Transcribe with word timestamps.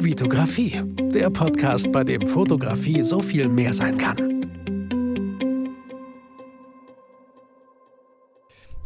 Vitografie, 0.00 0.80
der 1.12 1.28
Podcast, 1.28 1.90
bei 1.90 2.04
dem 2.04 2.28
Fotografie 2.28 3.02
so 3.02 3.20
viel 3.20 3.48
mehr 3.48 3.74
sein 3.74 3.98
kann. 3.98 4.16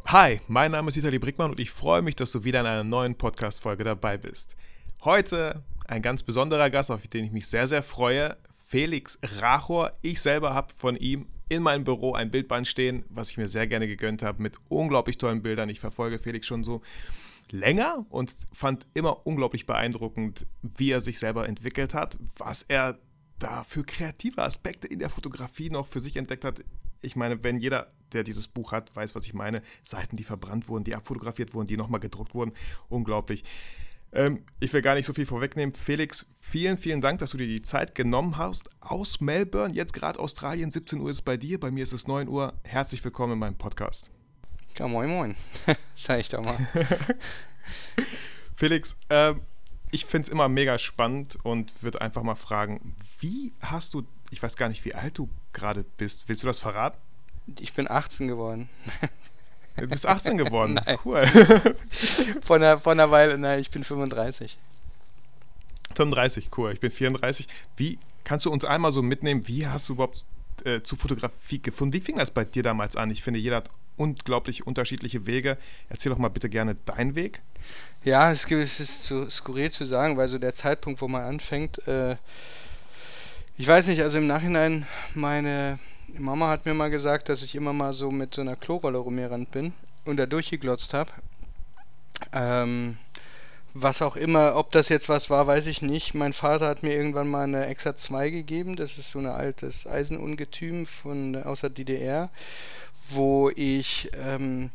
Hi, 0.07 0.41
mein 0.49 0.73
Name 0.73 0.89
ist 0.89 0.97
Vitali 0.97 1.19
Brickmann 1.19 1.51
und 1.51 1.61
ich 1.61 1.71
freue 1.71 2.01
mich, 2.01 2.17
dass 2.17 2.33
du 2.33 2.45
wieder 2.45 2.61
in 2.61 2.67
einer 2.67 2.83
neuen 2.83 3.15
Podcast-Folge 3.15 3.85
dabei 3.85 4.17
bist. 4.17 4.57
Heute 5.05 5.63
ein 5.87 6.01
ganz 6.01 6.23
besonderer 6.23 6.71
Gast, 6.71 6.91
auf 6.91 7.07
den 7.07 7.27
ich 7.27 7.31
mich 7.31 7.47
sehr, 7.47 7.69
sehr 7.69 7.83
freue. 7.83 8.39
Felix 8.67 9.19
Rachor. 9.41 9.93
Ich 10.01 10.19
selber 10.19 10.55
habe 10.55 10.73
von 10.73 10.97
ihm 10.97 11.27
in 11.51 11.63
meinem 11.63 11.85
Büro 11.85 12.15
ein 12.15 12.31
Bildband 12.31 12.67
stehen, 12.67 13.05
was 13.11 13.29
ich 13.29 13.37
mir 13.37 13.49
sehr 13.49 13.67
gerne 13.67 13.87
gegönnt 13.87 14.23
habe, 14.23 14.43
mit 14.43 14.57
unglaublich 14.71 15.19
tollen 15.19 15.43
Bildern. 15.43 15.69
Ich 15.69 15.79
verfolge 15.79 16.19
Felix 16.19 16.47
schon 16.47 16.65
so 16.65 16.81
länger 17.51 18.07
und 18.11 18.35
fand 18.53 18.87
immer 18.95 19.27
unglaublich 19.27 19.67
beeindruckend, 19.67 20.47
wie 20.63 20.91
er 20.91 21.01
sich 21.01 21.19
selber 21.19 21.49
entwickelt 21.49 21.95
hat, 21.95 22.19
was 22.37 22.63
er 22.63 22.99
da 23.39 23.65
für 23.65 23.85
kreative 23.85 24.43
Aspekte 24.43 24.87
in 24.87 24.99
der 24.99 25.11
Fotografie 25.11 25.71
noch 25.71 25.87
für 25.87 26.01
sich 26.01 26.17
entdeckt 26.17 26.45
hat. 26.45 26.63
Ich 27.01 27.17
meine, 27.17 27.43
wenn 27.43 27.59
jeder, 27.59 27.93
der 28.13 28.23
dieses 28.23 28.47
Buch 28.47 28.73
hat, 28.73 28.95
weiß, 28.95 29.15
was 29.15 29.25
ich 29.25 29.35
meine, 29.35 29.63
Seiten, 29.83 30.17
die 30.17 30.25
verbrannt 30.25 30.69
wurden, 30.69 30.85
die 30.85 30.95
abfotografiert 30.95 31.53
wurden, 31.53 31.67
die 31.67 31.77
nochmal 31.77 32.01
gedruckt 32.01 32.35
wurden, 32.35 32.53
unglaublich. 32.89 33.43
Ähm, 34.13 34.45
ich 34.61 34.73
will 34.73 34.83
gar 34.83 34.95
nicht 34.95 35.07
so 35.07 35.13
viel 35.13 35.27
vorwegnehmen. 35.27 35.75
Felix, 35.75 36.27
vielen, 36.41 36.79
vielen 36.79 37.01
Dank, 37.01 37.19
dass 37.19 37.31
du 37.31 37.39
dir 37.39 37.47
die 37.47 37.63
Zeit 37.63 37.95
genommen 37.95 38.37
hast. 38.37 38.71
Aus 38.81 39.21
Melbourne, 39.21 39.75
jetzt 39.75 39.95
gerade 39.95 40.21
Australien, 40.21 40.71
17 40.71 41.01
Uhr 41.01 41.11
ist 41.11 41.23
bei 41.23 41.37
dir, 41.37 41.59
bei 41.59 41.71
mir 41.71 41.83
ist 41.83 41.93
es 41.93 42.07
9 42.07 42.29
Uhr. 42.29 42.53
Herzlich 42.63 43.03
willkommen 43.03 43.35
in 43.35 43.39
meinem 43.39 43.59
Podcast. 43.59 44.13
Ja, 44.79 44.89
moin, 44.89 45.09
moin. 45.09 45.37
Sag 45.97 46.21
ich 46.21 46.29
doch 46.29 46.43
mal. 46.43 46.57
Felix, 48.57 48.97
äh, 49.09 49.35
ich 49.91 50.07
finde 50.07 50.27
es 50.27 50.29
immer 50.29 50.49
mega 50.49 50.79
spannend 50.79 51.39
und 51.43 51.83
würde 51.83 52.01
einfach 52.01 52.23
mal 52.23 52.37
fragen, 52.37 52.95
wie 53.21 53.53
hast 53.61 53.95
du, 53.95 54.03
ich 54.31 54.43
weiß 54.43 54.57
gar 54.57 54.69
nicht, 54.69 54.85
wie 54.85 54.95
alt 54.95 55.19
du 55.19 55.29
gerade 55.53 55.85
bist. 55.85 56.29
Willst 56.29 56.43
du 56.43 56.47
das 56.47 56.61
verraten? 56.61 56.99
Ich 57.59 57.75
bin 57.75 57.91
18 57.91 58.29
geworden. 58.29 58.69
Du 59.75 59.87
bist 59.87 60.05
18 60.05 60.37
geworden. 60.37 60.75
Nein. 60.75 60.99
Cool. 61.03 61.27
von, 62.43 62.63
einer, 62.63 62.79
von 62.79 62.93
einer 62.93 63.11
Weile, 63.11 63.39
nein, 63.39 63.59
ich 63.59 63.71
bin 63.71 63.85
35. 63.85 64.59
35, 65.95 66.51
cool. 66.59 66.73
Ich 66.73 66.81
bin 66.81 66.91
34. 66.91 67.49
Wie 67.79 67.99
kannst 68.23 68.45
du 68.45 68.51
uns 68.51 68.67
einmal 68.67 68.93
so 68.93 69.01
mitnehmen, 69.01 69.49
wie 69.49 69.67
hast 69.67 69.89
du 69.89 69.95
überhaupt 69.95 70.27
äh, 70.65 70.83
zu 70.83 70.97
Fotografie 70.97 71.61
gefunden? 71.61 71.95
Wie 71.95 72.01
fing 72.01 72.19
das 72.19 72.31
bei 72.31 72.45
dir 72.45 72.63
damals 72.63 72.97
an? 72.97 73.11
Ich 73.11 73.23
finde, 73.23 73.41
jeder 73.41 73.57
hat 73.57 73.71
unglaublich 74.03 74.67
unterschiedliche 74.67 75.27
Wege. 75.27 75.57
Erzähl 75.89 76.11
doch 76.11 76.19
mal 76.19 76.29
bitte 76.29 76.49
gerne 76.49 76.75
deinen 76.75 77.15
Weg. 77.15 77.41
Ja, 78.05 78.33
es, 78.33 78.45
ist 78.51 79.05
zu 79.05 79.31
skurril 79.31 79.71
zu 79.71 79.85
sagen, 79.85 80.17
weil 80.17 80.29
so 80.29 80.39
der 80.39 80.55
Zeitpunkt, 80.55 81.01
wo 81.01 81.09
man 81.09 81.23
anfängt, 81.23 81.87
äh, 81.87 82.17
ich 83.57 83.69
weiß 83.69 83.87
nicht, 83.87 84.03
also 84.03 84.19
im 84.19 84.27
Nachhinein, 84.27 84.87
meine 85.15 85.79
Mama 86.19 86.49
hat 86.49 86.67
mir 86.67 86.75
mal 86.75 86.91
gesagt, 86.91 87.29
dass 87.29 87.43
ich 87.43 87.55
immer 87.55 87.73
mal 87.73 87.93
so 87.93 88.11
mit 88.11 88.35
so 88.35 88.41
einer 88.41 88.57
Klorolle 88.57 88.99
rumgerannt 88.99 89.53
bin 89.53 89.73
und 90.05 90.17
da 90.17 90.27
durchgeglotzt 90.27 90.95
habe. 90.95 91.13
Ähm, 92.33 92.99
was 93.75 94.03
auch 94.03 94.17
immer, 94.17 94.57
ob 94.57 94.71
das 94.73 94.89
jetzt 94.89 95.09
was 95.09 95.31
war, 95.31 95.47
weiß 95.47 95.67
ich 95.67 95.81
nicht. 95.81 96.13
Mein 96.13 96.33
Vater 96.33 96.67
hat 96.67 96.83
mir 96.83 96.93
irgendwann 96.93 97.29
mal 97.29 97.45
eine 97.45 97.67
Exa 97.67 97.97
2 97.97 98.31
gegeben. 98.31 98.77
Das 98.77 98.99
ist 98.99 99.11
so 99.13 99.19
ein 99.19 99.27
altes 99.27 99.87
Eisenungetüm 99.87 100.85
von 100.87 101.43
aus 101.43 101.63
der 101.63 101.71
DDR, 101.71 102.31
wo 103.11 103.51
ich 103.51 104.11
ähm, 104.27 104.71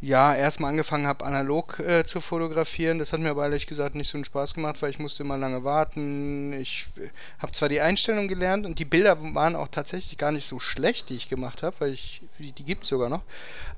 ja 0.00 0.34
erstmal 0.34 0.70
angefangen 0.70 1.06
habe, 1.06 1.24
analog 1.24 1.80
äh, 1.80 2.04
zu 2.04 2.20
fotografieren. 2.20 2.98
Das 2.98 3.12
hat 3.12 3.20
mir 3.20 3.30
aber 3.30 3.44
ehrlich 3.44 3.66
gesagt 3.66 3.94
nicht 3.94 4.08
so 4.08 4.16
einen 4.16 4.24
Spaß 4.24 4.54
gemacht, 4.54 4.80
weil 4.80 4.90
ich 4.90 4.98
musste 4.98 5.22
immer 5.22 5.36
lange 5.36 5.64
warten. 5.64 6.52
Ich 6.52 6.86
äh, 6.96 7.08
habe 7.38 7.52
zwar 7.52 7.68
die 7.68 7.80
Einstellung 7.80 8.28
gelernt 8.28 8.66
und 8.66 8.78
die 8.78 8.84
Bilder 8.84 9.16
waren 9.34 9.56
auch 9.56 9.68
tatsächlich 9.68 10.18
gar 10.18 10.32
nicht 10.32 10.48
so 10.48 10.58
schlecht, 10.58 11.08
die 11.08 11.16
ich 11.16 11.28
gemacht 11.28 11.62
habe, 11.62 11.76
weil 11.80 11.92
ich 11.92 12.22
die, 12.38 12.52
die 12.52 12.64
gibt 12.64 12.84
es 12.84 12.90
sogar 12.90 13.08
noch. 13.08 13.22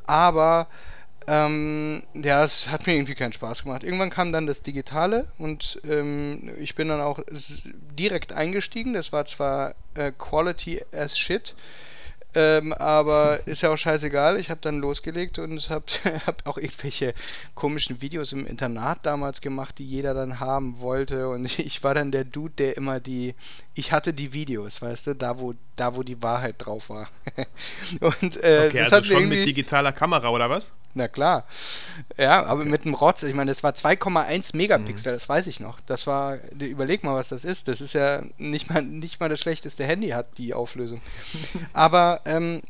Aber 0.07 0.67
ähm, 1.27 2.03
ja, 2.15 2.45
es 2.45 2.69
hat 2.69 2.87
mir 2.87 2.95
irgendwie 2.95 3.15
keinen 3.15 3.33
Spaß 3.33 3.65
gemacht. 3.65 3.85
Irgendwann 3.85 4.11
kam 4.11 4.33
dann 4.33 4.47
das 4.47 4.63
Digitale 4.63 5.29
und 5.39 5.81
ähm, 5.85 6.51
ich 6.59 6.75
bin 6.75 6.89
dann 6.89 7.01
auch 7.01 7.21
direkt 7.99 8.33
eingestiegen. 8.33 8.95
Das 8.95 9.13
war 9.13 9.27
zwar 9.27 9.75
äh, 9.95 10.13
Quality 10.13 10.83
as 10.93 11.19
shit, 11.19 11.55
ähm, 12.35 12.73
aber 12.73 13.41
ist 13.47 13.63
ja 13.63 13.71
auch 13.71 13.77
scheißegal. 13.77 14.39
Ich 14.39 14.51
habe 14.51 14.61
dann 14.61 14.79
losgelegt 14.79 15.39
und 15.39 15.71
habe 15.71 15.85
hab 16.27 16.47
auch 16.47 16.57
irgendwelche 16.57 17.15
komischen 17.55 18.01
Videos 18.01 18.33
im 18.33 18.47
Internat 18.47 19.05
damals 19.05 19.41
gemacht, 19.41 19.79
die 19.79 19.87
jeder 19.87 20.15
dann 20.15 20.41
haben 20.41 20.81
wollte. 20.81 21.29
Und 21.29 21.59
ich 21.59 21.83
war 21.83 21.95
dann 21.95 22.13
der 22.13 22.25
Dude, 22.25 22.55
der 22.57 22.77
immer 22.77 23.01
die. 23.01 23.35
Ich 23.75 23.93
hatte 23.93 24.13
die 24.13 24.33
Videos, 24.33 24.83
weißt 24.83 25.09
du, 25.09 25.15
da 25.15 25.39
wo, 25.39 25.55
da 25.77 25.95
wo 25.95 26.03
die 26.03 26.23
Wahrheit 26.23 26.57
drauf 26.59 26.91
war. 26.91 27.09
und 28.01 28.43
äh, 28.43 28.67
okay, 28.67 28.79
das 28.81 28.93
also 28.93 29.15
schon 29.15 29.29
mit 29.29 29.47
digitaler 29.47 29.93
Kamera 29.93 30.29
oder 30.29 30.51
was? 30.51 30.75
Na 30.93 31.07
klar. 31.07 31.45
Ja, 32.17 32.45
aber 32.45 32.63
okay. 32.63 32.71
mit 32.71 32.85
einem 32.85 32.95
Rotz, 32.95 33.23
ich 33.23 33.35
meine, 33.35 33.51
das 33.51 33.63
war 33.63 33.73
2,1 33.73 34.57
Megapixel, 34.57 35.13
mhm. 35.13 35.17
das 35.17 35.29
weiß 35.29 35.47
ich 35.47 35.61
noch. 35.61 35.79
Das 35.87 36.07
war, 36.09 36.39
überleg 36.59 37.05
mal, 37.05 37.15
was 37.15 37.29
das 37.29 37.45
ist. 37.45 37.69
Das 37.69 37.81
ist 37.81 37.93
ja 37.93 38.23
nicht 38.39 38.69
mal, 38.71 38.83
nicht 38.83 39.21
mal 39.21 39.29
das 39.29 39.39
schlechteste 39.39 39.85
Handy 39.85 40.09
hat 40.09 40.37
die 40.37 40.53
Auflösung. 40.53 41.01
aber, 41.73 42.20
ähm, 42.25 42.63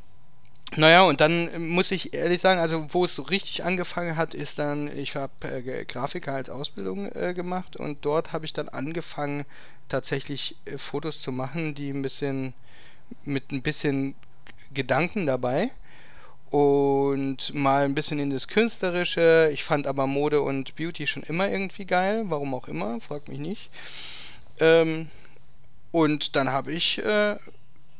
naja, 0.77 1.03
und 1.03 1.21
dann 1.21 1.69
muss 1.69 1.91
ich 1.91 2.15
ehrlich 2.15 2.41
sagen, 2.41 2.61
also 2.61 2.87
wo 2.91 3.05
es 3.05 3.17
so 3.17 3.23
richtig 3.23 3.65
angefangen 3.65 4.17
hat, 4.17 4.35
ist 4.35 4.59
dann, 4.59 4.97
ich 4.97 5.17
habe 5.17 5.33
äh, 5.43 5.85
Grafiker 5.85 6.33
als 6.35 6.49
Ausbildung 6.49 7.11
äh, 7.13 7.35
gemacht 7.35 7.77
und 7.77 8.05
dort 8.05 8.33
habe 8.33 8.45
ich 8.45 8.53
dann 8.53 8.69
angefangen, 8.69 9.47
tatsächlich 9.89 10.57
äh, 10.65 10.79
Fotos 10.79 11.19
zu 11.19 11.33
machen, 11.33 11.75
die 11.75 11.91
ein 11.91 12.03
bisschen, 12.03 12.55
mit 13.25 13.51
ein 13.51 13.63
bisschen 13.63 14.15
Gedanken 14.73 15.27
dabei 15.27 15.73
und 16.51 17.53
mal 17.53 17.85
ein 17.85 17.95
bisschen 17.95 18.21
in 18.21 18.31
das 18.31 18.47
Künstlerische. 18.47 19.51
Ich 19.53 19.65
fand 19.65 19.89
aber 19.89 20.07
Mode 20.07 20.41
und 20.43 20.77
Beauty 20.77 21.07
schon 21.07 21.25
immer 21.25 21.51
irgendwie 21.51 21.85
geil, 21.85 22.25
warum 22.29 22.55
auch 22.55 22.69
immer, 22.69 23.01
frag 23.01 23.29
mich 23.29 23.39
nicht. 23.39 23.71
Ähm, 24.61 25.09
und 25.91 26.37
dann 26.37 26.51
habe 26.51 26.73
ich 26.73 26.99
äh, 26.99 27.37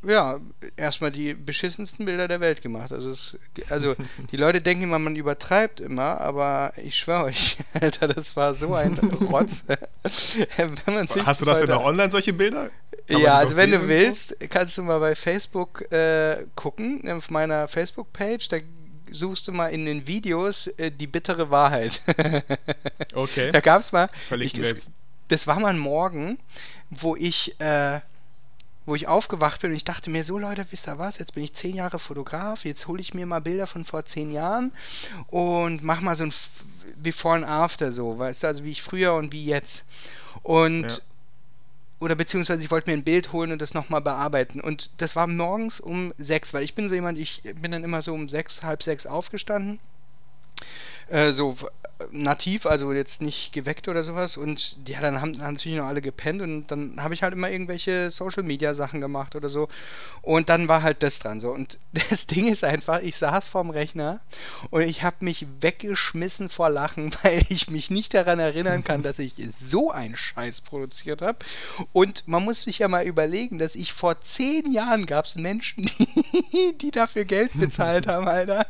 ja, 0.03 0.41
erstmal 0.77 1.13
die 1.13 1.35
beschissensten 1.35 2.07
Bilder 2.07 2.27
der 2.27 2.41
Welt 2.41 2.63
gemacht. 2.63 2.91
Also, 2.93 3.11
es, 3.11 3.39
also 3.69 3.95
die 4.31 4.37
Leute 4.37 4.61
denken 4.63 4.85
immer, 4.85 4.99
man 4.99 5.17
übertreibt 5.17 5.81
immer, 5.81 6.21
aber 6.21 6.73
ich 6.77 6.97
schwöre 6.97 7.25
euch, 7.25 7.59
Alter, 7.81 8.09
das 8.09 8.35
war 8.37 8.55
so 8.55 8.75
ein 8.75 8.95
Rotz. 9.31 9.65
Hast 11.25 11.41
du 11.41 11.45
das 11.45 11.61
denn 11.61 11.71
noch 11.71 11.85
online, 11.85 12.11
solche 12.11 12.33
Bilder? 12.33 12.71
Kann 13.07 13.21
ja, 13.21 13.35
also 13.35 13.57
wenn 13.57 13.71
du 13.71 13.89
willst, 13.89 14.37
kannst 14.49 14.79
du 14.79 14.83
mal 14.83 15.01
bei 15.01 15.15
Facebook 15.15 15.91
äh, 15.93 16.47
gucken, 16.55 17.09
auf 17.11 17.31
meiner 17.31 17.69
Facebook-Page, 17.69 18.49
da 18.49 18.59
suchst 19.11 19.49
du 19.49 19.53
mal 19.53 19.69
in 19.69 19.85
den 19.85 20.07
Videos 20.07 20.69
äh, 20.79 20.91
die 20.91 21.09
bittere 21.09 21.51
Wahrheit. 21.51 22.01
okay. 23.15 23.51
Da 23.53 23.61
gab 23.61 23.81
es 23.81 23.93
mal. 23.93 24.09
Ich, 24.39 24.53
das, 24.53 24.93
das 25.29 25.47
war 25.47 25.59
mal 25.59 25.69
ein 25.69 25.79
Morgen, 25.79 26.39
wo 26.91 27.17
ich 27.17 27.61
äh, 27.61 28.01
wo 28.91 28.97
ich 28.97 29.07
aufgewacht 29.07 29.61
bin 29.63 29.71
und 29.71 29.77
ich 29.77 29.85
dachte 29.85 30.11
mir, 30.11 30.25
so 30.25 30.37
Leute, 30.37 30.67
wisst 30.71 30.89
ihr 30.89 30.99
was, 30.99 31.19
jetzt 31.19 31.35
bin 31.35 31.45
ich 31.45 31.55
zehn 31.55 31.77
Jahre 31.77 32.01
Fotograf, 32.01 32.65
jetzt 32.65 32.89
hole 32.89 33.01
ich 33.01 33.15
mir 33.15 33.25
mal 33.25 33.41
Bilder 33.41 33.69
von 33.69 33.85
vor 33.85 34.05
zehn 34.05 34.33
Jahren 34.33 34.73
und 35.29 35.85
mach 35.85 36.01
mal 36.01 36.17
so 36.17 36.25
ein 36.25 36.33
Before 36.97 37.37
and 37.37 37.47
After 37.47 37.93
so, 37.93 38.19
weißt 38.19 38.43
du, 38.43 38.47
also 38.49 38.65
wie 38.65 38.73
ich 38.73 38.83
früher 38.83 39.15
und 39.15 39.33
wie 39.33 39.45
jetzt. 39.45 39.85
Und 40.43 40.91
ja. 40.91 40.99
oder 42.01 42.17
beziehungsweise 42.17 42.65
ich 42.65 42.71
wollte 42.73 42.91
mir 42.91 42.97
ein 42.97 43.05
Bild 43.05 43.33
holen 43.33 43.53
und 43.53 43.63
das 43.63 43.75
nochmal 43.75 44.01
bearbeiten. 44.01 44.61
Und 44.61 44.91
das 45.01 45.15
war 45.15 45.29
morgens 45.29 45.79
um 45.79 46.13
sechs, 46.19 46.53
weil 46.53 46.65
ich 46.65 46.75
bin 46.75 46.89
so 46.89 46.95
jemand, 46.97 47.17
ich 47.17 47.43
bin 47.63 47.71
dann 47.71 47.85
immer 47.85 48.03
so 48.03 48.13
um 48.13 48.29
sechs, 48.29 48.65
halb 48.65 48.83
sechs 48.83 49.07
aufgestanden. 49.07 49.79
Äh, 51.11 51.33
so 51.33 51.57
nativ, 52.13 52.67
also 52.67 52.93
jetzt 52.93 53.21
nicht 53.21 53.53
geweckt 53.53 53.89
oder 53.89 54.03
sowas. 54.03 54.37
Und 54.37 54.77
ja, 54.87 55.01
dann 55.01 55.21
haben, 55.21 55.41
haben 55.43 55.55
natürlich 55.55 55.79
noch 55.79 55.87
alle 55.87 56.01
gepennt 56.01 56.43
und 56.43 56.67
dann 56.69 57.03
habe 57.03 57.15
ich 57.15 57.23
halt 57.23 57.35
immer 57.35 57.51
irgendwelche 57.51 58.11
Social 58.11 58.43
Media 58.43 58.75
Sachen 58.75 59.01
gemacht 59.01 59.37
oder 59.37 59.49
so. 59.49 59.69
Und 60.23 60.49
dann 60.49 60.69
war 60.69 60.83
halt 60.83 61.03
das 61.03 61.19
dran 61.19 61.41
so. 61.41 61.51
Und 61.51 61.79
das 62.11 62.27
Ding 62.27 62.47
ist 62.47 62.65
einfach, 62.65 63.01
ich 63.01 63.17
saß 63.17 63.49
vorm 63.49 63.71
Rechner 63.71 64.21
und 64.71 64.83
ich 64.83 65.03
habe 65.03 65.17
mich 65.21 65.47
weggeschmissen 65.61 66.49
vor 66.49 66.71
Lachen, 66.71 67.13
weil 67.23 67.43
ich 67.49 67.71
mich 67.71 67.91
nicht 67.91 68.15
daran 68.15 68.39
erinnern 68.39 68.85
kann, 68.85 69.03
dass 69.03 69.19
ich 69.19 69.35
so 69.51 69.91
einen 69.91 70.17
Scheiß 70.17 70.63
produziert 70.63 71.23
habe. 71.23 71.39
Und 71.93 72.27
man 72.27 72.45
muss 72.45 72.63
sich 72.63 72.79
ja 72.79 72.89
mal 72.89 73.05
überlegen, 73.05 73.59
dass 73.59 73.75
ich 73.75 73.93
vor 73.93 74.21
zehn 74.23 74.73
Jahren 74.73 75.07
gab 75.07 75.27
es 75.27 75.37
Menschen, 75.37 75.85
die, 75.99 76.79
die 76.79 76.91
dafür 76.91 77.25
Geld 77.25 77.53
bezahlt 77.59 78.07
haben, 78.07 78.29
Alter. 78.29 78.67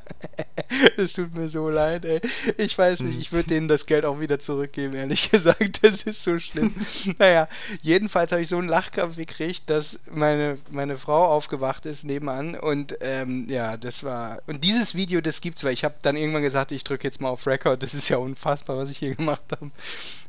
Es 0.96 1.12
tut 1.14 1.34
mir 1.34 1.48
so 1.48 1.68
leid, 1.68 2.04
ey. 2.04 2.20
Ich 2.56 2.76
weiß 2.76 3.00
nicht, 3.00 3.18
ich 3.18 3.32
würde 3.32 3.48
denen 3.48 3.68
das 3.68 3.86
Geld 3.86 4.04
auch 4.04 4.20
wieder 4.20 4.38
zurückgeben, 4.38 4.94
ehrlich 4.94 5.30
gesagt. 5.30 5.82
Das 5.82 6.02
ist 6.02 6.22
so 6.22 6.38
schlimm. 6.38 6.74
naja, 7.18 7.48
jedenfalls 7.82 8.32
habe 8.32 8.42
ich 8.42 8.48
so 8.48 8.58
einen 8.58 8.68
Lachkampf 8.68 9.16
gekriegt, 9.16 9.68
dass 9.70 9.98
meine, 10.10 10.58
meine 10.70 10.98
Frau 10.98 11.26
aufgewacht 11.26 11.86
ist 11.86 12.04
nebenan 12.04 12.54
und 12.54 12.96
ähm, 13.00 13.46
ja, 13.48 13.76
das 13.76 14.04
war. 14.04 14.42
Und 14.46 14.64
dieses 14.64 14.94
Video, 14.94 15.20
das 15.20 15.40
gibt's, 15.40 15.64
weil 15.64 15.72
ich 15.72 15.84
habe 15.84 15.96
dann 16.02 16.16
irgendwann 16.16 16.42
gesagt, 16.42 16.72
ich 16.72 16.84
drücke 16.84 17.06
jetzt 17.06 17.20
mal 17.20 17.30
auf 17.30 17.46
Record. 17.46 17.82
Das 17.82 17.94
ist 17.94 18.08
ja 18.08 18.18
unfassbar, 18.18 18.76
was 18.76 18.90
ich 18.90 18.98
hier 18.98 19.14
gemacht 19.14 19.42
habe. 19.52 19.70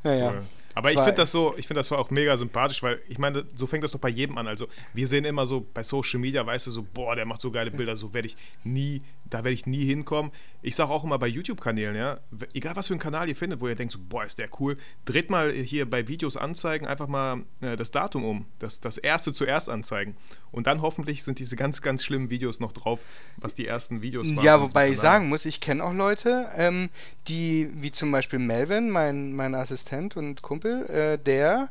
Naja. 0.04 0.32
Cool. 0.32 0.44
Aber 0.74 0.92
ich 0.92 0.98
finde 0.98 1.16
das 1.16 1.32
so, 1.32 1.54
ich 1.58 1.68
finde 1.68 1.80
das 1.80 1.88
so 1.88 1.98
auch 1.98 2.10
mega 2.12 2.36
sympathisch, 2.38 2.82
weil 2.84 3.02
ich 3.10 3.18
meine, 3.18 3.44
so 3.56 3.68
fängt 3.68 3.84
das 3.84 3.92
doch 3.92 4.00
bei 4.00 4.10
jedem 4.10 4.38
an. 4.38 4.48
Also 4.48 4.68
wir 4.94 5.08
sehen 5.08 5.26
immer 5.26 5.46
so 5.46 5.66
bei 5.74 5.84
Social 5.84 6.20
Media, 6.20 6.46
weißt 6.46 6.68
du, 6.68 6.72
so, 6.72 6.84
boah, 6.94 7.16
der 7.16 7.26
macht 7.26 7.42
so 7.42 7.52
geile 7.52 7.72
Bilder, 7.72 7.98
so 7.98 8.14
werde 8.14 8.28
ich 8.28 8.38
nie, 8.64 9.02
da 9.32 9.40
werde 9.40 9.54
ich 9.54 9.66
nie 9.66 9.86
hinkommen. 9.86 10.32
Ich 10.62 10.76
sage 10.76 10.92
auch 10.92 11.04
immer 11.04 11.18
bei 11.18 11.28
YouTube-Kanälen, 11.28 11.96
ja, 11.96 12.20
egal 12.54 12.76
was 12.76 12.88
für 12.88 12.94
einen 12.94 13.00
Kanal 13.00 13.28
ihr 13.28 13.36
findet, 13.36 13.62
wo 13.62 13.68
ihr 13.68 13.76
denkt, 13.76 13.94
so, 13.94 14.00
boah, 14.00 14.24
ist 14.24 14.38
der 14.38 14.50
cool, 14.60 14.78
dreht 15.06 15.30
mal 15.30 15.52
hier 15.52 15.90
bei 15.90 16.08
Videos 16.08 16.38
anzeigen, 16.38 16.86
einfach 16.86 17.08
mal 17.08 17.44
äh, 17.62 17.76
das 17.76 17.92
Datum 17.92 18.24
um, 18.24 18.46
das, 18.60 18.80
das 18.80 18.98
erste 18.98 19.34
zuerst 19.34 19.70
anzeigen. 19.70 20.16
Und 20.52 20.68
dann 20.68 20.82
hoffentlich 20.82 21.24
sind 21.24 21.40
diese 21.40 21.56
ganz, 21.56 21.82
ganz 21.82 22.04
schlimmen 22.04 22.30
Videos 22.30 22.60
noch 22.60 22.74
drauf, 22.74 23.00
was 23.38 23.56
die 23.56 23.66
ersten 23.66 24.02
Videos 24.02 24.36
waren. 24.36 24.46
Ja, 24.46 24.62
wobei 24.62 24.90
ich 24.90 25.00
sagen 25.00 25.30
muss, 25.30 25.46
ich 25.46 25.62
kenne 25.62 25.84
auch 25.84 25.94
Leute, 25.94 26.50
ähm, 26.56 26.90
die, 27.28 27.70
wie 27.74 27.92
zum 27.92 28.12
Beispiel 28.12 28.40
Melvin, 28.40 28.90
mein, 28.90 29.34
mein 29.34 29.56
Assistent 29.56 30.18
und 30.18 30.42
Kumpel, 30.42 30.86
äh, 30.90 31.18
der 31.18 31.70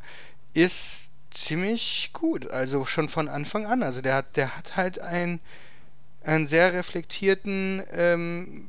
ist 0.54 1.10
ziemlich 1.30 2.10
gut, 2.12 2.50
also 2.50 2.84
schon 2.86 3.08
von 3.08 3.28
Anfang 3.28 3.66
an. 3.66 3.82
Also 3.82 4.00
der 4.00 4.14
hat, 4.14 4.36
der 4.36 4.56
hat 4.56 4.76
halt 4.76 4.98
ein, 4.98 5.40
einen 6.22 6.46
sehr 6.46 6.72
reflektierten, 6.72 7.82
ähm, 7.92 8.68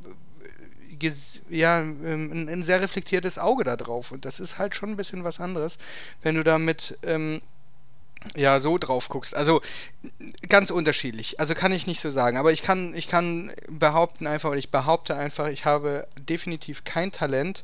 ja, 1.49 1.79
ähm, 1.79 2.31
ein, 2.31 2.49
ein, 2.49 2.63
sehr 2.63 2.79
reflektiertes 2.81 3.39
Auge 3.39 3.63
da 3.63 3.75
drauf. 3.75 4.11
Und 4.11 4.25
das 4.25 4.39
ist 4.39 4.57
halt 4.57 4.75
schon 4.75 4.91
ein 4.91 4.97
bisschen 4.97 5.23
was 5.23 5.39
anderes, 5.39 5.77
wenn 6.21 6.35
du 6.35 6.43
damit 6.43 6.97
ähm, 7.03 7.41
ja, 8.35 8.59
so 8.59 8.77
drauf 8.77 9.09
guckst. 9.09 9.35
Also 9.35 9.61
ganz 10.47 10.69
unterschiedlich. 10.69 11.39
Also 11.39 11.55
kann 11.55 11.71
ich 11.71 11.87
nicht 11.87 11.99
so 11.99 12.11
sagen. 12.11 12.37
Aber 12.37 12.51
ich 12.51 12.61
kann, 12.61 12.93
ich 12.93 13.07
kann 13.07 13.51
behaupten 13.67 14.27
einfach, 14.27 14.49
oder 14.49 14.59
ich 14.59 14.69
behaupte 14.69 15.15
einfach, 15.15 15.47
ich 15.47 15.65
habe 15.65 16.07
definitiv 16.17 16.83
kein 16.83 17.11
Talent. 17.11 17.63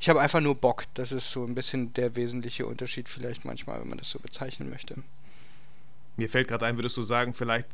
Ich 0.00 0.08
habe 0.08 0.20
einfach 0.20 0.40
nur 0.40 0.54
Bock. 0.54 0.84
Das 0.94 1.12
ist 1.12 1.30
so 1.30 1.44
ein 1.44 1.54
bisschen 1.54 1.92
der 1.94 2.16
wesentliche 2.16 2.66
Unterschied 2.66 3.08
vielleicht 3.08 3.44
manchmal, 3.44 3.80
wenn 3.80 3.88
man 3.88 3.98
das 3.98 4.10
so 4.10 4.18
bezeichnen 4.18 4.70
möchte. 4.70 4.96
Mir 6.16 6.28
fällt 6.28 6.48
gerade 6.48 6.66
ein, 6.66 6.78
würdest 6.78 6.96
du 6.96 7.02
sagen, 7.02 7.34
vielleicht 7.34 7.68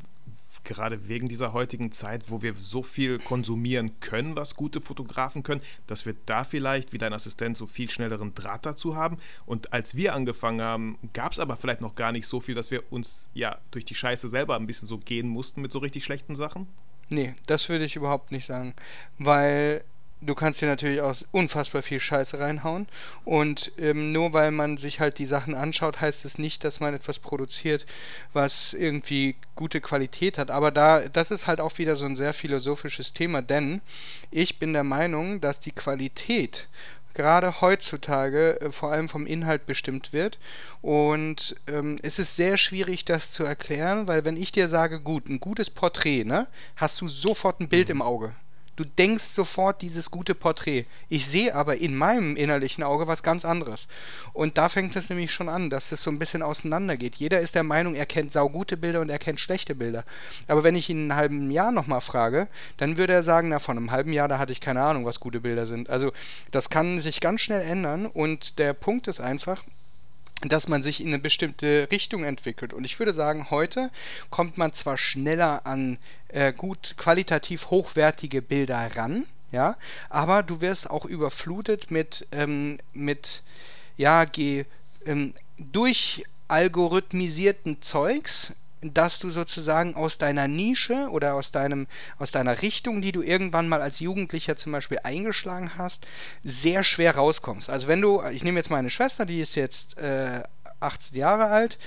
gerade 0.63 1.09
wegen 1.09 1.29
dieser 1.29 1.53
heutigen 1.53 1.91
Zeit, 1.91 2.31
wo 2.31 2.43
wir 2.43 2.55
so 2.55 2.83
viel 2.83 3.19
konsumieren 3.19 3.99
können, 4.01 4.37
was 4.37 4.55
gute 4.55 4.81
Fotografen 4.81 5.43
können, 5.43 5.63
dass 5.87 6.07
wir 6.07 6.15
da 6.27 6.45
vielleicht, 6.45 6.93
wie 6.93 6.99
dein 6.99 7.13
Assistent, 7.13 7.57
so 7.57 7.67
viel 7.67 7.91
schnelleren 7.91 8.35
Draht 8.35 8.65
dazu 8.67 8.95
haben. 8.95 9.19
Und 9.47 9.73
als 9.73 9.97
wir 9.97 10.15
angefangen 10.15 10.63
haben, 10.63 10.99
gab 11.13 11.33
es 11.33 11.39
aber 11.39 11.57
vielleicht 11.57 11.81
noch 11.81 11.95
gar 11.95 12.13
nicht 12.13 12.27
so 12.27 12.41
viel, 12.41 12.55
dass 12.55 12.71
wir 12.71 12.93
uns 12.93 13.29
ja 13.35 13.59
durch 13.71 13.85
die 13.85 13.95
Scheiße 13.95 14.29
selber 14.29 14.57
ein 14.57 14.67
bisschen 14.67 14.89
so 14.89 14.99
gehen 14.99 15.29
mussten 15.29 15.63
mit 15.63 15.73
so 15.73 15.79
richtig 15.79 16.05
schlechten 16.05 16.37
Sachen. 16.37 16.69
Nee, 17.09 17.35
das 17.47 17.69
würde 17.69 17.85
ich 17.85 17.97
überhaupt 17.97 18.33
nicht 18.33 18.47
sagen. 18.47 18.75
Weil 19.19 19.85
du 20.25 20.35
kannst 20.35 20.61
dir 20.61 20.67
natürlich 20.67 21.01
auch 21.01 21.15
unfassbar 21.33 21.83
viel 21.83 22.01
Scheiße 22.01 22.39
reinhauen. 22.39 22.87
Und 23.25 23.73
ähm, 23.79 24.13
nur 24.13 24.33
weil 24.33 24.51
man 24.51 24.77
sich 24.77 25.01
halt 25.01 25.19
die 25.19 25.27
Sachen 25.27 25.55
anschaut, 25.55 26.01
heißt 26.01 26.25
es 26.25 26.39
nicht, 26.39 26.65
dass 26.65 26.81
man 26.81 26.95
etwas 26.95 27.19
produziert, 27.19 27.87
was 28.33 28.73
irgendwie 28.73 29.37
gute 29.55 29.81
Qualität 29.81 30.39
hat. 30.39 30.51
Aber 30.51 30.71
da, 30.71 31.09
das 31.09 31.31
ist 31.31 31.47
halt 31.47 31.61
auch 31.61 31.79
wieder 31.79 31.97
so 31.97 32.05
ein 32.05 32.17
sehr 32.17 32.35
philosophisches 32.35 33.13
Thema, 33.13 33.43
denn 33.43 33.81
ich 34.31 34.59
bin 34.59 34.73
der 34.73 34.85
Meinung, 34.85 35.41
dass 35.41 35.61
die 35.61 35.73
Qualität 35.73 36.69
gerade 37.15 37.61
heutzutage 37.61 38.61
äh, 38.61 38.73
vor 38.73 38.91
allem 38.91 39.09
vom 39.09 39.27
Inhalt 39.27 39.67
bestimmt 39.67 40.13
wird. 40.13 40.39
Und 40.83 41.57
ähm, 41.67 41.99
es 42.03 42.19
ist 42.19 42.37
sehr 42.37 42.57
schwierig, 42.57 43.05
das 43.05 43.31
zu 43.31 43.45
erklären, 43.45 44.09
weil 44.09 44.25
wenn 44.25 44.37
ich 44.37 44.53
dir 44.53 44.69
sage, 44.69 45.01
gut, 45.01 45.29
ein 45.29 45.41
gutes 45.41 45.71
Porträt, 45.71 46.25
ne, 46.25 46.49
hast 46.77 47.01
du 47.01 47.09
sofort 47.09 47.61
ein 47.61 47.69
Bild 47.69 47.89
mhm. 47.89 47.93
im 47.93 48.03
Auge. 48.03 48.35
Du 48.77 48.85
denkst 48.85 49.25
sofort 49.25 49.83
dieses 49.83 50.11
gute 50.11 50.35
Porträt. 50.35 50.87
Ich 51.09 51.27
sehe 51.27 51.55
aber 51.55 51.77
in 51.77 51.95
meinem 51.95 52.37
innerlichen 52.37 52.83
Auge 52.83 53.07
was 53.07 53.23
ganz 53.23 53.45
anderes. 53.45 53.87
Und 54.33 54.59
da 54.59 54.69
fängt 54.69 54.97
es 54.97 55.11
nämlich 55.11 55.33
schon 55.33 55.49
an, 55.49 55.71
dass 55.71 55.93
es 55.93 56.03
so 56.03 56.11
ein 56.11 56.19
bisschen 56.19 56.43
auseinandergeht. 56.43 57.15
Jeder 57.15 57.41
ist 57.41 57.55
der 57.55 57.63
Meinung, 57.63 57.95
er 57.95 58.07
kennt 58.07 58.33
saugute 58.33 58.77
Bilder 58.77 59.01
und 59.01 59.11
er 59.11 59.21
kennt 59.21 59.39
schlechte 59.39 59.75
Bilder. 59.77 60.05
Aber 60.49 60.65
wenn 60.65 60.75
ich 60.75 60.91
ihn 60.91 61.05
in 61.05 61.11
einem 61.13 61.19
halben 61.19 61.51
Jahr 61.51 61.71
nochmal 61.71 62.01
frage, 62.01 62.49
dann 62.77 62.97
würde 62.97 63.13
er 63.13 63.23
sagen, 63.23 63.49
na, 63.51 63.61
von 63.61 63.77
einem 63.77 63.93
halben 63.93 64.13
Jahr, 64.13 64.27
da 64.29 64.39
hatte 64.39 64.53
ich 64.53 64.61
keine 64.61 64.83
Ahnung, 64.83 65.05
was 65.05 65.21
gute 65.21 65.41
Bilder 65.41 65.67
sind. 65.67 65.89
Also 65.89 66.13
das 66.51 66.69
kann 66.69 67.01
sich 67.01 67.21
ganz 67.21 67.43
schnell 67.43 67.63
ändern 67.63 68.07
und 68.07 68.59
der 68.59 68.73
Punkt 68.73 69.07
ist 69.07 69.21
einfach, 69.21 69.63
dass 70.43 70.69
man 70.69 70.83
sich 70.83 71.01
in 71.01 71.09
eine 71.09 71.19
bestimmte 71.19 71.89
Richtung 71.91 72.25
entwickelt. 72.25 72.73
Und 72.73 72.85
ich 72.85 72.99
würde 72.99 73.13
sagen, 73.13 73.51
heute 73.51 73.91
kommt 74.31 74.59
man 74.59 74.75
zwar 74.75 74.99
schneller 74.99 75.67
an 75.67 75.99
äh, 76.29 76.53
gut 76.53 76.95
qualitativ 76.97 77.71
hochwertige 77.71 78.43
Bilder 78.43 78.97
ran, 78.97 79.27
ja, 79.53 79.77
aber 80.11 80.43
du 80.43 80.61
wirst 80.61 80.91
auch 80.91 81.05
überflutet 81.05 81.91
mit, 81.91 82.27
ähm, 82.33 82.79
mit 82.93 83.43
ja, 83.97 84.25
ge, 84.25 84.65
ähm, 85.07 85.35
durch 85.59 86.25
algorithmisierten 86.49 87.81
Zeugs, 87.81 88.53
dass 88.93 89.19
du 89.19 89.31
sozusagen 89.31 89.95
aus 89.95 90.19
deiner 90.19 90.49
Nische 90.49 91.09
oder 91.11 91.35
aus 91.35 91.51
deinem 91.53 91.87
aus 92.19 92.31
deiner 92.31 92.61
Richtung, 92.63 93.01
die 93.01 93.13
du 93.13 93.23
irgendwann 93.23 93.69
mal 93.69 93.81
als 93.81 94.01
Jugendlicher 94.01 94.57
zum 94.57 94.73
Beispiel 94.73 94.99
eingeschlagen 95.03 95.79
hast, 95.79 96.07
sehr 96.43 96.83
schwer 96.83 97.17
rauskommst. 97.17 97.71
Also 97.71 97.89
wenn 97.89 98.01
du, 98.01 98.23
ich 98.31 98.45
nehme 98.45 98.59
jetzt 98.59 98.71
meine 98.71 98.91
Schwester, 98.91 99.25
die 99.25 99.41
ist 99.41 99.55
jetzt 99.55 99.97
äh, 99.99 100.43
18 100.81 101.17
Jahre 101.17 101.47
alt 101.47 101.79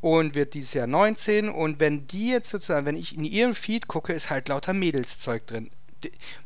und 0.00 0.34
wird 0.34 0.54
dieses 0.54 0.74
Jahr 0.74 0.86
19 0.86 1.48
und 1.48 1.80
wenn 1.80 2.06
die 2.06 2.30
jetzt 2.30 2.50
sozusagen, 2.50 2.86
wenn 2.86 2.96
ich 2.96 3.16
in 3.16 3.24
ihrem 3.24 3.54
Feed 3.54 3.88
gucke, 3.88 4.12
ist 4.12 4.30
halt 4.30 4.48
lauter 4.48 4.74
Mädelszeug 4.74 5.46
drin. 5.46 5.70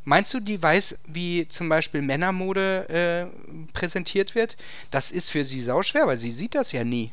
Meinst 0.03 0.33
du, 0.33 0.39
die 0.39 0.61
weiß, 0.61 0.97
wie 1.05 1.47
zum 1.47 1.69
Beispiel 1.69 2.01
Männermode 2.01 2.89
äh, 2.89 3.73
präsentiert 3.73 4.33
wird? 4.33 4.57
Das 4.89 5.11
ist 5.11 5.29
für 5.29 5.45
sie 5.45 5.61
sauschwer, 5.61 6.07
weil 6.07 6.17
sie 6.17 6.31
sieht 6.31 6.55
das 6.55 6.71
ja 6.71 6.83
nie. 6.83 7.11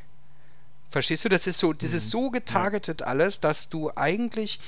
Verstehst 0.91 1.25
du? 1.25 1.29
Das 1.29 1.47
ist 1.47 1.59
so, 1.59 1.73
das 1.73 1.93
ist 1.93 2.07
mhm. 2.07 2.11
so 2.11 2.31
getargetet 2.31 3.03
alles, 3.03 3.41
dass 3.41 3.69
du 3.69 3.91
eigentlich 3.95 4.61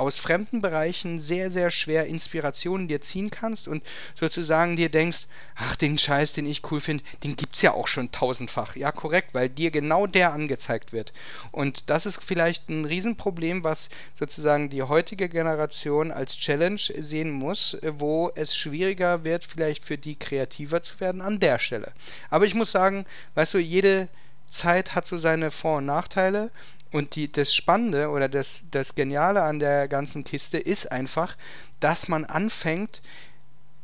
aus 0.00 0.18
fremden 0.18 0.62
Bereichen 0.62 1.18
sehr, 1.18 1.50
sehr 1.50 1.70
schwer 1.70 2.06
Inspirationen 2.06 2.88
dir 2.88 3.02
ziehen 3.02 3.30
kannst 3.30 3.68
und 3.68 3.82
sozusagen 4.14 4.74
dir 4.74 4.88
denkst, 4.88 5.26
ach, 5.54 5.76
den 5.76 5.98
Scheiß, 5.98 6.32
den 6.32 6.46
ich 6.46 6.70
cool 6.70 6.80
finde, 6.80 7.04
den 7.22 7.36
gibt 7.36 7.56
es 7.56 7.62
ja 7.62 7.72
auch 7.72 7.86
schon 7.86 8.10
tausendfach. 8.10 8.76
Ja, 8.76 8.92
korrekt, 8.92 9.34
weil 9.34 9.50
dir 9.50 9.70
genau 9.70 10.06
der 10.06 10.32
angezeigt 10.32 10.94
wird. 10.94 11.12
Und 11.52 11.90
das 11.90 12.06
ist 12.06 12.22
vielleicht 12.22 12.70
ein 12.70 12.86
Riesenproblem, 12.86 13.62
was 13.62 13.90
sozusagen 14.14 14.70
die 14.70 14.82
heutige 14.82 15.28
Generation 15.28 16.10
als 16.10 16.36
Challenge 16.38 16.80
sehen 16.80 17.30
muss, 17.30 17.76
wo 17.82 18.32
es 18.34 18.56
schwieriger 18.56 19.22
wird, 19.24 19.44
vielleicht 19.44 19.84
für 19.84 19.98
die 19.98 20.16
kreativer 20.16 20.82
zu 20.82 20.98
werden 21.00 21.20
an 21.20 21.40
der 21.40 21.58
Stelle. 21.58 21.92
Aber 22.30 22.46
ich 22.46 22.54
muss 22.54 22.72
sagen, 22.72 23.04
weißt 23.34 23.52
du, 23.52 23.58
jede 23.58 24.08
Zeit 24.50 24.94
hat 24.94 25.06
so 25.06 25.18
seine 25.18 25.50
Vor- 25.50 25.78
und 25.78 25.86
Nachteile. 25.86 26.50
Und 26.92 27.14
die, 27.14 27.30
das 27.30 27.54
Spannende 27.54 28.08
oder 28.08 28.28
das, 28.28 28.64
das 28.70 28.96
Geniale 28.96 29.42
an 29.42 29.60
der 29.60 29.86
ganzen 29.86 30.24
Kiste 30.24 30.58
ist 30.58 30.90
einfach, 30.90 31.36
dass 31.78 32.08
man 32.08 32.24
anfängt, 32.24 33.00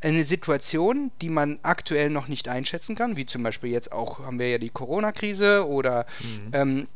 eine 0.01 0.25
Situation, 0.25 1.11
die 1.23 1.31
man 1.31 1.59
aktuell 1.63 2.11
noch 2.11 2.29
nicht 2.29 2.49
einschätzen 2.49 2.95
kann, 2.97 3.17
wie 3.17 3.27
zum 3.27 3.43
Beispiel 3.43 3.71
jetzt 3.71 3.93
auch 3.93 4.21
haben 4.21 4.39
wir 4.39 4.51
ja 4.51 4.59
die 4.59 4.71
Corona-Krise 4.71 5.67
oder 5.67 6.07
mhm. 6.21 6.51
ähm, 6.53 6.89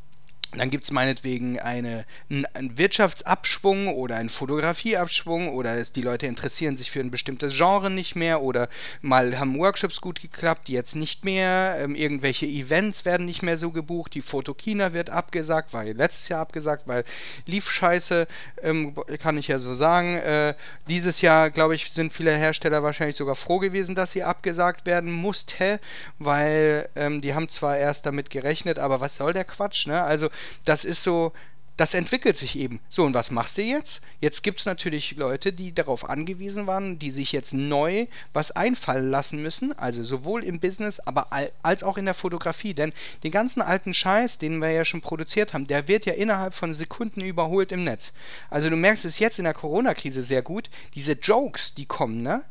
dann 0.57 0.71
gibt 0.71 0.85
es 0.85 0.91
meinetwegen 0.91 1.61
eine, 1.61 2.05
einen 2.29 2.77
Wirtschaftsabschwung 2.77 3.95
oder 3.95 4.17
einen 4.17 4.31
Fotografieabschwung 4.31 5.51
oder 5.51 5.85
die 5.85 6.03
Leute 6.03 6.27
interessieren 6.27 6.77
sich 6.77 6.91
für 6.91 6.99
ein 6.99 7.13
bestimmtes 7.13 7.57
Genre 7.57 7.89
nicht 7.89 8.17
mehr 8.17 8.43
oder 8.43 8.69
mal 9.01 9.39
haben 9.39 9.59
Workshops 9.59 10.01
gut 10.01 10.21
geklappt, 10.21 10.69
jetzt 10.69 10.97
nicht 10.97 11.25
mehr. 11.25 11.77
Ähm, 11.79 11.95
irgendwelche 11.95 12.47
Events 12.47 13.05
werden 13.05 13.27
nicht 13.27 13.43
mehr 13.43 13.59
so 13.59 13.71
gebucht. 13.71 14.15
Die 14.15 14.23
Fotokina 14.23 14.93
wird 14.93 15.11
abgesagt, 15.11 15.73
war 15.73 15.85
letztes 15.85 16.29
Jahr 16.29 16.41
abgesagt, 16.41 16.89
weil 16.89 17.05
lief 17.47 17.71
scheiße, 17.71 18.27
ähm, 18.63 18.95
kann 19.21 19.39
ich 19.39 19.47
ja 19.47 19.61
so 19.61 19.75
sagen. 19.75 20.17
Äh, 20.17 20.55
dieses 20.89 21.21
Jahr, 21.21 21.51
glaube 21.51 21.77
ich, 21.77 21.93
sind 21.93 22.13
viele 22.13 22.35
Hersteller 22.35 22.83
wahrscheinlich 22.83 23.17
sogar 23.17 23.37
froh 23.37 23.59
gewesen, 23.59 23.95
dass 23.95 24.13
sie 24.13 24.25
abgesagt 24.25 24.85
werden 24.85 25.13
musste, 25.13 25.79
weil 26.19 26.89
ähm, 26.97 27.21
die 27.21 27.35
haben 27.35 27.49
zwar 27.49 27.77
erst 27.77 28.07
damit 28.07 28.31
gerechnet, 28.31 28.81
aber 28.81 29.01
was 29.01 29.17
soll 29.17 29.33
der 29.33 29.45
Quatsch, 29.45 29.87
ne? 29.87 30.03
Also 30.03 30.29
das 30.65 30.85
ist 30.85 31.03
so, 31.03 31.33
das 31.81 31.95
entwickelt 31.95 32.37
sich 32.37 32.59
eben. 32.59 32.79
So, 32.91 33.05
und 33.05 33.15
was 33.15 33.31
machst 33.31 33.57
du 33.57 33.63
jetzt? 33.63 34.03
Jetzt 34.21 34.43
gibt 34.43 34.61
es 34.61 34.67
natürlich 34.67 35.17
Leute, 35.17 35.51
die 35.51 35.75
darauf 35.75 36.11
angewiesen 36.11 36.67
waren, 36.67 36.99
die 36.99 37.11
sich 37.11 37.33
jetzt 37.33 37.55
neu 37.55 38.07
was 38.35 38.51
einfallen 38.51 39.11
lassen 39.11 39.41
müssen, 39.41 39.73
also 39.79 40.05
sowohl 40.05 40.45
im 40.45 40.61
Business, 40.61 41.01
aber 41.01 41.29
als 41.63 41.83
auch 41.83 41.97
in 41.97 42.05
der 42.05 42.13
Fotografie. 42.13 42.75
Denn 42.75 42.93
den 43.25 43.31
ganzen 43.31 43.63
alten 43.63 43.95
Scheiß, 43.95 44.37
den 44.37 44.59
wir 44.59 44.71
ja 44.73 44.85
schon 44.85 45.01
produziert 45.01 45.55
haben, 45.55 45.67
der 45.67 45.89
wird 45.89 46.05
ja 46.05 46.13
innerhalb 46.13 46.53
von 46.53 46.75
Sekunden 46.75 47.23
überholt 47.23 47.73
im 47.73 47.85
Netz. 47.85 48.13
Also 48.51 48.69
du 48.69 48.77
merkst 48.77 49.07
es 49.07 49.19
jetzt 49.19 49.39
in 49.39 49.45
der 49.45 49.55
Corona-Krise 49.55 50.21
sehr 50.21 50.43
gut, 50.43 50.69
diese 50.95 51.13
Jokes, 51.13 51.73
die 51.73 51.87
kommen, 51.87 52.23
ne? 52.23 52.43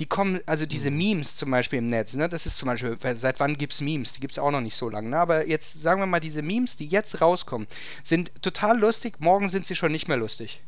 Die 0.00 0.06
kommen, 0.06 0.40
also 0.46 0.66
diese 0.66 0.90
mhm. 0.90 0.98
Memes 0.98 1.34
zum 1.34 1.50
Beispiel 1.50 1.78
im 1.78 1.86
Netz, 1.86 2.14
ne, 2.14 2.28
das 2.28 2.46
ist 2.46 2.58
zum 2.58 2.66
Beispiel, 2.66 2.98
seit 3.16 3.38
wann 3.40 3.56
gibt 3.56 3.72
es 3.72 3.80
Memes? 3.80 4.12
Die 4.12 4.20
gibt 4.20 4.32
es 4.32 4.38
auch 4.38 4.50
noch 4.50 4.60
nicht 4.60 4.76
so 4.76 4.88
lange, 4.88 5.08
ne? 5.08 5.18
aber 5.18 5.46
jetzt 5.46 5.80
sagen 5.80 6.00
wir 6.00 6.06
mal, 6.06 6.20
diese 6.20 6.42
Memes, 6.42 6.76
die 6.76 6.86
jetzt 6.86 7.20
rauskommen, 7.20 7.68
sind 8.02 8.32
total 8.42 8.78
lustig, 8.78 9.20
morgen 9.20 9.48
sind 9.48 9.66
sie 9.66 9.76
schon 9.76 9.92
nicht 9.92 10.08
mehr 10.08 10.16
lustig. 10.16 10.62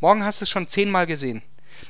Morgen 0.00 0.24
hast 0.24 0.40
du 0.40 0.44
es 0.44 0.50
schon 0.50 0.68
zehnmal 0.68 1.06
gesehen. 1.06 1.42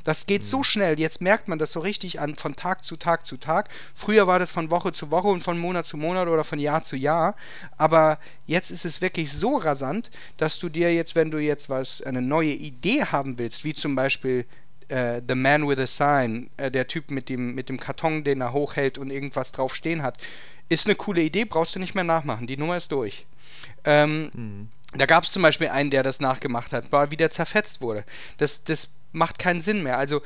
Das 0.04 0.26
geht 0.26 0.42
mhm. 0.42 0.46
so 0.46 0.62
schnell. 0.62 0.98
Jetzt 0.98 1.20
merkt 1.20 1.48
man 1.48 1.58
das 1.58 1.72
so 1.72 1.80
richtig 1.80 2.20
an 2.20 2.36
von 2.36 2.56
Tag 2.56 2.84
zu 2.84 2.96
Tag 2.96 3.26
zu 3.26 3.36
Tag. 3.36 3.68
Früher 3.94 4.26
war 4.26 4.38
das 4.38 4.50
von 4.50 4.70
Woche 4.70 4.92
zu 4.92 5.10
Woche 5.10 5.28
und 5.28 5.42
von 5.42 5.58
Monat 5.58 5.86
zu 5.86 5.96
Monat 5.96 6.28
oder 6.28 6.44
von 6.44 6.58
Jahr 6.58 6.84
zu 6.84 6.96
Jahr. 6.96 7.34
Aber 7.76 8.18
jetzt 8.46 8.70
ist 8.70 8.84
es 8.84 9.00
wirklich 9.00 9.32
so 9.32 9.56
rasant, 9.56 10.10
dass 10.36 10.58
du 10.58 10.68
dir 10.68 10.94
jetzt, 10.94 11.14
wenn 11.14 11.30
du 11.30 11.38
jetzt 11.38 11.68
was, 11.68 12.02
eine 12.02 12.22
neue 12.22 12.52
Idee 12.52 13.04
haben 13.04 13.38
willst, 13.38 13.64
wie 13.64 13.74
zum 13.74 13.94
Beispiel 13.94 14.46
äh, 14.92 15.22
The 15.26 15.34
Man 15.34 15.66
with 15.66 15.78
a 15.78 15.86
Sign, 15.86 16.50
äh, 16.56 16.70
der 16.70 16.86
Typ 16.86 17.10
mit 17.10 17.28
dem, 17.28 17.54
mit 17.54 17.68
dem 17.68 17.80
Karton, 17.80 18.24
den 18.24 18.40
er 18.40 18.52
hochhält 18.52 18.98
und 18.98 19.10
irgendwas 19.10 19.52
drauf 19.52 19.74
stehen 19.74 20.02
hat, 20.02 20.18
ist 20.68 20.86
eine 20.86 20.94
coole 20.94 21.22
Idee, 21.22 21.44
brauchst 21.44 21.74
du 21.74 21.78
nicht 21.78 21.94
mehr 21.94 22.04
nachmachen. 22.04 22.46
Die 22.46 22.56
Nummer 22.56 22.76
ist 22.76 22.92
durch. 22.92 23.26
Ähm, 23.84 24.30
mhm. 24.32 24.68
Da 24.94 25.06
gab 25.06 25.24
es 25.24 25.32
zum 25.32 25.42
Beispiel 25.42 25.68
einen, 25.68 25.90
der 25.90 26.02
das 26.02 26.20
nachgemacht 26.20 26.72
hat, 26.72 26.92
war 26.92 27.10
wieder 27.10 27.30
zerfetzt 27.30 27.80
wurde. 27.80 28.04
Das, 28.36 28.62
das 28.64 28.90
macht 29.12 29.38
keinen 29.38 29.62
Sinn 29.62 29.82
mehr. 29.82 29.96
Also 29.96 30.20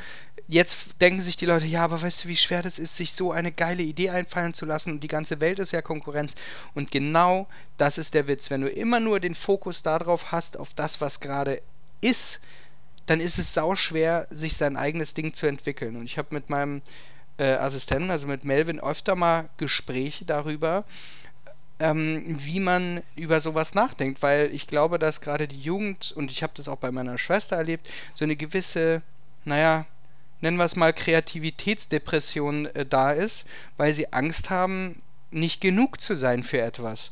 jetzt 0.49 1.00
denken 1.00 1.20
sich 1.20 1.37
die 1.37 1.46
Leute, 1.46 1.66
ja, 1.66 1.85
aber 1.85 2.02
weißt 2.02 2.25
du, 2.25 2.28
wie 2.28 2.37
schwer 2.37 2.62
das 2.62 2.78
ist, 2.78 2.96
sich 2.96 3.12
so 3.12 3.30
eine 3.30 3.52
geile 3.52 3.82
Idee 3.82 4.11
einfallen 4.11 4.54
zu 4.54 4.66
lassen 4.66 4.92
und 4.92 5.00
die 5.00 5.08
ganze 5.08 5.40
Welt 5.40 5.61
ist 5.61 5.73
ja 5.73 5.82
Konkurrenz. 5.82 6.35
Und 6.75 6.90
genau 6.90 7.46
das 7.78 7.99
ist 7.99 8.14
der 8.14 8.26
Witz. 8.26 8.50
Wenn 8.50 8.62
du 8.62 8.68
immer 8.68 8.99
nur 8.99 9.20
den 9.20 9.37
Fokus 9.37 9.82
darauf 9.82 10.32
hast, 10.32 10.56
auf 10.56 10.75
das, 10.75 11.00
was 11.00 11.20
gerade 11.20 11.62
ist, 12.00 12.40
dann 13.06 13.20
ist 13.20 13.38
es 13.38 13.54
sau 13.54 13.76
schwer, 13.76 14.26
sich 14.30 14.56
sein 14.56 14.76
eigenes 14.76 15.14
Ding 15.14 15.34
zu 15.34 15.46
entwickeln. 15.46 15.96
Und 15.96 16.04
ich 16.04 16.18
habe 16.18 16.28
mit 16.34 16.50
meinem 16.50 16.82
äh, 17.38 17.52
Assistenten, 17.52 18.10
also 18.10 18.26
mit 18.26 18.44
Melvin, 18.44 18.80
öfter 18.80 19.14
mal 19.14 19.48
Gespräche 19.56 20.25
darüber, 20.25 20.84
ähm, 21.78 22.25
wie 22.26 22.60
man 22.60 23.02
über 23.14 23.40
sowas 23.40 23.75
nachdenkt, 23.75 24.22
weil 24.22 24.52
ich 24.52 24.66
glaube, 24.66 24.98
dass 24.98 25.20
gerade 25.20 25.46
die 25.46 25.60
Jugend, 25.60 26.12
und 26.16 26.30
ich 26.30 26.42
habe 26.42 26.52
das 26.56 26.68
auch 26.68 26.78
bei 26.78 26.90
meiner 26.90 27.18
Schwester 27.18 27.56
erlebt, 27.56 27.88
so 28.14 28.25
eine 28.25 28.36
gewisse, 28.36 29.02
naja, 29.44 29.86
nennen 30.40 30.56
wir 30.56 30.64
es 30.64 30.76
mal 30.76 30.92
Kreativitätsdepression 30.92 32.66
äh, 32.66 32.86
da 32.86 33.12
ist, 33.12 33.44
weil 33.76 33.94
sie 33.94 34.12
Angst 34.12 34.50
haben, 34.50 35.02
nicht 35.30 35.60
genug 35.60 36.00
zu 36.00 36.14
sein 36.14 36.42
für 36.42 36.60
etwas. 36.60 37.10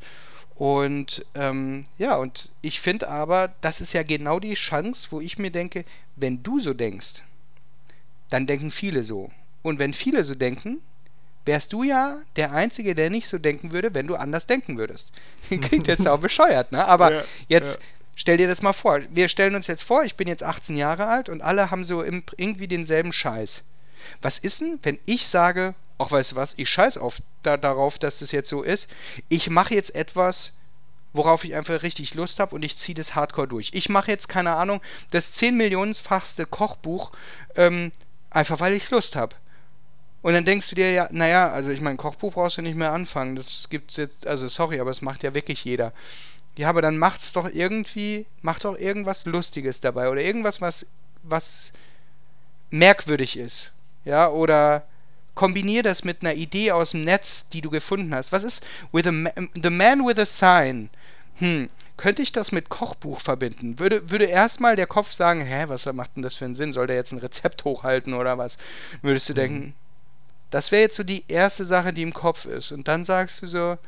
Und 0.56 1.24
ähm, 1.34 1.86
ja, 1.98 2.16
und 2.16 2.50
ich 2.62 2.80
finde 2.80 3.08
aber, 3.08 3.52
das 3.60 3.80
ist 3.80 3.92
ja 3.92 4.02
genau 4.02 4.38
die 4.38 4.54
Chance, 4.54 5.08
wo 5.10 5.20
ich 5.20 5.38
mir 5.38 5.50
denke, 5.50 5.84
wenn 6.16 6.42
du 6.42 6.60
so 6.60 6.74
denkst, 6.74 7.22
dann 8.30 8.46
denken 8.46 8.70
viele 8.70 9.02
so. 9.02 9.30
Und 9.62 9.78
wenn 9.78 9.94
viele 9.94 10.22
so 10.22 10.34
denken, 10.34 10.80
wärst 11.44 11.72
du 11.72 11.82
ja 11.82 12.18
der 12.36 12.52
Einzige, 12.52 12.94
der 12.94 13.10
nicht 13.10 13.28
so 13.28 13.38
denken 13.38 13.72
würde, 13.72 13.94
wenn 13.94 14.06
du 14.06 14.14
anders 14.14 14.46
denken 14.46 14.78
würdest. 14.78 15.12
Klingt 15.48 15.88
jetzt 15.88 16.06
auch 16.06 16.20
bescheuert, 16.20 16.72
ne? 16.72 16.86
Aber 16.86 17.12
ja, 17.12 17.24
jetzt 17.48 17.74
ja. 17.74 17.80
stell 18.14 18.36
dir 18.36 18.48
das 18.48 18.62
mal 18.62 18.72
vor. 18.72 19.00
Wir 19.10 19.28
stellen 19.28 19.56
uns 19.56 19.66
jetzt 19.66 19.82
vor, 19.82 20.04
ich 20.04 20.14
bin 20.14 20.28
jetzt 20.28 20.42
18 20.42 20.76
Jahre 20.76 21.06
alt 21.06 21.28
und 21.28 21.42
alle 21.42 21.70
haben 21.70 21.84
so 21.84 22.02
im, 22.02 22.22
irgendwie 22.36 22.68
denselben 22.68 23.12
Scheiß. 23.12 23.64
Was 24.22 24.38
ist 24.38 24.60
denn, 24.60 24.78
wenn 24.82 24.98
ich 25.06 25.26
sage, 25.26 25.74
ach 25.98 26.10
weißt 26.10 26.32
du 26.32 26.36
was, 26.36 26.54
ich 26.56 26.68
scheiß 26.68 26.98
auf 26.98 27.22
da, 27.42 27.56
darauf, 27.56 27.98
dass 27.98 28.18
das 28.18 28.32
jetzt 28.32 28.48
so 28.48 28.62
ist. 28.62 28.88
Ich 29.28 29.50
mache 29.50 29.74
jetzt 29.74 29.94
etwas, 29.94 30.52
worauf 31.12 31.44
ich 31.44 31.54
einfach 31.54 31.82
richtig 31.82 32.14
Lust 32.14 32.40
habe 32.40 32.54
und 32.54 32.64
ich 32.64 32.76
ziehe 32.76 32.94
das 32.94 33.14
Hardcore 33.14 33.48
durch. 33.48 33.70
Ich 33.72 33.88
mache 33.88 34.10
jetzt, 34.10 34.28
keine 34.28 34.54
Ahnung, 34.54 34.80
das 35.10 35.32
10 35.32 35.56
Millionenfachste 35.56 36.46
Kochbuch, 36.46 37.12
ähm, 37.54 37.92
einfach 38.30 38.60
weil 38.60 38.72
ich 38.72 38.90
Lust 38.90 39.14
habe. 39.14 39.36
Und 40.22 40.32
dann 40.32 40.44
denkst 40.44 40.70
du 40.70 40.74
dir 40.74 40.90
ja, 40.90 41.08
naja, 41.12 41.50
also 41.50 41.70
ich 41.70 41.82
meine, 41.82 41.98
Kochbuch 41.98 42.32
brauchst 42.32 42.56
du 42.56 42.62
nicht 42.62 42.76
mehr 42.76 42.92
anfangen. 42.92 43.36
Das 43.36 43.68
gibt's 43.68 43.96
jetzt, 43.96 44.26
also 44.26 44.48
sorry, 44.48 44.80
aber 44.80 44.90
es 44.90 45.02
macht 45.02 45.22
ja 45.22 45.34
wirklich 45.34 45.64
jeder. 45.64 45.92
Ja, 46.56 46.70
aber 46.70 46.82
dann 46.82 46.96
macht's 46.96 47.32
doch 47.32 47.48
irgendwie, 47.52 48.26
macht 48.40 48.64
doch 48.64 48.76
irgendwas 48.78 49.26
Lustiges 49.26 49.80
dabei 49.80 50.08
oder 50.08 50.22
irgendwas, 50.22 50.60
was, 50.60 50.86
was 51.22 51.72
merkwürdig 52.70 53.36
ist. 53.36 53.72
Ja, 54.04 54.30
oder 54.30 54.84
kombinier 55.34 55.82
das 55.82 56.04
mit 56.04 56.22
einer 56.22 56.34
Idee 56.34 56.72
aus 56.72 56.92
dem 56.92 57.04
Netz, 57.04 57.48
die 57.48 57.60
du 57.60 57.70
gefunden 57.70 58.14
hast. 58.14 58.32
Was 58.32 58.44
ist 58.44 58.64
with 58.92 59.06
a 59.06 59.12
ma 59.12 59.30
The 59.60 59.70
Man 59.70 60.06
with 60.06 60.18
a 60.18 60.26
Sign? 60.26 60.90
Hm, 61.36 61.68
könnte 61.96 62.22
ich 62.22 62.32
das 62.32 62.52
mit 62.52 62.68
Kochbuch 62.68 63.20
verbinden? 63.20 63.78
Würde, 63.78 64.10
würde 64.10 64.26
erstmal 64.26 64.76
der 64.76 64.86
Kopf 64.86 65.12
sagen, 65.12 65.40
hä, 65.40 65.64
was 65.68 65.86
macht 65.92 66.16
denn 66.16 66.22
das 66.22 66.34
für 66.34 66.44
einen 66.44 66.54
Sinn? 66.54 66.72
Soll 66.72 66.86
der 66.86 66.96
jetzt 66.96 67.12
ein 67.12 67.18
Rezept 67.18 67.64
hochhalten 67.64 68.14
oder 68.14 68.38
was? 68.38 68.58
Würdest 69.02 69.28
du 69.28 69.32
mhm. 69.32 69.36
denken, 69.36 69.74
das 70.50 70.70
wäre 70.70 70.82
jetzt 70.82 70.96
so 70.96 71.02
die 71.02 71.24
erste 71.28 71.64
Sache, 71.64 71.92
die 71.92 72.02
im 72.02 72.14
Kopf 72.14 72.44
ist. 72.44 72.70
Und 72.70 72.86
dann 72.86 73.04
sagst 73.04 73.42
du 73.42 73.46
so, 73.46 73.78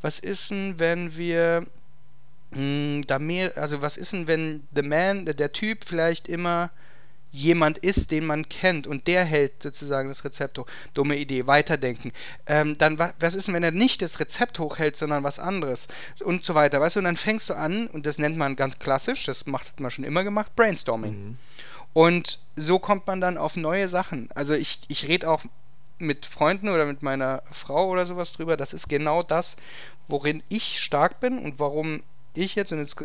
was 0.00 0.18
ist 0.18 0.50
denn, 0.50 0.78
wenn 0.78 1.16
wir 1.16 1.66
mh, 2.50 2.56
hm, 2.56 3.06
da 3.06 3.18
mehr, 3.18 3.56
also 3.56 3.82
was 3.82 3.96
ist 3.96 4.12
denn, 4.12 4.26
wenn 4.26 4.66
the 4.74 4.82
man, 4.82 5.26
der 5.26 5.52
Typ 5.52 5.84
vielleicht 5.84 6.28
immer 6.28 6.70
jemand 7.34 7.78
ist, 7.78 8.12
den 8.12 8.26
man 8.26 8.48
kennt 8.48 8.86
und 8.86 9.08
der 9.08 9.24
hält 9.24 9.62
sozusagen 9.62 10.08
das 10.08 10.24
Rezept 10.24 10.56
hoch. 10.56 10.66
Dumme 10.94 11.16
Idee, 11.16 11.48
weiterdenken. 11.48 12.12
Ähm, 12.46 12.78
dann, 12.78 12.96
was 12.98 13.34
ist 13.34 13.48
denn, 13.48 13.54
wenn 13.54 13.64
er 13.64 13.72
nicht 13.72 14.02
das 14.02 14.20
Rezept 14.20 14.60
hochhält, 14.60 14.96
sondern 14.96 15.24
was 15.24 15.40
anderes? 15.40 15.88
Und 16.22 16.44
so 16.44 16.54
weiter, 16.54 16.80
weißt 16.80 16.94
du? 16.94 17.00
Und 17.00 17.06
dann 17.06 17.16
fängst 17.16 17.50
du 17.50 17.54
an, 17.54 17.88
und 17.88 18.06
das 18.06 18.18
nennt 18.18 18.36
man 18.36 18.54
ganz 18.54 18.78
klassisch, 18.78 19.24
das 19.26 19.46
macht, 19.46 19.68
hat 19.68 19.80
man 19.80 19.90
schon 19.90 20.04
immer 20.04 20.22
gemacht, 20.22 20.54
Brainstorming. 20.54 21.12
Mhm. 21.12 21.38
Und 21.92 22.38
so 22.54 22.78
kommt 22.78 23.08
man 23.08 23.20
dann 23.20 23.36
auf 23.36 23.56
neue 23.56 23.88
Sachen. 23.88 24.28
Also 24.34 24.54
ich, 24.54 24.80
ich 24.86 25.08
rede 25.08 25.28
auch 25.28 25.42
mit 25.98 26.26
Freunden 26.26 26.68
oder 26.68 26.86
mit 26.86 27.02
meiner 27.02 27.42
Frau 27.50 27.88
oder 27.88 28.06
sowas 28.06 28.30
drüber. 28.32 28.56
Das 28.56 28.72
ist 28.72 28.88
genau 28.88 29.24
das, 29.24 29.56
worin 30.06 30.44
ich 30.48 30.80
stark 30.80 31.18
bin 31.18 31.38
und 31.38 31.58
warum 31.58 32.02
ich 32.34 32.54
jetzt, 32.54 32.72
und 32.72 32.78
jetzt 32.78 32.96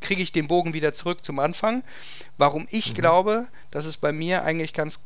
kriege 0.00 0.22
ich 0.22 0.32
den 0.32 0.48
Bogen 0.48 0.74
wieder 0.74 0.92
zurück 0.92 1.24
zum 1.24 1.38
Anfang, 1.38 1.82
warum 2.36 2.66
ich 2.70 2.90
mhm. 2.90 2.94
glaube, 2.94 3.48
dass 3.70 3.84
es 3.86 3.96
bei 3.96 4.12
mir 4.12 4.44
eigentlich 4.44 4.72
ganz 4.72 5.00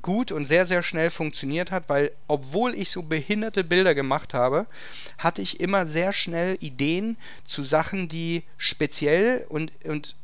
gut 0.00 0.32
und 0.32 0.46
sehr, 0.46 0.66
sehr 0.66 0.82
schnell 0.82 1.10
funktioniert 1.10 1.70
hat, 1.70 1.88
weil 1.88 2.12
obwohl 2.26 2.74
ich 2.74 2.90
so 2.90 3.02
behinderte 3.02 3.62
Bilder 3.62 3.94
gemacht 3.94 4.32
habe, 4.32 4.66
hatte 5.18 5.42
ich 5.42 5.60
immer 5.60 5.86
sehr 5.86 6.12
schnell 6.12 6.56
Ideen 6.60 7.18
zu 7.44 7.62
Sachen, 7.62 8.08
die 8.08 8.42
speziell 8.56 9.44
und, 9.48 9.72
und 9.84 10.16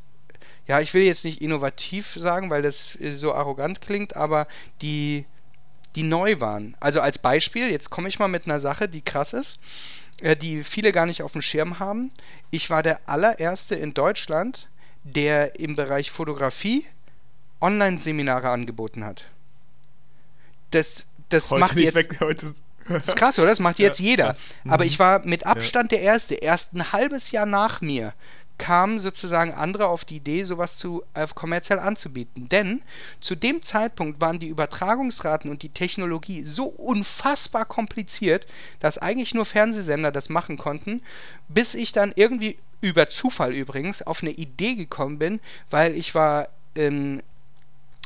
ja, 0.67 0.79
ich 0.79 0.93
will 0.93 1.03
jetzt 1.03 1.23
nicht 1.23 1.41
innovativ 1.41 2.13
sagen, 2.13 2.49
weil 2.49 2.61
das 2.61 2.97
so 3.11 3.33
arrogant 3.33 3.81
klingt, 3.81 4.15
aber 4.15 4.47
die 4.81 5.25
die 5.95 6.03
neu 6.03 6.39
waren. 6.39 6.75
Also 6.79 7.01
als 7.01 7.17
Beispiel, 7.17 7.69
jetzt 7.69 7.89
komme 7.89 8.09
ich 8.09 8.19
mal 8.19 8.27
mit 8.27 8.45
einer 8.45 8.59
Sache, 8.59 8.87
die 8.87 9.01
krass 9.01 9.33
ist, 9.33 9.55
äh, 9.55 9.59
die 10.21 10.63
viele 10.63 10.91
gar 10.91 11.05
nicht 11.05 11.23
auf 11.23 11.31
dem 11.31 11.41
Schirm 11.41 11.79
haben. 11.79 12.11
Ich 12.51 12.69
war 12.69 12.83
der 12.83 12.99
allererste 13.05 13.75
in 13.75 13.93
Deutschland, 13.93 14.67
der 15.03 15.59
im 15.59 15.75
Bereich 15.75 16.11
Fotografie 16.11 16.85
Online-Seminare 17.61 18.49
angeboten 18.49 19.03
hat. 19.03 19.25
Das, 20.71 21.05
das 21.29 21.51
macht 21.51 21.75
jetzt. 21.75 21.95
Weg, 21.95 22.19
heute 22.19 22.53
das 22.89 23.07
ist 23.07 23.15
krass, 23.15 23.37
oder? 23.37 23.49
Das 23.49 23.59
macht 23.59 23.79
jetzt 23.79 23.99
ja, 23.99 24.05
jeder. 24.05 24.35
Aber 24.67 24.83
mhm. 24.83 24.89
ich 24.89 24.99
war 24.99 25.25
mit 25.25 25.45
Abstand 25.45 25.91
ja. 25.91 25.97
der 25.97 26.05
Erste. 26.05 26.35
Erst 26.35 26.73
ein 26.73 26.91
halbes 26.91 27.31
Jahr 27.31 27.45
nach 27.45 27.81
mir 27.81 28.13
kamen 28.59 28.99
sozusagen 28.99 29.53
andere 29.53 29.87
auf 29.87 30.05
die 30.05 30.17
Idee, 30.17 30.43
sowas 30.43 30.77
zu 30.77 31.03
äh, 31.15 31.25
kommerziell 31.33 31.79
anzubieten. 31.79 32.47
Denn 32.49 32.83
zu 33.19 33.35
dem 33.35 33.63
Zeitpunkt 33.63 34.21
waren 34.21 34.37
die 34.37 34.49
Übertragungsraten 34.49 35.49
und 35.49 35.63
die 35.63 35.69
Technologie 35.69 36.43
so 36.43 36.65
unfassbar 36.65 37.65
kompliziert, 37.65 38.45
dass 38.79 38.99
eigentlich 38.99 39.33
nur 39.33 39.45
Fernsehsender 39.45 40.11
das 40.11 40.29
machen 40.29 40.57
konnten, 40.57 41.01
bis 41.47 41.73
ich 41.73 41.91
dann 41.91 42.13
irgendwie 42.15 42.59
über 42.81 43.09
Zufall 43.09 43.53
übrigens 43.53 44.03
auf 44.03 44.21
eine 44.21 44.31
Idee 44.31 44.75
gekommen 44.75 45.17
bin, 45.17 45.39
weil 45.71 45.95
ich 45.95 46.13
war, 46.13 46.49
ähm, 46.75 47.23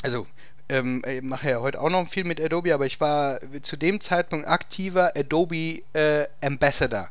also 0.02 0.26
ähm, 0.70 1.04
ich 1.06 1.22
mache 1.22 1.50
ja 1.50 1.60
heute 1.60 1.82
auch 1.82 1.90
noch 1.90 2.08
viel 2.08 2.24
mit 2.24 2.40
Adobe, 2.40 2.74
aber 2.74 2.86
ich 2.86 3.00
war 3.02 3.40
zu 3.62 3.76
dem 3.76 4.02
Zeitpunkt 4.02 4.48
aktiver 4.48 5.14
Adobe 5.16 5.82
äh, 5.94 6.28
Ambassador. 6.42 7.10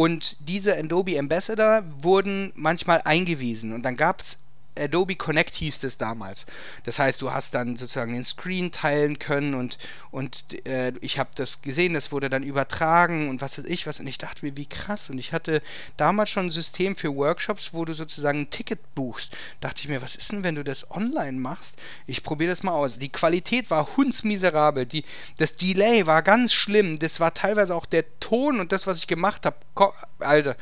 Und 0.00 0.48
diese 0.48 0.78
Adobe 0.78 1.18
Ambassador 1.18 1.84
wurden 2.00 2.52
manchmal 2.54 3.02
eingewiesen. 3.04 3.74
Und 3.74 3.82
dann 3.82 3.98
gab 3.98 4.22
es 4.22 4.38
Adobe 4.78 5.16
Connect 5.16 5.54
hieß 5.54 5.82
es 5.84 5.98
damals. 5.98 6.46
Das 6.84 6.98
heißt, 6.98 7.20
du 7.20 7.32
hast 7.32 7.54
dann 7.54 7.76
sozusagen 7.76 8.12
den 8.12 8.24
Screen 8.24 8.72
teilen 8.72 9.18
können 9.18 9.54
und, 9.54 9.78
und 10.10 10.66
äh, 10.66 10.92
ich 11.00 11.18
habe 11.18 11.30
das 11.34 11.62
gesehen, 11.62 11.94
das 11.94 12.12
wurde 12.12 12.30
dann 12.30 12.42
übertragen 12.42 13.28
und 13.28 13.40
was 13.40 13.58
weiß 13.58 13.66
ich 13.66 13.86
was. 13.86 14.00
Und 14.00 14.06
ich 14.06 14.18
dachte 14.18 14.44
mir, 14.44 14.56
wie 14.56 14.66
krass. 14.66 15.10
Und 15.10 15.18
ich 15.18 15.32
hatte 15.32 15.62
damals 15.96 16.30
schon 16.30 16.46
ein 16.46 16.50
System 16.50 16.96
für 16.96 17.14
Workshops, 17.14 17.72
wo 17.72 17.84
du 17.84 17.92
sozusagen 17.92 18.40
ein 18.40 18.50
Ticket 18.50 18.94
buchst. 18.94 19.36
Dachte 19.60 19.80
ich 19.80 19.88
mir, 19.88 20.02
was 20.02 20.16
ist 20.16 20.32
denn, 20.32 20.42
wenn 20.42 20.54
du 20.54 20.64
das 20.64 20.90
online 20.90 21.38
machst? 21.38 21.76
Ich 22.06 22.22
probiere 22.22 22.50
das 22.50 22.62
mal 22.62 22.72
aus. 22.72 22.98
Die 22.98 23.12
Qualität 23.12 23.70
war 23.70 23.96
hundsmiserabel. 23.96 24.86
Die, 24.86 25.04
das 25.38 25.56
Delay 25.56 26.06
war 26.06 26.22
ganz 26.22 26.52
schlimm. 26.52 26.98
Das 26.98 27.20
war 27.20 27.34
teilweise 27.34 27.74
auch 27.74 27.86
der 27.86 28.04
Ton 28.20 28.60
und 28.60 28.72
das, 28.72 28.86
was 28.86 28.98
ich 28.98 29.06
gemacht 29.06 29.46
habe. 29.46 29.56
Alter, 30.18 30.56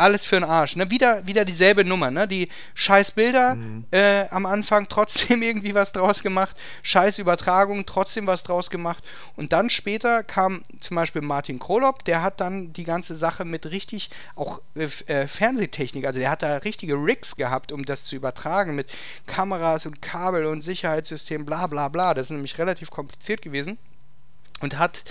alles 0.00 0.24
für 0.24 0.36
den 0.36 0.44
Arsch. 0.44 0.76
Ne? 0.76 0.90
Wieder, 0.90 1.26
wieder 1.26 1.44
dieselbe 1.44 1.84
Nummer. 1.84 2.10
Ne? 2.10 2.26
Die 2.26 2.48
scheiß 2.74 3.12
Bilder, 3.12 3.54
mhm. 3.54 3.84
äh, 3.90 4.26
am 4.30 4.46
Anfang, 4.46 4.88
trotzdem 4.88 5.42
irgendwie 5.42 5.74
was 5.74 5.92
draus 5.92 6.22
gemacht. 6.22 6.56
Scheiß 6.82 7.18
Übertragung, 7.18 7.86
trotzdem 7.86 8.26
was 8.26 8.42
draus 8.42 8.70
gemacht. 8.70 9.04
Und 9.36 9.52
dann 9.52 9.70
später 9.70 10.22
kam 10.22 10.62
zum 10.80 10.96
Beispiel 10.96 11.22
Martin 11.22 11.58
Krolop, 11.58 12.04
der 12.04 12.22
hat 12.22 12.40
dann 12.40 12.72
die 12.72 12.84
ganze 12.84 13.14
Sache 13.14 13.44
mit 13.44 13.70
richtig 13.70 14.10
auch 14.34 14.60
äh, 14.74 14.88
äh, 15.06 15.26
Fernsehtechnik, 15.26 16.04
also 16.04 16.18
der 16.18 16.30
hat 16.30 16.42
da 16.42 16.56
richtige 16.58 16.94
Rigs 16.94 17.36
gehabt, 17.36 17.72
um 17.72 17.84
das 17.84 18.04
zu 18.04 18.16
übertragen 18.16 18.74
mit 18.74 18.90
Kameras 19.26 19.86
und 19.86 20.02
Kabel 20.02 20.46
und 20.46 20.62
Sicherheitssystem, 20.62 21.44
bla 21.44 21.66
bla 21.66 21.88
bla. 21.88 22.14
Das 22.14 22.26
ist 22.26 22.30
nämlich 22.30 22.58
relativ 22.58 22.90
kompliziert 22.90 23.42
gewesen. 23.42 23.78
Und 24.60 24.78
hat 24.78 25.04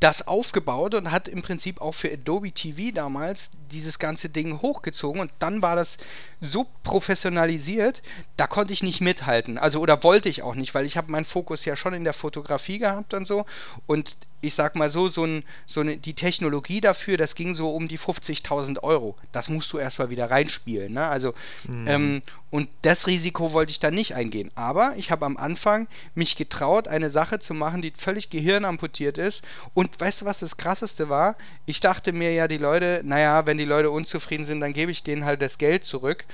das 0.00 0.26
aufgebaut 0.26 0.94
und 0.94 1.10
hat 1.10 1.28
im 1.28 1.42
Prinzip 1.42 1.80
auch 1.80 1.94
für 1.94 2.12
Adobe 2.12 2.52
TV 2.52 2.94
damals 2.94 3.50
dieses 3.70 3.98
ganze 3.98 4.28
Ding 4.28 4.62
hochgezogen. 4.62 5.20
Und 5.20 5.32
dann 5.38 5.60
war 5.62 5.76
das 5.76 5.98
so 6.40 6.66
professionalisiert, 6.82 8.02
da 8.36 8.46
konnte 8.46 8.72
ich 8.72 8.82
nicht 8.82 9.00
mithalten. 9.00 9.58
Also 9.58 9.80
oder 9.80 10.02
wollte 10.04 10.28
ich 10.28 10.42
auch 10.42 10.54
nicht, 10.54 10.74
weil 10.74 10.86
ich 10.86 10.96
habe 10.96 11.10
meinen 11.10 11.24
Fokus 11.24 11.64
ja 11.64 11.76
schon 11.76 11.94
in 11.94 12.04
der 12.04 12.12
Fotografie 12.12 12.78
gehabt 12.78 13.14
und 13.14 13.26
so 13.26 13.44
und 13.86 14.16
ich 14.40 14.54
sag 14.54 14.76
mal 14.76 14.88
so, 14.88 15.08
so, 15.08 15.24
ein, 15.24 15.44
so 15.66 15.80
eine, 15.80 15.96
die 15.96 16.14
Technologie 16.14 16.80
dafür, 16.80 17.16
das 17.16 17.34
ging 17.34 17.54
so 17.54 17.70
um 17.70 17.88
die 17.88 17.98
50.000 17.98 18.82
Euro. 18.82 19.16
Das 19.32 19.48
musst 19.48 19.72
du 19.72 19.78
erstmal 19.78 20.10
wieder 20.10 20.30
reinspielen. 20.30 20.92
Ne? 20.92 21.06
Also, 21.06 21.34
mhm. 21.66 21.88
ähm, 21.88 22.22
und 22.50 22.68
das 22.82 23.06
Risiko 23.08 23.52
wollte 23.52 23.70
ich 23.72 23.80
dann 23.80 23.94
nicht 23.94 24.14
eingehen. 24.14 24.50
Aber 24.54 24.94
ich 24.96 25.10
habe 25.10 25.26
am 25.26 25.36
Anfang 25.36 25.88
mich 26.14 26.36
getraut, 26.36 26.86
eine 26.86 27.10
Sache 27.10 27.40
zu 27.40 27.52
machen, 27.52 27.82
die 27.82 27.92
völlig 27.96 28.30
gehirnamputiert 28.30 29.18
ist. 29.18 29.42
Und 29.74 30.00
weißt 30.00 30.22
du, 30.22 30.24
was 30.24 30.38
das 30.38 30.56
Krasseste 30.56 31.08
war? 31.08 31.36
Ich 31.66 31.80
dachte 31.80 32.12
mir 32.12 32.32
ja, 32.32 32.46
die 32.46 32.58
Leute, 32.58 33.02
naja, 33.04 33.44
wenn 33.44 33.58
die 33.58 33.64
Leute 33.64 33.90
unzufrieden 33.90 34.44
sind, 34.44 34.60
dann 34.60 34.72
gebe 34.72 34.92
ich 34.92 35.02
denen 35.02 35.24
halt 35.24 35.42
das 35.42 35.58
Geld 35.58 35.84
zurück. 35.84 36.26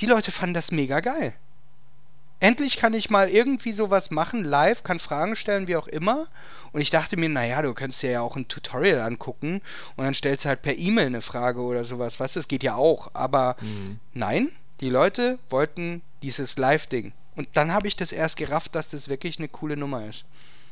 Die 0.00 0.06
Leute 0.06 0.30
fanden 0.30 0.54
das 0.54 0.72
mega 0.72 1.00
geil. 1.00 1.34
Endlich 2.40 2.78
kann 2.78 2.94
ich 2.94 3.10
mal 3.10 3.28
irgendwie 3.28 3.74
sowas 3.74 4.10
machen, 4.10 4.44
live, 4.44 4.82
kann 4.82 4.98
Fragen 4.98 5.36
stellen, 5.36 5.68
wie 5.68 5.76
auch 5.76 5.86
immer. 5.86 6.26
Und 6.72 6.80
ich 6.80 6.88
dachte 6.88 7.18
mir, 7.18 7.28
naja, 7.28 7.60
du 7.60 7.74
könntest 7.74 8.02
dir 8.02 8.10
ja 8.10 8.20
auch 8.22 8.34
ein 8.34 8.48
Tutorial 8.48 9.00
angucken 9.00 9.60
und 9.96 10.04
dann 10.04 10.14
stellst 10.14 10.44
du 10.44 10.48
halt 10.48 10.62
per 10.62 10.78
E-Mail 10.78 11.06
eine 11.06 11.20
Frage 11.20 11.60
oder 11.60 11.84
sowas. 11.84 12.18
Was, 12.18 12.32
das 12.32 12.48
geht 12.48 12.62
ja 12.62 12.76
auch. 12.76 13.10
Aber 13.12 13.56
mhm. 13.60 14.00
nein, 14.14 14.48
die 14.80 14.88
Leute 14.88 15.38
wollten 15.50 16.00
dieses 16.22 16.56
Live-Ding. 16.56 17.12
Und 17.36 17.48
dann 17.54 17.72
habe 17.72 17.88
ich 17.88 17.96
das 17.96 18.10
erst 18.10 18.38
gerafft, 18.38 18.74
dass 18.74 18.88
das 18.88 19.08
wirklich 19.10 19.38
eine 19.38 19.48
coole 19.48 19.76
Nummer 19.76 20.06
ist. 20.06 20.24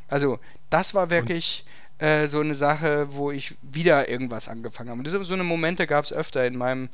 Also, 0.08 0.38
das 0.70 0.94
war 0.94 1.10
wirklich 1.10 1.66
äh, 1.98 2.28
so 2.28 2.40
eine 2.40 2.54
Sache, 2.54 3.08
wo 3.10 3.30
ich 3.30 3.56
wieder 3.60 4.08
irgendwas 4.08 4.48
angefangen 4.48 4.90
habe. 4.90 5.00
Und 5.00 5.08
so 5.08 5.34
eine 5.34 5.44
Momente 5.44 5.86
gab 5.86 6.04
es 6.04 6.12
öfter 6.12 6.46
in 6.46 6.56
meinem 6.56 6.88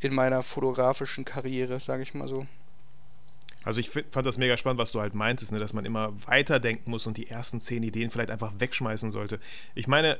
in 0.00 0.14
meiner 0.14 0.42
fotografischen 0.42 1.24
Karriere, 1.24 1.80
sage 1.80 2.02
ich 2.02 2.14
mal 2.14 2.28
so. 2.28 2.46
Also 3.64 3.80
ich 3.80 3.90
fand 3.90 4.26
das 4.26 4.38
mega 4.38 4.56
spannend, 4.56 4.80
was 4.80 4.92
du 4.92 5.00
halt 5.00 5.14
meintest, 5.14 5.52
ne, 5.52 5.58
dass 5.58 5.72
man 5.72 5.84
immer 5.84 6.12
weiterdenken 6.26 6.90
muss 6.90 7.06
und 7.06 7.16
die 7.16 7.28
ersten 7.28 7.60
zehn 7.60 7.82
Ideen 7.82 8.10
vielleicht 8.10 8.30
einfach 8.30 8.52
wegschmeißen 8.58 9.10
sollte. 9.10 9.40
Ich 9.74 9.88
meine, 9.88 10.18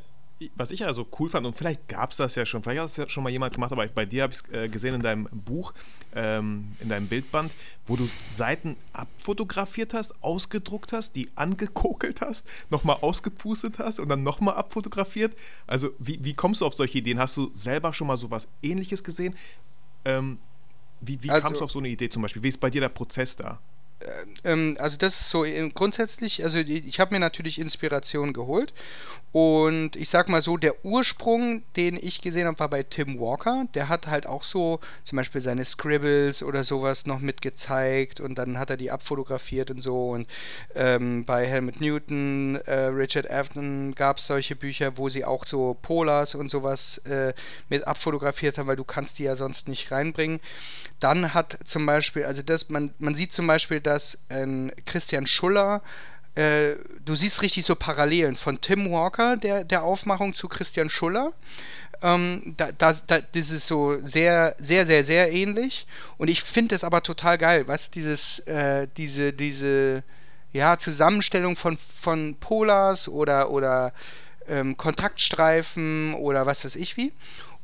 was 0.55 0.71
ich 0.71 0.81
ja 0.81 0.93
so 0.93 1.07
cool 1.19 1.29
fand, 1.29 1.47
und 1.47 1.57
vielleicht 1.57 1.89
gab 1.89 2.13
es 2.13 2.19
das 2.19 2.35
ja 2.35 2.47
schon, 2.47 2.63
vielleicht 2.63 2.81
hat 2.81 2.87
es 2.87 2.97
ja 2.97 3.09
schon 3.09 3.25
mal 3.25 3.31
jemand 3.31 3.55
gemacht, 3.55 3.73
aber 3.73 3.87
bei 3.89 4.07
dir 4.07 4.23
habe 4.23 4.33
ich 4.33 4.41
es 4.41 4.53
äh, 4.53 4.69
gesehen 4.69 4.95
in 4.95 5.03
deinem 5.03 5.29
Buch, 5.33 5.75
ähm, 6.15 6.77
in 6.81 6.89
deinem 6.89 7.09
Bildband, 7.09 7.55
wo 7.87 7.97
du 7.97 8.09
Seiten 8.31 8.77
abfotografiert 8.93 9.95
hast, 9.95 10.23
ausgedruckt 10.23 10.93
hast, 10.93 11.17
die 11.17 11.29
angekokelt 11.35 12.21
hast, 12.21 12.47
nochmal 12.71 12.99
ausgepustet 13.01 13.79
hast 13.79 13.99
und 13.99 14.09
dann 14.09 14.23
nochmal 14.23 14.55
abfotografiert. 14.55 15.37
Also 15.67 15.91
wie, 15.99 16.23
wie 16.23 16.35
kommst 16.35 16.61
du 16.61 16.67
auf 16.67 16.75
solche 16.75 16.99
Ideen? 16.99 17.19
Hast 17.19 17.37
du 17.37 17.51
selber 17.55 17.93
schon 17.93 18.07
mal 18.07 18.17
so 18.17 18.31
was 18.31 18.49
ähnliches 18.63 19.03
gesehen? 19.03 19.35
Ähm, 20.05 20.39
wie, 21.01 21.23
wie 21.23 21.31
also, 21.31 21.43
kamst 21.43 21.61
du 21.61 21.65
auf 21.65 21.71
so 21.71 21.79
eine 21.79 21.89
Idee 21.89 22.09
zum 22.09 22.23
Beispiel? 22.23 22.43
Wie 22.43 22.49
ist 22.49 22.61
bei 22.61 22.71
dir 22.71 22.81
der 22.81 22.89
Prozess 22.89 23.37
da? 23.37 23.61
Äh, 24.01 24.53
ähm, 24.53 24.77
also 24.79 24.97
das 24.97 25.21
ist 25.21 25.31
so 25.31 25.45
äh, 25.45 25.69
grundsätzlich, 25.71 26.45
also 26.45 26.59
ich 26.59 27.01
habe 27.01 27.15
mir 27.15 27.21
natürlich 27.21 27.59
Inspiration 27.59 28.33
geholt 28.33 28.73
und 29.31 29.95
ich 29.97 30.09
sag 30.09 30.31
mal 30.31 30.41
so, 30.41 30.57
der 30.57 30.87
Ursprung, 30.87 31.63
den 31.77 31.99
ich 32.01 32.23
gesehen 32.23 32.47
habe, 32.47 32.59
war 32.61 32.71
bei 32.71 32.83
Tim 32.83 33.21
Walker. 33.21 33.67
Der 33.75 33.91
hat 33.91 34.07
halt 34.07 34.27
auch 34.27 34.43
so 34.43 34.81
zum 35.05 35.17
Beispiel 35.17 35.43
seine 35.43 35.67
Scribbles 35.67 36.43
oder 36.43 36.65
sowas 36.65 37.05
noch 37.05 37.21
mitgezeigt 37.21 38.21
und 38.21 38.37
dann 38.37 38.59
hat 38.59 38.71
er 38.71 38.79
die 38.79 38.91
abfotografiert 38.91 39.71
und 39.71 39.83
so. 39.83 40.11
Und 40.11 40.27
ähm, 40.75 41.27
bei 41.27 41.47
Helmut 41.47 41.81
Newton, 41.81 42.57
äh, 42.65 42.87
Richard 42.87 43.31
Afton 43.31 43.95
gab 43.95 44.17
es 44.17 44.27
solche 44.27 44.57
Bücher, 44.57 44.97
wo 44.97 45.11
sie 45.11 45.27
auch 45.27 45.45
so 45.45 45.77
Polars 45.83 46.35
und 46.35 46.51
sowas 46.51 46.99
äh, 47.05 47.35
mit 47.69 47.87
abfotografiert 47.87 48.57
haben, 48.57 48.67
weil 48.67 48.77
du 48.77 48.85
kannst 48.85 49.19
die 49.19 49.25
ja 49.25 49.37
sonst 49.37 49.69
nicht 49.69 49.93
reinbringen. 49.93 50.41
Dann 51.01 51.35
hat 51.35 51.59
zum 51.65 51.85
Beispiel, 51.85 52.25
also 52.25 52.41
das, 52.43 52.71
man, 52.71 52.95
man 52.99 53.15
sieht 53.15 53.33
zum 53.33 53.47
Beispiel, 53.47 53.81
dass 53.89 54.19
ähm, 54.31 54.71
Christian 54.87 55.27
Schuller 55.27 55.83
äh, 56.35 56.77
du 57.05 57.17
siehst 57.17 57.43
richtig 57.43 57.65
so 57.65 57.75
Parallelen 57.75 58.37
von 58.37 58.61
Tim 58.61 58.93
Walker, 58.93 59.37
der, 59.37 59.65
der 59.65 59.83
Aufmachung 59.83 60.35
zu 60.35 60.47
Christian 60.47 60.89
Schuller. 60.89 61.33
Ähm, 62.01 62.55
da, 62.57 62.71
da, 62.71 62.95
da, 63.09 63.19
das 63.21 63.51
ist 63.51 63.67
so 63.67 63.99
sehr, 64.07 64.55
sehr, 64.61 64.87
sehr, 64.87 65.03
sehr 65.03 65.33
ähnlich. 65.33 65.89
Und 66.17 66.29
ich 66.29 66.45
finde 66.45 66.77
es 66.77 66.85
aber 66.85 67.03
total 67.03 67.39
geil, 67.39 67.67
weißt 67.67 67.87
du, 67.87 67.91
dieses, 67.91 68.39
äh, 68.41 68.87
diese, 68.97 69.33
diese, 69.33 70.05
ja, 70.53 70.79
Zusammenstellung 70.79 71.57
von, 71.57 71.77
von 72.01 72.37
Polars 72.39 73.09
oder, 73.09 73.51
oder 73.51 73.93
ähm, 74.47 74.77
Kontaktstreifen 74.77 76.15
oder 76.15 76.47
was 76.47 76.65
weiß 76.65 76.77
ich 76.77 76.97
wie. 76.97 77.13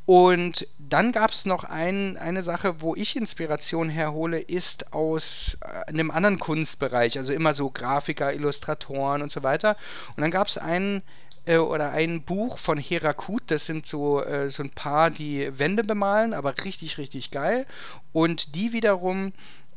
Und 0.07 0.67
dann 0.79 1.12
gab 1.12 1.31
es 1.31 1.47
noch 1.47 1.64
ein, 1.64 2.19
eine 2.19 2.43
Sache, 2.43 2.83
wo 2.83 2.95
ich 2.95 3.17
Inspiration 3.17 3.88
herhole, 3.88 4.38
ist 4.38 4.93
aus 4.93 5.57
äh, 5.62 5.88
einem 5.88 6.11
anderen 6.11 6.38
Kunstbereich, 6.38 7.17
also 7.17 7.33
immer 7.33 7.55
so 7.55 7.71
Grafiker, 7.71 8.35
Illustratoren 8.35 9.23
und 9.23 9.33
so 9.33 9.43
weiter. 9.43 9.77
Und 10.14 10.21
dann 10.21 10.31
gab 10.31 10.49
es 10.49 10.59
einen 10.59 11.03
äh, 11.47 11.57
oder 11.57 11.93
ein 11.93 12.23
Buch 12.23 12.59
von 12.59 12.79
Herakut, 12.79 13.43
das 13.47 13.64
sind 13.64 13.87
so, 13.87 14.23
äh, 14.23 14.51
so 14.51 14.62
ein 14.62 14.71
paar, 14.71 15.11
die 15.11 15.59
Wände 15.59 15.85
bemalen, 15.85 16.35
aber 16.35 16.55
richtig, 16.64 16.99
richtig 16.99 17.31
geil. 17.31 17.67
Und 18.12 18.55
die 18.55 18.73
wiederum 18.73 19.33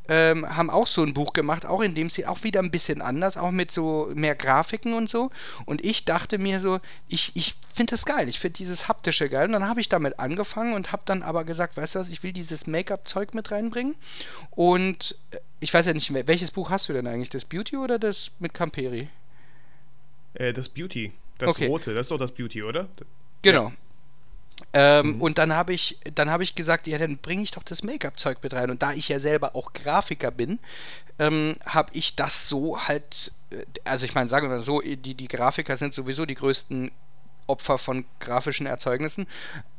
ähm, 0.09 0.55
haben 0.55 0.69
auch 0.69 0.87
so 0.87 1.03
ein 1.03 1.13
Buch 1.13 1.33
gemacht, 1.33 1.65
auch 1.65 1.81
in 1.81 1.95
dem 1.95 2.09
sie 2.09 2.25
auch 2.25 2.43
wieder 2.43 2.61
ein 2.61 2.71
bisschen 2.71 3.01
anders, 3.01 3.37
auch 3.37 3.51
mit 3.51 3.71
so 3.71 4.09
mehr 4.13 4.35
Grafiken 4.35 4.93
und 4.93 5.09
so. 5.09 5.31
Und 5.65 5.83
ich 5.83 6.05
dachte 6.05 6.37
mir 6.37 6.61
so, 6.61 6.79
ich, 7.07 7.31
ich 7.35 7.55
finde 7.75 7.91
das 7.91 8.05
geil, 8.05 8.29
ich 8.29 8.39
finde 8.39 8.57
dieses 8.57 8.87
haptische 8.87 9.29
geil. 9.29 9.47
Und 9.47 9.53
dann 9.53 9.67
habe 9.67 9.81
ich 9.81 9.89
damit 9.89 10.19
angefangen 10.19 10.73
und 10.73 10.91
habe 10.91 11.03
dann 11.05 11.23
aber 11.23 11.43
gesagt, 11.43 11.77
weißt 11.77 11.95
du 11.95 11.99
was, 11.99 12.09
ich 12.09 12.23
will 12.23 12.33
dieses 12.33 12.67
Make-up-Zeug 12.67 13.33
mit 13.33 13.51
reinbringen. 13.51 13.95
Und 14.51 15.17
äh, 15.31 15.37
ich 15.59 15.73
weiß 15.73 15.85
ja 15.85 15.93
nicht, 15.93 16.13
welches 16.27 16.51
Buch 16.51 16.69
hast 16.69 16.89
du 16.89 16.93
denn 16.93 17.07
eigentlich? 17.07 17.29
Das 17.29 17.45
Beauty 17.45 17.77
oder 17.77 17.99
das 17.99 18.31
mit 18.39 18.53
Camperi? 18.53 19.09
Äh, 20.33 20.53
das 20.53 20.69
Beauty. 20.69 21.11
Das 21.37 21.49
okay. 21.49 21.67
rote, 21.67 21.93
das 21.93 22.05
ist 22.05 22.11
doch 22.11 22.17
das 22.17 22.31
Beauty, 22.31 22.63
oder? 22.63 22.87
Genau. 23.43 23.65
Ja. 23.65 23.73
Ähm, 24.73 25.15
mhm. 25.15 25.21
Und 25.21 25.37
dann 25.37 25.53
habe 25.53 25.73
ich, 25.73 25.99
dann 26.13 26.29
habe 26.29 26.43
ich 26.43 26.55
gesagt, 26.55 26.87
ja, 26.87 26.97
dann 26.97 27.17
bringe 27.17 27.43
ich 27.43 27.51
doch 27.51 27.63
das 27.63 27.83
Make-up-Zeug 27.83 28.39
mit 28.41 28.53
rein. 28.53 28.69
Und 28.69 28.81
da 28.81 28.93
ich 28.93 29.09
ja 29.09 29.19
selber 29.19 29.55
auch 29.55 29.73
Grafiker 29.73 30.31
bin, 30.31 30.59
ähm, 31.19 31.55
habe 31.65 31.89
ich 31.93 32.15
das 32.15 32.49
so 32.49 32.79
halt, 32.87 33.31
äh, 33.49 33.65
also 33.83 34.05
ich 34.05 34.15
meine, 34.15 34.29
sagen 34.29 34.47
wir 34.49 34.57
mal 34.57 34.63
so, 34.63 34.81
die, 34.81 35.13
die 35.13 35.27
Grafiker 35.27 35.77
sind 35.77 35.93
sowieso 35.93 36.25
die 36.25 36.35
größten 36.35 36.91
Opfer 37.47 37.77
von 37.77 38.05
grafischen 38.19 38.67
Erzeugnissen. 38.67 39.25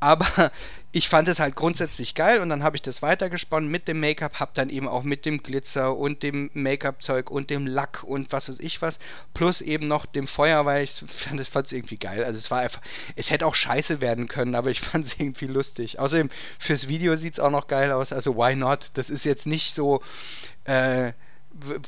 Aber 0.01 0.51
ich 0.93 1.09
fand 1.09 1.29
es 1.29 1.39
halt 1.39 1.55
grundsätzlich 1.55 2.15
geil 2.15 2.41
und 2.41 2.49
dann 2.49 2.63
habe 2.63 2.77
ich 2.77 2.83
das 2.83 3.03
weitergesponnen 3.03 3.71
mit 3.71 3.89
dem 3.89 4.01
Make-up, 4.01 4.41
habe 4.41 4.53
dann 4.55 4.71
eben 4.71 4.89
auch 4.89 5.03
mit 5.03 5.27
dem 5.27 5.43
Glitzer 5.43 5.97
und 5.97 6.23
dem 6.23 6.51
Make-up-Zeug 6.55 7.31
und 7.31 7.51
dem 7.51 7.67
Lack 7.67 8.03
und 8.05 8.33
was 8.33 8.49
weiß 8.49 8.59
ich 8.61 8.81
was, 8.83 8.99
plus 9.35 9.61
eben 9.61 9.87
noch 9.87 10.07
dem 10.07 10.27
Feuer, 10.27 10.65
weil 10.67 10.85
ich 10.85 10.93
fand 11.09 11.67
es 11.67 11.73
irgendwie 11.73 11.99
geil. 11.99 12.25
Also 12.25 12.39
es 12.39 12.51
war 12.51 12.61
einfach, 12.61 12.81
es 13.17 13.31
hätte 13.31 13.47
auch 13.47 13.55
scheiße 13.55 14.01
werden 14.01 14.29
können, 14.29 14.55
aber 14.55 14.71
ich 14.71 14.81
fand 14.83 15.05
es 15.05 15.19
irgendwie 15.19 15.47
lustig. 15.47 15.99
Außerdem 15.99 16.31
fürs 16.59 16.89
Video 16.89 17.17
sieht 17.17 17.35
es 17.35 17.41
auch 17.41 17.51
noch 17.51 17.69
geil 17.69 17.93
aus, 17.93 18.13
also 18.13 18.37
why 18.37 18.57
not? 18.57 18.89
Das 18.95 19.11
ist 19.11 19.25
jetzt 19.25 19.47
nicht 19.47 19.75
so, 19.75 20.03
äh, 20.65 21.13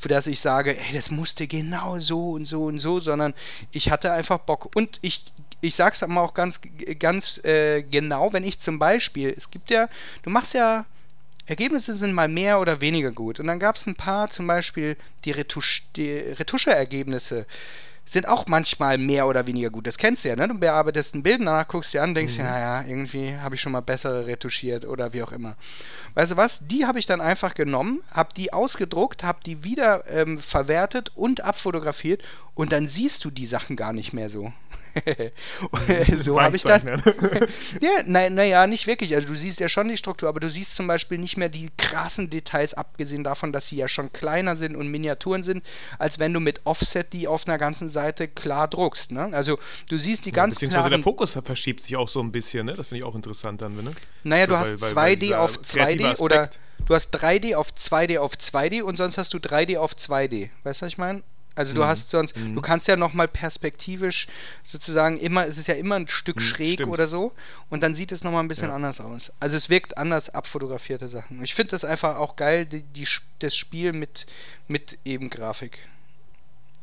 für 0.01 0.09
das 0.09 0.27
ich 0.27 0.41
sage, 0.41 0.79
ey, 0.79 0.95
das 0.95 1.11
musste 1.11 1.47
genau 1.47 2.01
so 2.01 2.33
und 2.33 2.47
so 2.47 2.65
und 2.65 2.79
so, 2.81 3.01
sondern 3.01 3.35
ich 3.73 3.91
hatte 3.91 4.13
einfach 4.13 4.39
Bock. 4.39 4.75
Und 4.75 4.99
ich 5.03 5.25
ich 5.61 5.75
sag's 5.75 6.03
aber 6.03 6.21
auch 6.21 6.35
ganz, 6.35 6.61
ganz 6.99 7.39
äh, 7.45 7.83
genau, 7.83 8.33
wenn 8.33 8.45
ich 8.45 8.59
zum 8.59 8.79
Beispiel, 8.79 9.35
es 9.37 9.51
gibt 9.51 9.71
ja, 9.71 9.89
du 10.23 10.31
machst 10.31 10.55
ja, 10.55 10.87
Ergebnisse 11.47 11.95
sind 11.95 12.13
mal 12.13 12.29
mehr 12.29 12.61
oder 12.61 12.81
weniger 12.81 13.11
gut. 13.11 13.41
Und 13.41 13.49
dann 13.49 13.59
gab 13.59 13.75
es 13.75 13.87
ein 13.87 13.97
paar, 13.97 14.31
zum 14.31 14.47
Beispiel 14.47 14.97
die, 15.25 15.33
Retusch, 15.33 15.83
die 15.97 16.13
Retusche-Ergebnisse 16.13 17.45
sind 18.07 18.27
auch 18.27 18.47
manchmal 18.47 18.99
mehr 18.99 19.27
oder 19.27 19.47
weniger 19.47 19.71
gut. 19.71 19.87
Das 19.87 19.97
kennst 19.97 20.25
du 20.25 20.31
ja, 20.31 20.37
ne? 20.37 20.49
Du 20.49 20.55
bearbeitest 20.55 21.15
ein 21.15 21.23
Bild, 21.23 21.41
danach 21.41 21.69
guckst 21.69 21.93
du 21.93 21.99
dir 21.99 22.03
an, 22.03 22.15
denkst 22.15 22.37
dir, 22.37 22.43
mhm. 22.43 22.49
naja, 22.49 22.85
irgendwie 22.87 23.37
habe 23.37 23.55
ich 23.55 23.61
schon 23.61 23.73
mal 23.73 23.83
bessere 23.83 24.27
retuschiert 24.27 24.85
oder 24.85 25.13
wie 25.13 25.23
auch 25.23 25.33
immer. 25.33 25.57
Weißt 26.15 26.33
du 26.33 26.37
was? 26.37 26.59
Die 26.61 26.87
habe 26.87 26.99
ich 26.99 27.07
dann 27.07 27.21
einfach 27.21 27.55
genommen, 27.55 28.03
habe 28.11 28.35
die 28.37 28.53
ausgedruckt, 28.53 29.23
habe 29.23 29.39
die 29.45 29.63
wieder 29.63 30.05
ähm, 30.09 30.41
verwertet 30.41 31.13
und 31.15 31.43
abfotografiert 31.43 32.23
und 32.55 32.73
dann 32.73 32.87
siehst 32.87 33.25
du 33.25 33.31
die 33.31 33.47
Sachen 33.47 33.77
gar 33.77 33.93
nicht 33.93 34.13
mehr 34.13 34.29
so. 34.29 34.53
so 36.19 36.41
habe 36.41 36.57
ich 36.57 36.63
dann. 36.63 36.87
ja, 37.81 38.03
naja, 38.07 38.61
na 38.61 38.67
nicht 38.67 38.87
wirklich. 38.87 39.15
Also 39.15 39.29
du 39.29 39.35
siehst 39.35 39.61
ja 39.61 39.69
schon 39.69 39.89
die 39.89 39.97
Struktur, 39.97 40.29
aber 40.29 40.41
du 40.41 40.49
siehst 40.49 40.77
zum 40.77 40.87
Beispiel 40.87 41.19
nicht 41.19 41.37
mehr 41.37 41.49
die 41.49 41.71
krassen 41.77 42.31
Details, 42.31 42.75
abgesehen 42.75 43.25
davon, 43.25 43.53
dass 43.53 43.67
sie 43.67 43.77
ja 43.77 43.89
schon 43.89 44.13
kleiner 44.13 44.57
sind 44.57 44.77
und 44.77 44.89
Miniaturen 44.89 45.43
sind, 45.43 45.65
als 45.99 46.19
wenn 46.19 46.33
du 46.33 46.41
mit 46.41 46.61
Offset 46.65 47.13
die 47.13 47.29
auf 47.29 47.47
einer 47.47 47.59
ganzen 47.59 47.89
Seite 47.89 48.29
klar 48.29 48.69
druckst. 48.69 49.13
Ne? 49.13 49.31
Also 49.33 49.59
du 49.89 49.99
siehst 49.99 50.27
die 50.27 50.31
ja, 50.31 50.37
ganz 50.37 50.57
Beziehungsweise 50.57 50.89
klaren, 50.89 51.01
der 51.01 51.03
Fokus 51.03 51.39
verschiebt 51.43 51.83
sich 51.83 51.97
auch 51.97 52.09
so 52.09 52.21
ein 52.21 52.33
bisschen, 52.33 52.67
ne? 52.67 52.75
Das 52.75 52.89
finde 52.89 53.01
ich 53.01 53.05
auch 53.05 53.15
interessant 53.15 53.63
dann, 53.63 53.77
ne? 53.77 53.93
Naja, 54.25 54.47
so, 54.47 54.53
du 54.53 54.59
hast 54.59 54.95
weil, 54.95 55.15
2D 55.15 55.31
weil 55.31 55.35
auf 55.35 55.57
2D 55.59 56.21
oder 56.21 56.51
du 56.87 56.95
hast 56.95 57.15
3D 57.15 57.55
auf 57.55 57.69
2D 57.73 58.19
auf 58.19 58.35
2D 58.35 58.83
und 58.83 58.97
sonst 58.97 59.19
hast 59.19 59.33
du 59.35 59.39
3D 59.39 59.79
auf 59.79 59.95
2D. 59.95 60.51
Weißt 60.65 60.81
du, 60.81 60.87
was 60.87 60.93
ich 60.93 60.99
meine? 60.99 61.23
Also 61.61 61.75
du 61.75 61.83
mhm. 61.83 61.87
hast 61.87 62.09
sonst, 62.09 62.35
mhm. 62.35 62.55
du 62.55 62.63
kannst 62.63 62.89
ja 62.89 62.97
nochmal 62.97 63.29
perspektivisch 63.29 64.29
sozusagen 64.65 65.19
immer, 65.19 65.47
es 65.47 65.59
ist 65.59 65.69
ja 65.69 65.75
immer 65.75 65.97
ein 65.97 66.09
Stück 66.09 66.37
mhm, 66.37 66.41
schräg 66.41 66.73
stimmt. 66.73 66.91
oder 66.91 67.07
so 67.07 67.33
und 67.69 67.83
dann 67.83 67.95
sieht 67.95 68.13
es 68.13 68.25
nochmal 68.25 68.43
ein 68.43 68.49
bisschen 68.49 68.71
ja. 68.71 68.75
anders 68.75 68.99
aus. 68.99 69.31
Also 69.41 69.59
es 69.59 69.69
wirkt 69.69 69.99
anders 69.99 70.31
abfotografierte 70.31 71.07
Sachen. 71.09 71.43
Ich 71.43 71.55
finde 71.55 71.73
das 71.73 71.85
einfach 71.85 72.17
auch 72.17 72.37
geil, 72.37 72.65
die, 72.65 72.83
die, 72.83 73.07
das 73.41 73.55
Spiel 73.55 73.93
mit, 73.93 74.27
mit 74.69 74.97
eben 75.05 75.29
Grafik. 75.29 75.79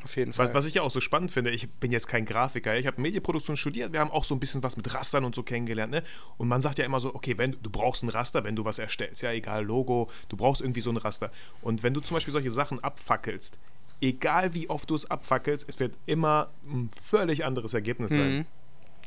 Auf 0.04 0.16
jeden 0.16 0.32
Fall. 0.32 0.48
Was, 0.50 0.54
was 0.54 0.66
ich 0.68 0.76
ja 0.76 0.84
auch 0.84 0.92
so 0.92 1.02
spannend 1.02 1.32
finde, 1.32 1.50
ich 1.50 1.68
bin 1.70 1.92
jetzt 1.92 2.08
kein 2.08 2.26
Grafiker, 2.26 2.78
ich 2.78 2.86
habe 2.86 3.02
Medienproduktion 3.02 3.58
studiert, 3.58 3.94
wir 3.94 4.00
haben 4.00 4.12
auch 4.12 4.24
so 4.24 4.36
ein 4.36 4.40
bisschen 4.40 4.62
was 4.62 4.78
mit 4.78 4.94
Rastern 4.94 5.26
und 5.26 5.34
so 5.34 5.42
kennengelernt, 5.42 5.92
ne? 5.92 6.04
Und 6.38 6.48
man 6.48 6.62
sagt 6.62 6.78
ja 6.78 6.86
immer 6.86 7.00
so, 7.00 7.16
okay, 7.16 7.40
wenn 7.40 7.58
du 7.64 7.70
brauchst 7.72 8.04
ein 8.04 8.10
Raster, 8.10 8.44
wenn 8.44 8.56
du 8.56 8.64
was 8.64 8.78
erstellst, 8.78 9.24
ja, 9.24 9.32
egal, 9.32 9.66
Logo, 9.66 10.08
du 10.30 10.38
brauchst 10.38 10.62
irgendwie 10.62 10.82
so 10.82 10.92
ein 10.92 10.98
Raster. 10.98 11.32
Und 11.62 11.82
wenn 11.82 11.96
du 11.96 12.00
zum 12.00 12.14
Beispiel 12.14 12.32
solche 12.32 12.52
Sachen 12.52 12.80
abfackelst, 12.84 13.58
egal 14.02 14.54
wie 14.54 14.70
oft 14.70 14.90
du 14.90 14.96
es 14.96 15.10
abfackelst, 15.10 15.68
es 15.68 15.80
wird 15.80 15.98
immer 16.06 16.50
ein 16.66 16.90
völlig 17.10 17.46
anderes 17.46 17.74
Ergebnis 17.74 18.12
sein. 18.12 18.38
Mhm. 18.38 18.46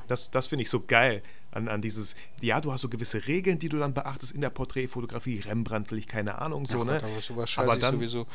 Das, 0.08 0.30
das 0.30 0.48
finde 0.48 0.64
ich 0.64 0.70
so 0.70 0.80
geil 0.80 1.22
an, 1.52 1.68
an 1.68 1.80
dieses, 1.80 2.16
ja, 2.40 2.60
du 2.60 2.72
hast 2.72 2.80
so 2.80 2.88
gewisse 2.88 3.28
Regeln, 3.28 3.60
die 3.60 3.68
du 3.68 3.78
dann 3.78 3.94
beachtest 3.94 4.32
in 4.32 4.40
der 4.40 4.50
Porträtfotografie, 4.50 5.40
Rembrandtlich, 5.40 6.08
keine 6.08 6.40
Ahnung, 6.40 6.66
so, 6.66 6.80
Ach 6.82 6.86
ne? 6.86 6.96
aber 6.96 7.20
sowas 7.20 7.52
aber 7.56 7.76
dann, 7.76 7.94
sowieso. 7.94 8.26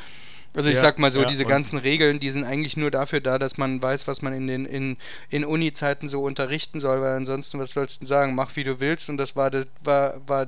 Also 0.54 0.70
ich 0.70 0.76
ja, 0.76 0.80
sag 0.80 0.98
mal 0.98 1.10
so, 1.10 1.20
ja, 1.20 1.28
diese 1.28 1.44
ganzen 1.44 1.76
Regeln, 1.76 2.18
die 2.18 2.30
sind 2.30 2.44
eigentlich 2.44 2.78
nur 2.78 2.90
dafür 2.90 3.20
da, 3.20 3.38
dass 3.38 3.58
man 3.58 3.82
weiß, 3.82 4.08
was 4.08 4.22
man 4.22 4.32
in 4.32 4.46
den 4.46 4.64
in, 4.64 4.96
in 5.28 5.44
Uni-Zeiten 5.44 6.08
so 6.08 6.22
unterrichten 6.22 6.80
soll, 6.80 7.02
weil 7.02 7.12
ansonsten, 7.12 7.58
was 7.58 7.72
sollst 7.72 8.00
du 8.00 8.06
sagen, 8.06 8.34
mach 8.34 8.56
wie 8.56 8.64
du 8.64 8.80
willst 8.80 9.10
und 9.10 9.18
das 9.18 9.36
war, 9.36 9.50
das 9.50 9.66
war, 9.84 10.26
war 10.26 10.46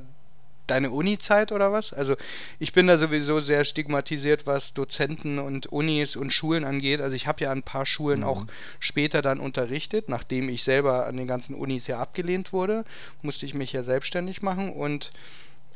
deine 0.71 0.91
Uni-Zeit 0.91 1.53
oder 1.53 1.73
was? 1.73 1.93
Also 1.93 2.17
ich 2.59 2.73
bin 2.73 2.87
da 2.87 2.99
sowieso 2.99 3.41
sehr 3.41 3.65
stigmatisiert, 3.65 4.47
was 4.47 4.75
Dozenten 4.75 5.39
und 5.39 5.67
Unis 5.67 6.17
und 6.17 6.33
Schulen 6.33 6.65
angeht. 6.65 7.01
Also 7.01 7.17
ich 7.17 7.27
habe 7.27 7.43
ja 7.43 7.51
an 7.51 7.59
ein 7.59 7.63
paar 7.63 7.87
Schulen 7.87 8.21
mhm. 8.21 8.27
auch 8.27 8.47
später 8.79 9.23
dann 9.23 9.41
unterrichtet, 9.41 10.09
nachdem 10.09 10.49
ich 10.49 10.63
selber 10.63 11.07
an 11.07 11.17
den 11.17 11.27
ganzen 11.27 11.55
Unis 11.55 11.87
ja 11.87 11.99
abgelehnt 11.99 12.53
wurde, 12.53 12.85
musste 13.23 13.47
ich 13.47 13.55
mich 13.55 13.73
ja 13.73 13.83
selbstständig 13.83 14.43
machen 14.43 14.73
und 14.73 15.13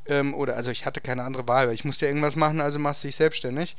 ähm, 0.06 0.34
oder 0.34 0.56
also 0.56 0.70
ich 0.70 0.84
hatte 0.86 1.00
keine 1.00 1.22
andere 1.24 1.46
Wahl, 1.48 1.68
weil 1.68 1.74
ich 1.74 1.84
musste 1.84 2.06
ja 2.06 2.10
irgendwas 2.10 2.36
machen, 2.36 2.60
also 2.60 2.78
machst 2.78 3.04
du 3.04 3.08
dich 3.08 3.16
selbstständig. 3.16 3.76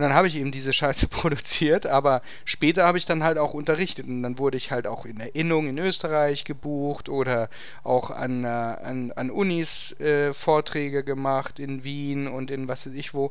Und 0.00 0.04
dann 0.04 0.14
habe 0.14 0.28
ich 0.28 0.36
eben 0.36 0.50
diese 0.50 0.72
Scheiße 0.72 1.08
produziert, 1.08 1.84
aber 1.84 2.22
später 2.46 2.86
habe 2.86 2.96
ich 2.96 3.04
dann 3.04 3.22
halt 3.22 3.36
auch 3.36 3.52
unterrichtet 3.52 4.08
und 4.08 4.22
dann 4.22 4.38
wurde 4.38 4.56
ich 4.56 4.70
halt 4.70 4.86
auch 4.86 5.04
in 5.04 5.20
Erinnerung 5.20 5.68
in 5.68 5.76
Österreich 5.76 6.44
gebucht 6.44 7.10
oder 7.10 7.50
auch 7.84 8.10
an, 8.10 8.44
äh, 8.44 8.46
an, 8.46 9.12
an 9.12 9.30
Unis 9.30 9.92
äh, 10.00 10.32
Vorträge 10.32 11.04
gemacht 11.04 11.58
in 11.58 11.84
Wien 11.84 12.28
und 12.28 12.50
in 12.50 12.66
was 12.66 12.86
weiß 12.86 12.94
ich 12.94 13.12
wo. 13.12 13.30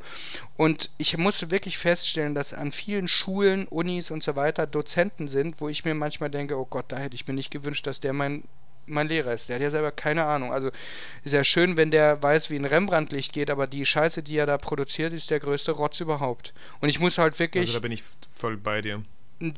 Und 0.57 0.91
ich 0.99 1.17
musste 1.17 1.49
wirklich 1.49 1.79
feststellen, 1.79 2.35
dass 2.35 2.53
an 2.53 2.71
vielen 2.71 3.07
Schulen, 3.07 3.65
Unis 3.67 4.11
und 4.11 4.21
so 4.21 4.35
weiter 4.35 4.67
Dozenten 4.67 5.27
sind, 5.27 5.59
wo 5.61 5.69
ich 5.69 5.85
mir 5.85 5.95
manchmal 5.95 6.29
denke, 6.29 6.55
oh 6.55 6.67
Gott, 6.69 6.85
da 6.89 6.97
hätte 6.97 7.15
ich 7.15 7.27
mir 7.27 7.33
nicht 7.33 7.49
gewünscht, 7.49 7.87
dass 7.87 7.99
der 7.99 8.13
mein 8.13 8.43
mein 8.89 9.07
Lehrer 9.07 9.33
ist. 9.33 9.49
Der 9.49 9.55
hat 9.55 9.61
ja 9.61 9.69
selber 9.69 9.91
keine 9.91 10.25
Ahnung. 10.25 10.51
Also 10.51 10.71
ist 11.23 11.33
ja 11.33 11.43
schön, 11.43 11.77
wenn 11.77 11.91
der 11.91 12.21
weiß, 12.21 12.49
wie 12.49 12.55
ein 12.55 12.65
Rembrandt-Licht 12.65 13.33
geht, 13.33 13.49
aber 13.49 13.67
die 13.67 13.85
Scheiße, 13.85 14.23
die 14.23 14.37
er 14.37 14.45
da 14.45 14.57
produziert, 14.57 15.13
ist 15.13 15.29
der 15.29 15.39
größte 15.39 15.71
Rotz 15.71 15.99
überhaupt. 15.99 16.53
Und 16.81 16.89
ich 16.89 16.99
muss 16.99 17.17
halt 17.17 17.39
wirklich. 17.39 17.67
Also 17.67 17.73
da 17.73 17.79
bin 17.79 17.91
ich 17.91 18.03
voll 18.31 18.57
bei 18.57 18.81
dir. 18.81 19.03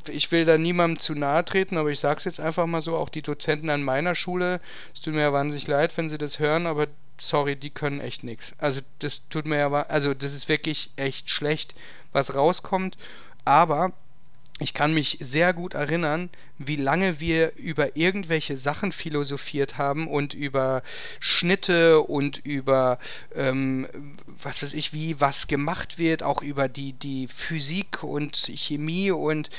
Ich 0.08 0.30
will 0.30 0.44
da 0.44 0.58
niemandem 0.58 1.00
zu 1.00 1.14
nahe 1.14 1.44
treten, 1.44 1.76
aber 1.76 1.90
ich 1.90 1.98
sag's 1.98 2.24
jetzt 2.24 2.38
einfach 2.38 2.66
mal 2.66 2.82
so, 2.82 2.96
auch 2.96 3.08
die 3.08 3.22
Dozenten 3.22 3.68
an 3.68 3.82
meiner 3.82 4.14
Schule, 4.14 4.60
es 4.94 5.00
tut 5.00 5.12
mir 5.12 5.22
ja 5.22 5.32
wahnsinnig 5.32 5.66
leid, 5.66 5.96
wenn 5.96 6.08
sie 6.08 6.18
das 6.18 6.38
hören, 6.38 6.68
aber 6.68 6.86
sorry, 7.18 7.56
die 7.56 7.70
können 7.70 8.00
echt 8.00 8.22
nichts. 8.22 8.52
Also 8.58 8.80
das 9.00 9.28
tut 9.28 9.44
mir 9.44 9.58
ja, 9.58 9.72
also 9.72 10.14
das 10.14 10.34
ist 10.34 10.48
wirklich 10.48 10.92
echt 10.94 11.30
schlecht, 11.30 11.74
was 12.12 12.36
rauskommt. 12.36 12.96
Aber 13.44 13.92
ich 14.58 14.74
kann 14.74 14.94
mich 14.94 15.18
sehr 15.20 15.54
gut 15.54 15.74
erinnern, 15.74 16.30
wie 16.58 16.76
lange 16.76 17.20
wir 17.20 17.56
über 17.56 17.96
irgendwelche 17.96 18.56
Sachen 18.56 18.92
philosophiert 18.92 19.78
haben 19.78 20.06
und 20.06 20.34
über 20.34 20.82
Schnitte 21.18 22.00
und 22.00 22.38
über 22.44 22.98
ähm, 23.34 23.88
was 24.42 24.62
weiß 24.62 24.74
ich, 24.74 24.92
wie 24.92 25.20
was 25.20 25.48
gemacht 25.48 25.98
wird, 25.98 26.22
auch 26.22 26.42
über 26.42 26.68
die, 26.68 26.92
die 26.92 27.28
Physik 27.28 28.02
und 28.02 28.36
Chemie 28.54 29.10
und 29.10 29.50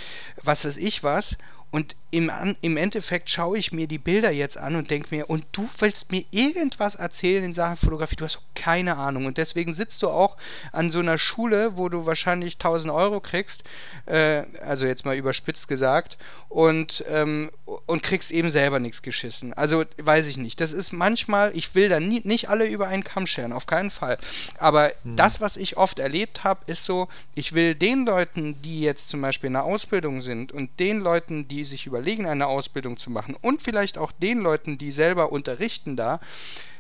was 0.42 0.64
weiß 0.64 0.78
ich 0.78 1.04
was. 1.04 1.36
Und 1.74 1.96
im, 2.12 2.32
im 2.62 2.78
Endeffekt 2.78 3.32
schaue 3.32 3.58
ich 3.58 3.72
mir 3.72 3.88
die 3.88 3.98
Bilder 3.98 4.30
jetzt 4.30 4.60
an 4.60 4.76
und 4.76 4.92
denke 4.92 5.08
mir, 5.10 5.28
und 5.32 5.48
du 5.54 5.68
willst 5.80 6.12
mir 6.12 6.24
irgendwas 6.30 6.94
erzählen 6.94 7.44
in 7.44 7.54
Sachen 7.54 7.78
Fotografie, 7.78 8.16
du 8.16 8.26
hast 8.26 8.40
keine 8.54 8.98
Ahnung. 8.98 9.26
Und 9.26 9.40
deswegen 9.40 9.74
sitzt 9.74 10.04
du 10.04 10.10
auch 10.10 10.38
an 10.72 10.92
so 10.92 11.00
einer 11.00 11.18
Schule, 11.18 11.76
wo 11.76 11.90
du 11.90 12.06
wahrscheinlich 12.06 12.56
1000 12.56 12.94
Euro 12.94 13.20
kriegst, 13.20 13.64
äh, 14.06 14.44
also 14.64 14.86
jetzt 14.86 15.06
mal 15.06 15.18
überspitzt 15.18 15.68
gesagt, 15.68 16.20
und, 16.50 17.04
ähm, 17.08 17.50
und 17.88 18.04
kriegst 18.04 18.30
eben 18.30 18.52
selber 18.52 18.78
nichts 18.78 19.02
geschissen. 19.02 19.54
Also 19.54 19.84
weiß 19.98 20.28
ich 20.28 20.38
nicht. 20.38 20.62
Das 20.62 20.72
ist 20.72 20.92
manchmal, 20.92 21.52
ich 21.58 21.74
will 21.74 21.90
da 21.90 22.00
nie, 22.00 22.22
nicht 22.24 22.48
alle 22.48 22.68
über 22.68 22.88
einen 22.88 23.04
Kamm 23.04 23.26
scheren, 23.26 23.52
auf 23.52 23.66
keinen 23.66 23.90
Fall. 23.90 24.20
Aber 24.60 24.92
hm. 25.02 25.16
das, 25.16 25.42
was 25.42 25.58
ich 25.58 25.78
oft 25.78 25.98
erlebt 25.98 26.44
habe, 26.44 26.62
ist 26.68 26.86
so, 26.86 27.08
ich 27.34 27.54
will 27.54 27.74
den 27.74 28.06
Leuten, 28.06 28.62
die 28.62 28.82
jetzt 28.82 29.10
zum 29.10 29.20
Beispiel 29.20 29.48
in 29.48 29.54
der 29.54 29.64
Ausbildung 29.64 30.22
sind 30.22 30.52
und 30.52 30.80
den 30.80 31.00
Leuten, 31.00 31.48
die 31.48 31.63
sich 31.66 31.86
überlegen, 31.86 32.26
eine 32.26 32.48
Ausbildung 32.48 32.98
zu 32.98 33.10
machen 33.10 33.36
und 33.42 33.62
vielleicht 33.62 33.98
auch 33.98 34.12
den 34.12 34.40
Leuten, 34.40 34.78
die 34.78 34.92
selber 34.92 35.32
unterrichten 35.32 35.96
da, 35.96 36.20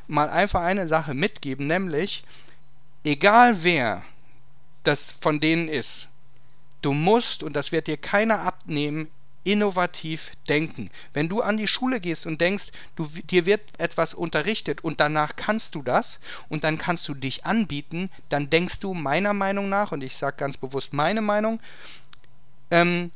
mal 0.08 0.30
einfach 0.30 0.62
eine 0.62 0.88
Sache 0.88 1.14
mitgeben, 1.14 1.68
nämlich, 1.68 2.24
egal 3.04 3.64
wer 3.64 4.04
das 4.84 5.12
von 5.22 5.40
denen 5.40 5.68
ist, 5.70 6.10
du 6.82 6.94
musst, 6.94 7.44
und 7.44 7.54
das 7.56 7.72
wird 7.72 7.88
dir 7.88 7.98
keiner 7.98 8.42
abnehmen, 8.42 9.08
innovativ 9.44 10.32
denken. 10.48 10.90
Wenn 11.14 11.30
du 11.30 11.42
an 11.42 11.58
die 11.58 11.68
Schule 11.68 12.00
gehst 12.00 12.26
und 12.26 12.40
denkst, 12.40 12.68
du, 12.96 13.08
dir 13.30 13.46
wird 13.46 13.62
etwas 13.78 14.14
unterrichtet 14.14 14.84
und 14.84 15.00
danach 15.00 15.36
kannst 15.36 15.76
du 15.76 15.82
das 15.82 16.20
und 16.50 16.64
dann 16.64 16.78
kannst 16.78 17.08
du 17.08 17.14
dich 17.14 17.46
anbieten, 17.46 18.10
dann 18.30 18.50
denkst 18.50 18.80
du 18.80 18.94
meiner 18.94 19.34
Meinung 19.34 19.70
nach, 19.70 19.92
und 19.92 20.02
ich 20.02 20.16
sage 20.16 20.38
ganz 20.38 20.58
bewusst 20.58 20.94
meine 20.94 21.22
Meinung, 21.22 21.60
ähm, 22.72 23.12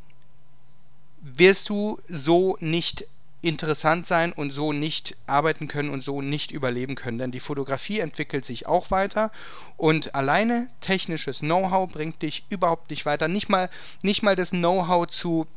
wirst 1.36 1.70
du 1.70 2.00
so 2.08 2.58
nicht 2.60 3.06
interessant 3.42 4.08
sein 4.08 4.34
und 4.34 4.52
so 4.52 4.74
nicht 4.74 5.16
arbeiten 5.28 5.68
können 5.68 5.90
und 5.90 6.04
so 6.04 6.22
nicht 6.22 6.52
überleben 6.52 6.96
können. 6.96 7.18
Denn 7.18 7.32
die 7.32 7.40
Fotografie 7.40 8.00
entwickelt 8.00 8.46
sich 8.46 8.66
auch 8.66 8.90
weiter 8.92 9.32
und 9.78 10.16
alleine 10.16 10.70
technisches 10.82 11.40
Know-how 11.40 11.90
bringt 11.90 12.22
dich 12.22 12.46
überhaupt 12.50 12.90
nicht 12.90 13.06
weiter. 13.06 13.28
Nicht 13.28 13.48
mal, 13.48 13.70
nicht 14.02 14.24
mal 14.24 14.36
das 14.36 14.50
Know-how 14.50 15.08
zu 15.08 15.48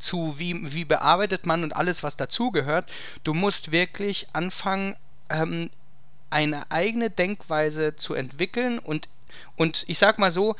zu 0.00 0.34
wie, 0.36 0.72
wie 0.74 0.84
bearbeitet 0.84 1.46
man 1.46 1.62
und 1.62 1.76
alles, 1.76 2.02
was 2.02 2.16
dazugehört. 2.16 2.90
Du 3.22 3.34
musst 3.34 3.70
wirklich 3.70 4.26
anfangen, 4.32 4.96
ähm, 5.30 5.70
eine 6.28 6.70
eigene 6.72 7.08
Denkweise 7.08 7.94
zu 7.94 8.14
entwickeln 8.14 8.80
und, 8.80 9.08
und 9.54 9.84
ich 9.86 9.98
sag 9.98 10.18
mal 10.18 10.32
so, 10.32 10.56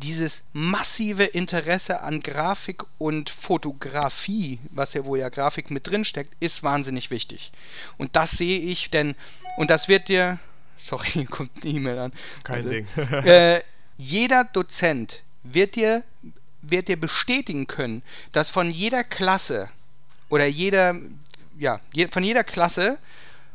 dieses 0.00 0.42
massive 0.52 1.24
Interesse 1.24 2.02
an 2.02 2.20
Grafik 2.20 2.82
und 2.98 3.30
Fotografie, 3.30 4.58
was 4.70 4.94
ja 4.94 5.04
wohl 5.04 5.18
ja 5.18 5.28
Grafik 5.28 5.70
mit 5.70 5.86
drin 5.86 6.04
steckt, 6.04 6.34
ist 6.40 6.62
wahnsinnig 6.62 7.10
wichtig. 7.10 7.52
Und 7.98 8.16
das 8.16 8.32
sehe 8.32 8.58
ich, 8.58 8.90
denn, 8.90 9.14
und 9.56 9.70
das 9.70 9.88
wird 9.88 10.08
dir, 10.08 10.38
sorry, 10.78 11.24
kommt 11.26 11.50
eine 11.62 11.72
E-Mail 11.72 11.98
an. 11.98 12.12
Kein 12.42 12.64
also, 12.64 12.68
Ding. 12.68 12.86
äh, 12.96 13.60
jeder 13.96 14.44
Dozent 14.44 15.22
wird 15.42 15.76
dir, 15.76 16.02
wird 16.62 16.88
dir 16.88 16.98
bestätigen 16.98 17.66
können, 17.66 18.02
dass 18.32 18.50
von 18.50 18.70
jeder 18.70 19.04
Klasse 19.04 19.68
oder 20.28 20.46
jeder, 20.46 20.96
ja, 21.58 21.80
von 22.10 22.22
jeder 22.22 22.44
Klasse 22.44 22.98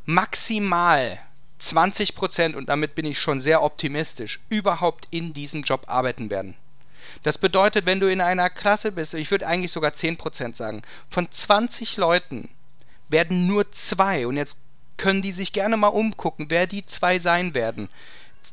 maximal 0.06 1.20
20 1.60 2.16
Prozent, 2.16 2.56
und 2.56 2.68
damit 2.68 2.96
bin 2.96 3.06
ich 3.06 3.20
schon 3.20 3.40
sehr 3.40 3.64
optimistisch, 3.64 4.40
überhaupt 4.50 5.08
in 5.12 5.34
diesem 5.34 5.62
Job 5.62 5.84
arbeiten 5.88 6.30
werden. 6.30 6.56
Das 7.24 7.38
bedeutet, 7.38 7.86
wenn 7.86 8.00
du 8.00 8.12
in 8.12 8.22
einer 8.22 8.50
Klasse 8.50 8.92
bist, 8.92 9.14
ich 9.14 9.32
würde 9.32 9.48
eigentlich 9.48 9.72
sogar 9.72 9.94
10 9.94 10.18
Prozent 10.18 10.56
sagen, 10.56 10.82
von 11.10 11.30
20 11.30 11.98
Leuten 11.98 12.50
werden 13.10 13.48
nur 13.48 13.72
zwei, 13.72 14.28
und 14.28 14.38
jetzt 14.38 14.58
können 14.98 15.22
die 15.22 15.32
sich 15.32 15.54
gerne 15.54 15.78
mal 15.78 15.88
umgucken, 15.88 16.48
wer 16.50 16.68
die 16.68 16.86
zwei 16.86 17.20
sein 17.20 17.54
werden, 17.54 17.90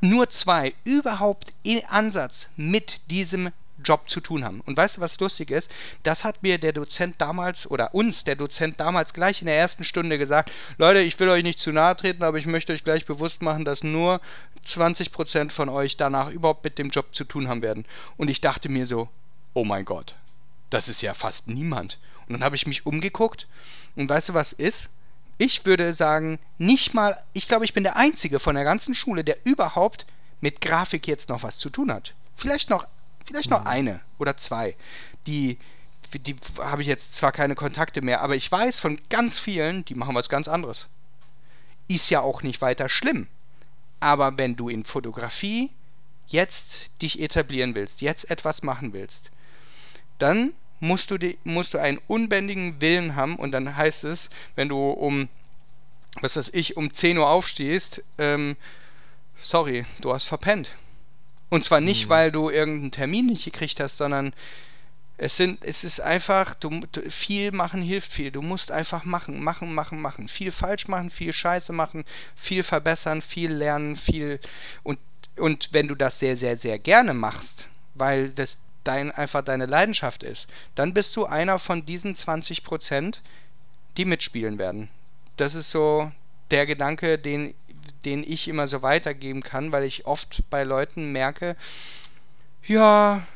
nur 0.00 0.28
zwei 0.30 0.74
überhaupt 0.84 1.52
in 1.62 1.84
Ansatz 1.86 2.48
mit 2.56 3.00
diesem 3.10 3.50
Job 3.82 4.08
zu 4.08 4.20
tun 4.20 4.44
haben. 4.44 4.60
Und 4.60 4.76
weißt 4.76 4.96
du, 4.96 5.00
was 5.00 5.18
lustig 5.20 5.50
ist? 5.50 5.70
Das 6.02 6.24
hat 6.24 6.42
mir 6.42 6.58
der 6.58 6.72
Dozent 6.72 7.16
damals 7.18 7.70
oder 7.70 7.94
uns 7.94 8.24
der 8.24 8.36
Dozent 8.36 8.80
damals 8.80 9.12
gleich 9.12 9.42
in 9.42 9.46
der 9.46 9.56
ersten 9.56 9.84
Stunde 9.84 10.18
gesagt. 10.18 10.50
Leute, 10.78 11.00
ich 11.00 11.18
will 11.20 11.28
euch 11.28 11.42
nicht 11.42 11.58
zu 11.58 11.72
nahe 11.72 11.96
treten, 11.96 12.22
aber 12.22 12.38
ich 12.38 12.46
möchte 12.46 12.72
euch 12.72 12.84
gleich 12.84 13.06
bewusst 13.06 13.42
machen, 13.42 13.64
dass 13.64 13.82
nur 13.82 14.20
20% 14.66 15.50
von 15.50 15.68
euch 15.68 15.96
danach 15.96 16.30
überhaupt 16.30 16.64
mit 16.64 16.78
dem 16.78 16.90
Job 16.90 17.14
zu 17.14 17.24
tun 17.24 17.48
haben 17.48 17.62
werden. 17.62 17.84
Und 18.16 18.28
ich 18.28 18.40
dachte 18.40 18.68
mir 18.68 18.86
so, 18.86 19.08
oh 19.54 19.64
mein 19.64 19.84
Gott, 19.84 20.14
das 20.70 20.88
ist 20.88 21.02
ja 21.02 21.14
fast 21.14 21.48
niemand. 21.48 21.98
Und 22.26 22.34
dann 22.34 22.44
habe 22.44 22.56
ich 22.56 22.66
mich 22.66 22.86
umgeguckt 22.86 23.46
und 23.96 24.08
weißt 24.08 24.30
du, 24.30 24.34
was 24.34 24.52
ist? 24.52 24.88
Ich 25.38 25.66
würde 25.66 25.92
sagen, 25.94 26.38
nicht 26.58 26.94
mal, 26.94 27.18
ich 27.32 27.48
glaube, 27.48 27.64
ich 27.64 27.74
bin 27.74 27.82
der 27.82 27.96
Einzige 27.96 28.38
von 28.38 28.54
der 28.54 28.64
ganzen 28.64 28.94
Schule, 28.94 29.24
der 29.24 29.38
überhaupt 29.44 30.06
mit 30.40 30.60
Grafik 30.60 31.06
jetzt 31.08 31.28
noch 31.28 31.42
was 31.42 31.58
zu 31.58 31.70
tun 31.70 31.90
hat. 31.92 32.14
Vielleicht 32.36 32.70
noch 32.70 32.86
Vielleicht 33.24 33.50
noch 33.50 33.62
mhm. 33.62 33.66
eine 33.66 34.00
oder 34.18 34.36
zwei. 34.36 34.76
Die, 35.26 35.58
die 36.12 36.36
habe 36.58 36.82
ich 36.82 36.88
jetzt 36.88 37.14
zwar 37.14 37.32
keine 37.32 37.54
Kontakte 37.54 38.02
mehr, 38.02 38.20
aber 38.20 38.34
ich 38.34 38.50
weiß 38.50 38.80
von 38.80 39.00
ganz 39.08 39.38
vielen, 39.38 39.84
die 39.84 39.94
machen 39.94 40.14
was 40.14 40.28
ganz 40.28 40.48
anderes. 40.48 40.88
Ist 41.88 42.10
ja 42.10 42.20
auch 42.20 42.42
nicht 42.42 42.60
weiter 42.60 42.88
schlimm. 42.88 43.28
Aber 44.00 44.36
wenn 44.38 44.56
du 44.56 44.68
in 44.68 44.84
Fotografie 44.84 45.70
jetzt 46.26 46.90
dich 47.00 47.20
etablieren 47.20 47.74
willst, 47.74 48.00
jetzt 48.00 48.30
etwas 48.30 48.62
machen 48.62 48.92
willst, 48.92 49.30
dann 50.18 50.52
musst 50.80 51.10
du, 51.10 51.18
die, 51.18 51.38
musst 51.44 51.74
du 51.74 51.78
einen 51.78 51.98
unbändigen 52.08 52.80
Willen 52.80 53.14
haben 53.14 53.36
und 53.36 53.52
dann 53.52 53.76
heißt 53.76 54.04
es, 54.04 54.30
wenn 54.56 54.68
du 54.68 54.90
um, 54.90 55.28
was 56.20 56.36
weiß 56.36 56.50
ich, 56.54 56.76
um 56.76 56.92
10 56.92 57.18
Uhr 57.18 57.28
aufstehst, 57.28 58.02
ähm, 58.18 58.56
sorry, 59.40 59.86
du 60.00 60.12
hast 60.12 60.24
verpennt. 60.24 60.72
Und 61.52 61.66
zwar 61.66 61.82
nicht, 61.82 62.06
mhm. 62.06 62.08
weil 62.08 62.32
du 62.32 62.48
irgendeinen 62.48 62.92
Termin 62.92 63.26
nicht 63.26 63.44
gekriegt 63.44 63.78
hast, 63.78 63.98
sondern 63.98 64.32
es 65.18 65.36
sind, 65.36 65.62
es 65.62 65.84
ist 65.84 66.00
einfach, 66.00 66.54
du, 66.54 66.80
viel 67.10 67.52
machen 67.52 67.82
hilft 67.82 68.10
viel. 68.10 68.30
Du 68.30 68.40
musst 68.40 68.72
einfach 68.72 69.04
machen, 69.04 69.44
machen, 69.44 69.74
machen, 69.74 70.00
machen. 70.00 70.28
Viel 70.28 70.50
falsch 70.50 70.88
machen, 70.88 71.10
viel 71.10 71.34
Scheiße 71.34 71.74
machen, 71.74 72.06
viel 72.34 72.62
verbessern, 72.62 73.20
viel 73.20 73.52
lernen, 73.52 73.96
viel 73.96 74.40
und 74.82 74.98
und 75.36 75.68
wenn 75.72 75.88
du 75.88 75.94
das 75.94 76.18
sehr, 76.18 76.38
sehr, 76.38 76.56
sehr 76.56 76.78
gerne 76.78 77.12
machst, 77.12 77.68
weil 77.94 78.30
das 78.30 78.58
dein 78.82 79.10
einfach 79.10 79.44
deine 79.44 79.66
Leidenschaft 79.66 80.22
ist, 80.22 80.46
dann 80.74 80.94
bist 80.94 81.14
du 81.16 81.26
einer 81.26 81.58
von 81.58 81.84
diesen 81.84 82.14
20 82.14 82.64
Prozent, 82.64 83.20
die 83.98 84.06
mitspielen 84.06 84.56
werden. 84.56 84.88
Das 85.36 85.54
ist 85.54 85.70
so 85.70 86.10
der 86.50 86.64
Gedanke, 86.64 87.18
den 87.18 87.54
den 88.04 88.24
ich 88.24 88.48
immer 88.48 88.68
so 88.68 88.82
weitergeben 88.82 89.42
kann, 89.42 89.72
weil 89.72 89.84
ich 89.84 90.06
oft 90.06 90.42
bei 90.50 90.64
Leuten 90.64 91.12
merke, 91.12 91.56
ja, 92.66 93.26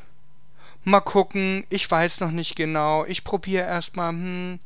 mal 0.83 1.01
gucken, 1.01 1.65
ich 1.69 1.89
weiß 1.89 2.21
noch 2.21 2.31
nicht 2.31 2.55
genau, 2.55 3.05
ich 3.05 3.23
probiere 3.23 3.65
erstmal, 3.65 4.11
hm, 4.11 4.59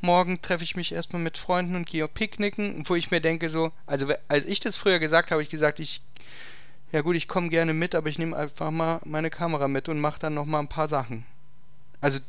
morgen 0.00 0.40
treffe 0.40 0.64
ich 0.64 0.76
mich 0.76 0.92
erstmal 0.92 1.22
mit 1.22 1.38
Freunden 1.38 1.76
und 1.76 1.86
gehe 1.86 2.08
picknicken, 2.08 2.84
wo 2.86 2.94
ich 2.94 3.10
mir 3.10 3.20
denke 3.20 3.50
so, 3.50 3.72
also 3.86 4.12
als 4.28 4.44
ich 4.46 4.60
das 4.60 4.76
früher 4.76 4.98
gesagt 4.98 5.26
habe, 5.26 5.36
habe 5.36 5.42
ich 5.42 5.50
gesagt, 5.50 5.80
ich, 5.80 6.02
ja 6.92 7.02
gut, 7.02 7.16
ich 7.16 7.28
komme 7.28 7.48
gerne 7.48 7.74
mit, 7.74 7.94
aber 7.94 8.08
ich 8.08 8.18
nehme 8.18 8.36
einfach 8.36 8.70
mal 8.70 9.00
meine 9.04 9.30
Kamera 9.30 9.68
mit 9.68 9.88
und 9.88 10.00
mache 10.00 10.20
dann 10.20 10.34
nochmal 10.34 10.60
ein 10.60 10.68
paar 10.68 10.88
Sachen. 10.88 11.26
Also 12.00 12.20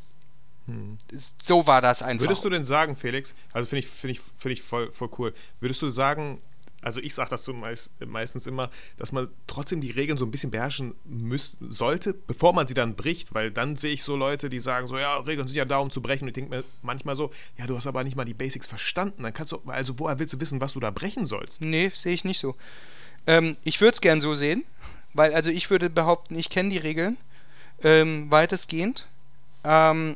hm. 0.65 0.97
so 1.41 1.65
war 1.67 1.81
das 1.81 2.01
einfach. 2.01 2.25
Würdest 2.25 2.43
du 2.43 2.49
denn 2.49 2.65
sagen, 2.65 2.95
Felix, 2.95 3.33
also 3.53 3.69
finde 3.69 3.79
ich, 3.79 3.87
find 3.87 4.11
ich, 4.11 4.19
find 4.19 4.53
ich 4.53 4.61
voll, 4.61 4.91
voll 4.91 5.09
cool, 5.17 5.33
würdest 5.61 5.81
du 5.81 5.87
sagen, 5.87 6.41
also 6.87 7.01
ich 7.01 7.13
sage 7.13 7.29
das 7.29 7.43
so 7.43 7.53
meist, 7.53 7.93
meistens 8.05 8.47
immer, 8.47 8.69
dass 8.97 9.11
man 9.11 9.27
trotzdem 9.45 9.81
die 9.81 9.91
Regeln 9.91 10.17
so 10.17 10.25
ein 10.25 10.31
bisschen 10.31 10.51
beherrschen 10.51 10.95
müß, 11.03 11.57
sollte, 11.69 12.13
bevor 12.13 12.53
man 12.53 12.65
sie 12.65 12.73
dann 12.73 12.95
bricht, 12.95 13.33
weil 13.35 13.51
dann 13.51 13.75
sehe 13.75 13.93
ich 13.93 14.03
so 14.03 14.15
Leute, 14.15 14.49
die 14.49 14.61
sagen 14.61 14.87
so, 14.87 14.97
ja, 14.97 15.17
Regeln 15.17 15.49
sind 15.49 15.57
ja 15.57 15.65
da, 15.65 15.79
um 15.79 15.91
zu 15.91 16.01
brechen. 16.01 16.23
Und 16.23 16.29
ich 16.29 16.33
denke 16.35 16.49
mir 16.49 16.63
manchmal 16.81 17.17
so, 17.17 17.31
ja, 17.57 17.67
du 17.67 17.75
hast 17.75 17.87
aber 17.87 18.05
nicht 18.05 18.15
mal 18.15 18.23
die 18.23 18.33
Basics 18.33 18.67
verstanden. 18.67 19.23
Dann 19.23 19.33
kannst 19.33 19.51
du, 19.51 19.61
also 19.65 19.99
woher 19.99 20.17
willst 20.17 20.33
du 20.33 20.39
wissen, 20.39 20.61
was 20.61 20.73
du 20.73 20.79
da 20.79 20.89
brechen 20.89 21.25
sollst? 21.25 21.61
Nee, 21.61 21.91
sehe 21.93 22.13
ich 22.13 22.23
nicht 22.23 22.39
so. 22.39 22.55
Ähm, 23.27 23.57
ich 23.65 23.81
würde 23.81 23.95
es 23.95 24.01
gern 24.01 24.21
so 24.21 24.33
sehen, 24.33 24.63
weil, 25.13 25.33
also 25.33 25.51
ich 25.51 25.69
würde 25.69 25.89
behaupten, 25.89 26.35
ich 26.39 26.49
kenne 26.49 26.69
die 26.69 26.77
Regeln 26.77 27.17
ähm, 27.83 28.31
weitestgehend. 28.31 29.07
Ähm, 29.65 30.15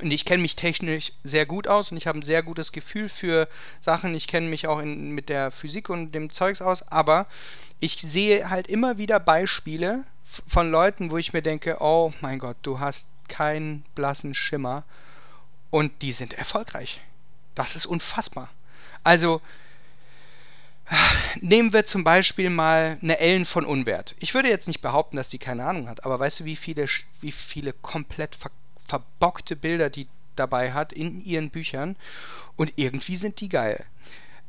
und 0.00 0.10
ich 0.10 0.24
kenne 0.24 0.42
mich 0.42 0.56
technisch 0.56 1.12
sehr 1.22 1.44
gut 1.44 1.68
aus 1.68 1.90
und 1.90 1.96
ich 1.96 2.06
habe 2.06 2.18
ein 2.18 2.24
sehr 2.24 2.42
gutes 2.42 2.72
Gefühl 2.72 3.08
für 3.08 3.48
Sachen. 3.80 4.14
Ich 4.14 4.26
kenne 4.26 4.48
mich 4.48 4.66
auch 4.66 4.78
in, 4.78 5.10
mit 5.10 5.28
der 5.28 5.50
Physik 5.50 5.90
und 5.90 6.12
dem 6.12 6.32
Zeugs 6.32 6.62
aus, 6.62 6.86
aber 6.88 7.26
ich 7.80 8.00
sehe 8.00 8.48
halt 8.48 8.68
immer 8.68 8.96
wieder 8.96 9.20
Beispiele 9.20 10.04
von 10.46 10.70
Leuten, 10.70 11.10
wo 11.10 11.18
ich 11.18 11.32
mir 11.32 11.42
denke, 11.42 11.76
oh 11.80 12.12
mein 12.20 12.38
Gott, 12.38 12.56
du 12.62 12.80
hast 12.80 13.06
keinen 13.28 13.84
blassen 13.94 14.34
Schimmer 14.34 14.84
und 15.70 16.02
die 16.02 16.12
sind 16.12 16.32
erfolgreich. 16.32 17.00
Das 17.54 17.76
ist 17.76 17.86
unfassbar. 17.86 18.48
Also, 19.04 19.42
nehmen 21.40 21.72
wir 21.72 21.84
zum 21.84 22.04
Beispiel 22.04 22.50
mal 22.50 22.98
eine 23.02 23.18
Ellen 23.18 23.44
von 23.44 23.66
Unwert. 23.66 24.14
Ich 24.20 24.34
würde 24.34 24.48
jetzt 24.48 24.68
nicht 24.68 24.80
behaupten, 24.80 25.16
dass 25.16 25.28
die 25.28 25.38
keine 25.38 25.64
Ahnung 25.64 25.88
hat, 25.88 26.04
aber 26.04 26.18
weißt 26.18 26.40
du, 26.40 26.44
wie 26.44 26.56
viele, 26.56 26.86
wie 27.20 27.32
viele 27.32 27.72
komplett 27.72 28.36
verkaufte 28.36 28.61
verbockte 28.92 29.56
Bilder, 29.56 29.88
die 29.88 30.06
dabei 30.36 30.72
hat 30.72 30.92
in 30.92 31.24
ihren 31.24 31.48
Büchern 31.48 31.96
und 32.56 32.74
irgendwie 32.76 33.16
sind 33.16 33.40
die 33.40 33.48
geil. 33.48 33.86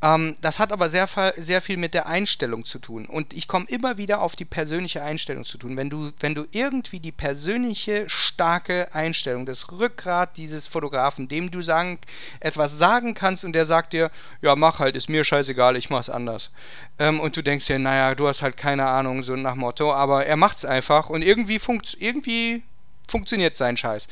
Ähm, 0.01 0.35
das 0.41 0.59
hat 0.59 0.73
aber 0.73 0.89
sehr, 0.89 1.07
sehr 1.37 1.61
viel 1.61 1.77
mit 1.77 1.93
der 1.93 2.07
Einstellung 2.07 2.65
zu 2.65 2.79
tun 2.79 3.05
und 3.05 3.33
ich 3.33 3.47
komme 3.47 3.67
immer 3.69 3.97
wieder 3.97 4.21
auf 4.21 4.35
die 4.35 4.43
persönliche 4.43 5.01
Einstellung 5.01 5.45
zu 5.45 5.57
tun. 5.57 5.77
Wenn 5.77 5.89
du, 5.89 6.11
wenn 6.19 6.35
du 6.35 6.45
irgendwie 6.51 6.99
die 6.99 7.13
persönliche 7.13 8.09
starke 8.09 8.93
Einstellung, 8.93 9.45
das 9.45 9.71
Rückgrat 9.71 10.35
dieses 10.35 10.67
Fotografen, 10.67 11.29
dem 11.29 11.51
du 11.51 11.61
sagen, 11.61 11.99
etwas 12.41 12.77
sagen 12.77 13.13
kannst 13.13 13.45
und 13.45 13.53
der 13.53 13.63
sagt 13.63 13.93
dir, 13.93 14.11
ja 14.41 14.57
mach 14.57 14.79
halt, 14.79 14.97
ist 14.97 15.07
mir 15.07 15.23
scheißegal, 15.23 15.77
ich 15.77 15.89
mach's 15.89 16.09
anders. 16.09 16.51
Ähm, 16.99 17.21
und 17.21 17.37
du 17.37 17.41
denkst 17.41 17.67
dir, 17.67 17.79
naja, 17.79 18.13
du 18.13 18.27
hast 18.27 18.41
halt 18.41 18.57
keine 18.57 18.87
Ahnung, 18.87 19.23
so 19.23 19.37
nach 19.37 19.55
Motto, 19.55 19.93
aber 19.93 20.25
er 20.25 20.35
macht's 20.35 20.65
einfach 20.65 21.09
und 21.09 21.21
irgendwie, 21.21 21.59
funkt, 21.59 21.95
irgendwie 21.97 22.63
funktioniert 23.07 23.57
sein 23.57 23.77
Scheiß. 23.77 24.07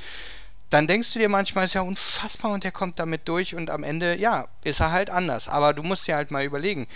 Dann 0.70 0.88
denkst 0.88 1.12
du 1.14 1.20
dir 1.20 1.28
manchmal, 1.30 1.66
ist 1.66 1.74
ja 1.74 1.82
unfassbar 1.82 2.52
und 2.52 2.64
der 2.64 2.72
kommt 2.72 2.98
damit 2.98 3.28
durch 3.28 3.56
und 3.56 3.70
am 3.70 3.84
Ende, 3.84 4.18
ja, 4.18 4.48
ist 4.64 4.80
er 4.80 4.92
halt 4.92 5.10
anders. 5.10 5.50
Aber 5.50 5.74
du 5.74 5.84
musst 5.84 6.08
dir 6.08 6.16
halt 6.16 6.32
mal 6.32 6.46
überlegen, 6.46 6.88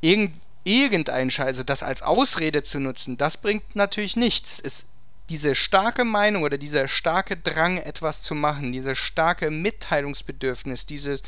irgend, 0.00 0.34
irgendein 0.62 1.30
Scheiße, 1.30 1.64
das 1.64 1.82
als 1.82 2.02
Ausrede 2.02 2.62
zu 2.62 2.78
nutzen, 2.78 3.16
das 3.16 3.36
bringt 3.36 3.74
natürlich 3.74 4.16
nichts. 4.16 4.60
Es, 4.60 4.84
diese 5.30 5.54
starke 5.54 6.04
Meinung 6.04 6.42
oder 6.42 6.58
dieser 6.58 6.86
starke 6.86 7.36
Drang, 7.36 7.78
etwas 7.78 8.20
zu 8.20 8.34
machen, 8.34 8.72
dieses 8.72 8.98
starke 8.98 9.50
Mitteilungsbedürfnis, 9.50 10.84
diese, 10.84 11.18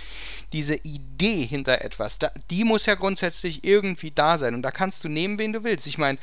diese 0.53 0.75
Idee 0.75 1.46
hinter 1.46 1.81
etwas, 1.83 2.18
da, 2.18 2.31
die 2.51 2.64
muss 2.64 2.87
ja 2.87 2.94
grundsätzlich 2.94 3.64
irgendwie 3.64 4.11
da 4.11 4.37
sein. 4.37 4.55
Und 4.55 4.62
da 4.62 4.70
kannst 4.70 5.03
du 5.05 5.09
nehmen, 5.09 5.38
wen 5.38 5.53
du 5.53 5.64
willst. 5.64 5.87
Ich 5.87 5.99
meine, 5.99 6.18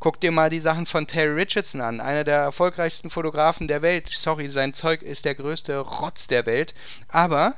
guck 0.00 0.20
dir 0.20 0.32
mal 0.32 0.50
die 0.50 0.60
Sachen 0.60 0.86
von 0.86 1.06
Terry 1.06 1.32
Richardson 1.32 1.80
an, 1.80 2.00
einer 2.00 2.24
der 2.24 2.38
erfolgreichsten 2.38 3.10
Fotografen 3.10 3.68
der 3.68 3.82
Welt. 3.82 4.08
Sorry, 4.08 4.50
sein 4.50 4.74
Zeug 4.74 5.02
ist 5.02 5.24
der 5.24 5.34
größte 5.34 5.78
Rotz 5.78 6.26
der 6.26 6.46
Welt. 6.46 6.74
Aber, 7.08 7.54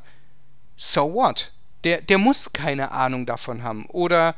so 0.76 1.12
what? 1.12 1.52
Der, 1.84 2.00
der 2.00 2.18
muss 2.18 2.52
keine 2.52 2.92
Ahnung 2.92 3.26
davon 3.26 3.62
haben. 3.62 3.86
Oder, 3.86 4.34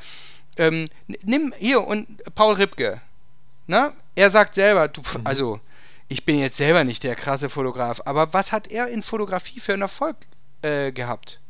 ähm, 0.57 0.89
nimm 1.07 1.55
hier 1.59 1.87
und 1.87 2.23
Paul 2.35 2.55
Ripke 2.55 3.01
Ne? 3.67 3.93
Er 4.15 4.31
sagt 4.31 4.55
selber, 4.55 4.89
du, 4.89 5.01
mhm. 5.01 5.27
also 5.27 5.61
ich 6.09 6.25
bin 6.25 6.39
jetzt 6.39 6.57
selber 6.57 6.85
nicht 6.85 7.05
der 7.05 7.15
krasse 7.15 7.49
Fotograf, 7.49 8.03
aber 8.05 8.33
was 8.33 8.53
hat 8.53 8.67
er 8.67 8.89
in 8.89 9.03
Fotografie 9.03 9.61
für 9.61 9.73
einen 9.73 9.83
Erfolg 9.83 10.17
äh, 10.63 10.93
gehabt? 10.93 11.41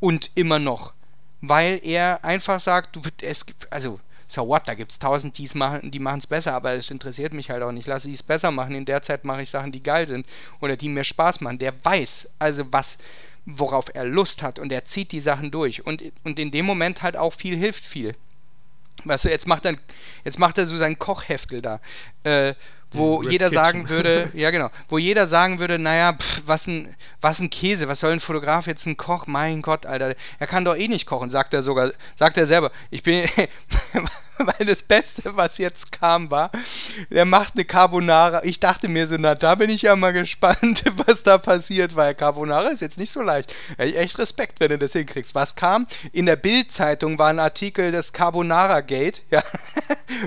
Und 0.00 0.30
immer 0.34 0.58
noch. 0.58 0.94
Weil 1.40 1.80
er 1.82 2.24
einfach 2.24 2.60
sagt, 2.60 2.96
du, 2.96 3.02
es 3.20 3.46
gibt, 3.46 3.70
also, 3.72 4.00
so 4.32 4.46
what, 4.48 4.66
da 4.66 4.74
gibt 4.74 4.92
es 4.92 4.98
tausend, 4.98 5.38
die 5.38 5.48
machen 5.54 5.90
die 5.90 6.02
es 6.02 6.26
besser, 6.26 6.54
aber 6.54 6.72
es 6.72 6.90
interessiert 6.90 7.32
mich 7.32 7.50
halt 7.50 7.62
auch 7.62 7.72
nicht. 7.72 7.86
Lass 7.86 8.04
sie 8.04 8.12
es 8.12 8.22
besser 8.22 8.50
machen. 8.50 8.74
In 8.74 8.84
der 8.84 9.02
Zeit 9.02 9.24
mache 9.24 9.42
ich 9.42 9.50
Sachen, 9.50 9.72
die 9.72 9.82
geil 9.82 10.06
sind 10.06 10.26
oder 10.60 10.76
die 10.76 10.88
mir 10.88 11.04
Spaß 11.04 11.40
machen. 11.40 11.58
Der 11.58 11.72
weiß 11.84 12.28
also, 12.38 12.64
was, 12.70 12.98
worauf 13.44 13.94
er 13.94 14.04
Lust 14.04 14.42
hat 14.42 14.58
und 14.58 14.72
er 14.72 14.84
zieht 14.84 15.12
die 15.12 15.20
Sachen 15.20 15.50
durch. 15.50 15.84
Und, 15.84 16.02
und 16.24 16.38
in 16.38 16.50
dem 16.50 16.66
Moment 16.66 17.02
halt 17.02 17.16
auch 17.16 17.32
viel 17.32 17.56
hilft 17.56 17.84
viel. 17.84 18.14
Weißt 19.04 19.24
du, 19.24 19.30
jetzt 19.30 19.46
macht 19.46 19.64
er, 19.66 19.76
jetzt 20.24 20.38
macht 20.38 20.58
er 20.58 20.66
so 20.66 20.76
sein 20.76 20.98
Kochheftel 20.98 21.60
da. 21.60 21.80
Äh, 22.24 22.54
wo 22.92 23.16
Red 23.16 23.32
jeder 23.32 23.48
Kitchen. 23.48 23.64
sagen 23.64 23.88
würde, 23.88 24.30
ja 24.34 24.50
genau, 24.50 24.70
wo 24.88 24.98
jeder 24.98 25.26
sagen 25.26 25.58
würde, 25.58 25.78
naja, 25.78 26.12
pff, 26.12 26.42
was 26.46 26.66
ein, 26.66 26.94
was 27.20 27.40
ein 27.40 27.50
Käse, 27.50 27.88
was 27.88 28.00
soll 28.00 28.12
ein 28.12 28.20
Fotograf 28.20 28.66
jetzt 28.66 28.86
ein 28.86 28.96
Koch? 28.96 29.26
Mein 29.26 29.62
Gott, 29.62 29.86
Alter, 29.86 30.14
er 30.38 30.46
kann 30.46 30.64
doch 30.64 30.76
eh 30.76 30.88
nicht 30.88 31.06
kochen, 31.06 31.30
sagt 31.30 31.54
er 31.54 31.62
sogar, 31.62 31.92
sagt 32.14 32.36
er 32.36 32.46
selber. 32.46 32.70
Ich 32.90 33.02
bin, 33.02 33.28
weil 34.38 34.66
das 34.66 34.82
Beste, 34.82 35.36
was 35.36 35.58
jetzt 35.58 35.92
kam, 35.92 36.30
war, 36.30 36.50
er 37.10 37.24
macht 37.24 37.54
eine 37.54 37.64
Carbonara. 37.64 38.42
Ich 38.44 38.60
dachte 38.60 38.88
mir 38.88 39.06
so, 39.06 39.16
na, 39.18 39.34
da 39.34 39.54
bin 39.54 39.70
ich 39.70 39.82
ja 39.82 39.96
mal 39.96 40.12
gespannt, 40.12 40.84
was 41.06 41.22
da 41.22 41.38
passiert, 41.38 41.96
weil 41.96 42.14
Carbonara 42.14 42.68
ist 42.68 42.80
jetzt 42.80 42.98
nicht 42.98 43.12
so 43.12 43.22
leicht. 43.22 43.54
Echt 43.78 44.18
Respekt, 44.18 44.60
wenn 44.60 44.70
du 44.70 44.78
das 44.78 44.92
hinkriegst. 44.92 45.34
Was 45.34 45.54
kam? 45.54 45.86
In 46.12 46.26
der 46.26 46.36
Bild-Zeitung 46.36 47.18
war 47.18 47.28
ein 47.28 47.38
Artikel 47.38 47.92
des 47.92 48.12
Carbonara 48.12 48.80
Gate, 48.80 49.22
ja, 49.30 49.42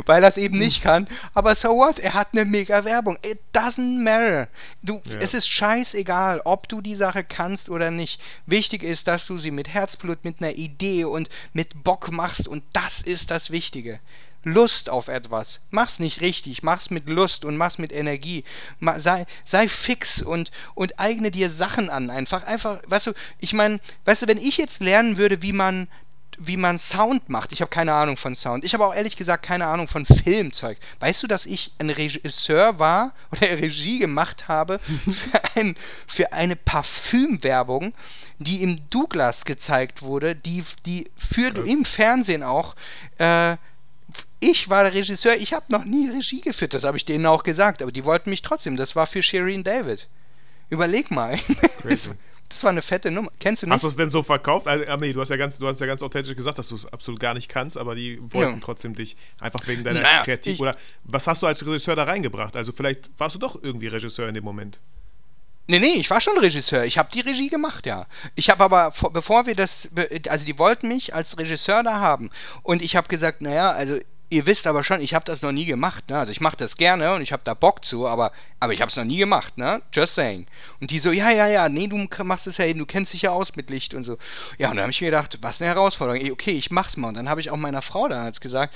weil 0.06 0.24
er 0.24 0.30
es 0.30 0.38
eben 0.38 0.58
nicht 0.58 0.84
kann. 0.84 1.08
Aber 1.34 1.56
so 1.56 1.70
what? 1.70 2.00
Er 2.00 2.14
hat 2.14 2.30
eine 2.34 2.46
mega 2.56 2.86
Werbung. 2.86 3.18
It 3.22 3.40
doesn't 3.54 4.02
matter. 4.02 4.48
Du, 4.82 5.02
ja. 5.06 5.18
Es 5.20 5.34
ist 5.34 5.50
scheißegal, 5.50 6.42
ob 6.46 6.70
du 6.70 6.82
die 6.82 6.96
Sache 6.96 7.24
kannst 7.24 7.70
oder 7.70 7.92
nicht. 7.92 8.22
Wichtig 8.46 8.84
ist, 8.84 9.08
dass 9.08 9.26
du 9.26 9.38
sie 9.38 9.52
mit 9.52 9.68
Herzblut, 9.68 10.24
mit 10.24 10.42
einer 10.42 10.54
Idee 10.54 11.06
und 11.06 11.30
mit 11.54 11.84
Bock 11.84 12.12
machst 12.12 12.48
und 12.48 12.64
das 12.74 13.02
ist 13.02 13.32
das 13.32 13.52
Wichtige. 13.52 14.00
Lust 14.46 14.90
auf 14.90 15.08
etwas. 15.08 15.60
Mach's 15.72 16.00
nicht 16.00 16.22
richtig, 16.22 16.62
mach's 16.62 16.92
mit 16.92 17.10
Lust 17.10 17.46
und 17.46 17.58
mach's 17.58 17.80
mit 17.80 17.92
Energie. 17.92 18.44
Sei, 18.98 19.26
sei 19.44 19.68
fix 19.68 20.22
und, 20.22 20.52
und 20.76 21.00
eigne 21.00 21.32
dir 21.32 21.50
Sachen 21.50 21.90
an. 21.90 22.12
Einfach, 22.12 22.44
einfach, 22.44 22.80
weißt 22.86 23.08
du, 23.08 23.14
ich 23.40 23.54
meine, 23.54 23.80
weißt 24.06 24.22
du, 24.22 24.28
wenn 24.28 24.38
ich 24.38 24.58
jetzt 24.58 24.82
lernen 24.82 25.18
würde, 25.18 25.42
wie 25.42 25.54
man 25.54 25.88
wie 26.40 26.58
man 26.58 26.78
Sound 26.80 27.30
macht. 27.30 27.52
Ich 27.52 27.62
habe 27.62 27.70
keine 27.70 27.94
Ahnung 27.94 28.18
von 28.18 28.36
Sound. 28.36 28.64
Ich 28.64 28.74
habe 28.74 28.86
auch 28.86 28.94
ehrlich 28.94 29.16
gesagt 29.16 29.44
keine 29.44 29.66
Ahnung 29.68 29.88
von 29.88 30.06
Filmzeug. 30.06 30.78
Weißt 31.00 31.24
du, 31.24 31.28
dass 31.28 31.46
ich 31.46 31.72
ein 31.78 31.90
Regisseur 31.90 32.80
war 32.80 33.14
oder 33.32 33.42
Regie 33.42 34.00
gemacht 34.00 34.48
habe 34.48 34.80
für, 34.80 35.42
ein, 35.56 35.76
für 36.08 36.34
eine 36.34 36.56
Parfümwerbung, 36.56 37.94
die 38.40 38.62
im 38.62 38.90
Douglas 38.90 39.46
gezeigt 39.46 40.02
wurde, 40.02 40.36
die, 40.36 40.64
die 40.86 41.10
für 41.18 41.52
Krass. 41.52 41.70
im 41.70 41.86
Fernsehen 41.86 42.44
auch. 42.44 42.76
Äh, 43.18 43.58
ich 44.40 44.70
war 44.70 44.84
der 44.84 44.94
Regisseur, 44.94 45.36
ich 45.36 45.54
habe 45.54 45.66
noch 45.70 45.86
nie 45.86 46.10
Regie 46.10 46.42
geführt, 46.42 46.74
das 46.74 46.84
habe 46.84 46.98
ich 46.98 47.06
denen 47.06 47.26
auch 47.26 47.44
gesagt, 47.44 47.82
aber 47.82 47.92
die 47.92 48.06
wollten 48.06 48.30
mich 48.30 48.42
trotzdem. 48.42 48.76
Das 48.76 48.96
war 48.96 49.08
für 49.08 49.24
Shireen 49.24 49.64
David. 49.64 50.08
Überleg 50.70 51.12
mal. 51.12 51.40
Crazy. 51.82 52.12
Das 52.56 52.64
war 52.64 52.70
eine 52.70 52.82
fette 52.82 53.12
Nummer. 53.12 53.32
Kennst 53.38 53.64
du 53.64 53.66
nicht? 53.66 53.74
Hast 53.74 53.84
du 53.84 53.90
es 53.90 53.98
denn 53.98 54.10
so 54.10 54.24
verkauft? 54.24 54.66
Also, 54.66 54.86
nee, 55.02 55.12
du 55.12 55.20
hast 55.20 55.28
ja 55.28 55.36
ganz, 55.36 55.58
du 55.58 55.68
hast 55.68 55.82
ja 55.82 55.88
ganz 55.88 56.02
authentisch 56.02 56.38
gesagt, 56.38 56.58
dass 56.58 56.70
du 56.70 56.76
es 56.76 56.86
absolut 56.86 57.20
gar 57.20 57.34
nicht 57.34 57.50
kannst, 57.50 57.78
aber 57.78 57.96
die 57.96 58.18
wollten 58.22 58.54
ja. 58.54 58.60
trotzdem 58.62 58.96
dich 58.96 59.18
einfach 59.42 59.68
wegen 59.68 59.84
deiner 59.84 60.00
naja, 60.00 60.24
Kreativ 60.24 60.58
oder 60.62 60.74
was 61.04 61.28
hast 61.28 61.42
du 61.42 61.48
als 61.48 61.66
Regisseur 61.66 61.98
da 61.98 62.06
reingebracht? 62.06 62.56
Also 62.56 62.72
vielleicht 62.72 63.10
warst 63.18 63.36
du 63.36 63.40
doch 63.40 63.62
irgendwie 63.62 63.88
Regisseur 63.88 64.30
in 64.30 64.36
dem 64.36 64.46
Moment. 64.46 64.80
Nee, 65.68 65.80
nee, 65.80 65.96
ich 65.96 66.10
war 66.10 66.22
schon 66.22 66.38
Regisseur. 66.38 66.86
Ich 66.86 66.98
habe 66.98 67.10
die 67.14 67.20
Regie 67.20 67.50
gemacht, 67.50 67.86
ja. 67.86 68.08
Ich 68.36 68.50
habe 68.50 68.64
aber, 68.64 68.94
bevor 69.12 69.48
wir 69.48 69.56
das, 69.56 69.90
also 70.30 70.46
die 70.46 70.58
wollten 70.58 70.88
mich 70.88 71.14
als 71.14 71.38
Regisseur 71.38 71.84
da 71.84 72.00
haben. 72.00 72.30
Und 72.64 72.82
ich 72.82 72.96
habe 72.96 73.10
gesagt, 73.10 73.42
naja, 73.42 73.72
also 73.72 74.00
ihr 74.30 74.46
wisst 74.46 74.68
aber 74.68 74.84
schon, 74.84 75.02
ich 75.02 75.14
habe 75.14 75.26
das 75.26 75.42
noch 75.42 75.52
nie 75.52 75.66
gemacht, 75.66 76.10
ne? 76.10 76.18
Also 76.18 76.32
ich 76.32 76.42
mache 76.42 76.58
das 76.58 76.78
gerne 76.78 77.14
und 77.14 77.22
ich 77.22 77.32
habe 77.32 77.44
da 77.46 77.54
Bock 77.54 77.86
zu, 77.86 78.08
aber, 78.08 78.32
aber 78.60 78.74
ich 78.74 78.82
habe 78.82 78.90
es 78.90 78.96
noch 78.96 79.04
nie 79.04 79.18
gemacht, 79.18 79.58
ne? 79.58 79.82
Just 79.94 80.16
saying. 80.16 80.48
Und 80.82 80.92
die 80.92 81.00
so, 81.00 81.12
ja, 81.12 81.30
ja, 81.30 81.48
ja, 81.48 81.70
nee, 81.70 81.88
du 81.88 82.08
machst 82.24 82.48
es 82.48 82.58
ja 82.58 82.66
eben, 82.66 82.80
du 82.80 82.86
kennst 82.86 83.14
dich 83.14 83.24
ja 83.24 83.32
aus 83.32 83.56
mit 83.56 83.70
Licht 83.70 83.94
und 83.94 84.04
so. 84.04 84.18
Ja, 84.58 84.70
und 84.70 84.78
dann 84.78 84.84
habe 84.84 84.92
ich 84.92 85.02
mir 85.02 85.08
gedacht, 85.08 85.38
was 85.42 85.62
eine 85.62 85.70
Herausforderung. 85.70 86.32
Okay, 86.32 86.52
ich 86.52 86.72
mach's 86.72 86.98
mal. 86.98 87.10
Und 87.10 87.16
dann 87.16 87.30
habe 87.30 87.42
ich 87.42 87.52
auch 87.52 87.58
meiner 87.58 87.82
Frau 87.82 88.08
damals 88.08 88.42
gesagt, 88.42 88.74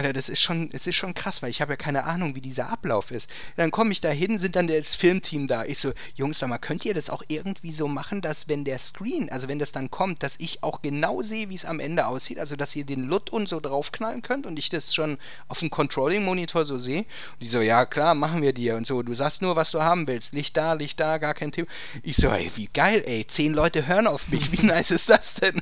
Alter, 0.00 0.14
das 0.14 0.30
ist 0.30 0.40
schon, 0.40 0.70
es 0.72 0.86
ist 0.86 0.96
schon 0.96 1.12
krass, 1.12 1.42
weil 1.42 1.50
ich 1.50 1.60
habe 1.60 1.74
ja 1.74 1.76
keine 1.76 2.04
Ahnung, 2.04 2.34
wie 2.34 2.40
dieser 2.40 2.70
Ablauf 2.70 3.10
ist. 3.10 3.28
Dann 3.56 3.70
komme 3.70 3.92
ich 3.92 4.00
da 4.00 4.08
hin, 4.08 4.38
sind 4.38 4.56
dann 4.56 4.66
das 4.66 4.94
Filmteam 4.94 5.46
da. 5.46 5.66
Ich 5.66 5.78
so, 5.78 5.92
Jungs, 6.14 6.38
sag 6.38 6.48
mal, 6.48 6.56
könnt 6.56 6.86
ihr 6.86 6.94
das 6.94 7.10
auch 7.10 7.22
irgendwie 7.28 7.70
so 7.70 7.86
machen, 7.86 8.22
dass 8.22 8.48
wenn 8.48 8.64
der 8.64 8.78
Screen, 8.78 9.28
also 9.28 9.46
wenn 9.46 9.58
das 9.58 9.72
dann 9.72 9.90
kommt, 9.90 10.22
dass 10.22 10.40
ich 10.40 10.62
auch 10.62 10.80
genau 10.80 11.20
sehe, 11.20 11.50
wie 11.50 11.54
es 11.54 11.66
am 11.66 11.80
Ende 11.80 12.06
aussieht, 12.06 12.38
also 12.38 12.56
dass 12.56 12.74
ihr 12.74 12.86
den 12.86 13.04
LUT 13.04 13.28
und 13.28 13.46
so 13.46 13.60
draufknallen 13.60 14.22
könnt 14.22 14.46
und 14.46 14.58
ich 14.58 14.70
das 14.70 14.94
schon 14.94 15.18
auf 15.48 15.58
dem 15.58 15.68
Controlling-Monitor 15.68 16.64
so 16.64 16.78
sehe. 16.78 17.00
Und 17.00 17.42
die 17.42 17.48
so, 17.48 17.60
ja 17.60 17.84
klar, 17.84 18.14
machen 18.14 18.40
wir 18.40 18.54
dir 18.54 18.76
und 18.76 18.86
so. 18.86 19.02
Du 19.02 19.12
sagst 19.12 19.42
nur, 19.42 19.54
was 19.54 19.70
du 19.70 19.82
haben 19.82 20.06
willst. 20.06 20.32
Licht 20.32 20.56
da, 20.56 20.72
Licht 20.72 20.98
da, 20.98 21.18
gar 21.18 21.34
kein 21.34 21.52
Thema. 21.52 21.68
Ich 22.02 22.16
so, 22.16 22.28
ey, 22.28 22.50
wie 22.54 22.70
geil, 22.72 23.02
ey, 23.04 23.26
zehn 23.26 23.52
Leute 23.52 23.86
hören 23.86 24.06
auf 24.06 24.28
mich. 24.28 24.50
Wie 24.50 24.62
nice 24.64 24.92
ist 24.92 25.10
das 25.10 25.34
denn? 25.34 25.60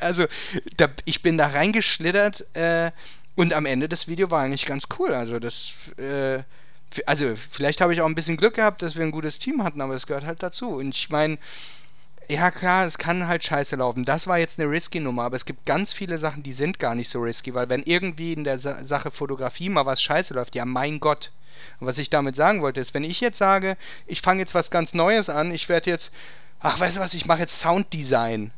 also, 0.00 0.24
da, 0.78 0.88
ich 1.04 1.20
bin 1.20 1.36
da 1.36 1.48
reingeschlittert, 1.48 2.46
äh, 2.56 2.90
und 3.36 3.52
am 3.52 3.66
Ende 3.66 3.88
des 3.88 4.08
Videos 4.08 4.30
war 4.30 4.42
eigentlich 4.42 4.66
ganz 4.66 4.84
cool. 4.98 5.12
Also 5.14 5.38
das, 5.38 5.72
äh, 5.98 6.42
also 7.06 7.34
vielleicht 7.50 7.80
habe 7.80 7.92
ich 7.92 8.00
auch 8.00 8.06
ein 8.06 8.14
bisschen 8.14 8.36
Glück 8.36 8.54
gehabt, 8.54 8.82
dass 8.82 8.96
wir 8.96 9.02
ein 9.02 9.10
gutes 9.10 9.38
Team 9.38 9.64
hatten, 9.64 9.80
aber 9.80 9.94
es 9.94 10.06
gehört 10.06 10.24
halt 10.24 10.42
dazu. 10.42 10.68
Und 10.76 10.94
ich 10.94 11.10
meine, 11.10 11.38
ja 12.28 12.50
klar, 12.50 12.86
es 12.86 12.98
kann 12.98 13.26
halt 13.26 13.44
scheiße 13.44 13.76
laufen. 13.76 14.04
Das 14.04 14.26
war 14.26 14.38
jetzt 14.38 14.58
eine 14.58 14.70
risky 14.70 15.00
Nummer, 15.00 15.24
aber 15.24 15.36
es 15.36 15.44
gibt 15.44 15.66
ganz 15.66 15.92
viele 15.92 16.18
Sachen, 16.18 16.42
die 16.42 16.52
sind 16.52 16.78
gar 16.78 16.94
nicht 16.94 17.08
so 17.08 17.20
risky, 17.20 17.54
weil 17.54 17.68
wenn 17.68 17.82
irgendwie 17.82 18.32
in 18.32 18.44
der 18.44 18.58
Sa 18.58 18.84
Sache 18.84 19.10
Fotografie 19.10 19.68
mal 19.68 19.86
was 19.86 20.02
scheiße 20.02 20.34
läuft, 20.34 20.54
ja 20.54 20.64
mein 20.64 21.00
Gott. 21.00 21.32
Und 21.80 21.86
was 21.86 21.98
ich 21.98 22.10
damit 22.10 22.36
sagen 22.36 22.62
wollte, 22.62 22.80
ist, 22.80 22.94
wenn 22.94 23.04
ich 23.04 23.20
jetzt 23.20 23.38
sage, 23.38 23.76
ich 24.06 24.22
fange 24.22 24.40
jetzt 24.40 24.54
was 24.54 24.70
ganz 24.70 24.94
Neues 24.94 25.28
an, 25.28 25.52
ich 25.52 25.68
werde 25.68 25.90
jetzt, 25.90 26.12
ach 26.60 26.78
weißt 26.80 26.96
du 26.96 27.00
was, 27.00 27.14
ich 27.14 27.26
mache 27.26 27.40
jetzt 27.40 27.58
Sounddesign. 27.58 28.52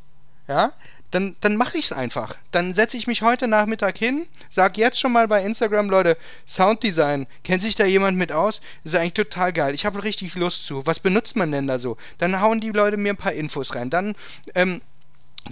Ja, 0.48 0.72
dann, 1.16 1.34
dann 1.40 1.56
mache 1.56 1.78
ich 1.78 1.86
es 1.86 1.92
einfach. 1.92 2.36
Dann 2.50 2.74
setze 2.74 2.98
ich 2.98 3.06
mich 3.06 3.22
heute 3.22 3.48
Nachmittag 3.48 3.96
hin, 3.96 4.26
sag 4.50 4.76
jetzt 4.76 5.00
schon 5.00 5.12
mal 5.12 5.26
bei 5.26 5.42
Instagram, 5.42 5.88
Leute, 5.88 6.18
Sounddesign, 6.46 7.26
kennt 7.42 7.62
sich 7.62 7.74
da 7.74 7.86
jemand 7.86 8.18
mit 8.18 8.32
aus? 8.32 8.60
Ist 8.84 8.94
eigentlich 8.94 9.14
total 9.14 9.54
geil. 9.54 9.74
Ich 9.74 9.86
habe 9.86 10.04
richtig 10.04 10.34
Lust 10.34 10.66
zu. 10.66 10.86
Was 10.86 11.00
benutzt 11.00 11.34
man 11.34 11.50
denn 11.52 11.66
da 11.66 11.78
so? 11.78 11.96
Dann 12.18 12.42
hauen 12.42 12.60
die 12.60 12.68
Leute 12.68 12.98
mir 12.98 13.14
ein 13.14 13.16
paar 13.16 13.32
Infos 13.32 13.74
rein. 13.74 13.88
Dann 13.88 14.14
ähm, 14.54 14.82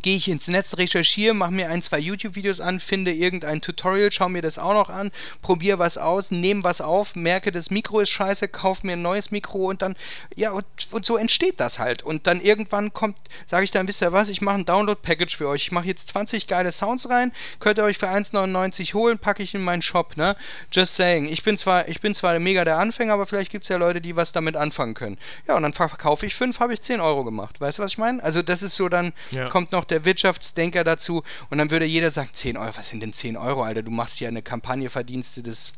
gehe 0.02 0.16
ich 0.16 0.28
ins 0.28 0.48
Netz, 0.48 0.76
recherchiere, 0.76 1.34
mache 1.34 1.52
mir 1.52 1.68
ein, 1.68 1.82
zwei 1.82 1.98
YouTube-Videos 1.98 2.60
an, 2.60 2.80
finde 2.80 3.12
irgendein 3.12 3.60
Tutorial, 3.60 4.10
schaue 4.12 4.30
mir 4.30 4.42
das 4.42 4.58
auch 4.58 4.74
noch 4.74 4.90
an, 4.90 5.12
probiere 5.42 5.78
was 5.78 5.98
aus, 5.98 6.30
nehme 6.30 6.64
was 6.64 6.80
auf, 6.80 7.14
merke, 7.14 7.52
das 7.52 7.70
Mikro 7.70 8.00
ist 8.00 8.10
scheiße, 8.10 8.48
kaufe 8.48 8.86
mir 8.86 8.94
ein 8.94 9.02
neues 9.02 9.30
Mikro 9.30 9.68
und 9.68 9.82
dann, 9.82 9.96
ja, 10.34 10.52
und, 10.52 10.64
und 10.90 11.06
so 11.06 11.16
entsteht 11.16 11.60
das 11.60 11.78
halt. 11.78 12.02
Und 12.02 12.26
dann 12.26 12.40
irgendwann 12.40 12.92
kommt, 12.92 13.16
sage 13.46 13.64
ich 13.64 13.70
dann, 13.70 13.88
wisst 13.88 14.02
ihr 14.02 14.12
was, 14.12 14.28
ich 14.28 14.40
mache 14.40 14.56
ein 14.56 14.64
Download-Package 14.64 15.36
für 15.36 15.48
euch. 15.48 15.62
Ich 15.62 15.72
mache 15.72 15.86
jetzt 15.86 16.08
20 16.08 16.46
geile 16.46 16.72
Sounds 16.72 17.08
rein, 17.08 17.32
könnt 17.60 17.78
ihr 17.78 17.84
euch 17.84 17.98
für 17.98 18.08
1,99 18.08 18.94
holen, 18.94 19.18
packe 19.18 19.42
ich 19.42 19.54
in 19.54 19.62
meinen 19.62 19.82
Shop, 19.82 20.16
ne? 20.16 20.36
Just 20.72 20.96
saying. 20.96 21.26
Ich 21.26 21.42
bin 21.42 21.56
zwar, 21.56 21.88
ich 21.88 22.00
bin 22.00 22.14
zwar 22.14 22.38
mega 22.38 22.64
der 22.64 22.78
Anfänger, 22.78 23.14
aber 23.14 23.26
vielleicht 23.26 23.50
gibt 23.50 23.64
es 23.64 23.68
ja 23.68 23.76
Leute, 23.76 24.00
die 24.00 24.16
was 24.16 24.32
damit 24.32 24.56
anfangen 24.56 24.94
können. 24.94 25.18
Ja, 25.46 25.56
und 25.56 25.62
dann 25.62 25.72
verkaufe 25.72 26.26
ich 26.26 26.34
5, 26.34 26.60
habe 26.60 26.74
ich 26.74 26.82
10 26.82 27.00
Euro 27.00 27.24
gemacht. 27.24 27.60
Weißt 27.60 27.78
du, 27.78 27.82
was 27.82 27.92
ich 27.92 27.98
meine? 27.98 28.22
Also 28.22 28.42
das 28.42 28.62
ist 28.62 28.76
so 28.76 28.88
dann, 28.88 29.12
ja. 29.30 29.48
kommt 29.48 29.72
noch 29.72 29.83
noch 29.84 29.88
der 29.88 30.04
Wirtschaftsdenker 30.04 30.82
dazu 30.82 31.22
und 31.50 31.58
dann 31.58 31.70
würde 31.70 31.84
jeder 31.84 32.10
sagen, 32.10 32.30
10 32.32 32.56
Euro, 32.56 32.76
was 32.76 32.88
sind 32.88 33.00
denn 33.00 33.12
10 33.12 33.36
Euro, 33.36 33.62
Alter? 33.62 33.82
Du 33.82 33.90
machst 33.90 34.18
ja 34.20 34.28
eine 34.28 34.42
Kampagne, 34.42 34.88
verdienste 34.88 35.42
des 35.42 35.72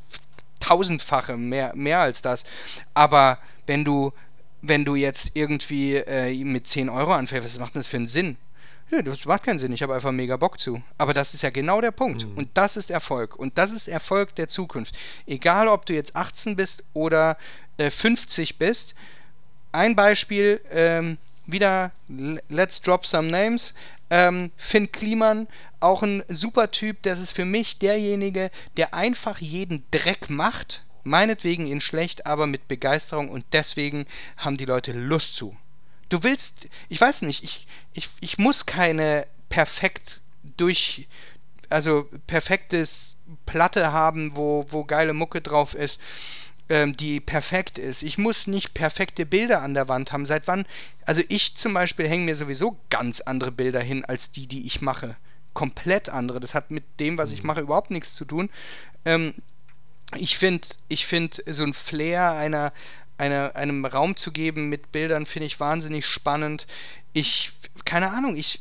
tausendfache, 0.60 1.36
mehr, 1.36 1.72
mehr 1.74 1.98
als 1.98 2.22
das. 2.22 2.44
Aber 2.94 3.38
wenn 3.66 3.84
du, 3.84 4.12
wenn 4.62 4.84
du 4.84 4.94
jetzt 4.94 5.32
irgendwie 5.34 5.96
äh, 5.96 6.32
mit 6.44 6.66
10 6.68 6.88
Euro 6.88 7.12
anfängst, 7.12 7.46
was 7.46 7.58
macht 7.58 7.76
das 7.76 7.86
für 7.88 7.96
einen 7.96 8.06
Sinn? 8.06 8.36
Ja, 8.90 9.02
das 9.02 9.24
macht 9.24 9.42
keinen 9.42 9.58
Sinn, 9.58 9.72
ich 9.72 9.82
habe 9.82 9.96
einfach 9.96 10.12
mega 10.12 10.36
Bock 10.36 10.60
zu. 10.60 10.80
Aber 10.96 11.12
das 11.12 11.34
ist 11.34 11.42
ja 11.42 11.50
genau 11.50 11.80
der 11.80 11.90
Punkt. 11.90 12.24
Mhm. 12.24 12.36
Und 12.36 12.48
das 12.54 12.76
ist 12.76 12.90
Erfolg. 12.90 13.34
Und 13.34 13.58
das 13.58 13.72
ist 13.72 13.88
Erfolg 13.88 14.36
der 14.36 14.46
Zukunft. 14.46 14.94
Egal, 15.26 15.66
ob 15.66 15.86
du 15.86 15.92
jetzt 15.92 16.14
18 16.14 16.54
bist 16.54 16.84
oder 16.94 17.36
äh, 17.78 17.90
50 17.90 18.58
bist. 18.58 18.94
Ein 19.72 19.96
Beispiel, 19.96 20.60
ähm, 20.70 21.18
wieder 21.46 21.92
Let's 22.48 22.80
Drop 22.82 23.06
Some 23.06 23.28
Names. 23.28 23.74
Ähm, 24.08 24.52
Finn 24.56 24.92
Kliman, 24.92 25.48
auch 25.80 26.02
ein 26.02 26.22
super 26.28 26.70
Typ, 26.70 27.02
das 27.02 27.18
ist 27.18 27.32
für 27.32 27.44
mich 27.44 27.78
derjenige, 27.78 28.50
der 28.76 28.94
einfach 28.94 29.38
jeden 29.38 29.84
Dreck 29.90 30.30
macht, 30.30 30.84
meinetwegen 31.02 31.66
ihn 31.66 31.80
schlecht, 31.80 32.26
aber 32.26 32.46
mit 32.46 32.68
Begeisterung 32.68 33.30
und 33.30 33.44
deswegen 33.52 34.06
haben 34.36 34.56
die 34.56 34.64
Leute 34.64 34.92
Lust 34.92 35.34
zu. 35.34 35.56
Du 36.08 36.22
willst, 36.22 36.68
ich 36.88 37.00
weiß 37.00 37.22
nicht, 37.22 37.42
ich, 37.42 37.66
ich, 37.94 38.10
ich 38.20 38.38
muss 38.38 38.66
keine 38.66 39.26
perfekt 39.48 40.20
durch, 40.56 41.08
also 41.68 42.08
perfektes 42.26 43.16
Platte 43.44 43.92
haben, 43.92 44.36
wo, 44.36 44.66
wo 44.68 44.84
geile 44.84 45.14
Mucke 45.14 45.40
drauf 45.40 45.74
ist 45.74 46.00
ähm, 46.68 46.96
die 46.96 47.20
perfekt 47.20 47.78
ist. 47.78 48.02
Ich 48.02 48.18
muss 48.18 48.46
nicht 48.46 48.74
perfekte 48.74 49.26
Bilder 49.26 49.62
an 49.62 49.74
der 49.74 49.88
Wand 49.88 50.12
haben. 50.12 50.26
Seit 50.26 50.48
wann? 50.48 50.66
Also 51.04 51.22
ich 51.28 51.54
zum 51.54 51.74
Beispiel 51.74 52.08
hänge 52.08 52.24
mir 52.24 52.36
sowieso 52.36 52.76
ganz 52.90 53.20
andere 53.20 53.52
Bilder 53.52 53.80
hin 53.80 54.04
als 54.04 54.30
die, 54.30 54.46
die 54.46 54.66
ich 54.66 54.80
mache. 54.80 55.16
Komplett 55.54 56.08
andere. 56.08 56.40
Das 56.40 56.54
hat 56.54 56.70
mit 56.70 56.84
dem, 56.98 57.18
was 57.18 57.30
ich 57.30 57.42
mhm. 57.42 57.48
mache, 57.48 57.60
überhaupt 57.60 57.90
nichts 57.90 58.14
zu 58.14 58.24
tun. 58.24 58.50
Ähm, 59.04 59.34
ich 60.16 60.38
finde, 60.38 60.68
ich 60.88 61.06
finde 61.06 61.42
so 61.46 61.64
ein 61.64 61.74
Flair 61.74 62.32
einer, 62.32 62.72
einer, 63.18 63.56
einem 63.56 63.84
Raum 63.84 64.16
zu 64.16 64.32
geben 64.32 64.68
mit 64.68 64.92
Bildern, 64.92 65.26
finde 65.26 65.46
ich 65.46 65.60
wahnsinnig 65.60 66.06
spannend. 66.06 66.66
Ich, 67.12 67.52
keine 67.84 68.10
Ahnung, 68.10 68.36
ich, 68.36 68.60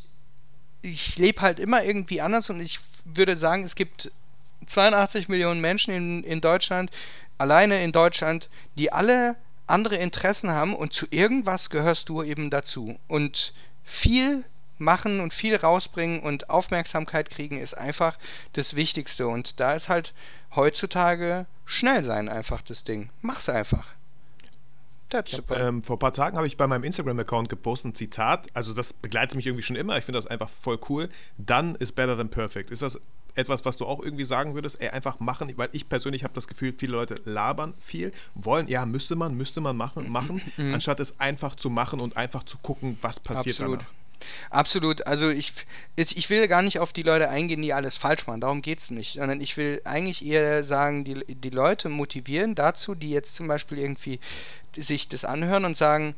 ich 0.82 1.18
lebe 1.18 1.42
halt 1.42 1.60
immer 1.60 1.84
irgendwie 1.84 2.22
anders 2.22 2.50
und 2.50 2.60
ich 2.60 2.80
würde 3.04 3.38
sagen, 3.38 3.64
es 3.64 3.76
gibt 3.76 4.12
82 4.68 5.28
Millionen 5.28 5.62
Menschen 5.62 5.94
in, 5.94 6.24
in 6.24 6.42
Deutschland, 6.42 6.90
alleine 7.38 7.84
in 7.84 7.92
Deutschland, 7.92 8.50
die 8.78 8.92
alle 8.92 9.36
andere 9.68 9.96
Interessen 9.96 10.52
haben 10.52 10.76
und 10.76 10.94
zu 10.94 11.08
irgendwas 11.10 11.70
gehörst 11.70 12.10
du 12.10 12.24
eben 12.24 12.50
dazu. 12.50 13.00
Und 13.08 13.54
viel 13.84 14.46
machen 14.78 15.20
und 15.20 15.34
viel 15.34 15.56
rausbringen 15.56 16.20
und 16.22 16.50
Aufmerksamkeit 16.50 17.30
kriegen 17.30 17.60
ist 17.60 17.78
einfach 17.78 18.18
das 18.54 18.76
Wichtigste. 18.76 19.28
Und 19.28 19.60
da 19.60 19.74
ist 19.74 19.90
halt 19.90 20.14
heutzutage 20.56 21.46
schnell 21.66 22.04
sein 22.04 22.30
einfach 22.30 22.62
das 22.62 22.84
Ding. 22.84 23.10
Mach's 23.22 23.50
einfach. 23.50 23.88
Hab, 25.14 25.52
ähm, 25.52 25.84
vor 25.84 25.96
ein 25.96 26.00
paar 26.00 26.14
Tagen 26.14 26.36
habe 26.36 26.48
ich 26.48 26.58
bei 26.58 26.68
meinem 26.68 26.84
Instagram-Account 26.84 27.48
gepostet 27.48 27.92
ein 27.92 27.96
Zitat. 27.96 28.48
Also, 28.54 28.74
das 28.74 28.92
begleitet 28.92 29.36
mich 29.36 29.46
irgendwie 29.46 29.64
schon 29.64 29.76
immer. 29.76 29.98
Ich 29.98 30.04
finde 30.04 30.18
das 30.18 30.28
einfach 30.28 30.50
voll 30.50 30.80
cool. 30.90 31.10
Done 31.38 31.76
is 31.80 31.92
better 31.92 32.18
than 32.18 32.28
perfect. 32.28 32.72
Ist 32.72 32.82
das 32.82 33.00
etwas, 33.36 33.66
was 33.66 33.78
du 33.78 33.86
auch 33.86 34.02
irgendwie 34.04 34.24
sagen 34.24 34.56
würdest, 34.56 34.82
ey, 34.82 34.90
einfach 34.90 35.20
machen, 35.20 35.52
weil 35.58 35.70
ich 35.74 35.88
persönlich 35.90 36.24
habe 36.24 36.34
das 36.34 36.48
Gefühl, 36.48 36.74
viele 36.78 36.94
Leute 36.94 37.16
labern 37.26 37.74
viel, 37.80 38.12
wollen, 38.34 38.68
ja, 38.68 38.86
müsste 38.86 39.16
man, 39.16 39.36
müsste 39.36 39.62
man 39.62 39.78
machen, 39.78 40.10
machen, 40.10 40.42
mhm. 40.58 40.74
anstatt 40.74 41.00
es 41.00 41.20
einfach 41.20 41.56
zu 41.56 41.70
machen 41.70 42.00
und 42.00 42.18
einfach 42.18 42.44
zu 42.44 42.58
gucken, 42.58 42.98
was 43.02 43.20
passiert 43.20 43.58
Absolut. 43.58 43.80
danach. 43.80 43.92
Absolut. 44.50 45.06
Also 45.06 45.30
ich, 45.30 45.54
ich 45.96 46.30
will 46.30 46.48
gar 46.48 46.62
nicht 46.62 46.80
auf 46.80 46.94
die 46.94 47.04
Leute 47.04 47.30
eingehen, 47.30 47.62
die 47.62 47.74
alles 47.74 47.98
falsch 47.98 48.26
machen. 48.28 48.42
Darum 48.42 48.62
geht 48.62 48.80
es 48.80 48.90
nicht. 48.90 49.14
Sondern 49.14 49.42
ich 49.42 49.58
will 49.58 49.82
eigentlich 49.84 50.26
eher 50.26 50.64
sagen, 50.64 51.04
die, 51.04 51.26
die 51.28 51.50
Leute 51.50 51.90
motivieren 51.90 52.56
dazu, 52.56 52.96
die 52.96 53.10
jetzt 53.10 53.36
zum 53.36 53.48
Beispiel 53.48 53.78
irgendwie 53.78 54.20
sich 54.76 55.10
das 55.10 55.26
anhören 55.26 55.66
und 55.66 55.78
sagen, 55.78 56.16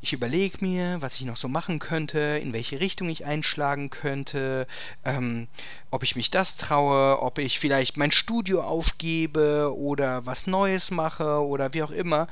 ich 0.00 0.12
überlege 0.12 0.58
mir, 0.64 1.00
was 1.00 1.14
ich 1.14 1.22
noch 1.22 1.36
so 1.36 1.48
machen 1.48 1.80
könnte, 1.80 2.18
in 2.18 2.52
welche 2.52 2.80
Richtung 2.80 3.08
ich 3.08 3.26
einschlagen 3.26 3.90
könnte, 3.90 4.66
ähm, 5.04 5.48
ob 5.90 6.02
ich 6.02 6.14
mich 6.14 6.30
das 6.30 6.56
traue, 6.56 7.20
ob 7.20 7.38
ich 7.38 7.58
vielleicht 7.58 7.96
mein 7.96 8.12
Studio 8.12 8.62
aufgebe 8.62 9.76
oder 9.76 10.24
was 10.24 10.46
Neues 10.46 10.90
mache 10.90 11.44
oder 11.44 11.74
wie 11.74 11.82
auch 11.82 11.90
immer. 11.90 12.28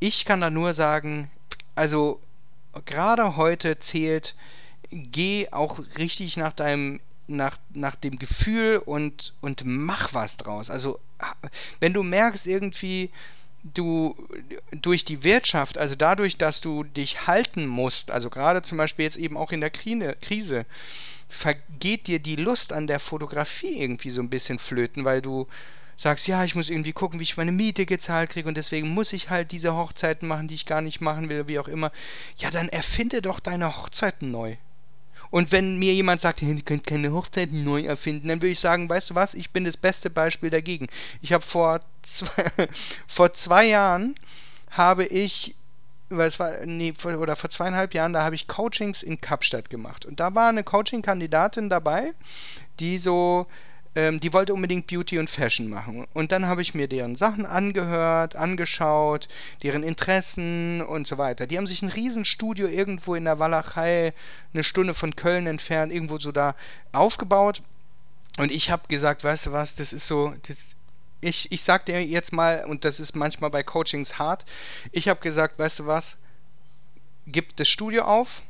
Ich 0.00 0.24
kann 0.24 0.40
da 0.40 0.48
nur 0.48 0.72
sagen, 0.72 1.30
also 1.74 2.20
gerade 2.86 3.36
heute 3.36 3.78
zählt, 3.78 4.34
geh 4.90 5.48
auch 5.50 5.80
richtig 5.98 6.36
nach 6.36 6.52
deinem 6.52 7.00
nach, 7.28 7.58
nach 7.72 7.94
dem 7.94 8.18
Gefühl 8.18 8.82
und, 8.84 9.32
und 9.40 9.62
mach 9.64 10.12
was 10.12 10.36
draus. 10.36 10.70
Also 10.70 10.98
wenn 11.80 11.92
du 11.92 12.02
merkst 12.02 12.46
irgendwie, 12.46 13.10
du 13.62 14.16
durch 14.72 15.04
die 15.04 15.22
Wirtschaft, 15.22 15.78
also 15.78 15.94
dadurch, 15.94 16.36
dass 16.36 16.60
du 16.60 16.84
dich 16.84 17.26
halten 17.26 17.66
musst, 17.66 18.10
also 18.10 18.30
gerade 18.30 18.62
zum 18.62 18.78
Beispiel 18.78 19.04
jetzt 19.04 19.16
eben 19.16 19.36
auch 19.36 19.52
in 19.52 19.60
der 19.60 19.70
Krise, 19.70 20.66
vergeht 21.28 22.06
dir 22.06 22.18
die 22.18 22.36
Lust 22.36 22.72
an 22.72 22.86
der 22.86 23.00
Fotografie 23.00 23.80
irgendwie 23.80 24.10
so 24.10 24.20
ein 24.20 24.30
bisschen 24.30 24.58
flöten, 24.58 25.04
weil 25.04 25.22
du 25.22 25.46
sagst, 25.96 26.26
ja, 26.26 26.44
ich 26.44 26.54
muss 26.54 26.70
irgendwie 26.70 26.92
gucken, 26.92 27.20
wie 27.20 27.24
ich 27.24 27.36
meine 27.36 27.52
Miete 27.52 27.86
gezahlt 27.86 28.30
kriege 28.30 28.48
und 28.48 28.56
deswegen 28.56 28.88
muss 28.88 29.12
ich 29.12 29.30
halt 29.30 29.52
diese 29.52 29.74
Hochzeiten 29.74 30.26
machen, 30.28 30.48
die 30.48 30.54
ich 30.54 30.66
gar 30.66 30.80
nicht 30.80 31.00
machen 31.00 31.28
will, 31.28 31.46
wie 31.48 31.58
auch 31.58 31.68
immer. 31.68 31.92
Ja, 32.36 32.50
dann 32.50 32.68
erfinde 32.68 33.22
doch 33.22 33.40
deine 33.40 33.76
Hochzeiten 33.76 34.30
neu. 34.30 34.56
Und 35.32 35.50
wenn 35.50 35.78
mir 35.78 35.94
jemand 35.94 36.20
sagt, 36.20 36.42
ihr 36.42 36.54
könnt 36.60 36.86
keine 36.86 37.10
Hochzeiten 37.10 37.64
neu 37.64 37.82
erfinden, 37.82 38.28
dann 38.28 38.42
würde 38.42 38.52
ich 38.52 38.60
sagen, 38.60 38.88
weißt 38.88 39.10
du 39.10 39.14
was, 39.14 39.32
ich 39.32 39.50
bin 39.50 39.64
das 39.64 39.78
beste 39.78 40.10
Beispiel 40.10 40.50
dagegen. 40.50 40.88
Ich 41.22 41.32
habe 41.32 41.42
vor 41.42 41.80
zwei, 42.02 42.68
vor 43.08 43.32
zwei 43.32 43.66
Jahren 43.66 44.14
habe 44.70 45.06
ich 45.06 45.56
es 46.10 46.38
war, 46.38 46.66
nee, 46.66 46.92
vor, 46.96 47.16
oder 47.16 47.36
vor 47.36 47.48
zweieinhalb 47.48 47.94
Jahren, 47.94 48.12
da 48.12 48.22
habe 48.22 48.34
ich 48.34 48.46
Coachings 48.46 49.02
in 49.02 49.22
Kapstadt 49.22 49.70
gemacht. 49.70 50.04
Und 50.04 50.20
da 50.20 50.34
war 50.34 50.50
eine 50.50 50.62
Coaching-Kandidatin 50.62 51.70
dabei, 51.70 52.12
die 52.78 52.98
so 52.98 53.46
ähm, 53.94 54.20
die 54.20 54.32
wollte 54.32 54.54
unbedingt 54.54 54.86
Beauty 54.86 55.18
und 55.18 55.28
Fashion 55.28 55.68
machen. 55.68 56.06
Und 56.14 56.32
dann 56.32 56.46
habe 56.46 56.62
ich 56.62 56.74
mir 56.74 56.88
deren 56.88 57.16
Sachen 57.16 57.44
angehört, 57.44 58.36
angeschaut, 58.36 59.28
deren 59.62 59.82
Interessen 59.82 60.80
und 60.80 61.06
so 61.06 61.18
weiter. 61.18 61.46
Die 61.46 61.58
haben 61.58 61.66
sich 61.66 61.82
ein 61.82 61.90
Riesenstudio 61.90 62.68
irgendwo 62.68 63.14
in 63.14 63.24
der 63.24 63.38
Walachei, 63.38 64.14
eine 64.54 64.64
Stunde 64.64 64.94
von 64.94 65.14
Köln 65.16 65.46
entfernt, 65.46 65.92
irgendwo 65.92 66.18
so 66.18 66.32
da 66.32 66.54
aufgebaut. 66.92 67.62
Und 68.38 68.50
ich 68.50 68.70
habe 68.70 68.88
gesagt, 68.88 69.24
weißt 69.24 69.46
du 69.46 69.52
was, 69.52 69.74
das 69.74 69.92
ist 69.92 70.06
so, 70.06 70.34
das, 70.46 70.56
ich, 71.20 71.52
ich 71.52 71.62
sag 71.62 71.84
dir 71.86 72.02
jetzt 72.02 72.32
mal, 72.32 72.64
und 72.64 72.84
das 72.84 72.98
ist 72.98 73.14
manchmal 73.14 73.50
bei 73.50 73.62
Coachings 73.62 74.18
hart, 74.18 74.46
ich 74.90 75.08
habe 75.08 75.20
gesagt, 75.20 75.58
weißt 75.58 75.80
du 75.80 75.86
was, 75.86 76.16
gib 77.26 77.56
das 77.56 77.68
Studio 77.68 78.04
auf, 78.04 78.42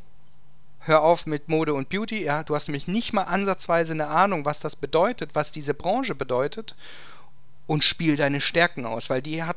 hör 0.85 1.03
auf 1.03 1.27
mit 1.27 1.49
Mode 1.49 1.75
und 1.75 1.89
Beauty. 1.89 2.25
Ja, 2.25 2.43
du 2.43 2.55
hast 2.55 2.69
nämlich 2.69 2.89
nicht 2.89 3.13
mal 3.13 3.25
ansatzweise 3.25 3.93
eine 3.93 4.09
Ahnung, 4.09 4.45
was 4.45 4.61
das 4.61 4.77
bedeutet, 4.77 5.31
was 5.35 5.53
diese 5.53 5.75
Branche 5.75 6.15
bedeutet. 6.15 6.75
Und 7.67 7.85
spiel 7.85 8.17
deine 8.17 8.41
Stärken 8.41 8.87
aus, 8.87 9.09
weil 9.09 9.23
die 9.23 9.43
hat 9.45 9.57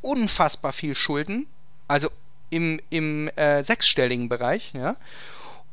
unfassbar 0.00 0.72
viel 0.72 0.94
Schulden. 0.94 1.46
Also 1.88 2.08
im, 2.50 2.80
im 2.90 3.28
äh, 3.36 3.62
sechsstelligen 3.62 4.28
Bereich, 4.28 4.72
ja. 4.72 4.96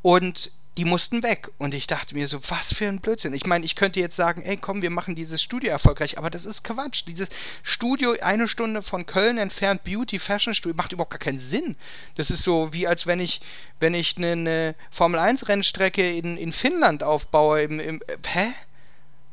Und 0.01 0.51
die 0.77 0.85
mussten 0.85 1.23
weg. 1.23 1.49
Und 1.57 1.73
ich 1.73 1.87
dachte 1.87 2.13
mir 2.13 2.27
so, 2.27 2.39
was 2.49 2.73
für 2.73 2.87
ein 2.87 2.99
Blödsinn. 2.99 3.33
Ich 3.33 3.45
meine, 3.45 3.65
ich 3.65 3.75
könnte 3.75 3.99
jetzt 3.99 4.15
sagen, 4.15 4.43
ey, 4.43 4.57
komm, 4.57 4.81
wir 4.81 4.91
machen 4.91 5.15
dieses 5.15 5.41
Studio 5.41 5.71
erfolgreich, 5.71 6.17
aber 6.17 6.29
das 6.29 6.45
ist 6.45 6.63
Quatsch. 6.63 7.03
Dieses 7.07 7.29
Studio 7.63 8.15
eine 8.21 8.47
Stunde 8.47 8.83
von 8.83 9.07
Köln 9.07 9.39
entfernt, 9.39 9.83
Beauty 9.83 10.19
Fashion 10.19 10.53
Studio, 10.53 10.75
macht 10.75 10.93
überhaupt 10.93 11.11
gar 11.11 11.19
keinen 11.19 11.39
Sinn. 11.39 11.75
Das 12.15 12.29
ist 12.29 12.43
so, 12.43 12.71
wie 12.73 12.87
als 12.87 13.07
wenn 13.07 13.19
ich, 13.19 13.41
wenn 13.79 13.95
ich 13.95 14.17
eine, 14.17 14.75
Formel 14.91 15.19
1 15.19 15.47
Rennstrecke 15.49 16.15
in, 16.15 16.37
in 16.37 16.51
Finnland 16.51 17.01
aufbaue, 17.01 17.63
im, 17.63 17.79
im 17.79 18.01
hä? 18.25 18.53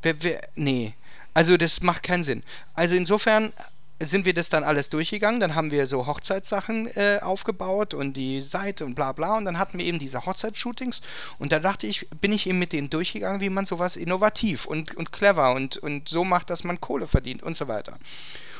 Wer, 0.02 0.22
wer, 0.22 0.48
nee. 0.54 0.94
Also 1.34 1.56
das 1.56 1.82
macht 1.82 2.04
keinen 2.04 2.22
Sinn. 2.22 2.42
Also 2.74 2.94
insofern 2.94 3.52
sind 4.00 4.24
wir 4.24 4.34
das 4.34 4.48
dann 4.48 4.64
alles 4.64 4.88
durchgegangen. 4.88 5.40
Dann 5.40 5.54
haben 5.54 5.70
wir 5.70 5.86
so 5.86 6.06
Hochzeitssachen 6.06 6.88
äh, 6.96 7.20
aufgebaut 7.22 7.94
und 7.94 8.14
die 8.14 8.42
Seite 8.42 8.84
und 8.84 8.94
bla 8.94 9.12
bla. 9.12 9.36
Und 9.36 9.44
dann 9.44 9.58
hatten 9.58 9.78
wir 9.78 9.84
eben 9.84 9.98
diese 9.98 10.26
Hochzeitsshootings. 10.26 11.00
Und 11.38 11.52
da 11.52 11.58
dachte 11.58 11.86
ich, 11.86 12.08
bin 12.20 12.32
ich 12.32 12.48
eben 12.48 12.58
mit 12.58 12.72
denen 12.72 12.90
durchgegangen, 12.90 13.40
wie 13.40 13.50
man 13.50 13.66
sowas 13.66 13.96
innovativ 13.96 14.66
und, 14.66 14.94
und 14.96 15.12
clever 15.12 15.52
und, 15.54 15.76
und 15.76 16.08
so 16.08 16.24
macht, 16.24 16.50
dass 16.50 16.64
man 16.64 16.80
Kohle 16.80 17.06
verdient 17.06 17.42
und 17.42 17.56
so 17.56 17.68
weiter. 17.68 17.98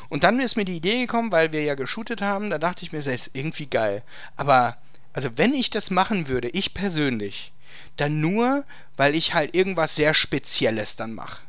Und 0.09 0.25
dann 0.25 0.39
ist 0.41 0.57
mir 0.57 0.65
die 0.65 0.77
Idee 0.77 1.01
gekommen, 1.01 1.33
weil 1.33 1.53
wir 1.53 1.63
ja 1.63 1.75
geshootet 1.75 2.21
haben, 2.21 2.51
da 2.51 2.59
dachte 2.59 2.85
ich 2.85 2.93
mir, 2.93 2.99
das 2.99 3.07
ist 3.07 3.31
irgendwie 3.33 3.67
geil. 3.67 4.03
Aber, 4.37 4.77
also 5.13 5.31
wenn 5.37 5.55
ich 5.55 5.71
das 5.71 5.91
machen 5.91 6.29
würde, 6.29 6.49
ich 6.49 6.75
persönlich, 6.75 7.53
dann 7.97 8.21
nur, 8.21 8.65
weil 8.97 9.15
ich 9.15 9.35
halt 9.35 9.55
irgendwas 9.55 9.97
sehr 9.97 10.15
Spezielles 10.15 10.97
dann 10.97 11.15
mache. 11.15 11.41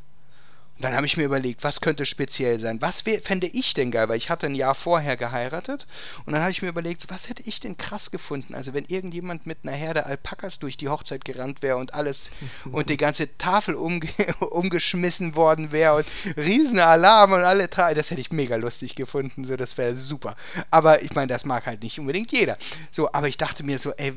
Und 0.78 0.84
dann 0.84 0.94
habe 0.94 1.06
ich 1.06 1.16
mir 1.16 1.24
überlegt, 1.24 1.64
was 1.64 1.80
könnte 1.80 2.06
speziell 2.06 2.60
sein? 2.60 2.82
Was 2.82 3.02
fände 3.02 3.48
ich 3.48 3.74
denn 3.74 3.92
geil? 3.92 4.10
Weil 4.10 4.18
ich 4.18 4.30
hatte 4.30 4.48
ein 4.48 4.56
Jahr 4.56 4.76
vorher 4.76 5.16
geheiratet 5.16 5.88
und 6.26 6.34
dann 6.34 6.42
habe 6.42 6.52
ich 6.52 6.62
mir 6.62 6.68
überlegt, 6.68 7.10
was 7.10 7.30
hätte 7.30 7.44
ich 7.46 7.62
denn 7.62 7.78
krass 7.78 8.12
gefunden? 8.12 8.54
Also 8.54 8.74
wenn 8.74 8.84
irgendjemand 8.86 9.46
mit 9.46 9.60
einer 9.64 9.72
Herde 9.72 10.06
Alpakas 10.06 10.60
durch 10.60 10.76
die 10.76 10.90
Hochzeit 10.90 11.24
gerannt 11.24 11.62
wäre 11.62 11.78
und 11.78 11.94
alles 11.94 12.30
und 12.72 12.90
die 12.90 12.98
ganze 12.98 13.38
Tafel 13.38 13.76
umge 13.76 14.10
umgeschmissen 14.40 15.36
worden 15.36 15.72
wäre 15.72 15.96
und 15.96 16.06
riesen 16.36 16.80
Alarm 16.80 17.32
und 17.32 17.44
alle 17.44 17.70
drei, 17.70 17.94
das 17.94 18.12
hätte 18.12 18.20
ich 18.20 18.32
mega 18.32 18.58
lustig 18.58 18.96
gefunden, 18.96 19.46
so 19.46 19.56
das 19.56 19.78
wäre 19.78 19.96
super. 19.96 20.36
Aber 20.72 21.02
ich 21.04 21.16
meine, 21.16 21.28
das 21.28 21.46
mag 21.46 21.66
halt 21.66 21.84
nicht 21.84 22.00
unbedingt 22.00 22.34
jeder. 22.34 22.58
So, 22.92 23.12
aber 23.14 23.30
ich 23.30 23.38
dachte 23.38 23.64
mir 23.64 23.80
so, 23.80 23.94
ey, 23.94 24.14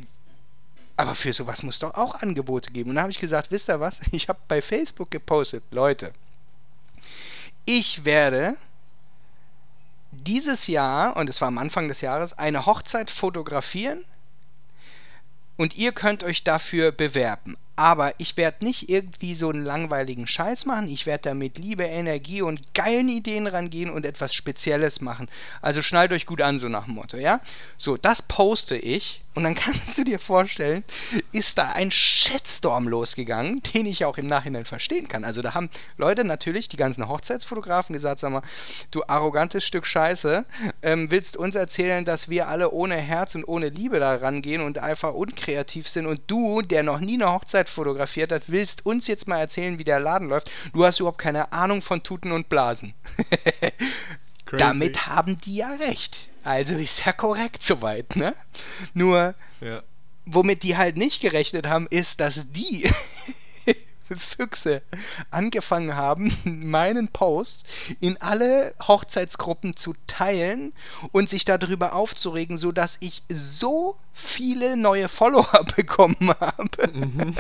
aber 0.97 1.15
für 1.15 1.33
sowas 1.33 1.63
muss 1.63 1.79
doch 1.79 1.95
auch 1.95 2.21
Angebote 2.21 2.73
geben. 2.73 2.91
Und 2.91 2.97
dann 2.97 3.03
habe 3.03 3.13
ich 3.13 3.21
gesagt, 3.21 3.53
wisst 3.53 3.69
ihr 3.71 3.79
was? 3.79 4.01
Ich 4.11 4.29
habe 4.29 4.41
bei 4.49 4.61
Facebook 4.61 5.13
gepostet, 5.13 5.63
Leute, 5.71 6.13
ich 7.69 8.07
werde 8.07 8.57
dieses 10.11 10.69
Jahr, 10.69 11.17
und 11.19 11.29
es 11.29 11.43
war 11.43 11.49
am 11.49 11.59
Anfang 11.59 11.87
des 11.87 12.01
Jahres, 12.01 12.33
eine 12.33 12.65
Hochzeit 12.65 13.11
fotografieren 13.11 14.07
und 15.59 15.77
ihr 15.77 15.93
könnt 15.93 16.25
euch 16.25 16.45
dafür 16.45 16.93
bewerben. 16.93 17.59
Aber 17.77 18.15
ich 18.17 18.39
werde 18.39 18.65
nicht 18.65 18.89
irgendwie 18.89 19.35
so 19.35 19.51
einen 19.51 19.67
langweiligen 19.67 20.27
Scheiß 20.27 20.65
machen. 20.65 20.89
Ich 20.89 21.05
werde 21.05 21.29
da 21.29 21.35
mit 21.35 21.59
Liebe, 21.59 21.85
Energie 21.85 22.41
und 22.41 22.73
geilen 22.73 23.11
Ideen 23.11 23.47
rangehen 23.47 23.91
und 23.91 24.07
etwas 24.07 24.33
Spezielles 24.33 25.03
machen. 25.03 25.29
Also 25.61 25.83
schnallt 25.83 26.13
euch 26.13 26.25
gut 26.25 26.41
an, 26.41 26.59
so 26.59 26.71
nach 26.71 26.87
dem 26.87 26.95
Motto, 26.95 27.19
ja? 27.19 27.41
So, 27.77 27.99
das 27.99 28.23
poste 28.23 28.79
ich 28.79 29.21
und 29.39 29.45
dann 29.45 29.55
kannst 29.55 29.97
du 29.97 30.03
dir 30.03 30.19
vorstellen, 30.19 30.83
ist 31.31 31.59
da 31.59 31.71
ein 31.71 31.93
Shitstorm 31.93 32.89
losgegangen, 32.89 33.63
den 33.73 33.87
ich 33.87 34.05
auch 34.05 34.19
im 34.19 34.27
Nachhinein 34.27 34.65
verstehen 34.65 35.07
kann. 35.07 35.23
Also 35.25 35.43
da 35.43 35.55
haben 35.55 35.71
Leute 35.97 36.25
natürlich, 36.25 36.69
die 36.69 36.77
ganzen 36.77 37.09
Hochzeitsfotografen 37.09 37.93
gesagt, 37.93 38.19
sag 38.19 38.33
mal, 38.33 38.43
du 38.91 39.05
arrogantes 39.07 39.65
Stück 39.65 39.87
Scheiße, 39.87 40.45
ähm, 40.83 41.13
willst 41.13 41.37
uns 41.37 41.55
erzählen, 41.55 42.05
dass 42.05 42.29
wir 42.29 42.49
alle 42.49 42.73
ohne 42.73 42.97
Herz 42.97 43.37
und 43.37 43.45
ohne 43.45 43.69
Liebe 43.69 44.01
da 44.01 44.17
rangehen 44.17 44.61
und 44.61 44.79
einfach 44.79 45.15
unkreativ 45.15 45.89
sind 45.89 46.07
und 46.07 46.21
du, 46.27 46.61
der 46.61 46.83
noch 46.83 46.99
nie 46.99 47.15
eine 47.15 47.31
Hochzeit 47.31 47.69
fotografiert 47.69 48.33
hat, 48.33 48.51
willst 48.51 48.87
uns 48.87 49.07
jetzt 49.07 49.29
mal 49.29 49.39
erzählen, 49.39 49.79
wie 49.79 49.85
der 49.85 50.01
Laden 50.01 50.29
läuft. 50.29 50.51
Du 50.73 50.85
hast 50.85 50.99
überhaupt 50.99 51.19
keine 51.19 51.53
Ahnung 51.53 51.81
von 51.81 52.03
Tuten 52.03 52.33
und 52.33 52.49
Blasen. 52.49 52.93
Damit 54.53 55.07
haben 55.07 55.41
die 55.41 55.57
ja 55.57 55.73
recht. 55.75 56.31
Also 56.45 56.77
ist 56.77 57.05
ja 57.05 57.13
korrekt 57.13 57.63
soweit, 57.63 58.17
ne? 58.17 58.35
Nur, 58.95 59.35
ja. 59.61 59.83
womit 60.25 60.63
die 60.63 60.77
halt 60.77 60.97
nicht 60.97 61.21
gerechnet 61.21 61.67
haben, 61.67 61.87
ist, 61.91 62.21
dass 62.21 62.45
die 62.53 62.91
Füchse 64.17 64.83
angefangen 65.31 65.95
haben, 65.95 66.37
meinen 66.45 67.09
Post 67.09 67.65
in 68.01 68.21
alle 68.21 68.75
Hochzeitsgruppen 68.87 69.77
zu 69.77 69.95
teilen 70.07 70.73
und 71.13 71.29
sich 71.29 71.45
darüber 71.45 71.93
aufzuregen, 71.93 72.59
sodass 72.59 72.97
ich 73.01 73.23
so 73.29 73.97
viele 74.13 74.77
neue 74.77 75.09
Follower 75.09 75.65
bekommen 75.77 76.33
habe. 76.41 76.89
Mhm. 76.93 77.35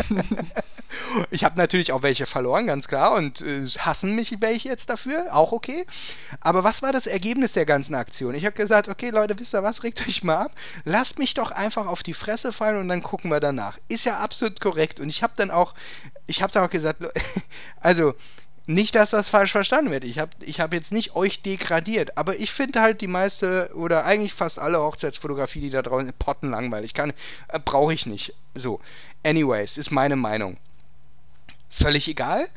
Ich 1.30 1.44
habe 1.44 1.56
natürlich 1.56 1.92
auch 1.92 2.02
welche 2.02 2.26
verloren, 2.26 2.66
ganz 2.66 2.88
klar, 2.88 3.12
und 3.12 3.40
äh, 3.40 3.66
hassen 3.78 4.14
mich 4.14 4.40
welche 4.40 4.68
jetzt 4.68 4.90
dafür, 4.90 5.34
auch 5.34 5.52
okay. 5.52 5.86
Aber 6.40 6.64
was 6.64 6.82
war 6.82 6.92
das 6.92 7.06
Ergebnis 7.06 7.52
der 7.52 7.66
ganzen 7.66 7.94
Aktion? 7.94 8.34
Ich 8.34 8.44
habe 8.44 8.56
gesagt, 8.56 8.88
okay, 8.88 9.10
Leute, 9.10 9.38
wisst 9.38 9.54
ihr 9.54 9.62
was, 9.62 9.82
regt 9.82 10.06
euch 10.06 10.22
mal 10.22 10.36
ab, 10.36 10.52
lasst 10.84 11.18
mich 11.18 11.34
doch 11.34 11.50
einfach 11.50 11.86
auf 11.86 12.02
die 12.02 12.14
Fresse 12.14 12.52
fallen 12.52 12.78
und 12.78 12.88
dann 12.88 13.02
gucken 13.02 13.30
wir 13.30 13.40
danach. 13.40 13.78
Ist 13.88 14.04
ja 14.04 14.18
absolut 14.18 14.60
korrekt. 14.60 15.00
Und 15.00 15.08
ich 15.08 15.22
habe 15.22 15.32
dann 15.36 15.50
auch, 15.50 15.74
ich 16.26 16.42
habe 16.42 16.52
dann 16.52 16.64
auch 16.64 16.70
gesagt, 16.70 17.02
also 17.80 18.14
nicht, 18.68 18.94
dass 18.94 19.10
das 19.10 19.30
falsch 19.30 19.52
verstanden 19.52 19.90
wird. 19.90 20.04
Ich 20.04 20.18
habe 20.18 20.30
ich 20.40 20.60
hab 20.60 20.74
jetzt 20.74 20.92
nicht 20.92 21.16
euch 21.16 21.40
degradiert, 21.40 22.18
aber 22.18 22.36
ich 22.36 22.52
finde 22.52 22.82
halt 22.82 23.00
die 23.00 23.06
meiste 23.06 23.70
oder 23.74 24.04
eigentlich 24.04 24.34
fast 24.34 24.58
alle 24.58 24.78
Hochzeitsfotografie, 24.78 25.62
die 25.62 25.70
da 25.70 25.80
draußen 25.80 26.04
sind, 26.04 26.18
pottenlangweilig. 26.18 26.92
Kann, 26.92 27.14
äh, 27.48 27.58
brauche 27.58 27.94
ich 27.94 28.04
nicht. 28.04 28.34
So. 28.54 28.80
Anyways, 29.24 29.78
ist 29.78 29.90
meine 29.90 30.16
Meinung. 30.16 30.58
Völlig 31.68 32.08
egal. 32.08 32.48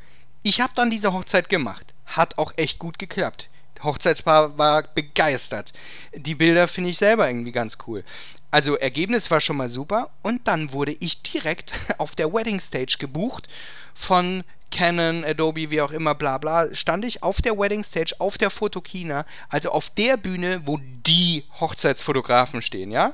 Ich 0.44 0.62
habe 0.62 0.74
dann 0.76 0.90
diese 0.90 1.14
Hochzeit 1.14 1.50
gemacht. 1.50 1.94
Hat 2.06 2.38
auch 2.38 2.54
echt 2.58 2.80
gut 2.80 2.98
geklappt. 3.00 3.50
Hochzeitspaar 3.84 4.58
war 4.58 4.84
begeistert. 4.84 5.74
Die 6.14 6.36
Bilder 6.36 6.68
finde 6.68 6.90
ich 6.92 6.98
selber 6.98 7.28
irgendwie 7.28 7.52
ganz 7.52 7.78
cool. 7.88 8.04
Also 8.52 8.76
Ergebnis 8.76 9.32
war 9.32 9.42
schon 9.42 9.58
mal 9.58 9.70
super 9.70 10.10
und 10.22 10.48
dann 10.48 10.74
wurde 10.74 10.96
ich 11.00 11.22
direkt 11.22 11.74
auf 11.98 12.16
der 12.16 12.34
Wedding 12.34 12.60
Stage 12.60 12.98
gebucht 13.00 13.48
von 13.94 14.44
Canon, 14.72 15.26
Adobe, 15.26 15.70
wie 15.70 15.82
auch 15.82 15.92
immer, 15.92 16.16
bla 16.16 16.38
bla, 16.38 16.74
stand 16.74 17.04
ich 17.04 17.24
auf 17.24 17.42
der 17.42 17.58
Wedding 17.58 17.84
Stage, 17.84 18.16
auf 18.20 18.38
der 18.38 18.50
Fotokina, 18.50 19.26
also 19.50 19.72
auf 19.72 19.90
der 19.90 20.16
Bühne, 20.18 20.62
wo 20.66 20.80
die 20.82 21.44
Hochzeitsfotografen 21.60 22.62
stehen, 22.62 22.92
ja? 22.92 23.14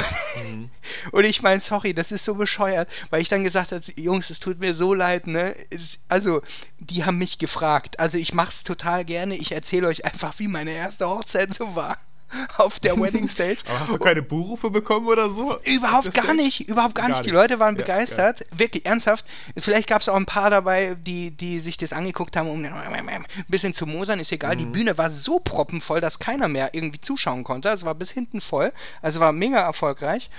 Und 1.12 1.24
ich 1.24 1.42
meine, 1.42 1.60
sorry, 1.60 1.94
das 1.94 2.12
ist 2.12 2.24
so 2.24 2.34
bescheuert, 2.34 2.88
weil 3.10 3.22
ich 3.22 3.28
dann 3.28 3.44
gesagt 3.44 3.72
habe, 3.72 3.82
Jungs, 3.96 4.30
es 4.30 4.40
tut 4.40 4.58
mir 4.58 4.74
so 4.74 4.94
leid, 4.94 5.26
ne? 5.26 5.54
Es, 5.70 5.98
also, 6.08 6.42
die 6.78 7.04
haben 7.04 7.18
mich 7.18 7.38
gefragt. 7.38 8.00
Also, 8.00 8.18
ich 8.18 8.34
mach's 8.34 8.64
total 8.64 9.04
gerne. 9.04 9.36
Ich 9.36 9.52
erzähle 9.52 9.88
euch 9.88 10.04
einfach, 10.04 10.38
wie 10.38 10.48
meine 10.48 10.72
erste 10.72 11.08
Hochzeit 11.08 11.54
so 11.54 11.74
war. 11.74 11.98
auf 12.56 12.80
der 12.80 12.98
Wedding 13.00 13.28
Stage. 13.28 13.58
Aber 13.68 13.80
hast 13.80 13.94
du 13.94 13.98
keine 13.98 14.22
Buchrufe 14.22 14.70
bekommen 14.70 15.06
oder 15.06 15.30
so? 15.30 15.58
Überhaupt 15.64 16.12
gar 16.12 16.34
nicht, 16.34 16.68
überhaupt 16.68 16.94
gar, 16.94 17.08
gar 17.08 17.16
nicht. 17.16 17.26
Die 17.26 17.30
Leute 17.30 17.58
waren 17.58 17.76
ja, 17.76 17.82
begeistert, 17.82 18.40
ja. 18.40 18.58
wirklich 18.58 18.86
ernsthaft. 18.86 19.24
Vielleicht 19.56 19.88
gab 19.88 20.02
es 20.02 20.08
auch 20.08 20.16
ein 20.16 20.26
paar 20.26 20.50
dabei, 20.50 20.96
die, 21.00 21.30
die 21.30 21.60
sich 21.60 21.76
das 21.76 21.92
angeguckt 21.92 22.36
haben, 22.36 22.48
um 22.48 22.64
ein 22.64 23.26
bisschen 23.48 23.74
zu 23.74 23.86
mosern, 23.86 24.20
ist 24.20 24.32
egal. 24.32 24.54
Mhm. 24.54 24.58
Die 24.58 24.66
Bühne 24.66 24.98
war 24.98 25.10
so 25.10 25.38
proppenvoll, 25.38 26.00
dass 26.00 26.18
keiner 26.18 26.48
mehr 26.48 26.74
irgendwie 26.74 27.00
zuschauen 27.00 27.44
konnte. 27.44 27.68
Es 27.68 27.84
war 27.84 27.94
bis 27.94 28.10
hinten 28.10 28.40
voll, 28.40 28.72
also 29.02 29.20
war 29.20 29.32
mega 29.32 29.60
erfolgreich. 29.60 30.30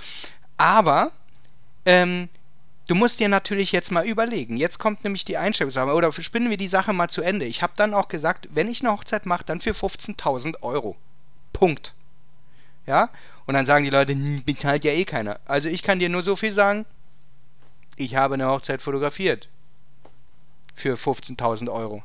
Aber 0.56 1.12
ähm, 1.86 2.28
Du 2.90 2.96
musst 2.96 3.20
dir 3.20 3.28
natürlich 3.28 3.70
jetzt 3.70 3.92
mal 3.92 4.04
überlegen. 4.04 4.56
Jetzt 4.56 4.80
kommt 4.80 5.04
nämlich 5.04 5.24
die 5.24 5.36
Einstellungssache. 5.36 5.92
Oder 5.92 6.10
spinnen 6.10 6.50
wir 6.50 6.56
die 6.56 6.66
Sache 6.66 6.92
mal 6.92 7.06
zu 7.06 7.22
Ende. 7.22 7.44
Ich 7.44 7.62
habe 7.62 7.74
dann 7.76 7.94
auch 7.94 8.08
gesagt, 8.08 8.48
wenn 8.50 8.66
ich 8.66 8.80
eine 8.80 8.90
Hochzeit 8.90 9.26
mache, 9.26 9.44
dann 9.44 9.60
für 9.60 9.70
15.000 9.70 10.60
Euro. 10.62 10.96
Punkt. 11.60 11.92
Ja? 12.86 13.10
Und 13.44 13.52
dann 13.52 13.66
sagen 13.66 13.84
die 13.84 13.90
Leute, 13.90 14.16
bezahlt 14.46 14.82
ja 14.82 14.92
eh 14.92 15.04
keiner. 15.04 15.40
Also 15.44 15.68
ich 15.68 15.82
kann 15.82 15.98
dir 15.98 16.08
nur 16.08 16.22
so 16.22 16.36
viel 16.36 16.52
sagen, 16.52 16.86
ich 17.96 18.16
habe 18.16 18.34
eine 18.34 18.48
Hochzeit 18.48 18.80
fotografiert. 18.80 19.50
Für 20.74 20.94
15.000 20.94 21.70
Euro. 21.70 22.02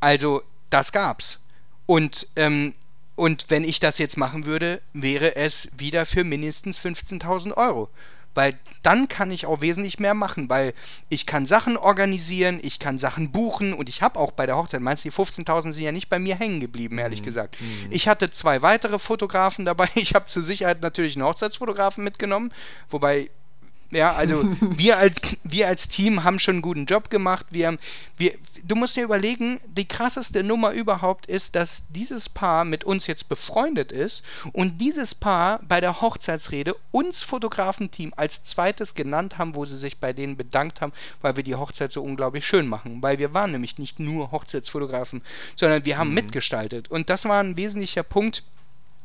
Also, 0.00 0.42
das 0.70 0.90
gab's. 0.90 1.38
Und, 1.86 2.26
ähm, 2.34 2.74
und 3.14 3.46
wenn 3.48 3.62
ich 3.62 3.78
das 3.78 3.98
jetzt 3.98 4.16
machen 4.16 4.44
würde, 4.44 4.82
wäre 4.92 5.36
es 5.36 5.68
wieder 5.76 6.04
für 6.04 6.24
mindestens 6.24 6.80
15.000 6.80 7.56
Euro. 7.56 7.88
Weil 8.34 8.54
dann 8.82 9.08
kann 9.08 9.30
ich 9.30 9.46
auch 9.46 9.60
wesentlich 9.60 9.98
mehr 9.98 10.14
machen, 10.14 10.48
weil 10.48 10.72
ich 11.08 11.26
kann 11.26 11.46
Sachen 11.46 11.76
organisieren, 11.76 12.60
ich 12.62 12.78
kann 12.78 12.96
Sachen 12.96 13.32
buchen 13.32 13.72
und 13.74 13.88
ich 13.88 14.02
habe 14.02 14.18
auch 14.18 14.30
bei 14.32 14.46
der 14.46 14.56
Hochzeit, 14.56 14.80
meinst 14.80 15.04
du, 15.04 15.10
die 15.10 15.14
15.000 15.14 15.72
sind 15.72 15.82
ja 15.82 15.92
nicht 15.92 16.08
bei 16.08 16.18
mir 16.18 16.36
hängen 16.36 16.60
geblieben, 16.60 16.98
ehrlich 16.98 17.20
mhm. 17.20 17.24
gesagt. 17.24 17.60
Mhm. 17.60 17.88
Ich 17.90 18.08
hatte 18.08 18.30
zwei 18.30 18.62
weitere 18.62 18.98
Fotografen 18.98 19.64
dabei. 19.64 19.88
Ich 20.00 20.14
habe 20.14 20.26
zur 20.26 20.42
Sicherheit 20.42 20.80
natürlich 20.80 21.16
einen 21.16 21.26
Hochzeitsfotografen 21.26 22.02
mitgenommen, 22.02 22.52
wobei 22.88 23.30
ja, 23.90 24.12
also 24.12 24.44
wir 24.60 24.98
als, 24.98 25.20
wir 25.44 25.68
als 25.68 25.88
Team 25.88 26.24
haben 26.24 26.38
schon 26.38 26.56
einen 26.56 26.62
guten 26.62 26.86
Job 26.86 27.10
gemacht. 27.10 27.46
Wir 27.50 27.66
haben, 27.66 27.78
wir, 28.16 28.34
du 28.64 28.74
musst 28.74 28.96
dir 28.96 29.04
überlegen, 29.04 29.60
die 29.66 29.86
krasseste 29.86 30.42
Nummer 30.42 30.72
überhaupt 30.72 31.26
ist, 31.26 31.54
dass 31.54 31.84
dieses 31.88 32.28
Paar 32.28 32.64
mit 32.64 32.84
uns 32.84 33.06
jetzt 33.06 33.28
befreundet 33.28 33.92
ist 33.92 34.22
und 34.52 34.78
dieses 34.78 35.14
Paar 35.14 35.60
bei 35.62 35.80
der 35.80 36.00
Hochzeitsrede 36.00 36.74
uns 36.90 37.22
Fotografenteam 37.22 38.12
als 38.16 38.42
zweites 38.42 38.94
genannt 38.94 39.38
haben, 39.38 39.54
wo 39.54 39.64
sie 39.64 39.78
sich 39.78 39.98
bei 39.98 40.12
denen 40.12 40.36
bedankt 40.36 40.80
haben, 40.80 40.92
weil 41.20 41.36
wir 41.36 41.44
die 41.44 41.54
Hochzeit 41.54 41.92
so 41.92 42.02
unglaublich 42.02 42.46
schön 42.46 42.66
machen. 42.66 43.02
Weil 43.02 43.18
wir 43.18 43.34
waren 43.34 43.52
nämlich 43.52 43.78
nicht 43.78 43.98
nur 44.00 44.32
Hochzeitsfotografen, 44.32 45.22
sondern 45.56 45.84
wir 45.84 45.98
haben 45.98 46.08
mhm. 46.08 46.14
mitgestaltet. 46.14 46.90
Und 46.90 47.10
das 47.10 47.24
war 47.24 47.42
ein 47.42 47.56
wesentlicher 47.56 48.02
Punkt, 48.02 48.44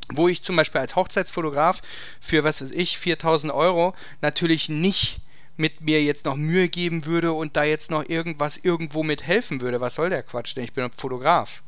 wo 0.10 0.28
ich 0.28 0.43
zum 0.43 0.56
Beispiel 0.56 0.82
als 0.82 0.95
Hochzeitsfotograf 0.95 1.82
für, 2.20 2.43
was 2.43 2.62
weiß 2.62 2.72
ich, 2.72 2.97
4000 2.99 3.51
Euro 3.51 3.95
natürlich 4.22 4.70
nicht 4.70 5.20
mit 5.58 5.82
mir 5.82 6.03
jetzt 6.03 6.26
noch 6.26 6.36
Mühe 6.36 6.68
geben 6.70 7.06
würde 7.06 7.34
und 7.34 7.56
da 7.56 7.64
jetzt 7.64 7.91
noch 7.91 8.08
irgendwas 8.08 8.58
irgendwo 8.58 9.03
mit 9.03 9.24
helfen 9.24 9.62
würde. 9.62 9.82
Was 9.82 9.95
soll 9.95 10.10
der 10.10 10.24
Quatsch 10.24 10.56
denn? 10.56 10.64
Ich 10.64 10.74
bin 10.74 10.89
Fotograf. 10.97 11.62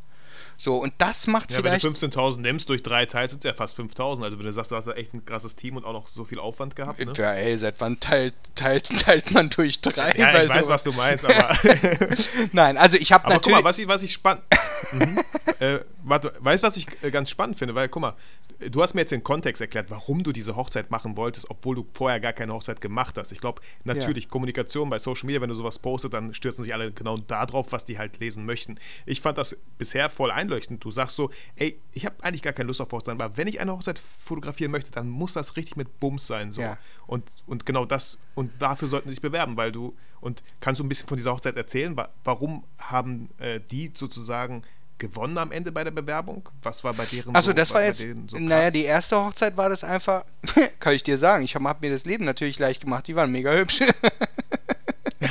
So, 0.59 0.77
und 0.77 0.93
das 0.97 1.27
macht 1.27 1.51
ja, 1.51 1.57
vielleicht. 1.57 1.83
Wenn 1.83 1.93
du 1.93 1.99
15.000 1.99 2.39
nimmst 2.39 2.67
durch 2.69 2.81
drei 2.81 3.05
Teils, 3.05 3.31
sind 3.31 3.39
es 3.39 3.43
ja 3.45 3.53
fast 3.53 3.79
5.000. 3.79 4.23
Also, 4.23 4.39
wenn 4.39 4.45
du 4.45 4.51
sagst, 4.51 4.71
du 4.71 4.75
hast 4.75 4.87
da 4.87 4.93
echt 4.93 5.13
ein 5.13 5.23
krasses 5.23 5.55
Team 5.55 5.77
und 5.77 5.85
auch 5.85 5.93
noch 5.93 6.07
so 6.07 6.25
viel 6.25 6.39
Aufwand 6.39 6.75
gehabt. 6.75 6.99
Ne? 6.99 7.13
Ja, 7.15 7.33
ey, 7.33 7.55
seit 7.57 7.79
wann 7.79 7.99
teilt, 7.99 8.33
teilt, 8.55 8.89
teilt 8.99 9.31
man 9.31 9.51
durch 9.51 9.79
drei? 9.81 10.13
Ja, 10.17 10.41
ich 10.41 10.49
weiß, 10.49 10.65
so. 10.65 10.71
was 10.71 10.83
du 10.83 10.93
meinst, 10.93 11.25
aber. 11.25 11.55
Nein, 12.53 12.77
also 12.77 12.97
ich 12.97 13.11
habe 13.11 13.29
natürlich. 13.29 13.43
Guck 13.43 13.63
mal, 13.63 13.69
was 13.69 13.77
ich, 13.77 13.87
was 13.87 14.01
ich 14.01 14.13
spannend. 14.13 14.43
mhm. 14.91 15.19
äh, 15.59 15.79
warte, 16.03 16.33
weißt 16.39 16.63
du, 16.63 16.67
was 16.67 16.77
ich 16.77 16.87
äh, 17.03 17.11
ganz 17.11 17.29
spannend 17.29 17.57
finde? 17.57 17.75
Weil, 17.75 17.87
guck 17.89 18.01
mal, 18.01 18.15
du 18.59 18.81
hast 18.81 18.93
mir 18.93 19.01
jetzt 19.01 19.11
den 19.11 19.23
Kontext 19.23 19.61
erklärt, 19.61 19.89
warum 19.89 20.23
du 20.23 20.31
diese 20.31 20.55
Hochzeit 20.55 20.91
machen 20.91 21.17
wolltest, 21.17 21.49
obwohl 21.49 21.75
du 21.75 21.87
vorher 21.93 22.19
gar 22.19 22.33
keine 22.33 22.53
Hochzeit 22.53 22.81
gemacht 22.81 23.17
hast. 23.17 23.31
Ich 23.31 23.39
glaube, 23.39 23.61
natürlich, 23.83 24.25
ja. 24.25 24.29
Kommunikation 24.29 24.89
bei 24.89 24.99
Social 24.99 25.27
Media, 25.27 25.41
wenn 25.41 25.49
du 25.49 25.55
sowas 25.55 25.79
postest, 25.79 26.13
dann 26.13 26.33
stürzen 26.33 26.63
sich 26.63 26.73
alle 26.73 26.91
genau 26.91 27.17
darauf, 27.17 27.71
was 27.71 27.85
die 27.85 27.97
halt 27.97 28.19
lesen 28.19 28.45
möchten. 28.45 28.77
Ich 29.05 29.21
fand 29.21 29.37
das 29.37 29.55
bisher 29.77 30.09
voll 30.09 30.31
einleuchtend. 30.47 30.83
Du 30.83 30.91
sagst 30.91 31.15
so, 31.15 31.29
ey, 31.55 31.79
ich 31.93 32.05
habe 32.05 32.15
eigentlich 32.23 32.41
gar 32.41 32.53
keine 32.53 32.67
Lust 32.67 32.81
auf 32.81 32.91
Hochzeit, 32.91 33.21
aber 33.21 33.37
wenn 33.37 33.47
ich 33.47 33.59
eine 33.59 33.71
Hochzeit 33.73 33.99
fotografieren 33.99 34.71
möchte, 34.71 34.91
dann 34.91 35.09
muss 35.09 35.33
das 35.33 35.57
richtig 35.57 35.75
mit 35.75 35.99
Bums 35.99 36.25
sein. 36.25 36.51
So. 36.51 36.61
Ja. 36.61 36.77
Und, 37.05 37.29
und 37.45 37.65
genau 37.65 37.85
das, 37.85 38.17
und 38.35 38.51
dafür 38.59 38.87
sollten 38.87 39.09
sie 39.09 39.15
sich 39.15 39.21
bewerben, 39.21 39.57
weil 39.57 39.71
du, 39.71 39.95
und 40.21 40.43
kannst 40.61 40.79
du 40.79 40.83
ein 40.83 40.89
bisschen 40.89 41.07
von 41.07 41.17
dieser 41.17 41.33
Hochzeit 41.33 41.55
erzählen? 41.57 41.95
Warum 42.23 42.63
haben 42.79 43.29
äh, 43.37 43.59
die 43.69 43.91
sozusagen 43.93 44.63
gewonnen 44.97 45.37
am 45.37 45.51
Ende 45.51 45.71
bei 45.71 45.83
der 45.83 45.91
Bewerbung? 45.91 46.49
Was 46.63 46.83
war 46.83 46.93
bei 46.93 47.05
deren 47.05 47.35
Also 47.35 47.47
so, 47.47 47.53
das 47.53 47.71
war 47.71 47.83
jetzt, 47.83 48.03
so 48.27 48.39
naja, 48.39 48.71
die 48.71 48.83
erste 48.83 49.17
Hochzeit 49.17 49.55
war 49.57 49.69
das 49.69 49.83
einfach, 49.83 50.25
kann 50.79 50.93
ich 50.93 51.03
dir 51.03 51.17
sagen, 51.17 51.43
ich 51.43 51.53
habe 51.55 51.65
hab 51.65 51.81
mir 51.81 51.91
das 51.91 52.05
Leben 52.05 52.25
natürlich 52.25 52.57
leicht 52.57 52.81
gemacht, 52.81 53.07
die 53.07 53.15
waren 53.15 53.31
mega 53.31 53.53
hübsch. 53.53 53.81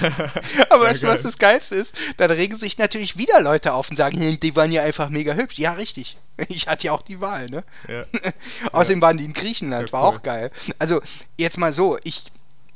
Aber 0.71 0.85
weißt 0.85 1.03
du, 1.03 1.07
was 1.09 1.23
das 1.23 1.39
Geilste 1.39 1.75
ist? 1.75 1.95
Dann 2.17 2.31
regen 2.31 2.57
sich 2.57 2.79
natürlich 2.79 3.17
wieder 3.17 3.41
Leute 3.41 3.73
auf 3.73 3.91
und 3.91 3.97
sagen, 3.97 4.39
die 4.41 4.57
waren 4.57 4.73
ja 4.73 4.83
einfach 4.83 5.09
mega 5.09 5.35
hübsch. 5.35 5.59
Ja, 5.59 5.73
richtig. 5.73 6.17
Ich 6.49 6.69
hatte 6.69 6.89
ja 6.89 6.93
auch 6.93 7.01
die 7.01 7.23
Wahl, 7.23 7.47
ne? 7.47 7.65
Ja. 7.89 8.05
Außerdem 8.73 9.01
waren 9.01 9.17
die 9.17 9.25
in 9.25 9.33
Griechenland, 9.33 9.91
war 9.95 10.03
auch 10.03 10.23
geil. 10.23 10.51
Also, 10.79 11.01
jetzt 11.39 11.57
mal 11.57 11.73
so, 11.73 11.99
ich, 12.05 12.25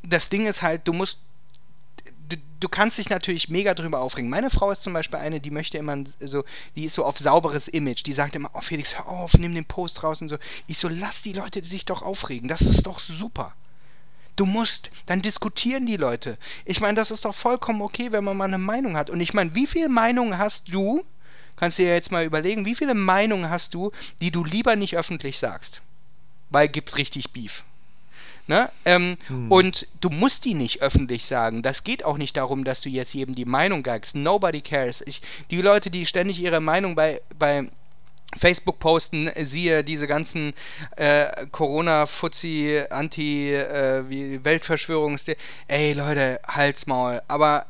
das 0.03 0.31
Ding 0.31 0.47
ist 0.47 0.63
halt, 0.63 0.89
du 0.89 0.95
musst 0.95 1.19
du, 2.31 2.37
du, 2.61 2.69
kannst 2.69 2.99
dich 2.99 3.11
natürlich 3.11 3.49
mega 3.49 3.75
drüber 3.75 4.01
aufregen. 4.01 4.31
Meine 4.31 4.51
Frau 4.51 4.71
ist 4.71 4.83
zum 4.83 4.93
Beispiel 4.93 5.19
eine, 5.19 5.41
die 5.41 5.51
möchte 5.51 5.79
immer 5.79 5.97
so, 6.21 6.45
die 6.77 6.85
ist 6.85 6.95
so 6.95 7.05
auf 7.05 7.19
sauberes 7.19 7.69
Image. 7.69 8.07
Die 8.07 8.13
sagt 8.13 8.35
immer, 8.35 8.51
oh 8.55 8.61
Felix, 8.61 8.97
hör 8.97 9.09
auf, 9.09 9.35
nimm 9.35 9.55
den 9.55 9.65
Post 9.65 10.03
raus 10.03 10.23
und 10.23 10.29
so. 10.29 10.39
Ich 10.67 10.79
so, 10.79 10.89
lass 10.89 11.23
die 11.23 11.33
Leute 11.33 11.63
sich 11.65 11.85
doch 11.85 12.03
aufregen. 12.03 12.49
Das 12.49 12.63
ist 12.63 12.87
doch 12.87 13.01
super. 13.01 13.55
Du 14.41 14.47
musst, 14.47 14.89
dann 15.05 15.21
diskutieren 15.21 15.85
die 15.85 15.99
Leute. 15.99 16.39
Ich 16.65 16.81
meine, 16.81 16.95
das 16.95 17.11
ist 17.11 17.27
doch 17.27 17.35
vollkommen 17.35 17.83
okay, 17.83 18.11
wenn 18.11 18.25
man 18.25 18.39
mal 18.39 18.47
eine 18.47 18.57
Meinung 18.57 18.97
hat. 18.97 19.11
Und 19.11 19.21
ich 19.21 19.35
meine, 19.35 19.55
wie 19.55 19.67
viele 19.67 19.91
Meinungen 19.91 20.39
hast 20.39 20.73
du, 20.73 21.05
kannst 21.57 21.79
du 21.79 21.83
dir 21.83 21.93
jetzt 21.93 22.11
mal 22.11 22.25
überlegen, 22.25 22.65
wie 22.65 22.75
viele 22.75 22.95
Meinungen 22.95 23.51
hast 23.51 23.75
du, 23.75 23.93
die 24.23 24.31
du 24.31 24.43
lieber 24.43 24.77
nicht 24.77 24.97
öffentlich 24.97 25.39
sagst? 25.39 25.83
Weil 26.49 26.69
gibt 26.69 26.97
richtig 26.97 27.33
Beef. 27.35 27.65
Ne? 28.47 28.71
Ähm, 28.87 29.19
hm. 29.27 29.53
Und 29.53 29.87
du 30.01 30.09
musst 30.09 30.47
die 30.47 30.55
nicht 30.55 30.81
öffentlich 30.81 31.27
sagen. 31.27 31.61
Das 31.61 31.85
geht 31.85 32.03
auch 32.03 32.17
nicht 32.17 32.39
darum, 32.39 32.65
dass 32.65 32.81
du 32.81 32.89
jetzt 32.89 33.13
jedem 33.13 33.35
die 33.35 33.45
Meinung 33.45 33.83
geigst. 33.83 34.15
Nobody 34.15 34.63
cares. 34.63 35.03
Ich, 35.05 35.21
die 35.51 35.61
Leute, 35.61 35.91
die 35.91 36.07
ständig 36.07 36.41
ihre 36.41 36.61
Meinung 36.61 36.95
bei, 36.95 37.21
bei 37.39 37.69
Facebook 38.39 38.79
posten, 38.79 39.31
siehe 39.43 39.83
diese 39.83 40.07
ganzen 40.07 40.55
äh, 40.97 41.47
Corona-Fuzzi, 41.51 42.85
Anti, 42.91 43.55
äh, 43.55 44.45
Weltverschwörungs... 44.45 45.25
Ey 45.69 45.93
Leute, 45.93 46.41
halt's 46.47 46.87
Maul. 46.87 47.23
Aber 47.29 47.67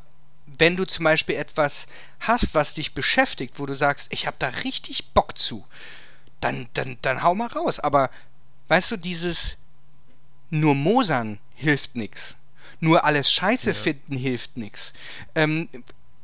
wenn 0.58 0.76
du 0.76 0.84
zum 0.84 1.04
Beispiel 1.04 1.36
etwas 1.36 1.86
hast, 2.20 2.54
was 2.54 2.74
dich 2.74 2.94
beschäftigt, 2.94 3.58
wo 3.58 3.66
du 3.66 3.74
sagst, 3.74 4.08
ich 4.10 4.26
habe 4.26 4.36
da 4.38 4.48
richtig 4.48 5.10
Bock 5.14 5.38
zu, 5.38 5.64
dann, 6.40 6.68
dann, 6.74 6.98
dann 7.02 7.22
hau 7.22 7.34
mal 7.34 7.46
raus. 7.46 7.80
Aber 7.80 8.10
weißt 8.68 8.90
du, 8.90 8.96
dieses 8.96 9.56
nur 10.50 10.74
Mosern 10.74 11.38
hilft 11.54 11.94
nichts. 11.96 12.34
Nur 12.80 13.04
alles 13.04 13.30
Scheiße 13.32 13.70
ja. 13.70 13.74
finden 13.74 14.16
hilft 14.16 14.56
nichts. 14.56 14.92
Ähm, 15.34 15.68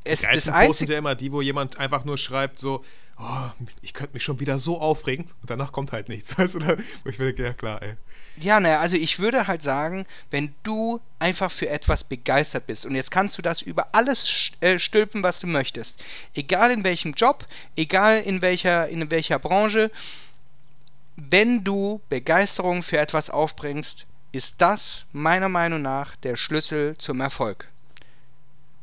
es, 0.05 0.21
die 0.21 0.27
das 0.27 0.49
Einzige 0.49 0.87
sind 0.87 0.91
ja 0.91 0.99
immer 0.99 1.15
die, 1.15 1.33
wo 1.33 1.41
jemand 1.41 1.79
einfach 1.79 2.05
nur 2.05 2.19
schreibt 2.19 2.59
so, 2.59 2.85
oh, 3.19 3.51
ich 3.83 3.95
könnte 3.95 4.15
mich 4.15 4.23
schon 4.23 4.41
wieder 4.41 4.59
so 4.59 4.81
aufregen 4.81 5.27
und 5.41 5.51
danach 5.51 5.73
kommt 5.73 5.93
halt 5.93 6.09
nichts. 6.09 6.39
Weißt 6.39 6.55
du, 6.55 6.61
ich 7.05 7.17
denke, 7.17 7.43
ja 7.43 7.53
klar, 7.53 7.83
ey. 7.83 7.95
Ja, 8.39 8.61
naja, 8.61 8.81
also 8.81 8.97
ich 8.97 9.19
würde 9.19 9.47
halt 9.47 9.63
sagen, 9.63 10.07
wenn 10.31 10.55
du 10.63 11.01
einfach 11.19 11.51
für 11.51 11.71
etwas 11.71 12.05
begeistert 12.05 12.67
bist 12.67 12.85
und 12.85 12.95
jetzt 12.95 13.11
kannst 13.11 13.39
du 13.39 13.43
das 13.43 13.63
über 13.63 13.89
alles 13.95 14.51
äh, 14.61 14.79
stülpen, 14.79 15.23
was 15.23 15.41
du 15.41 15.47
möchtest, 15.47 16.05
egal 16.35 16.71
in 16.71 16.85
welchem 16.85 17.13
Job, 17.15 17.47
egal 17.77 18.21
in 18.21 18.43
welcher, 18.43 18.89
in 18.89 19.11
welcher 19.11 19.39
Branche, 19.39 19.91
wenn 21.17 21.65
du 21.65 22.03
Begeisterung 22.11 22.83
für 22.83 22.99
etwas 22.99 23.31
aufbringst, 23.31 24.05
ist 24.33 24.57
das 24.59 25.07
meiner 25.13 25.49
Meinung 25.49 25.81
nach 25.81 26.15
der 26.17 26.37
Schlüssel 26.37 26.95
zum 26.99 27.23
Erfolg. 27.23 27.69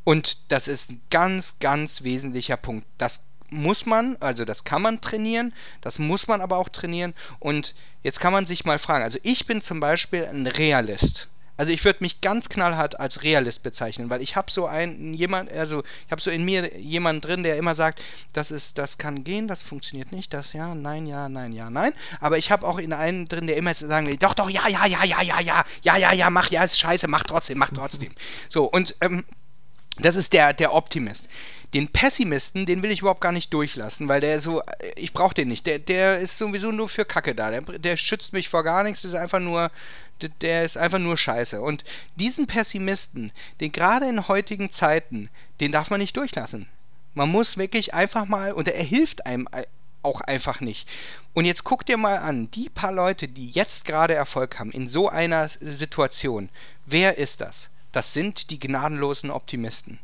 Und 0.03 0.51
das 0.51 0.67
ist 0.67 0.89
ein 0.89 1.01
ganz, 1.11 1.57
ganz 1.59 2.01
wesentlicher 2.01 2.57
Punkt. 2.57 2.87
Das 2.97 3.21
muss 3.53 3.85
man, 3.85 4.17
also 4.19 4.45
das 4.45 4.63
kann 4.63 4.81
man 4.81 5.01
trainieren, 5.01 5.53
das 5.81 5.99
muss 5.99 6.27
man 6.27 6.41
aber 6.41 6.57
auch 6.57 6.69
trainieren. 6.69 7.13
Und 7.39 7.75
jetzt 8.01 8.19
kann 8.19 8.33
man 8.33 8.45
sich 8.45 8.65
mal 8.65 8.79
fragen, 8.79 9.03
also 9.03 9.19
ich 9.23 9.45
bin 9.45 9.61
zum 9.61 9.79
Beispiel 9.79 10.25
ein 10.25 10.47
Realist. 10.47 11.27
Also 11.55 11.71
ich 11.71 11.85
würde 11.85 11.99
mich 12.01 12.19
ganz 12.19 12.49
knallhart 12.49 12.99
als 12.99 13.21
Realist 13.21 13.61
bezeichnen, 13.61 14.09
weil 14.09 14.23
ich 14.23 14.35
habe 14.35 14.49
so 14.49 14.65
einen 14.65 15.13
jemand, 15.13 15.51
also 15.51 15.83
ich 16.05 16.11
habe 16.11 16.19
so 16.19 16.31
in 16.31 16.43
mir 16.43 16.79
jemanden 16.79 17.21
drin, 17.21 17.43
der 17.43 17.57
immer 17.57 17.75
sagt, 17.75 18.01
das 18.33 18.49
ist, 18.49 18.79
das 18.79 18.97
kann 18.97 19.23
gehen, 19.23 19.47
das 19.47 19.61
funktioniert 19.61 20.11
nicht, 20.11 20.33
das 20.33 20.53
ja, 20.53 20.73
nein, 20.73 21.05
ja, 21.05 21.29
nein, 21.29 21.53
ja, 21.53 21.69
nein. 21.69 21.93
Aber 22.19 22.39
ich 22.39 22.49
habe 22.49 22.67
auch 22.67 22.79
in 22.79 22.91
einen 22.91 23.27
drin, 23.27 23.45
der 23.45 23.57
immer 23.57 23.75
sagen 23.75 24.07
will, 24.07 24.17
doch, 24.17 24.33
doch, 24.33 24.49
ja, 24.49 24.67
ja, 24.67 24.87
ja, 24.87 25.03
ja, 25.03 25.21
ja, 25.21 25.39
ja, 25.41 25.65
ja, 25.83 25.97
ja, 25.97 26.11
ja, 26.13 26.29
mach, 26.31 26.49
ja, 26.49 26.63
ist 26.63 26.79
scheiße, 26.79 27.07
mach 27.07 27.23
trotzdem, 27.23 27.59
mach 27.59 27.69
trotzdem. 27.69 28.13
So 28.49 28.65
und 28.65 28.95
ähm, 29.01 29.23
das 29.97 30.15
ist 30.15 30.33
der, 30.33 30.53
der 30.53 30.73
Optimist. 30.73 31.29
Den 31.73 31.87
Pessimisten, 31.87 32.65
den 32.65 32.83
will 32.83 32.91
ich 32.91 32.99
überhaupt 32.99 33.21
gar 33.21 33.31
nicht 33.31 33.53
durchlassen, 33.53 34.07
weil 34.07 34.21
der 34.21 34.39
so, 34.39 34.61
ich 34.95 35.11
brauche 35.13 35.33
den 35.33 35.47
nicht. 35.47 35.65
Der, 35.65 35.79
der 35.79 36.19
ist 36.19 36.37
sowieso 36.37 36.71
nur 36.71 36.87
für 36.87 37.03
Kacke 37.03 37.33
da. 37.33 37.49
Der, 37.49 37.61
der 37.61 37.97
schützt 37.97 38.31
mich 38.31 38.49
vor 38.49 38.63
gar 38.63 38.83
nichts, 38.83 39.01
das 39.01 39.13
ist 39.13 39.17
einfach 39.17 39.39
nur, 39.39 39.71
der 40.41 40.63
ist 40.63 40.77
einfach 40.77 40.99
nur 40.99 41.17
scheiße. 41.17 41.61
Und 41.61 41.83
diesen 42.15 42.45
Pessimisten, 42.45 43.31
den 43.59 43.71
gerade 43.71 44.07
in 44.07 44.27
heutigen 44.27 44.71
Zeiten, 44.71 45.29
den 45.59 45.71
darf 45.71 45.89
man 45.89 45.99
nicht 45.99 46.15
durchlassen. 46.15 46.67
Man 47.15 47.29
muss 47.29 47.57
wirklich 47.57 47.93
einfach 47.93 48.25
mal, 48.25 48.53
und 48.53 48.67
er 48.67 48.83
hilft 48.83 49.25
einem 49.25 49.47
auch 50.03 50.21
einfach 50.21 50.59
nicht. 50.59 50.87
Und 51.33 51.45
jetzt 51.45 51.63
guck 51.63 51.85
dir 51.85 51.97
mal 51.97 52.17
an, 52.17 52.51
die 52.51 52.69
paar 52.69 52.91
Leute, 52.91 53.27
die 53.27 53.49
jetzt 53.49 53.85
gerade 53.85 54.13
Erfolg 54.13 54.59
haben 54.59 54.71
in 54.71 54.87
so 54.87 55.09
einer 55.09 55.49
Situation, 55.49 56.49
wer 56.85 57.17
ist 57.17 57.41
das? 57.41 57.69
Das 57.91 58.13
sind 58.13 58.49
die 58.49 58.59
gnadenlosen 58.59 59.31
Optimisten. 59.31 59.99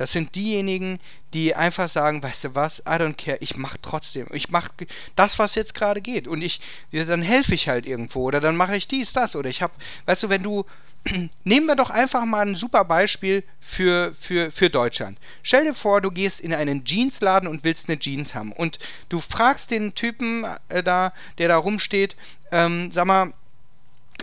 Das 0.00 0.12
sind 0.12 0.34
diejenigen, 0.34 0.98
die 1.34 1.54
einfach 1.54 1.90
sagen, 1.90 2.22
weißt 2.22 2.44
du 2.44 2.54
was, 2.54 2.78
I 2.88 2.92
don't 2.92 3.18
care, 3.22 3.36
ich 3.42 3.58
mach 3.58 3.76
trotzdem. 3.82 4.28
Ich 4.32 4.48
mach 4.48 4.70
das, 5.14 5.38
was 5.38 5.54
jetzt 5.56 5.74
gerade 5.74 6.00
geht. 6.00 6.26
Und 6.26 6.40
ich, 6.40 6.62
dann 6.90 7.20
helfe 7.20 7.54
ich 7.54 7.68
halt 7.68 7.86
irgendwo 7.86 8.22
oder 8.22 8.40
dann 8.40 8.56
mache 8.56 8.78
ich 8.78 8.88
dies, 8.88 9.12
das. 9.12 9.36
Oder 9.36 9.50
ich 9.50 9.60
habe, 9.60 9.74
weißt 10.06 10.22
du, 10.22 10.30
wenn 10.30 10.42
du, 10.42 10.64
nehmen 11.44 11.66
wir 11.66 11.76
doch 11.76 11.90
einfach 11.90 12.24
mal 12.24 12.46
ein 12.46 12.54
super 12.54 12.82
Beispiel 12.86 13.44
für, 13.60 14.14
für, 14.18 14.50
für 14.50 14.70
Deutschland. 14.70 15.18
Stell 15.42 15.64
dir 15.64 15.74
vor, 15.74 16.00
du 16.00 16.10
gehst 16.10 16.40
in 16.40 16.54
einen 16.54 16.82
Jeansladen 16.86 17.46
und 17.46 17.62
willst 17.62 17.90
eine 17.90 17.98
Jeans 17.98 18.34
haben. 18.34 18.52
Und 18.52 18.78
du 19.10 19.20
fragst 19.20 19.70
den 19.70 19.94
Typen 19.94 20.46
äh, 20.70 20.82
da, 20.82 21.12
der 21.36 21.48
da 21.48 21.58
rumsteht, 21.58 22.16
ähm, 22.52 22.90
sag 22.90 23.04
mal, 23.04 23.34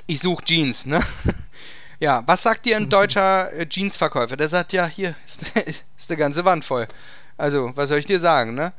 ich 0.07 0.21
suche 0.21 0.43
Jeans, 0.43 0.87
ne? 0.87 1.05
Ja, 1.99 2.23
was 2.27 2.43
sagt 2.43 2.65
dir 2.65 2.77
ein 2.77 2.89
deutscher 2.89 3.51
äh, 3.53 3.65
Jeansverkäufer? 3.69 4.37
Der 4.37 4.49
sagt, 4.49 4.71
ja, 4.71 4.85
hier 4.85 5.15
ist, 5.25 5.41
ist 5.97 6.09
eine 6.09 6.17
ganze 6.17 6.45
Wand 6.45 6.63
voll. 6.63 6.87
Also, 7.37 7.71
was 7.75 7.89
soll 7.89 7.99
ich 7.99 8.05
dir 8.07 8.19
sagen, 8.19 8.55
ne? 8.55 8.73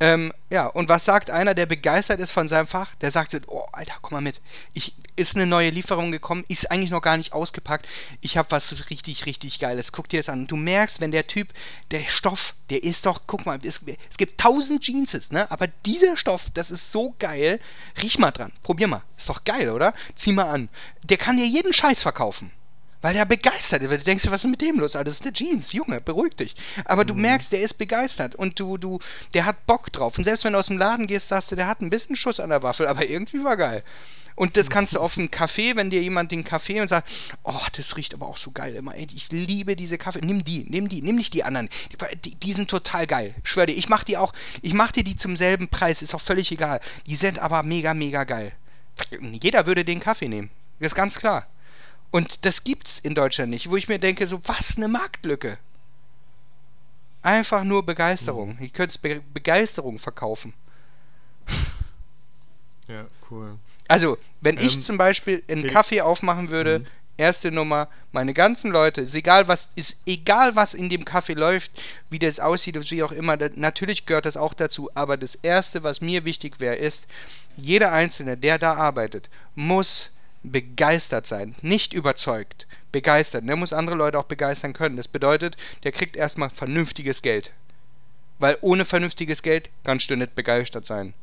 Ähm, 0.00 0.32
ja, 0.48 0.66
und 0.66 0.88
was 0.88 1.04
sagt 1.04 1.28
einer, 1.28 1.54
der 1.54 1.66
begeistert 1.66 2.20
ist 2.20 2.30
von 2.30 2.48
seinem 2.48 2.66
Fach? 2.66 2.94
Der 2.96 3.10
sagt 3.10 3.32
so, 3.32 3.38
oh, 3.48 3.66
Alter, 3.72 3.96
komm 4.00 4.14
mal 4.14 4.20
mit. 4.22 4.40
Ich, 4.72 4.94
ist 5.16 5.34
eine 5.34 5.44
neue 5.44 5.68
Lieferung 5.68 6.10
gekommen, 6.10 6.44
ist 6.48 6.70
eigentlich 6.70 6.90
noch 6.90 7.02
gar 7.02 7.18
nicht 7.18 7.34
ausgepackt. 7.34 7.86
Ich 8.22 8.38
habe 8.38 8.50
was 8.50 8.88
richtig, 8.88 9.26
richtig 9.26 9.58
Geiles. 9.58 9.92
Guck 9.92 10.08
dir 10.08 10.20
das 10.20 10.30
an. 10.30 10.46
Du 10.46 10.56
merkst, 10.56 11.02
wenn 11.02 11.10
der 11.10 11.26
Typ, 11.26 11.48
der 11.90 12.04
Stoff, 12.04 12.54
der 12.70 12.82
ist 12.82 13.04
doch, 13.04 13.22
guck 13.26 13.44
mal, 13.44 13.58
es, 13.62 13.84
es 14.08 14.16
gibt 14.16 14.40
tausend 14.40 14.82
Jeanses, 14.82 15.30
ne? 15.30 15.50
Aber 15.50 15.66
dieser 15.66 16.16
Stoff, 16.16 16.46
das 16.54 16.70
ist 16.70 16.90
so 16.90 17.14
geil. 17.18 17.60
Riech 18.02 18.18
mal 18.18 18.30
dran. 18.30 18.52
Probier 18.62 18.88
mal. 18.88 19.02
Ist 19.18 19.28
doch 19.28 19.44
geil, 19.44 19.68
oder? 19.68 19.92
Zieh 20.14 20.32
mal 20.32 20.48
an. 20.48 20.70
Der 21.02 21.18
kann 21.18 21.36
dir 21.36 21.46
jeden 21.46 21.74
Scheiß 21.74 22.00
verkaufen. 22.00 22.52
Weil 23.00 23.14
der 23.14 23.24
begeistert 23.24 23.82
ist. 23.82 23.90
Du 23.90 23.98
denkst, 23.98 24.26
was 24.28 24.44
ist 24.44 24.50
mit 24.50 24.60
dem 24.60 24.80
los? 24.80 24.92
das 24.92 25.06
ist 25.06 25.24
der 25.24 25.32
Jeans, 25.32 25.72
Junge, 25.72 26.00
beruhig 26.00 26.34
dich. 26.34 26.54
Aber 26.84 27.04
du 27.04 27.14
mhm. 27.14 27.22
merkst, 27.22 27.52
der 27.52 27.60
ist 27.60 27.74
begeistert 27.74 28.34
und 28.34 28.58
du, 28.58 28.76
du, 28.76 28.98
der 29.34 29.44
hat 29.44 29.66
Bock 29.66 29.92
drauf. 29.92 30.18
Und 30.18 30.24
selbst 30.24 30.44
wenn 30.44 30.52
du 30.52 30.58
aus 30.58 30.66
dem 30.66 30.78
Laden 30.78 31.06
gehst, 31.06 31.28
sagst 31.28 31.52
du, 31.52 31.56
der 31.56 31.68
hat 31.68 31.80
ein 31.80 31.90
bisschen 31.90 32.16
Schuss 32.16 32.40
an 32.40 32.50
der 32.50 32.62
Waffel, 32.62 32.86
aber 32.88 33.08
irgendwie 33.08 33.44
war 33.44 33.56
geil. 33.56 33.84
Und 34.34 34.56
das 34.56 34.70
kannst 34.70 34.94
du 34.94 35.00
auf 35.00 35.18
einen 35.18 35.32
Kaffee, 35.32 35.74
wenn 35.74 35.90
dir 35.90 36.00
jemand 36.00 36.30
den 36.30 36.44
Kaffee 36.44 36.80
und 36.80 36.86
sagt, 36.86 37.10
oh, 37.42 37.60
das 37.76 37.96
riecht 37.96 38.14
aber 38.14 38.28
auch 38.28 38.36
so 38.36 38.52
geil 38.52 38.76
immer. 38.76 38.94
Ey, 38.94 39.08
ich 39.12 39.32
liebe 39.32 39.74
diese 39.74 39.98
Kaffee. 39.98 40.20
Nimm 40.22 40.44
die, 40.44 40.64
nimm 40.68 40.88
die, 40.88 41.02
nimm 41.02 41.16
nicht 41.16 41.34
die 41.34 41.42
anderen. 41.42 41.68
Die, 42.24 42.36
die 42.36 42.52
sind 42.52 42.70
total 42.70 43.08
geil. 43.08 43.34
schwör 43.42 43.66
dir, 43.66 43.72
ich 43.72 43.88
mach 43.88 44.04
die 44.04 44.16
auch, 44.16 44.32
ich 44.62 44.74
mach 44.74 44.92
dir 44.92 45.02
die 45.02 45.16
zum 45.16 45.36
selben 45.36 45.66
Preis, 45.66 46.02
ist 46.02 46.14
auch 46.14 46.20
völlig 46.20 46.52
egal. 46.52 46.80
Die 47.06 47.16
sind 47.16 47.40
aber 47.40 47.64
mega, 47.64 47.94
mega 47.94 48.22
geil. 48.22 48.52
Jeder 49.20 49.66
würde 49.66 49.84
den 49.84 49.98
Kaffee 49.98 50.28
nehmen. 50.28 50.50
Das 50.78 50.92
ist 50.92 50.94
ganz 50.94 51.18
klar. 51.18 51.48
Und 52.10 52.44
das 52.44 52.64
gibt's 52.64 52.98
in 52.98 53.14
Deutschland 53.14 53.50
nicht, 53.50 53.68
wo 53.68 53.76
ich 53.76 53.88
mir 53.88 53.98
denke, 53.98 54.26
so, 54.26 54.40
was 54.44 54.76
eine 54.76 54.88
Marktlücke. 54.88 55.58
Einfach 57.22 57.64
nur 57.64 57.84
Begeisterung. 57.84 58.56
Mhm. 58.56 58.62
Ihr 58.62 58.70
könnt 58.70 59.02
Be 59.02 59.20
Begeisterung 59.34 59.98
verkaufen. 59.98 60.54
Ja, 62.86 63.06
cool. 63.30 63.58
Also, 63.86 64.16
wenn 64.40 64.56
ähm, 64.56 64.66
ich 64.66 64.82
zum 64.82 64.96
Beispiel 64.96 65.42
einen 65.48 65.66
Kaffee 65.66 66.00
aufmachen 66.00 66.48
würde, 66.50 66.80
mhm. 66.80 66.86
erste 67.18 67.50
Nummer, 67.50 67.88
meine 68.12 68.32
ganzen 68.32 68.70
Leute, 68.70 69.02
ist 69.02 69.14
egal 69.14 69.48
was, 69.48 69.68
ist 69.74 69.96
egal 70.06 70.56
was 70.56 70.72
in 70.72 70.88
dem 70.88 71.04
Kaffee 71.04 71.34
läuft, 71.34 71.70
wie 72.08 72.18
das 72.18 72.40
aussieht 72.40 72.76
und 72.76 72.90
wie 72.90 73.02
auch 73.02 73.12
immer, 73.12 73.36
das, 73.36 73.52
natürlich 73.56 74.06
gehört 74.06 74.24
das 74.24 74.38
auch 74.38 74.54
dazu, 74.54 74.88
aber 74.94 75.18
das 75.18 75.34
erste, 75.34 75.82
was 75.82 76.00
mir 76.00 76.24
wichtig 76.24 76.60
wäre, 76.60 76.76
ist, 76.76 77.06
jeder 77.56 77.92
Einzelne, 77.92 78.38
der 78.38 78.58
da 78.58 78.74
arbeitet, 78.74 79.28
muss 79.54 80.10
begeistert 80.42 81.26
sein, 81.26 81.54
nicht 81.62 81.92
überzeugt, 81.92 82.66
begeistert. 82.92 83.46
Der 83.46 83.56
muss 83.56 83.72
andere 83.72 83.96
Leute 83.96 84.18
auch 84.18 84.24
begeistern 84.24 84.72
können. 84.72 84.96
Das 84.96 85.08
bedeutet, 85.08 85.56
der 85.84 85.92
kriegt 85.92 86.16
erstmal 86.16 86.50
vernünftiges 86.50 87.22
Geld. 87.22 87.52
Weil 88.38 88.56
ohne 88.60 88.84
vernünftiges 88.84 89.42
Geld 89.42 89.68
kannst 89.84 90.10
du 90.10 90.16
nicht 90.16 90.34
begeistert 90.34 90.86
sein. 90.86 91.14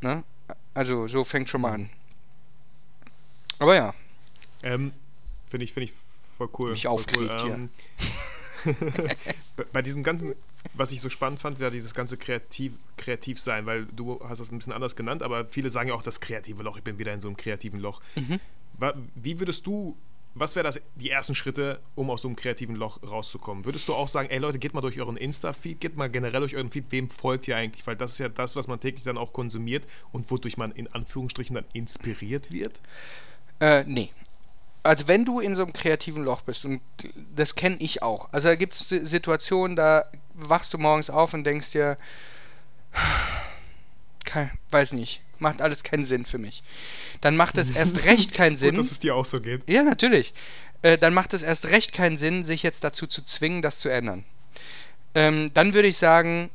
Ne? 0.00 0.22
Also 0.74 1.08
so 1.08 1.24
fängt 1.24 1.48
schon 1.48 1.62
mal 1.62 1.72
an. 1.72 1.90
Aber 3.58 3.74
ja. 3.74 3.94
Ähm, 4.62 4.92
finde 5.48 5.64
ich, 5.64 5.72
finde 5.72 5.84
ich 5.90 5.92
voll 6.36 6.48
cool. 6.58 6.70
Mich 6.72 6.86
aufgeregt 6.86 7.42
cool. 7.42 7.50
ähm, 7.50 7.70
bei 9.72 9.82
diesem 9.82 10.02
ganzen 10.02 10.34
was 10.74 10.92
ich 10.92 11.00
so 11.00 11.08
spannend 11.08 11.40
fand, 11.40 11.60
war 11.60 11.70
dieses 11.70 11.94
ganze 11.94 12.16
kreativ, 12.16 12.72
kreativ 12.96 13.40
sein, 13.40 13.66
weil 13.66 13.86
du 13.86 14.20
hast 14.24 14.40
das 14.40 14.50
ein 14.50 14.58
bisschen 14.58 14.72
anders 14.72 14.96
genannt, 14.96 15.22
aber 15.22 15.46
viele 15.46 15.70
sagen 15.70 15.88
ja 15.88 15.94
auch 15.94 16.02
das 16.02 16.20
kreative 16.20 16.62
Loch. 16.62 16.76
Ich 16.76 16.82
bin 16.82 16.98
wieder 16.98 17.12
in 17.12 17.20
so 17.20 17.28
einem 17.28 17.36
kreativen 17.36 17.80
Loch. 17.80 18.00
Mhm. 18.14 18.40
Wie 19.14 19.40
würdest 19.40 19.66
du, 19.66 19.96
was 20.34 20.54
wäre 20.54 20.64
das 20.64 20.80
die 20.96 21.10
ersten 21.10 21.34
Schritte, 21.34 21.80
um 21.94 22.10
aus 22.10 22.22
so 22.22 22.28
einem 22.28 22.36
kreativen 22.36 22.76
Loch 22.76 23.02
rauszukommen? 23.02 23.64
Würdest 23.64 23.88
du 23.88 23.94
auch 23.94 24.08
sagen, 24.08 24.28
ey 24.30 24.38
Leute, 24.38 24.58
geht 24.58 24.74
mal 24.74 24.82
durch 24.82 25.00
euren 25.00 25.16
Insta-Feed, 25.16 25.80
geht 25.80 25.96
mal 25.96 26.10
generell 26.10 26.40
durch 26.40 26.56
euren 26.56 26.70
Feed, 26.70 26.86
wem 26.90 27.08
folgt 27.08 27.48
ihr 27.48 27.56
eigentlich? 27.56 27.86
Weil 27.86 27.96
das 27.96 28.12
ist 28.12 28.18
ja 28.18 28.28
das, 28.28 28.56
was 28.56 28.68
man 28.68 28.80
täglich 28.80 29.04
dann 29.04 29.18
auch 29.18 29.32
konsumiert 29.32 29.86
und 30.12 30.30
wodurch 30.30 30.56
man 30.56 30.72
in 30.72 30.88
Anführungsstrichen 30.88 31.54
dann 31.54 31.64
inspiriert 31.72 32.50
wird? 32.50 32.80
Äh, 33.60 33.84
nee 33.84 34.10
also 34.86 35.08
wenn 35.08 35.24
du 35.24 35.40
in 35.40 35.56
so 35.56 35.62
einem 35.62 35.72
kreativen 35.72 36.24
Loch 36.24 36.42
bist, 36.42 36.64
und 36.64 36.80
das 37.34 37.54
kenne 37.54 37.76
ich 37.80 38.02
auch, 38.02 38.28
also 38.32 38.48
da 38.48 38.54
gibt 38.54 38.74
es 38.74 38.88
Situationen, 38.88 39.76
da 39.76 40.04
wachst 40.34 40.72
du 40.74 40.78
morgens 40.78 41.10
auf 41.10 41.34
und 41.34 41.44
denkst 41.44 41.70
dir, 41.72 41.98
kein, 44.24 44.50
weiß 44.70 44.92
nicht, 44.92 45.20
macht 45.38 45.62
alles 45.62 45.82
keinen 45.82 46.04
Sinn 46.04 46.26
für 46.26 46.38
mich. 46.38 46.62
Dann 47.20 47.36
macht 47.36 47.58
es 47.58 47.70
erst 47.70 48.04
recht 48.04 48.34
keinen 48.34 48.56
Sinn. 48.56 48.70
Gut, 48.70 48.80
dass 48.80 48.90
es 48.90 48.98
dir 48.98 49.14
auch 49.14 49.24
so 49.24 49.40
geht. 49.40 49.68
Ja, 49.68 49.82
natürlich. 49.82 50.34
Äh, 50.82 50.98
dann 50.98 51.14
macht 51.14 51.32
es 51.32 51.42
erst 51.42 51.66
recht 51.66 51.92
keinen 51.92 52.16
Sinn, 52.16 52.44
sich 52.44 52.62
jetzt 52.62 52.84
dazu 52.84 53.06
zu 53.06 53.22
zwingen, 53.22 53.62
das 53.62 53.78
zu 53.78 53.88
ändern. 53.88 54.24
Ähm, 55.14 55.50
dann 55.54 55.74
würde 55.74 55.88
ich 55.88 55.96
sagen, 55.96 56.50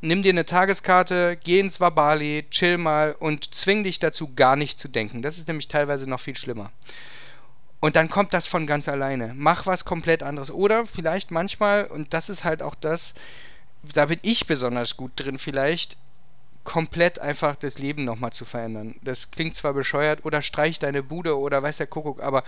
nimm 0.00 0.22
dir 0.22 0.30
eine 0.30 0.44
Tageskarte, 0.44 1.38
geh 1.42 1.60
ins 1.60 1.80
Wabali, 1.80 2.46
chill 2.50 2.78
mal 2.78 3.14
und 3.18 3.54
zwing 3.54 3.84
dich 3.84 3.98
dazu, 3.98 4.34
gar 4.34 4.56
nicht 4.56 4.78
zu 4.78 4.88
denken. 4.88 5.22
Das 5.22 5.38
ist 5.38 5.48
nämlich 5.48 5.68
teilweise 5.68 6.08
noch 6.08 6.20
viel 6.20 6.36
schlimmer. 6.36 6.72
Und 7.80 7.96
dann 7.96 8.10
kommt 8.10 8.34
das 8.34 8.46
von 8.46 8.66
ganz 8.66 8.88
alleine. 8.88 9.32
Mach 9.34 9.66
was 9.66 9.84
komplett 9.84 10.22
anderes. 10.22 10.50
Oder 10.50 10.86
vielleicht 10.86 11.30
manchmal, 11.30 11.86
und 11.86 12.12
das 12.12 12.28
ist 12.28 12.44
halt 12.44 12.62
auch 12.62 12.74
das, 12.74 13.14
da 13.94 14.06
bin 14.06 14.18
ich 14.22 14.46
besonders 14.46 14.96
gut 14.96 15.12
drin, 15.16 15.38
vielleicht 15.38 15.96
komplett 16.62 17.18
einfach 17.18 17.56
das 17.56 17.78
Leben 17.78 18.04
nochmal 18.04 18.32
zu 18.32 18.44
verändern. 18.44 18.94
Das 19.02 19.30
klingt 19.30 19.56
zwar 19.56 19.72
bescheuert, 19.72 20.24
oder 20.24 20.42
streich 20.42 20.78
deine 20.78 21.02
Bude 21.02 21.38
oder 21.38 21.62
weiß 21.62 21.78
der 21.78 21.86
Kuckuck, 21.86 22.22
aber 22.22 22.44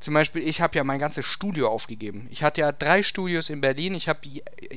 zum 0.00 0.14
Beispiel, 0.14 0.46
ich 0.46 0.60
habe 0.60 0.76
ja 0.76 0.84
mein 0.84 1.00
ganzes 1.00 1.26
Studio 1.26 1.68
aufgegeben. 1.68 2.28
Ich 2.30 2.42
hatte 2.42 2.60
ja 2.60 2.72
drei 2.72 3.02
Studios 3.02 3.50
in 3.50 3.60
Berlin. 3.60 3.94
Ich 3.94 4.08
habe 4.08 4.20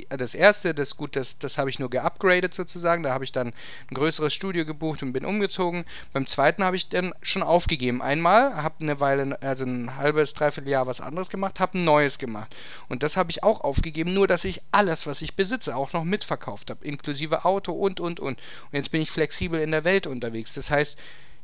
das 0.10 0.34
erste, 0.34 0.74
das 0.74 0.98
gut, 0.98 1.16
das, 1.16 1.38
das 1.38 1.58
habe 1.58 1.70
ich 1.70 1.80
nur 1.80 1.90
geupgradet 1.90 2.54
sozusagen. 2.54 3.04
Da 3.04 3.14
habe 3.14 3.24
ich 3.24 3.32
dann 3.32 3.48
ein 3.48 3.94
größeres 3.94 4.34
Studio 4.34 4.66
gebucht 4.66 5.04
und 5.04 5.14
bin 5.14 5.26
umgezogen. 5.26 5.86
Beim 6.12 6.26
zweiten 6.26 6.64
habe 6.64 6.76
ich 6.76 6.90
dann 6.90 7.14
schon 7.22 7.44
aufgegeben. 7.44 8.02
Einmal, 8.02 8.56
habe 8.56 8.76
eine 8.80 9.00
Weile, 9.00 9.40
also 9.42 9.64
ein 9.64 9.96
halbes, 9.96 10.34
dreiviertel 10.34 10.70
Jahr 10.70 10.88
was 10.88 11.02
anderes 11.02 11.30
gemacht, 11.30 11.60
habe 11.60 11.78
ein 11.78 11.84
neues 11.84 12.18
gemacht. 12.18 12.56
Und 12.90 13.04
das 13.04 13.16
habe 13.16 13.30
ich 13.30 13.44
auch 13.44 13.62
aufgegeben, 13.62 14.14
nur 14.14 14.28
dass 14.28 14.44
ich 14.44 14.62
alles, 14.72 15.06
was 15.06 15.22
ich 15.22 15.36
besitze, 15.36 15.76
auch 15.76 15.94
noch 15.94 16.04
mitverkauft 16.04 16.70
habe, 16.72 16.86
inklusive 16.86 17.46
Auto 17.46 17.74
und, 17.74 18.00
und, 18.00 18.20
und. 18.20 18.40
Und 18.40 18.74
jetzt 18.74 18.92
bin 18.92 19.02
ich 19.02 19.12
flexibel 19.12 19.62
in 19.62 19.72
der 19.72 19.84
Welt 19.84 20.08
unterwegs. 20.08 20.54
Das 20.54 20.72
heißt, 20.72 20.98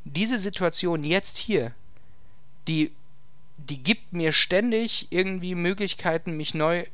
diese 0.04 0.38
Situation 0.38 1.04
jetzt 1.04 1.38
hier, 1.38 1.72
die 2.66 2.92
die 3.58 3.82
gibt 3.82 4.12
mir 4.12 4.32
ständig 4.32 5.08
irgendwie 5.10 5.54
Möglichkeiten, 5.54 6.36
mich 6.36 6.54
neu 6.54 6.84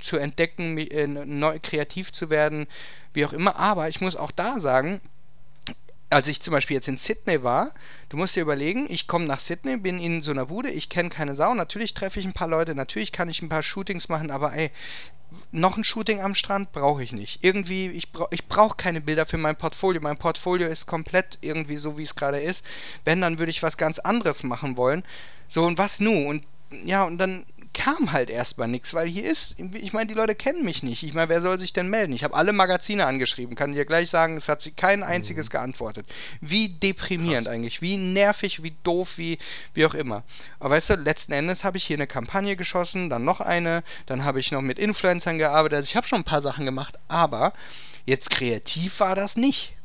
zu 0.00 0.18
entdecken, 0.18 0.76
äh, 0.76 1.06
neu 1.06 1.58
kreativ 1.62 2.12
zu 2.12 2.28
werden, 2.28 2.66
wie 3.14 3.24
auch 3.24 3.32
immer. 3.32 3.56
Aber 3.56 3.88
ich 3.88 4.00
muss 4.00 4.16
auch 4.16 4.30
da 4.30 4.60
sagen, 4.60 5.00
als 6.10 6.28
ich 6.28 6.40
zum 6.40 6.52
Beispiel 6.52 6.74
jetzt 6.74 6.88
in 6.88 6.96
Sydney 6.96 7.42
war, 7.42 7.72
du 8.08 8.16
musst 8.16 8.34
dir 8.34 8.42
überlegen, 8.42 8.86
ich 8.88 9.06
komme 9.06 9.26
nach 9.26 9.40
Sydney, 9.40 9.76
bin 9.76 9.98
in 9.98 10.22
so 10.22 10.30
einer 10.30 10.46
Bude, 10.46 10.70
ich 10.70 10.88
kenne 10.88 11.10
keine 11.10 11.34
Sau, 11.34 11.54
natürlich 11.54 11.94
treffe 11.94 12.18
ich 12.18 12.26
ein 12.26 12.32
paar 12.32 12.48
Leute, 12.48 12.74
natürlich 12.74 13.12
kann 13.12 13.28
ich 13.28 13.42
ein 13.42 13.48
paar 13.48 13.62
Shootings 13.62 14.08
machen, 14.08 14.30
aber 14.30 14.54
ey, 14.54 14.70
noch 15.52 15.76
ein 15.76 15.84
Shooting 15.84 16.20
am 16.20 16.34
Strand 16.34 16.72
brauche 16.72 17.02
ich 17.02 17.12
nicht. 17.12 17.44
Irgendwie, 17.44 17.88
ich, 17.88 18.12
bra 18.12 18.28
ich 18.30 18.46
brauche 18.46 18.76
keine 18.76 19.00
Bilder 19.00 19.26
für 19.26 19.36
mein 19.36 19.56
Portfolio. 19.56 20.00
Mein 20.00 20.16
Portfolio 20.16 20.68
ist 20.68 20.86
komplett 20.86 21.38
irgendwie 21.42 21.76
so, 21.76 21.98
wie 21.98 22.02
es 22.02 22.14
gerade 22.14 22.40
ist. 22.40 22.64
Wenn, 23.04 23.20
dann 23.20 23.38
würde 23.38 23.50
ich 23.50 23.62
was 23.62 23.76
ganz 23.76 23.98
anderes 23.98 24.42
machen 24.42 24.78
wollen. 24.78 25.04
So, 25.46 25.64
und 25.64 25.76
was 25.76 26.00
nun? 26.00 26.26
Und 26.26 26.46
ja, 26.84 27.04
und 27.04 27.18
dann 27.18 27.44
kam 27.78 28.10
halt 28.10 28.28
erstmal 28.28 28.66
nichts, 28.66 28.92
weil 28.92 29.08
hier 29.08 29.30
ist, 29.30 29.54
ich 29.58 29.92
meine, 29.92 30.08
die 30.08 30.14
Leute 30.14 30.34
kennen 30.34 30.64
mich 30.64 30.82
nicht. 30.82 31.04
Ich 31.04 31.14
meine, 31.14 31.28
wer 31.28 31.40
soll 31.40 31.60
sich 31.60 31.72
denn 31.72 31.88
melden? 31.88 32.12
Ich 32.12 32.24
habe 32.24 32.34
alle 32.34 32.52
Magazine 32.52 33.06
angeschrieben, 33.06 33.54
kann 33.54 33.72
dir 33.72 33.84
gleich 33.84 34.10
sagen, 34.10 34.36
es 34.36 34.48
hat 34.48 34.62
sich 34.62 34.74
kein 34.74 35.04
einziges 35.04 35.46
mhm. 35.46 35.52
geantwortet. 35.52 36.06
Wie 36.40 36.70
deprimierend 36.70 37.46
Krass. 37.46 37.54
eigentlich, 37.54 37.80
wie 37.80 37.96
nervig, 37.96 38.64
wie 38.64 38.74
doof, 38.82 39.12
wie, 39.16 39.38
wie 39.74 39.86
auch 39.86 39.94
immer. 39.94 40.24
Aber 40.58 40.70
weißt 40.70 40.90
du, 40.90 40.94
letzten 40.96 41.32
Endes 41.32 41.62
habe 41.62 41.76
ich 41.76 41.84
hier 41.84 41.96
eine 41.96 42.08
Kampagne 42.08 42.56
geschossen, 42.56 43.10
dann 43.10 43.24
noch 43.24 43.40
eine, 43.40 43.84
dann 44.06 44.24
habe 44.24 44.40
ich 44.40 44.50
noch 44.50 44.60
mit 44.60 44.80
Influencern 44.80 45.38
gearbeitet, 45.38 45.76
also 45.76 45.86
ich 45.86 45.96
habe 45.96 46.06
schon 46.06 46.22
ein 46.22 46.24
paar 46.24 46.42
Sachen 46.42 46.64
gemacht, 46.64 46.98
aber 47.06 47.52
jetzt 48.06 48.30
kreativ 48.30 48.98
war 48.98 49.14
das 49.14 49.36
nicht. 49.36 49.76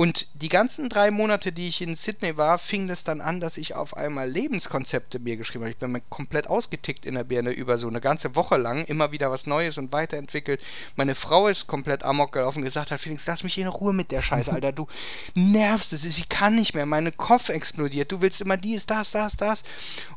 Und 0.00 0.28
die 0.32 0.48
ganzen 0.48 0.88
drei 0.88 1.10
Monate, 1.10 1.52
die 1.52 1.68
ich 1.68 1.82
in 1.82 1.94
Sydney 1.94 2.38
war, 2.38 2.56
fing 2.56 2.88
es 2.88 3.04
dann 3.04 3.20
an, 3.20 3.38
dass 3.38 3.58
ich 3.58 3.74
auf 3.74 3.94
einmal 3.94 4.30
Lebenskonzepte 4.30 5.18
mir 5.18 5.36
geschrieben 5.36 5.64
habe. 5.64 5.72
Ich 5.72 5.76
bin 5.76 6.00
komplett 6.08 6.46
ausgetickt 6.46 7.04
in 7.04 7.16
der 7.16 7.24
Birne 7.24 7.50
über 7.50 7.76
so 7.76 7.86
eine 7.86 8.00
ganze 8.00 8.34
Woche 8.34 8.56
lang, 8.56 8.86
immer 8.86 9.12
wieder 9.12 9.30
was 9.30 9.44
Neues 9.44 9.76
und 9.76 9.92
weiterentwickelt. 9.92 10.62
Meine 10.96 11.14
Frau 11.14 11.48
ist 11.48 11.66
komplett 11.66 12.02
amok 12.02 12.32
gelaufen 12.32 12.60
und 12.60 12.64
gesagt 12.64 12.90
hat, 12.90 12.98
Felix, 12.98 13.26
lass 13.26 13.44
mich 13.44 13.58
in 13.58 13.66
Ruhe 13.66 13.92
mit 13.92 14.10
der 14.10 14.22
Scheiße, 14.22 14.50
Alter. 14.50 14.72
Du 14.72 14.86
nervst 15.34 15.92
es, 15.92 16.06
ich 16.06 16.30
kann 16.30 16.54
nicht 16.54 16.74
mehr, 16.74 16.86
mein 16.86 17.14
Kopf 17.18 17.50
explodiert. 17.50 18.10
Du 18.10 18.22
willst 18.22 18.40
immer 18.40 18.56
dies, 18.56 18.86
das, 18.86 19.10
das, 19.10 19.36
das. 19.36 19.64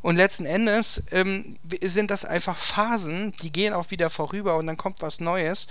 Und 0.00 0.16
letzten 0.16 0.46
Endes 0.46 1.02
ähm, 1.10 1.58
sind 1.82 2.10
das 2.10 2.24
einfach 2.24 2.56
Phasen, 2.56 3.34
die 3.42 3.52
gehen 3.52 3.74
auch 3.74 3.90
wieder 3.90 4.08
vorüber 4.08 4.56
und 4.56 4.66
dann 4.66 4.78
kommt 4.78 5.02
was 5.02 5.20
Neues 5.20 5.66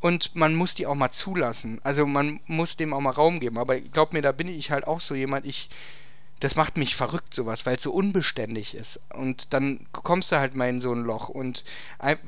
und 0.00 0.34
man 0.36 0.54
muss 0.54 0.74
die 0.74 0.86
auch 0.86 0.94
mal 0.94 1.10
zulassen. 1.10 1.80
Also 1.82 2.06
man 2.06 2.38
muss 2.46 2.76
dem 2.76 2.94
auch 2.94 3.00
mal 3.00 3.10
Raum 3.10 3.40
geben. 3.40 3.47
Aber 3.56 3.78
glaub 3.80 4.12
mir, 4.12 4.22
da 4.22 4.32
bin 4.32 4.48
ich 4.48 4.70
halt 4.70 4.86
auch 4.86 5.00
so 5.00 5.14
jemand, 5.14 5.46
ich, 5.46 5.70
das 6.40 6.56
macht 6.56 6.76
mich 6.76 6.94
verrückt, 6.94 7.34
sowas, 7.34 7.66
weil 7.66 7.76
es 7.76 7.82
so 7.82 7.92
unbeständig 7.92 8.74
ist. 8.74 9.00
Und 9.14 9.52
dann 9.52 9.86
kommst 9.92 10.30
du 10.32 10.36
halt 10.36 10.54
mal 10.54 10.68
in 10.68 10.80
so 10.80 10.92
ein 10.92 11.02
Loch. 11.02 11.28
Und 11.28 11.64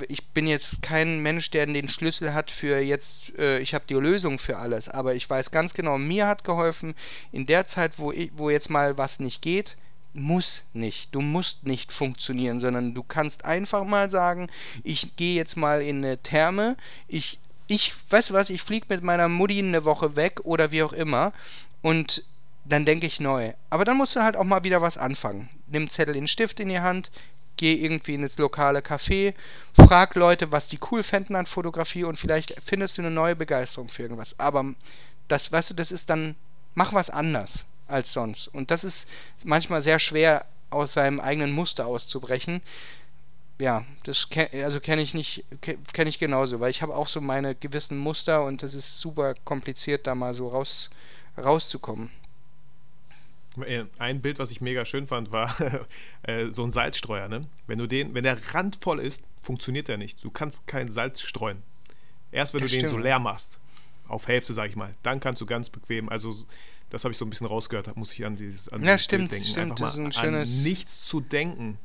ich 0.08 0.26
bin 0.28 0.46
jetzt 0.46 0.82
kein 0.82 1.20
Mensch, 1.20 1.50
der 1.50 1.66
den 1.66 1.88
Schlüssel 1.88 2.32
hat 2.32 2.50
für 2.50 2.78
jetzt, 2.78 3.36
äh, 3.38 3.58
ich 3.58 3.74
habe 3.74 3.84
die 3.88 3.94
Lösung 3.94 4.38
für 4.38 4.58
alles. 4.58 4.88
Aber 4.88 5.14
ich 5.14 5.28
weiß 5.28 5.50
ganz 5.50 5.74
genau, 5.74 5.98
mir 5.98 6.26
hat 6.26 6.44
geholfen, 6.44 6.94
in 7.32 7.46
der 7.46 7.66
Zeit, 7.66 7.98
wo, 7.98 8.12
ich, 8.12 8.30
wo 8.34 8.50
jetzt 8.50 8.70
mal 8.70 8.96
was 8.98 9.20
nicht 9.20 9.42
geht, 9.42 9.76
muss 10.12 10.64
nicht. 10.72 11.14
Du 11.14 11.20
musst 11.20 11.66
nicht 11.66 11.92
funktionieren, 11.92 12.60
sondern 12.60 12.94
du 12.94 13.02
kannst 13.02 13.44
einfach 13.44 13.84
mal 13.84 14.10
sagen, 14.10 14.48
ich 14.82 15.16
gehe 15.16 15.36
jetzt 15.36 15.56
mal 15.56 15.82
in 15.82 15.98
eine 15.98 16.18
Therme, 16.18 16.76
ich 17.06 17.38
ich, 17.70 17.94
weißt 18.10 18.30
du 18.30 18.34
was, 18.34 18.50
ich 18.50 18.62
fliege 18.62 18.86
mit 18.88 19.04
meiner 19.04 19.28
Mutti 19.28 19.60
eine 19.60 19.84
Woche 19.84 20.16
weg 20.16 20.40
oder 20.42 20.72
wie 20.72 20.82
auch 20.82 20.92
immer 20.92 21.32
und 21.82 22.24
dann 22.64 22.84
denke 22.84 23.06
ich 23.06 23.20
neu. 23.20 23.52
Aber 23.70 23.84
dann 23.84 23.96
musst 23.96 24.16
du 24.16 24.22
halt 24.22 24.36
auch 24.36 24.44
mal 24.44 24.64
wieder 24.64 24.82
was 24.82 24.98
anfangen. 24.98 25.48
Nimm 25.68 25.88
Zettel 25.88 26.16
in 26.16 26.26
Stift 26.26 26.58
in 26.58 26.68
die 26.68 26.80
Hand, 26.80 27.12
geh 27.56 27.74
irgendwie 27.74 28.14
in 28.14 28.22
das 28.22 28.38
lokale 28.38 28.80
Café, 28.80 29.34
frag 29.72 30.16
Leute, 30.16 30.50
was 30.50 30.68
die 30.68 30.80
cool 30.90 31.04
fänden 31.04 31.36
an 31.36 31.46
Fotografie 31.46 32.02
und 32.02 32.18
vielleicht 32.18 32.56
findest 32.64 32.98
du 32.98 33.02
eine 33.02 33.12
neue 33.12 33.36
Begeisterung 33.36 33.88
für 33.88 34.02
irgendwas. 34.02 34.36
Aber 34.40 34.74
das, 35.28 35.52
weißt 35.52 35.70
du, 35.70 35.74
das 35.74 35.92
ist 35.92 36.10
dann, 36.10 36.34
mach 36.74 36.92
was 36.92 37.08
anders 37.08 37.66
als 37.86 38.12
sonst. 38.12 38.48
Und 38.48 38.72
das 38.72 38.82
ist 38.82 39.08
manchmal 39.44 39.80
sehr 39.80 40.00
schwer, 40.00 40.44
aus 40.70 40.92
seinem 40.92 41.20
eigenen 41.20 41.52
Muster 41.52 41.86
auszubrechen 41.86 42.62
ja, 43.60 43.84
das 44.04 44.30
kenn, 44.30 44.48
also 44.64 44.80
kenne 44.80 45.02
ich 45.02 45.14
nicht, 45.14 45.44
kenne 45.60 46.08
ich 46.08 46.18
genauso, 46.18 46.60
weil 46.60 46.70
ich 46.70 46.82
habe 46.82 46.96
auch 46.96 47.08
so 47.08 47.20
meine 47.20 47.54
gewissen 47.54 47.98
Muster 47.98 48.44
und 48.44 48.62
das 48.62 48.74
ist 48.74 49.00
super 49.00 49.34
kompliziert, 49.44 50.06
da 50.06 50.14
mal 50.14 50.34
so 50.34 50.48
raus, 50.48 50.90
rauszukommen. 51.38 52.10
Ein 53.98 54.22
Bild, 54.22 54.38
was 54.38 54.50
ich 54.50 54.60
mega 54.60 54.84
schön 54.84 55.06
fand, 55.06 55.32
war 55.32 55.54
äh, 56.22 56.46
so 56.46 56.64
ein 56.64 56.70
Salzstreuer. 56.70 57.28
Ne? 57.28 57.46
Wenn 57.66 57.78
du 57.78 57.86
den, 57.86 58.14
wenn 58.14 58.24
der 58.24 58.38
Rand 58.54 58.76
voll 58.76 59.00
ist, 59.00 59.24
funktioniert 59.42 59.88
der 59.88 59.98
nicht. 59.98 60.24
Du 60.24 60.30
kannst 60.30 60.66
kein 60.66 60.90
Salz 60.90 61.20
streuen. 61.20 61.62
Erst 62.32 62.54
wenn 62.54 62.62
das 62.62 62.70
du 62.70 62.76
stimmt. 62.76 62.92
den 62.92 62.96
so 62.96 62.98
leer 62.98 63.18
machst, 63.18 63.60
auf 64.08 64.28
Hälfte, 64.28 64.54
sag 64.54 64.70
ich 64.70 64.76
mal, 64.76 64.94
dann 65.02 65.20
kannst 65.20 65.40
du 65.42 65.46
ganz 65.46 65.68
bequem, 65.68 66.08
also 66.08 66.34
das 66.90 67.04
habe 67.04 67.12
ich 67.12 67.18
so 67.18 67.24
ein 67.24 67.30
bisschen 67.30 67.46
rausgehört, 67.46 67.94
muss 67.96 68.12
ich 68.12 68.24
an 68.24 68.36
dieses, 68.36 68.68
an 68.68 68.82
ja, 68.82 68.92
dieses 68.92 69.04
stimmt, 69.04 69.30
Bild 69.30 69.42
denken. 69.42 69.48
Stimmt, 69.48 69.82
Einfach 69.82 70.22
mal 70.22 70.34
an 70.34 70.62
nichts 70.62 71.04
zu 71.06 71.20
denken 71.20 71.78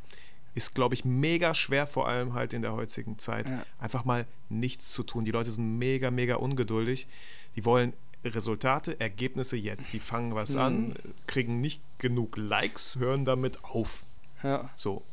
ist, 0.55 0.73
glaube 0.73 0.95
ich, 0.95 1.05
mega 1.05 1.53
schwer, 1.53 1.85
vor 1.85 2.07
allem 2.07 2.33
halt 2.33 2.53
in 2.53 2.61
der 2.61 2.73
heutigen 2.73 3.19
Zeit. 3.19 3.49
Ja. 3.49 3.65
Einfach 3.77 4.05
mal 4.05 4.25
nichts 4.49 4.91
zu 4.91 5.03
tun. 5.03 5.25
Die 5.25 5.31
Leute 5.31 5.51
sind 5.51 5.77
mega, 5.77 6.09
mega 6.11 6.35
ungeduldig. 6.35 7.07
Die 7.55 7.65
wollen 7.65 7.93
Resultate, 8.23 8.99
Ergebnisse 8.99 9.57
jetzt. 9.57 9.93
Die 9.93 9.99
fangen 9.99 10.33
was 10.33 10.51
mhm. 10.51 10.59
an, 10.59 10.93
kriegen 11.27 11.61
nicht 11.61 11.81
genug 11.99 12.37
Likes, 12.37 12.95
hören 12.95 13.25
damit 13.25 13.63
auf. 13.63 14.03
Ja. 14.41 14.69
So. 14.75 15.03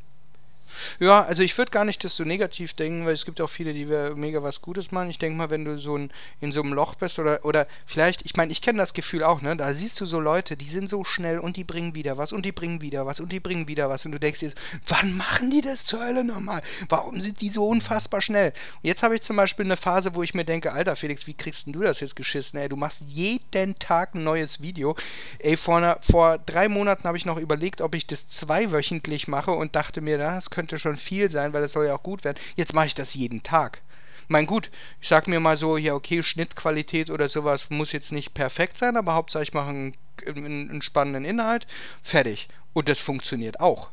Ja, 0.98 1.24
also 1.24 1.42
ich 1.42 1.56
würde 1.58 1.70
gar 1.70 1.84
nicht 1.84 2.04
das 2.04 2.16
so 2.16 2.24
negativ 2.24 2.74
denken, 2.74 3.06
weil 3.06 3.14
es 3.14 3.24
gibt 3.24 3.40
auch 3.40 3.50
viele, 3.50 3.74
die 3.74 3.86
mega 4.14 4.42
was 4.42 4.62
Gutes 4.62 4.92
machen. 4.92 5.10
Ich 5.10 5.18
denke 5.18 5.36
mal, 5.36 5.50
wenn 5.50 5.64
du 5.64 5.78
so 5.78 5.96
ein, 5.96 6.12
in 6.40 6.52
so 6.52 6.62
einem 6.62 6.72
Loch 6.72 6.94
bist 6.94 7.18
oder, 7.18 7.44
oder 7.44 7.66
vielleicht, 7.86 8.22
ich 8.24 8.36
meine, 8.36 8.52
ich 8.52 8.62
kenne 8.62 8.78
das 8.78 8.94
Gefühl 8.94 9.22
auch, 9.24 9.40
ne? 9.40 9.56
Da 9.56 9.72
siehst 9.74 10.00
du 10.00 10.06
so 10.06 10.20
Leute, 10.20 10.56
die 10.56 10.68
sind 10.68 10.88
so 10.88 11.04
schnell 11.04 11.38
und 11.38 11.56
die 11.56 11.64
bringen 11.64 11.94
wieder 11.94 12.18
was 12.18 12.32
und 12.32 12.44
die 12.44 12.52
bringen 12.52 12.80
wieder 12.80 13.06
was 13.06 13.20
und 13.20 13.32
die 13.32 13.40
bringen 13.40 13.68
wieder 13.68 13.88
was 13.88 14.04
und 14.06 14.12
du 14.12 14.20
denkst 14.20 14.40
dir, 14.40 14.52
wann 14.86 15.16
machen 15.16 15.50
die 15.50 15.60
das 15.60 15.84
zur 15.84 16.04
Hölle 16.04 16.24
nochmal? 16.24 16.62
Warum 16.88 17.20
sind 17.20 17.40
die 17.40 17.50
so 17.50 17.66
unfassbar 17.66 18.20
schnell? 18.20 18.52
Und 18.82 18.88
jetzt 18.88 19.02
habe 19.02 19.14
ich 19.14 19.22
zum 19.22 19.36
Beispiel 19.36 19.64
eine 19.64 19.76
Phase, 19.76 20.14
wo 20.14 20.22
ich 20.22 20.34
mir 20.34 20.44
denke, 20.44 20.72
Alter 20.72 20.96
Felix, 20.96 21.26
wie 21.26 21.34
kriegst 21.34 21.66
denn 21.66 21.72
du 21.72 21.80
das 21.80 22.00
jetzt 22.00 22.16
geschissen? 22.16 22.58
Ey, 22.58 22.68
du 22.68 22.76
machst 22.76 23.02
jeden 23.06 23.78
Tag 23.78 24.14
ein 24.14 24.24
neues 24.24 24.62
Video. 24.62 24.96
Ey, 25.38 25.56
vor, 25.56 25.78
einer, 25.78 25.98
vor 26.00 26.38
drei 26.38 26.68
Monaten 26.68 27.04
habe 27.04 27.16
ich 27.16 27.26
noch 27.26 27.38
überlegt, 27.38 27.80
ob 27.80 27.94
ich 27.94 28.06
das 28.06 28.28
zweiwöchentlich 28.28 29.28
mache 29.28 29.52
und 29.52 29.76
dachte 29.76 30.00
mir, 30.00 30.18
das 30.18 30.50
könnte 30.50 30.61
könnte 30.62 30.78
schon 30.78 30.96
viel 30.96 31.28
sein, 31.28 31.52
weil 31.52 31.64
es 31.64 31.72
soll 31.72 31.86
ja 31.86 31.94
auch 31.96 32.04
gut 32.04 32.22
werden. 32.22 32.38
Jetzt 32.54 32.72
mache 32.72 32.86
ich 32.86 32.94
das 32.94 33.14
jeden 33.14 33.42
Tag. 33.42 33.80
Mein 34.28 34.46
gut, 34.46 34.70
ich 35.00 35.08
sag 35.08 35.26
mir 35.26 35.40
mal 35.40 35.56
so, 35.56 35.76
ja 35.76 35.92
okay, 35.94 36.22
Schnittqualität 36.22 37.10
oder 37.10 37.28
sowas 37.28 37.68
muss 37.68 37.90
jetzt 37.90 38.12
nicht 38.12 38.32
perfekt 38.32 38.78
sein, 38.78 38.96
aber 38.96 39.14
Hauptsache 39.14 39.42
ich 39.42 39.52
mache 39.52 39.70
einen, 39.70 39.96
einen, 40.24 40.70
einen 40.70 40.82
spannenden 40.82 41.24
Inhalt, 41.24 41.66
fertig. 42.04 42.48
Und 42.74 42.88
das 42.88 43.00
funktioniert 43.00 43.58
auch. 43.58 43.90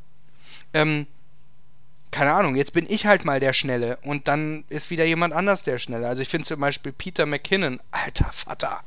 Ähm, 0.76 1.08
keine 2.12 2.34
Ahnung, 2.34 2.56
jetzt 2.56 2.74
bin 2.74 2.86
ich 2.88 3.08
halt 3.08 3.26
mal 3.26 3.40
der 3.40 3.54
Schnelle 3.54 3.98
und 4.04 4.28
dann 4.28 4.64
ist 4.70 4.92
wieder 4.92 5.06
jemand 5.06 5.34
anders 5.34 5.64
der 5.64 5.80
Schnelle. 5.80 6.08
Also 6.08 6.22
ich 6.22 6.30
finde 6.30 6.48
zum 6.48 6.60
Beispiel 6.60 6.92
Peter 6.92 7.26
McKinnon, 7.26 7.80
alter 7.90 8.32
Vater 8.32 8.82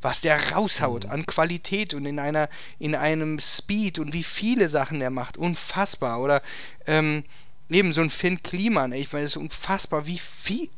was 0.00 0.20
der 0.20 0.52
raushaut 0.52 1.06
an 1.06 1.26
Qualität 1.26 1.94
und 1.94 2.06
in 2.06 2.18
einer, 2.18 2.48
in 2.78 2.94
einem 2.94 3.38
Speed 3.40 3.98
und 3.98 4.12
wie 4.12 4.22
viele 4.22 4.68
Sachen 4.68 5.00
er 5.00 5.10
macht. 5.10 5.36
Unfassbar. 5.36 6.20
Oder 6.20 6.42
ähm, 6.86 7.24
eben 7.68 7.92
so 7.92 8.00
ein 8.00 8.10
Finn 8.10 8.42
Kliman, 8.42 8.92
ich 8.92 9.12
meine, 9.12 9.24
es 9.24 9.32
ist 9.32 9.36
unfassbar, 9.36 10.06
wie 10.06 10.18
viel. 10.18 10.68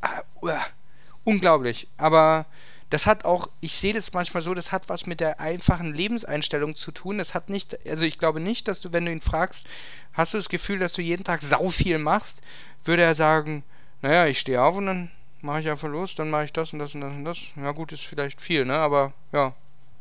Uh, 0.43 0.47
uh, 0.47 0.59
unglaublich. 1.25 1.87
Aber 1.97 2.47
das 2.91 3.07
hat 3.07 3.25
auch, 3.25 3.49
ich 3.61 3.77
sehe 3.77 3.95
das 3.95 4.13
manchmal 4.13 4.43
so, 4.43 4.53
das 4.53 4.73
hat 4.73 4.89
was 4.89 5.07
mit 5.07 5.21
der 5.21 5.39
einfachen 5.39 5.95
Lebenseinstellung 5.95 6.75
zu 6.75 6.91
tun. 6.91 7.19
Das 7.19 7.35
hat 7.35 7.49
nicht, 7.49 7.79
also 7.89 8.05
ich 8.05 8.19
glaube 8.19 8.41
nicht, 8.41 8.67
dass 8.67 8.81
du, 8.81 8.93
wenn 8.93 9.05
du 9.05 9.13
ihn 9.13 9.21
fragst, 9.21 9.65
hast 10.13 10.35
du 10.35 10.39
das 10.39 10.49
Gefühl, 10.49 10.81
dass 10.81 10.93
du 10.93 11.03
jeden 11.03 11.25
Tag 11.25 11.43
sau 11.43 11.69
viel 11.69 11.99
machst, 11.99 12.43
würde 12.85 13.03
er 13.03 13.15
sagen, 13.15 13.63
naja, 14.03 14.27
ich 14.27 14.41
stehe 14.41 14.61
auf 14.61 14.75
und 14.75 14.87
dann 14.87 15.11
mache 15.43 15.61
ich 15.61 15.69
einfach 15.69 15.89
los, 15.89 16.15
dann 16.15 16.31
mache 16.31 16.45
ich 16.45 16.53
das 16.53 16.73
und 16.73 16.79
das 16.79 16.95
und 16.95 17.01
das 17.01 17.13
und 17.13 17.25
das. 17.25 17.39
Ja 17.57 17.73
gut, 17.73 17.93
ist 17.93 18.05
vielleicht 18.05 18.41
viel, 18.41 18.65
ne? 18.65 18.75
Aber 18.75 19.13
ja, 19.33 19.55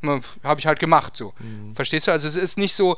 habe 0.03 0.59
ich 0.59 0.65
halt 0.65 0.79
gemacht 0.79 1.15
so. 1.15 1.33
Mhm. 1.39 1.75
Verstehst 1.75 2.07
du? 2.07 2.11
Also 2.11 2.27
es 2.27 2.35
ist 2.35 2.57
nicht 2.57 2.73
so, 2.73 2.97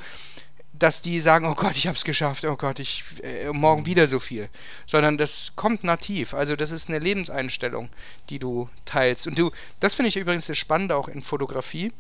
dass 0.74 1.02
die 1.02 1.20
sagen, 1.20 1.46
oh 1.46 1.56
Gott, 1.56 1.76
ich 1.76 1.88
habe 1.88 1.96
es 1.96 2.04
geschafft, 2.04 2.46
oh 2.46 2.56
Gott, 2.56 2.80
ich 2.80 3.04
äh, 3.24 3.52
morgen 3.52 3.86
wieder 3.86 4.08
so 4.08 4.20
viel, 4.20 4.50
sondern 4.88 5.18
das 5.18 5.54
kommt 5.56 5.84
nativ. 5.84 6.34
Also 6.34 6.56
das 6.56 6.72
ist 6.72 6.90
eine 6.90 7.00
Lebenseinstellung, 7.00 7.90
die 8.30 8.40
du 8.40 8.70
teilst. 8.86 9.28
Und 9.28 9.38
du, 9.38 9.52
das 9.80 9.94
finde 9.94 10.10
ich 10.10 10.18
übrigens 10.18 10.48
das 10.48 10.58
Spannende 10.58 10.96
auch 10.96 11.08
in 11.08 11.22
Fotografie. 11.22 11.94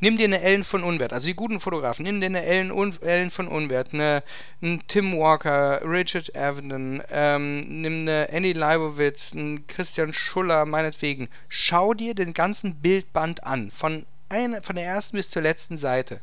Nimm 0.00 0.16
dir 0.16 0.24
eine 0.24 0.40
Ellen 0.40 0.64
von 0.64 0.82
Unwert, 0.82 1.12
also 1.12 1.26
die 1.26 1.34
guten 1.34 1.60
Fotografen, 1.60 2.04
nimm 2.04 2.20
dir 2.20 2.26
eine 2.26 2.42
Ellen, 2.42 2.70
Un 2.70 3.00
Ellen 3.02 3.30
von 3.30 3.48
Unwert, 3.48 3.92
eine, 3.92 4.22
einen 4.60 4.86
Tim 4.88 5.16
Walker, 5.16 5.80
Richard 5.84 6.34
Avedon, 6.36 7.02
ähm, 7.10 7.60
nimm 7.82 8.02
eine 8.02 8.28
Annie 8.32 8.52
Leibowitz, 8.52 9.32
einen 9.32 9.66
Christian 9.66 10.12
Schuller, 10.12 10.66
meinetwegen. 10.66 11.28
Schau 11.48 11.94
dir 11.94 12.14
den 12.14 12.34
ganzen 12.34 12.76
Bildband 12.76 13.44
an, 13.44 13.70
von, 13.70 14.06
eine, 14.28 14.62
von 14.62 14.76
der 14.76 14.84
ersten 14.84 15.16
bis 15.16 15.30
zur 15.30 15.42
letzten 15.42 15.78
Seite. 15.78 16.20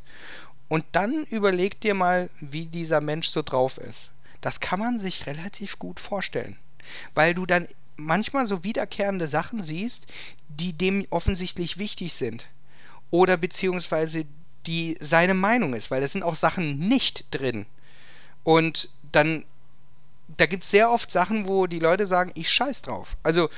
Und 0.68 0.86
dann 0.92 1.24
überleg 1.26 1.80
dir 1.82 1.96
mal, 1.96 2.30
wie 2.40 2.66
dieser 2.66 3.02
Mensch 3.02 3.30
so 3.30 3.42
drauf 3.42 3.78
ist. 3.78 4.10
Das 4.42 4.60
kann 4.60 4.80
man 4.80 5.00
sich 5.00 5.26
relativ 5.26 5.80
gut 5.80 6.00
vorstellen, 6.00 6.58
weil 7.16 7.34
du 7.34 7.46
dann 7.46 7.68
manchmal 7.98 8.48
so 8.48 8.64
wiederkehrende 8.64 9.28
Sachen 9.28 9.64
siehst, 9.64 10.06
die 10.48 10.74
dem 10.74 11.06
offensichtlich 11.10 11.78
wichtig 11.78 12.14
sind 12.14 12.46
oder 13.12 13.38
beziehungsweise 13.38 14.26
die 14.66 14.98
seine 15.00 15.34
Meinung 15.34 15.74
ist, 15.74 15.90
weil 15.92 16.04
es 16.04 16.12
sind 16.12 16.24
auch 16.24 16.36
Sachen 16.36 16.78
nicht 16.88 17.26
drin. 17.32 17.66
Und 18.44 18.90
dann, 19.12 19.46
da 20.38 20.46
gibt 20.46 20.64
es 20.64 20.72
sehr 20.72 20.92
oft 20.92 21.12
Sachen, 21.12 21.48
wo 21.48 21.68
die 21.68 21.80
Leute 21.80 22.06
sagen, 22.06 22.32
ich 22.36 22.50
scheiß 22.50 22.82
drauf. 22.82 23.16
Also, 23.24 23.50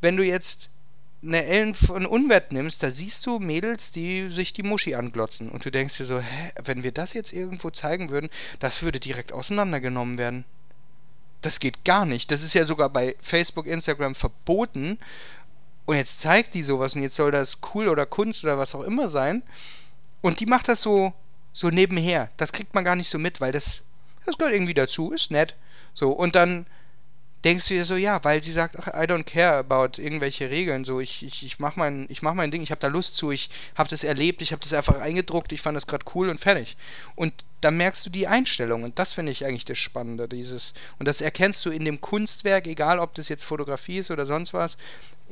wenn 0.00 0.16
du 0.16 0.24
jetzt 0.24 0.68
eine 1.22 1.44
Ellen 1.44 1.74
von 1.74 2.06
Unwert 2.06 2.52
nimmst, 2.52 2.82
da 2.82 2.90
siehst 2.90 3.26
du 3.26 3.38
Mädels, 3.40 3.90
die 3.90 4.30
sich 4.30 4.52
die 4.52 4.62
Muschi 4.62 4.94
anglotzen. 4.94 5.48
Und 5.48 5.64
du 5.64 5.70
denkst 5.70 5.96
dir 5.96 6.04
so, 6.04 6.20
hä, 6.20 6.52
wenn 6.64 6.82
wir 6.82 6.92
das 6.92 7.12
jetzt 7.12 7.32
irgendwo 7.32 7.70
zeigen 7.70 8.10
würden, 8.10 8.30
das 8.60 8.82
würde 8.82 9.00
direkt 9.00 9.32
auseinandergenommen 9.32 10.18
werden. 10.18 10.44
Das 11.42 11.60
geht 11.60 11.84
gar 11.84 12.04
nicht. 12.04 12.30
Das 12.30 12.42
ist 12.42 12.54
ja 12.54 12.64
sogar 12.64 12.90
bei 12.90 13.16
Facebook, 13.20 13.66
Instagram 13.66 14.14
verboten. 14.14 14.98
Und 15.88 15.96
jetzt 15.96 16.20
zeigt 16.20 16.52
die 16.52 16.62
sowas 16.62 16.94
und 16.94 17.02
jetzt 17.02 17.16
soll 17.16 17.30
das 17.30 17.60
cool 17.72 17.88
oder 17.88 18.04
Kunst 18.04 18.44
oder 18.44 18.58
was 18.58 18.74
auch 18.74 18.82
immer 18.82 19.08
sein. 19.08 19.42
Und 20.20 20.38
die 20.38 20.44
macht 20.44 20.68
das 20.68 20.82
so, 20.82 21.14
so 21.54 21.70
nebenher. 21.70 22.28
Das 22.36 22.52
kriegt 22.52 22.74
man 22.74 22.84
gar 22.84 22.94
nicht 22.94 23.08
so 23.08 23.18
mit, 23.18 23.40
weil 23.40 23.52
das, 23.52 23.80
das 24.26 24.36
gehört 24.36 24.52
irgendwie 24.52 24.74
dazu, 24.74 25.12
ist 25.12 25.30
nett. 25.30 25.54
So, 25.94 26.10
und 26.10 26.34
dann 26.34 26.66
denkst 27.44 27.68
du 27.68 27.74
dir 27.74 27.84
so, 27.84 27.96
ja, 27.96 28.22
weil 28.24 28.42
sie 28.42 28.52
sagt, 28.52 28.78
ach, 28.78 28.88
I 28.88 29.06
don't 29.06 29.24
care 29.24 29.56
about 29.56 30.00
irgendwelche 30.00 30.50
Regeln, 30.50 30.84
so, 30.84 31.00
ich, 31.00 31.22
ich, 31.24 31.44
ich 31.44 31.58
mach 31.58 31.76
mein, 31.76 32.06
ich 32.08 32.22
mach 32.22 32.34
mein 32.34 32.50
Ding, 32.50 32.62
ich 32.62 32.70
habe 32.70 32.80
da 32.80 32.88
Lust 32.88 33.16
zu, 33.16 33.30
ich 33.30 33.50
habe 33.76 33.88
das 33.88 34.04
erlebt, 34.04 34.42
ich 34.42 34.52
habe 34.52 34.62
das 34.62 34.72
einfach 34.72 34.98
eingedruckt, 35.00 35.52
ich 35.52 35.62
fand 35.62 35.76
das 35.76 35.86
gerade 35.86 36.04
cool 36.14 36.28
und 36.28 36.40
fertig. 36.40 36.76
Und 37.14 37.32
dann 37.60 37.76
merkst 37.76 38.06
du 38.06 38.10
die 38.10 38.26
Einstellung 38.26 38.82
und 38.82 38.98
das 38.98 39.12
finde 39.12 39.32
ich 39.32 39.44
eigentlich 39.44 39.64
das 39.64 39.78
Spannende, 39.78 40.28
dieses, 40.28 40.74
und 40.98 41.06
das 41.06 41.20
erkennst 41.20 41.64
du 41.64 41.70
in 41.70 41.84
dem 41.84 42.00
Kunstwerk, 42.00 42.66
egal 42.66 42.98
ob 42.98 43.14
das 43.14 43.28
jetzt 43.28 43.44
Fotografie 43.44 43.98
ist 43.98 44.10
oder 44.10 44.26
sonst 44.26 44.52
was, 44.52 44.76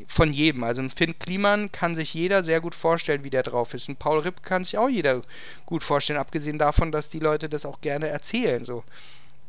von 0.07 0.33
jedem. 0.33 0.65
Also 0.65 0.83
ein 0.83 0.91
Finn 0.91 1.19
Kliman 1.19 1.73
kann 1.73 1.95
sich 1.95 2.13
jeder 2.13 2.45
sehr 2.45 2.61
gut 2.61 2.75
vorstellen, 2.75 3.25
wie 3.25 3.31
der 3.31 3.43
drauf 3.43 3.73
ist. 3.75 3.89
Ein 3.89 3.97
Paul 3.97 4.21
Ripp 4.21 4.43
kann 4.43 4.63
sich 4.63 4.77
auch 4.77 4.89
jeder 4.89 5.23
gut 5.65 5.83
vorstellen, 5.83 6.19
abgesehen 6.19 6.59
davon, 6.59 6.93
dass 6.93 7.09
die 7.09 7.19
Leute 7.19 7.49
das 7.49 7.65
auch 7.65 7.81
gerne 7.81 8.09
erzählen, 8.09 8.65
so. 8.65 8.85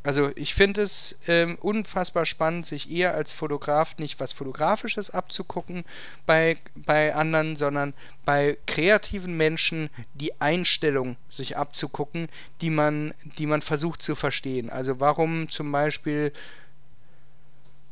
Also 0.08 0.32
ich 0.38 0.54
finde 0.54 0.84
es 0.84 1.18
ähm, 1.28 1.58
unfassbar 1.60 2.26
spannend, 2.26 2.66
sich 2.66 2.90
eher 2.90 3.14
als 3.14 3.34
Fotograf 3.34 3.98
nicht 3.98 4.22
was 4.22 4.32
Fotografisches 4.32 5.10
abzugucken 5.10 5.84
bei, 6.26 6.56
bei 6.76 7.14
anderen, 7.14 7.58
sondern 7.58 7.94
bei 8.24 8.58
kreativen 8.68 9.36
Menschen 9.36 9.90
die 10.14 10.40
Einstellung 10.40 11.18
sich 11.30 11.58
abzugucken, 11.58 12.30
die 12.62 12.70
man, 12.70 13.14
die 13.38 13.48
man 13.48 13.62
versucht 13.62 14.02
zu 14.02 14.16
verstehen. 14.16 14.70
Also 14.70 15.02
warum 15.02 15.50
zum 15.50 15.74
Beispiel 15.74 16.32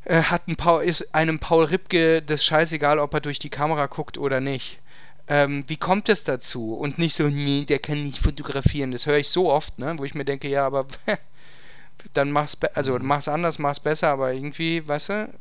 äh, 0.06 0.22
hat 0.22 0.48
ein 0.48 0.56
Paul, 0.56 0.86
ist 0.86 1.14
einem 1.14 1.40
Paul 1.40 1.66
Ripke 1.66 2.22
das 2.22 2.46
scheißegal, 2.46 2.98
ob 2.98 3.14
er 3.14 3.20
durch 3.20 3.40
die 3.40 3.50
Kamera 3.50 3.88
guckt 3.88 4.18
oder 4.18 4.40
nicht. 4.40 4.80
Ähm, 5.28 5.66
wie 5.68 5.76
kommt 5.76 6.08
es 6.08 6.24
dazu? 6.24 6.76
Und 6.76 6.98
nicht 6.98 7.16
so, 7.16 7.28
nee, 7.28 7.66
der 7.66 7.80
kann 7.80 8.06
nicht 8.06 8.20
fotografieren. 8.20 8.92
Das 8.94 9.06
höre 9.06 9.18
ich 9.18 9.28
so 9.28 9.52
oft, 9.52 9.80
ne? 9.80 9.96
wo 9.98 10.06
ich 10.06 10.14
mir 10.14 10.24
denke, 10.24 10.48
ja, 10.48 10.66
aber 10.66 10.88
dann 12.14 12.32
mach's, 12.32 12.58
also 12.74 12.98
mach's 13.00 13.28
anders, 13.28 13.60
mach's 13.60 13.80
besser, 13.80 14.10
aber 14.10 14.34
irgendwie, 14.34 14.88
weißt 14.88 15.10
du, 15.10 15.34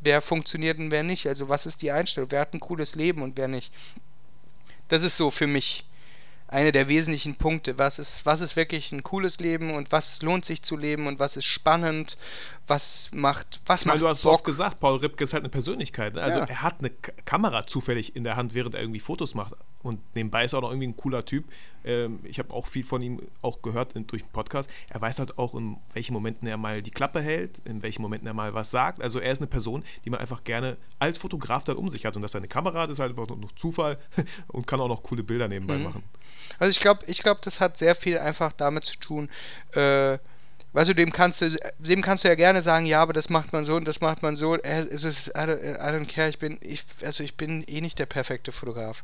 wer 0.00 0.20
funktioniert 0.20 0.78
und 0.78 0.90
wer 0.90 1.02
nicht? 1.02 1.26
Also 1.26 1.48
was 1.48 1.66
ist 1.66 1.82
die 1.82 1.92
Einstellung? 1.92 2.30
Wer 2.30 2.40
hat 2.40 2.54
ein 2.54 2.60
cooles 2.60 2.94
Leben 2.94 3.22
und 3.22 3.36
wer 3.36 3.48
nicht? 3.48 3.72
Das 4.88 5.02
ist 5.02 5.16
so 5.16 5.30
für 5.30 5.46
mich 5.46 5.84
einer 6.48 6.72
der 6.72 6.88
wesentlichen 6.88 7.36
Punkte. 7.36 7.78
Was 7.78 7.98
ist, 7.98 8.26
was 8.26 8.40
ist 8.40 8.56
wirklich 8.56 8.92
ein 8.92 9.02
cooles 9.02 9.38
Leben 9.38 9.72
und 9.74 9.90
was 9.90 10.20
lohnt 10.22 10.44
sich 10.44 10.62
zu 10.62 10.76
leben 10.76 11.06
und 11.06 11.18
was 11.18 11.36
ist 11.36 11.46
spannend, 11.46 12.18
was 12.72 13.10
macht, 13.12 13.60
was 13.66 13.82
ich 13.82 13.86
meine, 13.86 14.00
Du 14.00 14.08
hast 14.08 14.22
so 14.22 14.30
oft 14.30 14.44
gesagt, 14.44 14.80
Paul 14.80 14.96
Ripke 14.96 15.24
ist 15.24 15.34
halt 15.34 15.42
eine 15.42 15.50
Persönlichkeit. 15.50 16.14
Ne? 16.14 16.22
Also 16.22 16.38
ja. 16.38 16.46
er 16.46 16.62
hat 16.62 16.78
eine 16.78 16.88
K 16.88 17.12
Kamera 17.26 17.66
zufällig 17.66 18.16
in 18.16 18.24
der 18.24 18.36
Hand, 18.36 18.54
während 18.54 18.74
er 18.74 18.80
irgendwie 18.80 19.00
Fotos 19.00 19.34
macht. 19.34 19.52
Und 19.82 20.00
nebenbei 20.14 20.44
ist 20.44 20.54
er 20.54 20.58
auch 20.58 20.62
noch 20.62 20.70
irgendwie 20.70 20.88
ein 20.88 20.96
cooler 20.96 21.22
Typ. 21.22 21.44
Ähm, 21.84 22.20
ich 22.24 22.38
habe 22.38 22.54
auch 22.54 22.66
viel 22.66 22.82
von 22.82 23.02
ihm 23.02 23.20
auch 23.42 23.60
gehört 23.60 23.92
in, 23.92 24.06
durch 24.06 24.22
den 24.22 24.32
Podcast. 24.32 24.70
Er 24.88 25.02
weiß 25.02 25.18
halt 25.18 25.36
auch, 25.36 25.54
in 25.54 25.76
welchen 25.92 26.14
Momenten 26.14 26.48
er 26.48 26.56
mal 26.56 26.80
die 26.80 26.90
Klappe 26.90 27.20
hält, 27.20 27.58
in 27.66 27.82
welchen 27.82 28.00
Momenten 28.00 28.26
er 28.26 28.34
mal 28.34 28.54
was 28.54 28.70
sagt. 28.70 29.02
Also 29.02 29.18
er 29.18 29.32
ist 29.32 29.40
eine 29.40 29.48
Person, 29.48 29.84
die 30.06 30.10
man 30.10 30.20
einfach 30.20 30.42
gerne 30.44 30.78
als 30.98 31.18
Fotograf 31.18 31.64
dann 31.64 31.76
um 31.76 31.90
sich 31.90 32.06
hat. 32.06 32.16
Und 32.16 32.22
dass 32.22 32.34
er 32.34 32.38
eine 32.38 32.48
Kamera 32.48 32.82
hat, 32.82 32.90
ist 32.90 33.00
halt 33.00 33.10
einfach 33.18 33.36
noch 33.36 33.52
Zufall 33.52 33.98
und 34.48 34.66
kann 34.66 34.80
auch 34.80 34.88
noch 34.88 35.02
coole 35.02 35.22
Bilder 35.22 35.46
nebenbei 35.46 35.76
mhm. 35.76 35.84
machen. 35.84 36.04
Also 36.58 36.70
ich 36.70 36.80
glaube, 36.80 37.04
ich 37.06 37.22
glaube, 37.22 37.40
das 37.44 37.60
hat 37.60 37.76
sehr 37.76 37.94
viel 37.94 38.18
einfach 38.18 38.52
damit 38.52 38.86
zu 38.86 38.96
tun, 38.98 39.28
äh, 39.72 40.18
Weißt 40.72 40.88
du, 40.88 40.94
dem 40.94 41.12
kannst 41.12 41.42
du, 41.42 41.50
dem 41.78 42.00
kannst 42.00 42.24
du 42.24 42.28
ja 42.28 42.34
gerne 42.34 42.62
sagen, 42.62 42.86
ja, 42.86 43.02
aber 43.02 43.12
das 43.12 43.28
macht 43.28 43.52
man 43.52 43.64
so 43.64 43.76
und 43.76 43.86
das 43.86 44.00
macht 44.00 44.22
man 44.22 44.36
so. 44.36 44.56
Es 44.56 45.04
ist, 45.04 45.28
I 45.28 45.40
don't, 45.40 46.06
care, 46.06 46.30
ich 46.30 46.38
bin, 46.38 46.58
ich, 46.62 46.84
also 47.02 47.22
ich 47.22 47.36
bin 47.36 47.62
eh 47.66 47.80
nicht 47.82 47.98
der 47.98 48.06
perfekte 48.06 48.52
Fotograf. 48.52 49.02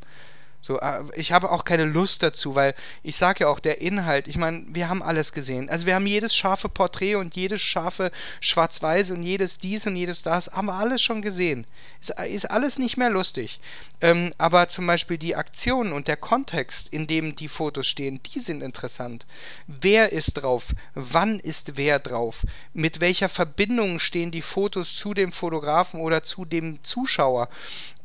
So, 0.61 0.81
äh, 0.81 1.05
ich 1.15 1.33
habe 1.33 1.51
auch 1.51 1.65
keine 1.65 1.85
Lust 1.85 2.23
dazu, 2.23 2.55
weil 2.55 2.75
ich 3.03 3.17
sage 3.17 3.45
ja 3.45 3.49
auch, 3.49 3.61
der 3.61 3.81
Inhalt, 3.81 4.27
ich 4.27 4.37
meine, 4.37 4.65
wir 4.69 4.89
haben 4.89 5.03
alles 5.03 5.33
gesehen. 5.33 5.71
Also 5.71 5.87
wir 5.87 5.95
haben 5.95 6.07
jedes 6.07 6.35
scharfe 6.35 6.69
Porträt 6.69 7.15
und 7.15 7.37
jedes 7.37 7.63
scharfe 7.63 8.11
Schwarz-Weiß 8.41 9.13
und 9.13 9.23
jedes 9.23 9.59
dies 9.59 9.87
und 9.87 9.97
jedes 9.97 10.23
das, 10.23 10.51
haben 10.51 10.67
wir 10.67 10.75
alles 10.75 11.01
schon 11.01 11.23
gesehen. 11.23 11.67
Ist, 12.01 12.11
ist 12.11 12.51
alles 12.51 12.79
nicht 12.79 12.97
mehr 12.97 13.11
lustig. 13.11 13.61
Ähm, 14.01 14.33
aber 14.37 14.69
zum 14.69 14.87
Beispiel 14.87 15.17
die 15.17 15.37
Aktionen 15.37 15.93
und 15.93 16.09
der 16.09 16.17
Kontext, 16.17 16.89
in 16.89 17.07
dem 17.07 17.37
die 17.37 17.49
Fotos 17.49 17.87
stehen, 17.87 18.21
die 18.23 18.41
sind 18.41 18.63
interessant. 18.63 19.27
Wer 19.67 20.13
ist 20.13 20.35
drauf? 20.35 20.75
Wann 20.95 21.39
ist 21.39 21.77
wer 21.77 21.99
drauf? 21.99 22.45
Mit 22.75 23.01
welcher 23.01 23.29
Verbindung 23.29 24.01
stehen 24.01 24.33
die 24.33 24.43
Fotos 24.43 24.97
zu 24.97 25.15
dem 25.15 25.33
Fotografen 25.33 26.01
oder 26.01 26.25
zu 26.25 26.45
dem 26.45 26.83
Zuschauer? 26.83 27.49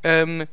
Ähm, 0.03 0.47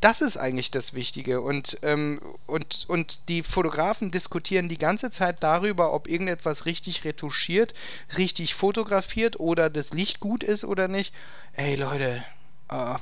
das 0.00 0.20
ist 0.20 0.36
eigentlich 0.36 0.70
das 0.70 0.94
Wichtige. 0.94 1.40
Und, 1.40 1.78
ähm, 1.82 2.20
und, 2.46 2.86
und 2.88 3.28
die 3.28 3.42
Fotografen 3.42 4.10
diskutieren 4.10 4.68
die 4.68 4.78
ganze 4.78 5.10
Zeit 5.10 5.42
darüber, 5.42 5.92
ob 5.92 6.08
irgendetwas 6.08 6.66
richtig 6.66 7.04
retuschiert, 7.04 7.74
richtig 8.16 8.54
fotografiert 8.54 9.40
oder 9.40 9.70
das 9.70 9.92
Licht 9.92 10.20
gut 10.20 10.44
ist 10.44 10.64
oder 10.64 10.88
nicht. 10.88 11.14
Ey 11.54 11.74
Leute, 11.76 12.24
uh, 12.70 12.96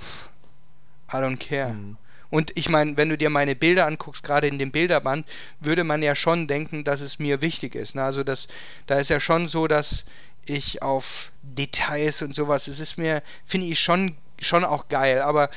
I 1.13 1.17
don't 1.17 1.39
care. 1.39 1.73
Mhm. 1.73 1.97
Und 2.31 2.57
ich 2.57 2.69
meine, 2.69 2.97
wenn 2.97 3.09
du 3.09 3.17
dir 3.17 3.31
meine 3.31 3.55
Bilder 3.55 3.87
anguckst, 3.87 4.23
gerade 4.23 4.49
in 4.49 4.59
dem 4.59 4.73
Bilderband, 4.73 5.27
würde 5.61 5.85
man 5.85 6.03
ja 6.03 6.15
schon 6.15 6.49
denken, 6.49 6.85
dass 6.85 7.01
es 7.01 7.19
mir 7.19 7.41
wichtig 7.41 7.75
ist. 7.75 7.95
Ne? 7.95 8.03
Also 8.03 8.25
das, 8.25 8.49
da 8.87 8.99
ist 8.99 9.11
ja 9.11 9.21
schon 9.21 9.49
so, 9.49 9.69
dass 9.69 10.05
ich 10.45 10.83
auf 10.83 11.31
Details 11.43 12.23
und 12.23 12.35
sowas, 12.35 12.69
es 12.69 12.81
ist 12.81 12.99
mir, 12.99 13.23
finde 13.45 13.69
ich 13.69 13.81
schon, 13.81 14.17
schon 14.41 14.65
auch 14.65 14.89
geil. 14.89 15.21
Aber 15.21 15.51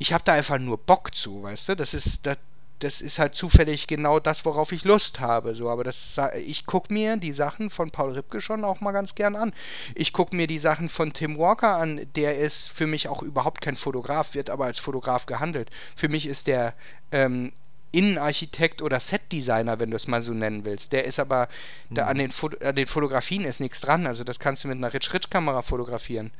ich 0.00 0.14
habe 0.14 0.24
da 0.24 0.32
einfach 0.32 0.58
nur 0.58 0.78
Bock 0.78 1.14
zu, 1.14 1.42
weißt 1.42 1.68
du? 1.68 1.76
Das 1.76 1.92
ist, 1.92 2.24
das, 2.24 2.38
das 2.78 3.02
ist 3.02 3.18
halt 3.18 3.34
zufällig 3.34 3.86
genau 3.86 4.18
das, 4.18 4.46
worauf 4.46 4.72
ich 4.72 4.84
Lust 4.84 5.20
habe. 5.20 5.54
So, 5.54 5.68
aber 5.68 5.84
das, 5.84 6.18
ich 6.42 6.64
gucke 6.64 6.90
mir 6.90 7.18
die 7.18 7.34
Sachen 7.34 7.68
von 7.68 7.90
Paul 7.90 8.12
Ripke 8.12 8.40
schon 8.40 8.64
auch 8.64 8.80
mal 8.80 8.92
ganz 8.92 9.14
gern 9.14 9.36
an. 9.36 9.52
Ich 9.94 10.14
gucke 10.14 10.34
mir 10.34 10.46
die 10.46 10.58
Sachen 10.58 10.88
von 10.88 11.12
Tim 11.12 11.36
Walker 11.36 11.76
an. 11.76 12.06
Der 12.16 12.38
ist 12.38 12.68
für 12.68 12.86
mich 12.86 13.08
auch 13.08 13.22
überhaupt 13.22 13.60
kein 13.60 13.76
Fotograf, 13.76 14.32
wird 14.32 14.48
aber 14.48 14.64
als 14.64 14.78
Fotograf 14.78 15.26
gehandelt. 15.26 15.68
Für 15.94 16.08
mich 16.08 16.26
ist 16.26 16.46
der 16.46 16.72
ähm, 17.12 17.52
Innenarchitekt 17.92 18.80
oder 18.80 19.00
Setdesigner, 19.00 19.80
wenn 19.80 19.90
du 19.90 19.96
es 19.96 20.06
mal 20.06 20.22
so 20.22 20.32
nennen 20.32 20.64
willst. 20.64 20.92
Der 20.92 21.04
ist 21.04 21.18
aber, 21.18 21.50
mhm. 21.90 21.94
da 21.96 22.06
an 22.06 22.16
den, 22.16 22.32
an 22.64 22.74
den 22.74 22.86
Fotografien 22.86 23.44
ist 23.44 23.60
nichts 23.60 23.82
dran. 23.82 24.06
Also 24.06 24.24
das 24.24 24.38
kannst 24.38 24.64
du 24.64 24.68
mit 24.68 24.78
einer 24.78 24.94
Rich-Rich-Kamera 24.94 25.60
fotografieren. 25.60 26.30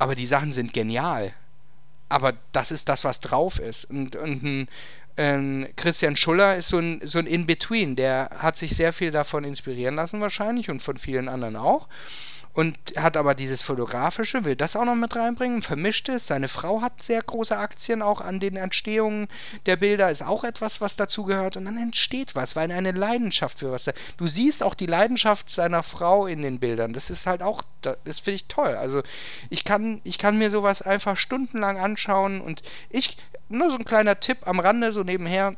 Aber 0.00 0.16
die 0.16 0.26
Sachen 0.26 0.52
sind 0.52 0.74
genial 0.74 1.32
aber 2.08 2.34
das 2.52 2.70
ist 2.70 2.88
das, 2.88 3.04
was 3.04 3.20
drauf 3.20 3.58
ist. 3.58 3.84
Und, 3.84 4.16
und 4.16 4.42
ein, 4.42 4.68
ein 5.16 5.68
Christian 5.76 6.16
Schuller 6.16 6.56
ist 6.56 6.68
so 6.68 6.78
ein, 6.78 7.00
so 7.04 7.18
ein 7.18 7.26
In-Between. 7.26 7.96
Der 7.96 8.30
hat 8.38 8.56
sich 8.56 8.76
sehr 8.76 8.92
viel 8.92 9.10
davon 9.10 9.44
inspirieren 9.44 9.96
lassen, 9.96 10.20
wahrscheinlich, 10.20 10.70
und 10.70 10.80
von 10.80 10.96
vielen 10.96 11.28
anderen 11.28 11.56
auch. 11.56 11.88
Und 12.58 12.76
hat 12.96 13.16
aber 13.16 13.36
dieses 13.36 13.62
Fotografische, 13.62 14.44
will 14.44 14.56
das 14.56 14.74
auch 14.74 14.84
noch 14.84 14.96
mit 14.96 15.14
reinbringen, 15.14 15.62
vermischt 15.62 16.08
es. 16.08 16.26
Seine 16.26 16.48
Frau 16.48 16.82
hat 16.82 17.00
sehr 17.00 17.22
große 17.22 17.56
Aktien 17.56 18.02
auch 18.02 18.20
an 18.20 18.40
den 18.40 18.56
Entstehungen 18.56 19.28
der 19.66 19.76
Bilder, 19.76 20.10
ist 20.10 20.24
auch 20.24 20.42
etwas, 20.42 20.80
was 20.80 20.96
dazu 20.96 21.22
gehört 21.22 21.56
und 21.56 21.66
dann 21.66 21.78
entsteht 21.78 22.34
was, 22.34 22.56
weil 22.56 22.72
eine 22.72 22.90
Leidenschaft 22.90 23.60
für 23.60 23.70
was. 23.70 23.84
Da, 23.84 23.92
du 24.16 24.26
siehst 24.26 24.64
auch 24.64 24.74
die 24.74 24.86
Leidenschaft 24.86 25.52
seiner 25.52 25.84
Frau 25.84 26.26
in 26.26 26.42
den 26.42 26.58
Bildern. 26.58 26.92
Das 26.92 27.10
ist 27.10 27.28
halt 27.28 27.44
auch, 27.44 27.62
das 27.82 28.18
finde 28.18 28.34
ich 28.34 28.46
toll. 28.46 28.74
Also 28.74 29.04
ich 29.50 29.62
kann, 29.62 30.00
ich 30.02 30.18
kann 30.18 30.36
mir 30.36 30.50
sowas 30.50 30.82
einfach 30.82 31.16
stundenlang 31.16 31.78
anschauen 31.78 32.40
und 32.40 32.62
ich, 32.90 33.18
nur 33.48 33.70
so 33.70 33.76
ein 33.76 33.84
kleiner 33.84 34.18
Tipp 34.18 34.38
am 34.48 34.58
Rande, 34.58 34.90
so 34.90 35.04
nebenher, 35.04 35.54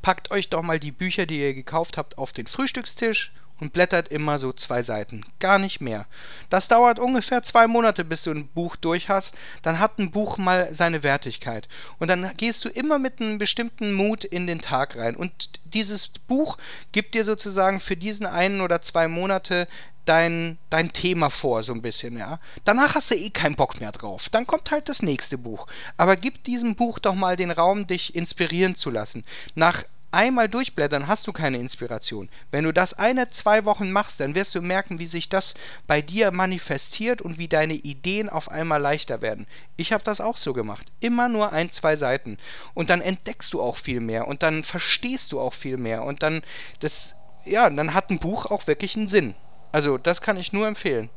packt 0.00 0.30
euch 0.30 0.48
doch 0.48 0.62
mal 0.62 0.78
die 0.78 0.92
Bücher, 0.92 1.26
die 1.26 1.40
ihr 1.40 1.54
gekauft 1.54 1.98
habt, 1.98 2.18
auf 2.18 2.32
den 2.32 2.46
Frühstückstisch 2.46 3.32
und 3.60 3.72
blättert 3.72 4.08
immer 4.08 4.38
so 4.38 4.52
zwei 4.52 4.82
Seiten. 4.82 5.24
Gar 5.38 5.58
nicht 5.58 5.80
mehr. 5.80 6.06
Das 6.50 6.68
dauert 6.68 6.98
ungefähr 6.98 7.42
zwei 7.42 7.66
Monate, 7.66 8.04
bis 8.04 8.22
du 8.22 8.30
ein 8.30 8.48
Buch 8.48 8.76
durch 8.76 9.08
hast. 9.08 9.34
Dann 9.62 9.78
hat 9.78 9.98
ein 9.98 10.10
Buch 10.10 10.38
mal 10.38 10.72
seine 10.72 11.02
Wertigkeit. 11.02 11.68
Und 11.98 12.08
dann 12.08 12.30
gehst 12.36 12.64
du 12.64 12.68
immer 12.68 12.98
mit 12.98 13.20
einem 13.20 13.38
bestimmten 13.38 13.92
Mut 13.92 14.24
in 14.24 14.46
den 14.46 14.60
Tag 14.60 14.96
rein. 14.96 15.16
Und 15.16 15.50
dieses 15.64 16.08
Buch 16.26 16.58
gibt 16.92 17.14
dir 17.14 17.24
sozusagen 17.24 17.80
für 17.80 17.96
diesen 17.96 18.26
einen 18.26 18.60
oder 18.60 18.82
zwei 18.82 19.08
Monate 19.08 19.68
dein, 20.04 20.58
dein 20.70 20.92
Thema 20.92 21.30
vor, 21.30 21.62
so 21.62 21.72
ein 21.72 21.82
bisschen, 21.82 22.18
ja. 22.18 22.38
Danach 22.64 22.94
hast 22.94 23.10
du 23.10 23.14
eh 23.14 23.30
keinen 23.30 23.56
Bock 23.56 23.80
mehr 23.80 23.92
drauf. 23.92 24.28
Dann 24.28 24.46
kommt 24.46 24.70
halt 24.70 24.88
das 24.88 25.02
nächste 25.02 25.38
Buch. 25.38 25.66
Aber 25.96 26.16
gib 26.16 26.44
diesem 26.44 26.74
Buch 26.74 26.98
doch 26.98 27.14
mal 27.14 27.36
den 27.36 27.50
Raum, 27.50 27.86
dich 27.86 28.14
inspirieren 28.14 28.74
zu 28.74 28.90
lassen. 28.90 29.24
Nach 29.54 29.84
einmal 30.14 30.48
durchblättern 30.48 31.06
hast 31.06 31.26
du 31.26 31.32
keine 31.32 31.58
Inspiration. 31.58 32.30
Wenn 32.50 32.64
du 32.64 32.72
das 32.72 32.94
eine, 32.94 33.28
zwei 33.30 33.64
Wochen 33.64 33.90
machst, 33.90 34.20
dann 34.20 34.34
wirst 34.34 34.54
du 34.54 34.62
merken, 34.62 34.98
wie 34.98 35.06
sich 35.06 35.28
das 35.28 35.54
bei 35.86 36.00
dir 36.00 36.30
manifestiert 36.30 37.20
und 37.20 37.38
wie 37.38 37.48
deine 37.48 37.74
Ideen 37.74 38.28
auf 38.28 38.50
einmal 38.50 38.80
leichter 38.80 39.20
werden. 39.20 39.46
Ich 39.76 39.92
habe 39.92 40.04
das 40.04 40.20
auch 40.20 40.36
so 40.36 40.52
gemacht. 40.52 40.90
Immer 41.00 41.28
nur 41.28 41.52
ein, 41.52 41.70
zwei 41.70 41.96
Seiten. 41.96 42.38
Und 42.72 42.90
dann 42.90 43.00
entdeckst 43.00 43.52
du 43.52 43.60
auch 43.60 43.76
viel 43.76 44.00
mehr 44.00 44.26
und 44.28 44.42
dann 44.42 44.64
verstehst 44.64 45.32
du 45.32 45.40
auch 45.40 45.54
viel 45.54 45.76
mehr 45.76 46.04
und 46.04 46.22
dann 46.22 46.42
das 46.80 47.14
ja, 47.44 47.68
dann 47.68 47.94
hat 47.94 48.10
ein 48.10 48.18
Buch 48.18 48.46
auch 48.46 48.66
wirklich 48.66 48.96
einen 48.96 49.08
Sinn. 49.08 49.34
Also, 49.72 49.98
das 49.98 50.22
kann 50.22 50.36
ich 50.36 50.52
nur 50.52 50.66
empfehlen. 50.66 51.10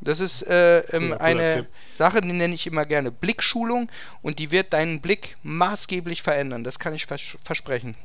Das 0.00 0.20
ist 0.20 0.42
äh, 0.42 0.80
ähm, 0.80 1.10
cooler, 1.10 1.20
eine 1.20 1.54
Tipp. 1.54 1.68
Sache, 1.90 2.20
die 2.20 2.32
nenne 2.32 2.54
ich 2.54 2.66
immer 2.66 2.84
gerne 2.84 3.10
Blickschulung 3.10 3.90
und 4.22 4.38
die 4.38 4.50
wird 4.50 4.72
deinen 4.72 5.00
Blick 5.00 5.36
maßgeblich 5.42 6.22
verändern. 6.22 6.64
Das 6.64 6.78
kann 6.78 6.94
ich 6.94 7.06
vers 7.06 7.22
versprechen. 7.42 7.96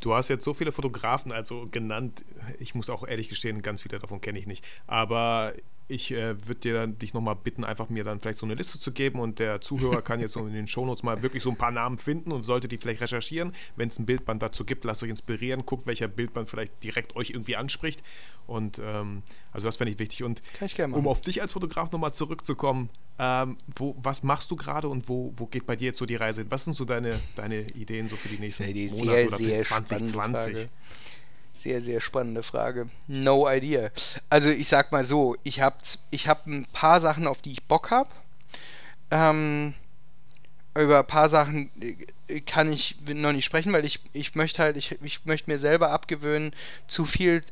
Du 0.00 0.14
hast 0.14 0.28
jetzt 0.28 0.44
so 0.44 0.54
viele 0.54 0.72
Fotografen 0.72 1.32
also 1.32 1.66
genannt. 1.70 2.24
Ich 2.58 2.74
muss 2.74 2.88
auch 2.88 3.06
ehrlich 3.06 3.28
gestehen, 3.28 3.62
ganz 3.62 3.82
viele 3.82 3.98
davon 3.98 4.20
kenne 4.20 4.38
ich 4.38 4.46
nicht. 4.46 4.64
Aber 4.86 5.52
ich 5.88 6.12
äh, 6.12 6.46
würde 6.46 6.60
dir 6.60 6.74
dann 6.74 6.98
dich 6.98 7.14
nochmal 7.14 7.34
bitten, 7.34 7.64
einfach 7.64 7.88
mir 7.88 8.04
dann 8.04 8.20
vielleicht 8.20 8.38
so 8.38 8.46
eine 8.46 8.54
Liste 8.54 8.78
zu 8.78 8.92
geben 8.92 9.20
und 9.20 9.38
der 9.38 9.62
Zuhörer 9.62 10.02
kann 10.02 10.20
jetzt 10.20 10.32
so 10.32 10.46
in 10.46 10.52
den 10.52 10.68
Shownotes 10.68 11.02
mal 11.02 11.22
wirklich 11.22 11.42
so 11.42 11.50
ein 11.50 11.56
paar 11.56 11.70
Namen 11.70 11.96
finden 11.96 12.30
und 12.30 12.42
sollte 12.42 12.68
die 12.68 12.76
vielleicht 12.76 13.00
recherchieren. 13.00 13.52
Wenn 13.76 13.88
es 13.88 13.98
ein 13.98 14.04
Bildband 14.04 14.42
dazu 14.42 14.64
gibt, 14.64 14.84
lasst 14.84 15.02
euch 15.02 15.08
inspirieren, 15.08 15.64
guckt, 15.64 15.86
welcher 15.86 16.06
Bildband 16.06 16.50
vielleicht 16.50 16.84
direkt 16.84 17.16
euch 17.16 17.30
irgendwie 17.30 17.56
anspricht. 17.56 18.02
Und 18.46 18.80
ähm, 18.84 19.22
also 19.50 19.66
das 19.66 19.78
fände 19.78 19.92
ich 19.92 19.98
wichtig. 19.98 20.24
Und 20.24 20.42
ich 20.60 20.78
um 20.78 21.08
auf 21.08 21.22
dich 21.22 21.40
als 21.40 21.52
Fotograf 21.52 21.90
nochmal 21.90 22.12
zurückzukommen, 22.12 22.90
ähm, 23.18 23.56
wo, 23.74 23.96
was 24.02 24.22
machst 24.22 24.50
du 24.50 24.56
gerade 24.56 24.88
und 24.88 25.08
wo, 25.08 25.32
wo 25.36 25.46
geht 25.46 25.66
bei 25.66 25.76
dir 25.76 25.86
jetzt 25.86 25.98
so 25.98 26.06
die 26.06 26.16
Reise 26.16 26.42
hin? 26.42 26.50
Was 26.50 26.64
sind 26.64 26.76
so 26.76 26.84
deine, 26.84 27.20
deine 27.34 27.62
Ideen 27.62 28.08
so 28.08 28.16
für 28.16 28.28
die 28.28 28.38
nächsten 28.38 28.72
die 28.72 28.88
Monate 28.88 29.06
sehr, 29.06 29.28
oder 29.28 29.36
für 29.38 29.60
2020? 29.60 30.68
Sehr, 31.58 31.80
sehr 31.80 32.00
spannende 32.00 32.44
Frage. 32.44 32.88
No 33.08 33.50
idea. 33.50 33.90
Also 34.30 34.48
ich 34.48 34.68
sag 34.68 34.92
mal 34.92 35.02
so, 35.02 35.36
ich 35.42 35.60
habe 35.60 35.74
ich 36.12 36.28
hab 36.28 36.46
ein 36.46 36.66
paar 36.72 37.00
Sachen, 37.00 37.26
auf 37.26 37.42
die 37.42 37.50
ich 37.50 37.64
Bock 37.64 37.90
habe. 37.90 38.08
Ähm, 39.10 39.74
über 40.76 41.00
ein 41.00 41.06
paar 41.06 41.28
Sachen 41.28 41.72
äh, 42.28 42.42
kann 42.42 42.72
ich 42.72 42.94
noch 43.12 43.32
nicht 43.32 43.44
sprechen, 43.44 43.72
weil 43.72 43.84
ich, 43.84 43.98
ich 44.12 44.36
möchte 44.36 44.62
halt, 44.62 44.76
ich, 44.76 45.02
ich 45.02 45.24
möchte 45.24 45.50
mir 45.50 45.58
selber 45.58 45.90
abgewöhnen, 45.90 46.54
zu 46.86 47.06
viel 47.06 47.42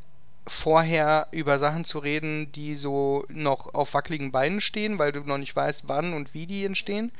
vorher 0.47 1.27
über 1.33 1.59
Sachen 1.59 1.85
zu 1.85 1.99
reden, 1.99 2.53
die 2.53 2.77
so 2.77 3.25
noch 3.29 3.75
auf 3.75 3.93
wackeligen 3.93 4.31
Beinen 4.31 4.61
stehen, 4.61 5.01
weil 5.01 5.11
du 5.11 5.23
noch 5.23 5.39
nicht 5.39 5.57
weißt, 5.57 5.89
wann 5.89 6.13
und 6.13 6.33
wie 6.33 6.47
die 6.47 6.65
entstehen. 6.65 7.11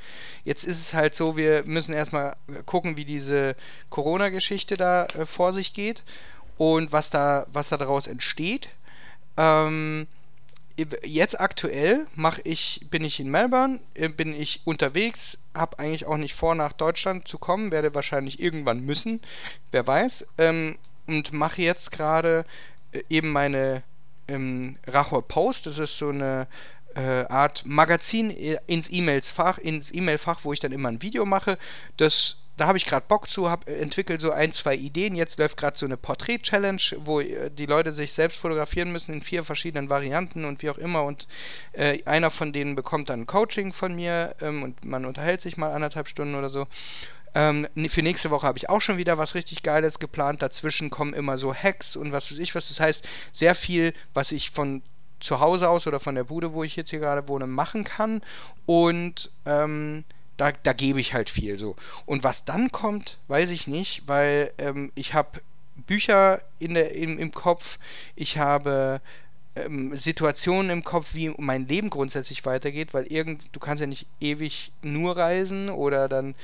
Jetzt 0.45 0.63
ist 0.63 0.81
es 0.81 0.95
halt 0.95 1.17
so, 1.17 1.37
wir 1.37 1.65
müssen 1.67 1.93
erstmal 1.93 2.37
gucken, 2.65 2.97
wie 2.97 3.05
diese 3.05 3.57
Corona-Geschichte 3.91 4.77
da 4.77 5.07
äh, 5.07 5.27
vor 5.27 5.53
sich 5.53 5.75
geht 5.75 6.05
und 6.59 6.93
was 6.93 7.11
da, 7.11 7.47
was 7.53 7.69
da 7.69 7.77
daraus 7.77 8.07
entsteht. 8.07 8.71
Ähm, 9.37 10.07
jetzt 11.05 11.41
aktuell 11.41 12.07
mache 12.15 12.43
ich, 12.45 12.87
bin 12.91 13.05
ich 13.05 13.21
in 13.21 13.31
Melbourne, 13.31 13.81
äh, 13.95 14.09
bin 14.09 14.35
ich 14.35 14.61
unterwegs, 14.65 15.39
habe 15.55 15.79
eigentlich 15.79 16.07
auch 16.07 16.17
nicht 16.17 16.35
vor, 16.35 16.55
nach 16.55 16.73
Deutschland 16.73 17.27
zu 17.29 17.39
kommen, 17.39 17.73
werde 17.73 17.95
wahrscheinlich 17.95 18.41
irgendwann 18.41 18.81
müssen, 18.81 19.21
wer 19.73 19.87
weiß, 19.87 20.27
ähm, 20.39 20.77
und 21.07 21.33
mache 21.33 21.63
jetzt 21.63 21.93
gerade 21.93 22.45
äh, 22.93 23.03
eben 23.09 23.31
meine 23.31 23.83
ähm, 24.29 24.77
Rachor 24.87 25.27
Post, 25.27 25.67
das 25.67 25.79
ist 25.79 25.99
so 25.99 26.11
eine 26.11 26.47
äh, 26.95 27.25
Art 27.29 27.65
Magazin 27.65 28.31
äh, 28.31 28.59
ins 28.67 28.91
E-Mails-Fach, 28.91 29.59
ins 29.59 29.93
E-Mail-Fach, 29.93 30.41
wo 30.45 30.53
ich 30.53 30.61
dann 30.61 30.73
immer 30.73 30.89
ein 30.89 31.03
Video 31.03 31.25
mache, 31.25 31.59
das 31.97 32.39
da 32.57 32.67
habe 32.67 32.79
ich 32.79 32.87
gerade 32.87 33.05
Bock 33.07 33.29
zu, 33.29 33.51
habe 33.51 33.75
entwickelt 33.75 34.21
so 34.21 34.31
ein, 34.31 34.53
zwei 34.53 34.75
Ideen. 34.75 35.15
Jetzt 35.15 35.39
läuft 35.39 35.57
gerade 35.57 35.77
so 35.77 35.85
eine 35.85 35.97
Porträt-Challenge, 35.97 36.83
wo 36.99 37.21
äh, 37.21 37.51
die 37.51 37.67
Leute 37.67 37.93
sich 37.93 38.13
selbst 38.13 38.39
fotografieren 38.39 38.93
müssen 38.93 39.13
in 39.13 39.23
vier 39.23 39.45
verschiedenen 39.45 39.91
Varianten 39.91 40.45
und 40.45 40.63
wie 40.63 40.71
auch 40.71 40.79
immer. 40.79 41.05
Und 41.05 41.29
äh, 41.73 42.03
einer 42.05 42.31
von 42.31 42.53
denen 42.53 42.75
bekommt 42.75 43.11
dann 43.11 43.27
Coaching 43.27 43.73
von 43.73 43.95
mir 43.95 44.35
ähm, 44.41 44.63
und 44.63 44.85
man 44.85 45.05
unterhält 45.05 45.41
sich 45.41 45.57
mal 45.57 45.73
anderthalb 45.73 46.09
Stunden 46.09 46.35
oder 46.35 46.49
so. 46.49 46.67
Ähm, 47.35 47.67
für 47.89 48.03
nächste 48.03 48.31
Woche 48.31 48.47
habe 48.47 48.57
ich 48.57 48.71
auch 48.71 48.81
schon 48.81 48.97
wieder 48.97 49.19
was 49.19 49.35
richtig 49.35 49.63
Geiles 49.63 49.99
geplant. 49.99 50.41
Dazwischen 50.41 50.89
kommen 50.89 51.13
immer 51.13 51.37
so 51.37 51.55
Hacks 51.55 51.95
und 51.95 52.11
was 52.11 52.31
weiß 52.31 52.39
ich 52.39 52.55
was. 52.55 52.69
Das 52.69 52.81
heißt, 52.81 53.07
sehr 53.33 53.55
viel, 53.55 53.93
was 54.15 54.33
ich 54.33 54.51
von 54.51 54.83
zu 55.21 55.41
Hause 55.41 55.69
aus 55.69 55.87
oder 55.87 56.01
von 56.01 56.15
der 56.15 56.25
Bude, 56.25 56.55
wo 56.55 56.65
ich 56.65 56.77
jetzt 56.77 56.91
hier 56.91 56.99
gerade 56.99 57.29
wohne, 57.29 57.47
machen 57.47 57.85
kann. 57.85 58.23
Und 58.65 59.31
ähm, 59.45 60.05
da, 60.37 60.53
da 60.53 60.73
gebe 60.73 61.01
ich 61.01 61.15
halt 61.15 61.31
viel 61.31 61.57
so. 61.57 61.77
Und 62.05 62.25
was 62.25 62.45
dann 62.45 62.71
kommt, 62.73 63.19
weiß 63.29 63.51
ich 63.51 63.67
nicht, 63.67 64.03
weil 64.07 64.53
ähm, 64.59 64.93
ich 64.95 65.15
habe 65.15 65.41
Bücher 65.87 66.43
in 66.59 66.75
der, 66.75 66.95
im, 66.95 67.19
im 67.19 67.33
Kopf, 67.33 67.79
ich 68.15 68.39
habe 68.39 69.01
ähm, 69.57 69.99
Situationen 69.99 70.71
im 70.71 70.85
Kopf, 70.85 71.15
wie 71.15 71.33
mein 71.39 71.67
Leben 71.67 71.91
grundsätzlich 71.91 72.45
weitergeht, 72.45 72.95
weil 72.95 73.07
irgend, 73.07 73.45
du 73.53 73.61
kannst 73.61 73.81
ja 73.81 73.87
nicht 73.87 74.07
ewig 74.21 74.73
nur 74.83 75.17
reisen 75.17 75.71
oder 75.71 76.09
dann, 76.09 76.35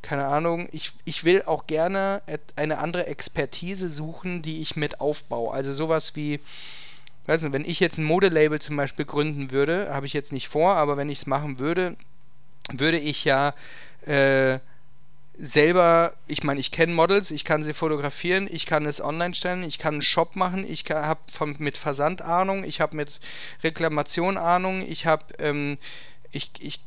keine 0.00 0.26
Ahnung, 0.26 0.68
ich, 0.72 0.92
ich 1.04 1.24
will 1.24 1.42
auch 1.46 1.66
gerne 1.66 2.22
eine 2.56 2.78
andere 2.78 3.06
Expertise 3.06 3.88
suchen, 3.88 4.42
die 4.42 4.62
ich 4.62 4.76
mit 4.76 5.00
aufbaue. 5.00 5.52
Also 5.52 5.72
sowas 5.72 6.16
wie, 6.16 6.40
weiß 7.26 7.42
nicht, 7.42 7.52
wenn 7.52 7.64
ich 7.64 7.80
jetzt 7.80 7.98
ein 7.98 8.04
Modelabel 8.04 8.60
zum 8.60 8.76
Beispiel 8.76 9.04
gründen 9.04 9.50
würde, 9.50 9.92
habe 9.92 10.06
ich 10.06 10.12
jetzt 10.12 10.32
nicht 10.32 10.48
vor, 10.48 10.74
aber 10.74 10.96
wenn 10.96 11.10
ich 11.10 11.18
es 11.18 11.26
machen 11.26 11.58
würde, 11.58 11.96
würde 12.70 12.98
ich 12.98 13.24
ja 13.24 13.54
äh, 14.06 14.58
selber, 15.38 16.14
ich 16.26 16.42
meine, 16.42 16.60
ich 16.60 16.70
kenne 16.70 16.92
Models, 16.92 17.30
ich 17.30 17.44
kann 17.44 17.62
sie 17.62 17.74
fotografieren, 17.74 18.48
ich 18.50 18.66
kann 18.66 18.86
es 18.86 19.00
online 19.00 19.34
stellen, 19.34 19.64
ich 19.64 19.78
kann 19.78 19.94
einen 19.94 20.02
Shop 20.02 20.36
machen, 20.36 20.64
ich 20.68 20.84
habe 20.90 21.20
mit 21.58 21.76
Versand 21.78 22.22
Ahnung, 22.22 22.64
ich 22.64 22.80
habe 22.80 22.96
mit 22.96 23.18
Reklamation 23.62 24.36
Ahnung, 24.36 24.82
ich 24.86 25.06
habe, 25.06 25.24
ähm, 25.38 25.78
ich, 26.30 26.50
ich, 26.60 26.80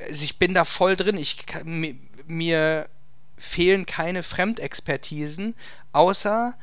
also 0.00 0.24
ich 0.24 0.38
bin 0.38 0.54
da 0.54 0.64
voll 0.64 0.96
drin, 0.96 1.16
ich 1.16 1.44
mir, 1.64 1.94
mir 2.26 2.88
fehlen 3.36 3.86
keine 3.86 4.22
Fremdexpertisen, 4.22 5.54
außer 5.92 6.54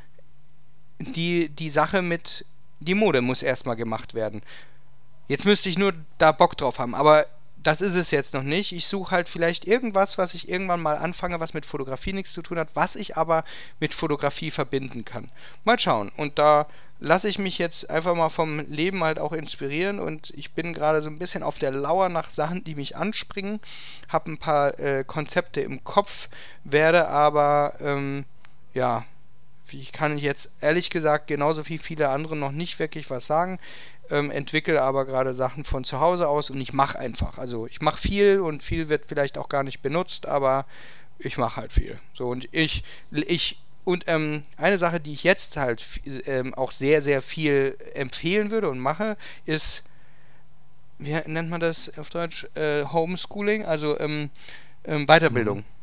die, 1.00 1.50
die 1.50 1.70
Sache 1.70 2.02
mit, 2.02 2.46
die 2.80 2.96
Mode 2.96 3.22
muss 3.22 3.44
erstmal 3.44 3.76
gemacht 3.76 4.14
werden. 4.14 4.42
Jetzt 5.28 5.46
müsste 5.46 5.70
ich 5.70 5.78
nur 5.78 5.94
da 6.18 6.32
Bock 6.32 6.58
drauf 6.58 6.80
haben, 6.80 6.96
aber 6.96 7.28
das 7.64 7.82
ist 7.82 7.96
es 7.96 8.12
jetzt 8.12 8.34
noch 8.34 8.44
nicht. 8.44 8.72
Ich 8.72 8.88
suche 8.88 9.12
halt 9.12 9.30
vielleicht 9.30 9.66
irgendwas, 9.66 10.18
was 10.18 10.34
ich 10.34 10.50
irgendwann 10.50 10.82
mal 10.82 10.98
anfange, 10.98 11.40
was 11.40 11.54
mit 11.54 11.66
Fotografie 11.66 12.14
nichts 12.14 12.34
zu 12.34 12.42
tun 12.42 12.58
hat, 12.58 12.70
was 12.74 12.96
ich 12.96 13.18
aber 13.18 13.44
mit 13.80 13.94
Fotografie 13.94 14.52
verbinden 14.52 15.06
kann. 15.06 15.30
Mal 15.64 15.80
schauen. 15.80 16.12
Und 16.18 16.40
da 16.40 16.68
lasse 17.00 17.28
ich 17.28 17.40
mich 17.40 17.58
jetzt 17.58 17.90
einfach 17.90 18.16
mal 18.16 18.30
vom 18.30 18.60
Leben 18.70 19.04
halt 19.04 19.20
auch 19.20 19.34
inspirieren 19.34 20.00
und 20.00 20.30
ich 20.32 20.52
bin 20.52 20.74
gerade 20.74 21.02
so 21.02 21.10
ein 21.10 21.18
bisschen 21.18 21.42
auf 21.42 21.58
der 21.58 21.72
Lauer 21.72 22.10
nach 22.10 22.30
Sachen, 22.30 22.64
die 22.64 22.76
mich 22.76 22.96
anspringen, 22.96 23.60
habe 24.08 24.32
ein 24.32 24.38
paar 24.38 24.80
äh, 24.80 25.04
Konzepte 25.04 25.62
im 25.62 25.84
Kopf, 25.84 26.30
werde 26.64 27.08
aber, 27.08 27.74
ähm, 27.82 28.26
ja, 28.76 29.04
ich 29.74 29.92
kann 29.92 30.18
jetzt 30.18 30.52
ehrlich 30.62 30.90
gesagt 30.90 31.28
genauso 31.28 31.68
wie 31.68 31.78
viele 31.78 32.10
andere 32.10 32.36
noch 32.36 32.52
nicht 32.52 32.80
wirklich 32.80 33.10
was 33.10 33.28
sagen 33.28 33.60
ähm, 34.12 34.30
entwickle 34.30 34.82
aber 34.82 35.06
gerade 35.06 35.34
Sachen 35.34 35.64
von 35.64 35.84
zu 35.84 36.00
Hause 36.00 36.28
aus 36.28 36.50
und 36.50 36.60
ich 36.60 36.74
mache 36.74 37.00
einfach. 37.00 37.38
Also 37.38 37.66
ich 37.66 37.82
mache 37.82 38.00
viel 38.00 38.42
und 38.42 38.62
viel 38.62 38.90
wird 38.90 39.06
vielleicht 39.08 39.38
auch 39.38 39.50
gar 39.50 39.64
nicht 39.64 39.82
benutzt, 39.82 40.28
aber 40.28 40.66
ich 41.18 41.38
mache 41.38 41.56
halt 41.62 41.72
viel. 41.72 42.00
So 42.14 42.28
und 42.28 42.48
ich, 42.52 42.84
ich 43.12 43.58
und 43.84 44.04
ähm, 44.08 44.44
eine 44.58 44.78
Sache, 44.78 45.00
die 45.00 45.14
ich 45.14 45.24
jetzt 45.24 45.58
halt 45.58 45.84
ähm, 46.26 46.54
auch 46.54 46.72
sehr, 46.72 47.02
sehr 47.02 47.22
viel 47.22 47.78
empfehlen 47.96 48.52
würde 48.52 48.70
und 48.70 48.80
mache, 48.80 49.18
ist, 49.46 49.82
wie 51.00 51.14
nennt 51.26 51.50
man 51.50 51.62
das 51.62 51.98
auf 51.98 52.10
Deutsch? 52.10 52.48
Äh, 52.54 52.84
Homeschooling, 52.86 53.66
also 53.66 54.00
ähm, 54.00 54.30
ähm 54.86 55.08
Weiterbildung. 55.08 55.60
Mhm. 55.60 55.81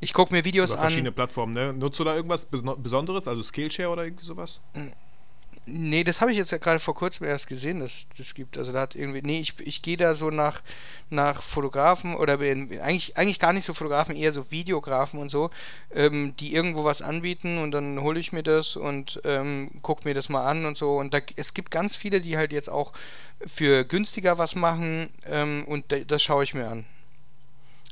Ich 0.00 0.12
gucke 0.12 0.32
mir 0.32 0.44
Videos 0.44 0.70
Über 0.70 0.80
verschiedene 0.80 0.80
an. 0.80 0.90
verschiedene 0.90 1.12
Plattformen, 1.12 1.52
ne? 1.54 1.72
Nutzt 1.72 1.98
du 1.98 2.04
da 2.04 2.14
irgendwas 2.14 2.46
Besonderes, 2.46 3.26
also 3.26 3.42
Skillshare 3.42 3.90
oder 3.90 4.04
irgendwie 4.04 4.24
sowas? 4.24 4.60
Nee, 5.70 6.02
das 6.02 6.22
habe 6.22 6.32
ich 6.32 6.38
jetzt 6.38 6.50
ja 6.50 6.56
gerade 6.56 6.78
vor 6.78 6.94
kurzem 6.94 7.26
erst 7.26 7.46
gesehen, 7.46 7.80
dass 7.80 8.06
das 8.16 8.32
gibt. 8.32 8.56
Also 8.56 8.72
da 8.72 8.80
hat 8.80 8.94
irgendwie, 8.94 9.20
nee, 9.20 9.40
ich, 9.40 9.54
ich 9.60 9.82
gehe 9.82 9.98
da 9.98 10.14
so 10.14 10.30
nach, 10.30 10.62
nach 11.10 11.42
Fotografen 11.42 12.16
oder 12.16 12.38
bin, 12.38 12.80
eigentlich, 12.80 13.18
eigentlich 13.18 13.38
gar 13.38 13.52
nicht 13.52 13.66
so 13.66 13.74
Fotografen, 13.74 14.16
eher 14.16 14.32
so 14.32 14.50
Videografen 14.50 15.20
und 15.20 15.30
so, 15.30 15.50
ähm, 15.94 16.34
die 16.40 16.54
irgendwo 16.54 16.84
was 16.84 17.02
anbieten 17.02 17.58
und 17.58 17.72
dann 17.72 18.00
hole 18.00 18.18
ich 18.18 18.32
mir 18.32 18.42
das 18.42 18.76
und 18.76 19.20
ähm, 19.24 19.70
gucke 19.82 20.08
mir 20.08 20.14
das 20.14 20.30
mal 20.30 20.46
an 20.46 20.64
und 20.64 20.78
so. 20.78 20.96
Und 20.96 21.12
da, 21.12 21.18
es 21.36 21.52
gibt 21.52 21.70
ganz 21.70 21.96
viele, 21.96 22.22
die 22.22 22.38
halt 22.38 22.52
jetzt 22.52 22.70
auch 22.70 22.94
für 23.46 23.84
günstiger 23.84 24.38
was 24.38 24.54
machen 24.54 25.10
ähm, 25.26 25.64
und 25.66 25.84
das 26.06 26.22
schaue 26.22 26.44
ich 26.44 26.54
mir 26.54 26.68
an. 26.68 26.86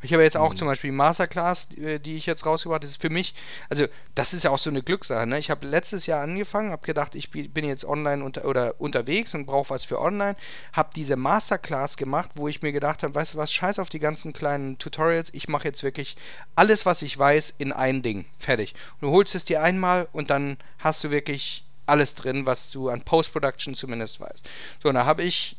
Ich 0.03 0.12
habe 0.12 0.22
jetzt 0.22 0.36
auch 0.36 0.53
mhm. 0.53 0.57
zum 0.59 0.68
Beispiel 0.68 0.92
Masterclass, 0.92 1.68
die, 1.68 1.99
die 1.99 2.16
ich 2.16 2.26
jetzt 2.26 2.44
rausgebracht 2.44 2.76
habe. 2.76 2.82
Das 2.82 2.90
ist 2.90 3.01
für 3.01 3.09
mich, 3.09 3.34
also 3.70 3.86
das 4.14 4.34
ist 4.34 4.42
ja 4.42 4.51
auch 4.51 4.59
so 4.59 4.68
eine 4.68 4.82
Glückssache. 4.82 5.26
Ne? 5.26 5.38
Ich 5.38 5.51
habe 5.51 5.66
letztes 5.66 6.07
Jahr 6.07 6.22
angefangen, 6.22 6.70
habe 6.70 6.84
gedacht, 6.84 7.14
ich 7.14 7.30
bin 7.30 7.64
jetzt 7.64 7.84
online 7.84 8.22
unter, 8.22 8.44
oder 8.44 8.78
unterwegs 8.78 9.34
und 9.34 9.47
brauche 9.47 9.70
was 9.70 9.84
für 9.84 9.99
online. 9.99 10.36
Habe 10.74 10.90
diese 10.94 11.16
Masterclass 11.16 11.97
gemacht, 11.97 12.30
wo 12.34 12.47
ich 12.47 12.61
mir 12.61 12.72
gedacht 12.72 13.03
habe, 13.03 13.14
weißt 13.14 13.34
du 13.34 13.38
was, 13.38 13.53
scheiß 13.53 13.78
auf 13.78 13.88
die 13.88 13.99
ganzen 13.99 14.34
kleinen 14.34 14.78
Tutorials. 14.78 15.30
Ich 15.32 15.49
mache 15.49 15.68
jetzt 15.68 15.82
wirklich 15.82 16.16
alles, 16.57 16.84
was 16.84 17.01
ich 17.01 17.16
weiß, 17.16 17.55
in 17.57 17.72
ein 17.72 18.03
Ding. 18.03 18.26
Fertig. 18.38 18.74
Du 19.01 19.11
holst 19.11 19.34
es 19.34 19.44
dir 19.44 19.62
einmal 19.62 20.09
und 20.12 20.28
dann 20.28 20.59
hast 20.78 21.03
du 21.05 21.11
wirklich 21.11 21.64
alles 21.86 22.14
drin, 22.14 22.44
was 22.44 22.70
du 22.70 22.90
an 22.90 23.03
Post-Production 23.03 23.74
zumindest 23.74 24.20
weißt. 24.20 24.47
So, 24.82 24.90
und 24.90 24.97
da 24.97 25.07
habe 25.07 25.22
ich 25.22 25.57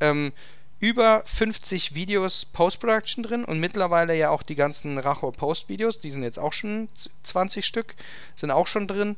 ähm, 0.00 0.32
über 0.80 1.22
50 1.26 1.94
Videos 1.94 2.44
Post-Production 2.44 3.24
drin 3.24 3.44
und 3.44 3.58
mittlerweile 3.58 4.16
ja 4.16 4.30
auch 4.30 4.42
die 4.42 4.54
ganzen 4.54 4.98
Rachor 4.98 5.32
Post-Videos, 5.32 6.00
die 6.00 6.10
sind 6.10 6.22
jetzt 6.22 6.38
auch 6.38 6.52
schon 6.52 6.88
20 7.24 7.66
Stück, 7.66 7.94
sind 8.36 8.50
auch 8.50 8.66
schon 8.66 8.86
drin, 8.86 9.16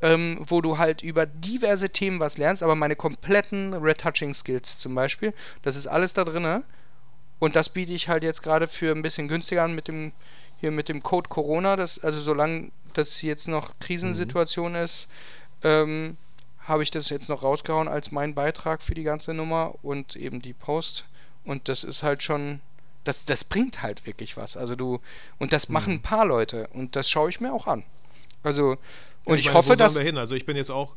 ähm, 0.00 0.38
wo 0.40 0.60
du 0.60 0.78
halt 0.78 1.02
über 1.02 1.26
diverse 1.26 1.90
Themen 1.90 2.20
was 2.20 2.38
lernst, 2.38 2.62
aber 2.62 2.76
meine 2.76 2.96
kompletten 2.96 3.74
Retouching-Skills 3.74 4.78
zum 4.78 4.94
Beispiel, 4.94 5.32
das 5.62 5.76
ist 5.76 5.86
alles 5.86 6.12
da 6.12 6.24
drin. 6.24 6.62
Und 7.38 7.56
das 7.56 7.70
biete 7.70 7.92
ich 7.92 8.08
halt 8.08 8.22
jetzt 8.22 8.42
gerade 8.42 8.68
für 8.68 8.92
ein 8.92 9.02
bisschen 9.02 9.26
günstiger 9.26 9.64
an 9.64 9.74
mit 9.74 9.88
dem 9.88 10.12
hier 10.62 10.70
mit 10.70 10.88
dem 10.88 11.02
Code 11.02 11.28
Corona, 11.28 11.74
das, 11.74 11.98
also 11.98 12.20
solange 12.20 12.70
das 12.94 13.20
jetzt 13.20 13.48
noch 13.48 13.72
Krisensituation 13.80 14.72
mhm. 14.72 14.78
ist, 14.78 15.08
ähm, 15.64 16.16
habe 16.72 16.82
ich 16.82 16.90
das 16.90 17.10
jetzt 17.10 17.28
noch 17.28 17.42
rausgehauen 17.42 17.86
als 17.86 18.10
mein 18.10 18.34
Beitrag 18.34 18.82
für 18.82 18.94
die 18.94 19.02
ganze 19.02 19.34
Nummer 19.34 19.74
und 19.82 20.16
eben 20.16 20.40
die 20.40 20.54
Post. 20.54 21.04
Und 21.44 21.68
das 21.68 21.84
ist 21.84 22.02
halt 22.02 22.22
schon, 22.22 22.60
das, 23.04 23.26
das 23.26 23.44
bringt 23.44 23.82
halt 23.82 24.06
wirklich 24.06 24.38
was. 24.38 24.56
Also 24.56 24.74
du, 24.74 25.00
und 25.38 25.52
das 25.52 25.68
machen 25.68 25.92
mhm. 25.92 25.98
ein 25.98 26.02
paar 26.02 26.24
Leute 26.24 26.68
und 26.72 26.96
das 26.96 27.10
schaue 27.10 27.28
ich 27.28 27.40
mir 27.40 27.52
auch 27.52 27.66
an. 27.66 27.84
Also, 28.42 28.70
und 28.70 28.78
ja, 29.26 29.34
ich, 29.34 29.40
ich 29.40 29.46
meine, 29.46 29.58
hoffe, 29.58 29.70
wo 29.70 29.74
dass. 29.74 29.94
Wir 29.94 30.02
hin? 30.02 30.16
Also 30.16 30.34
ich 30.34 30.46
bin 30.46 30.56
jetzt 30.56 30.70
auch 30.70 30.96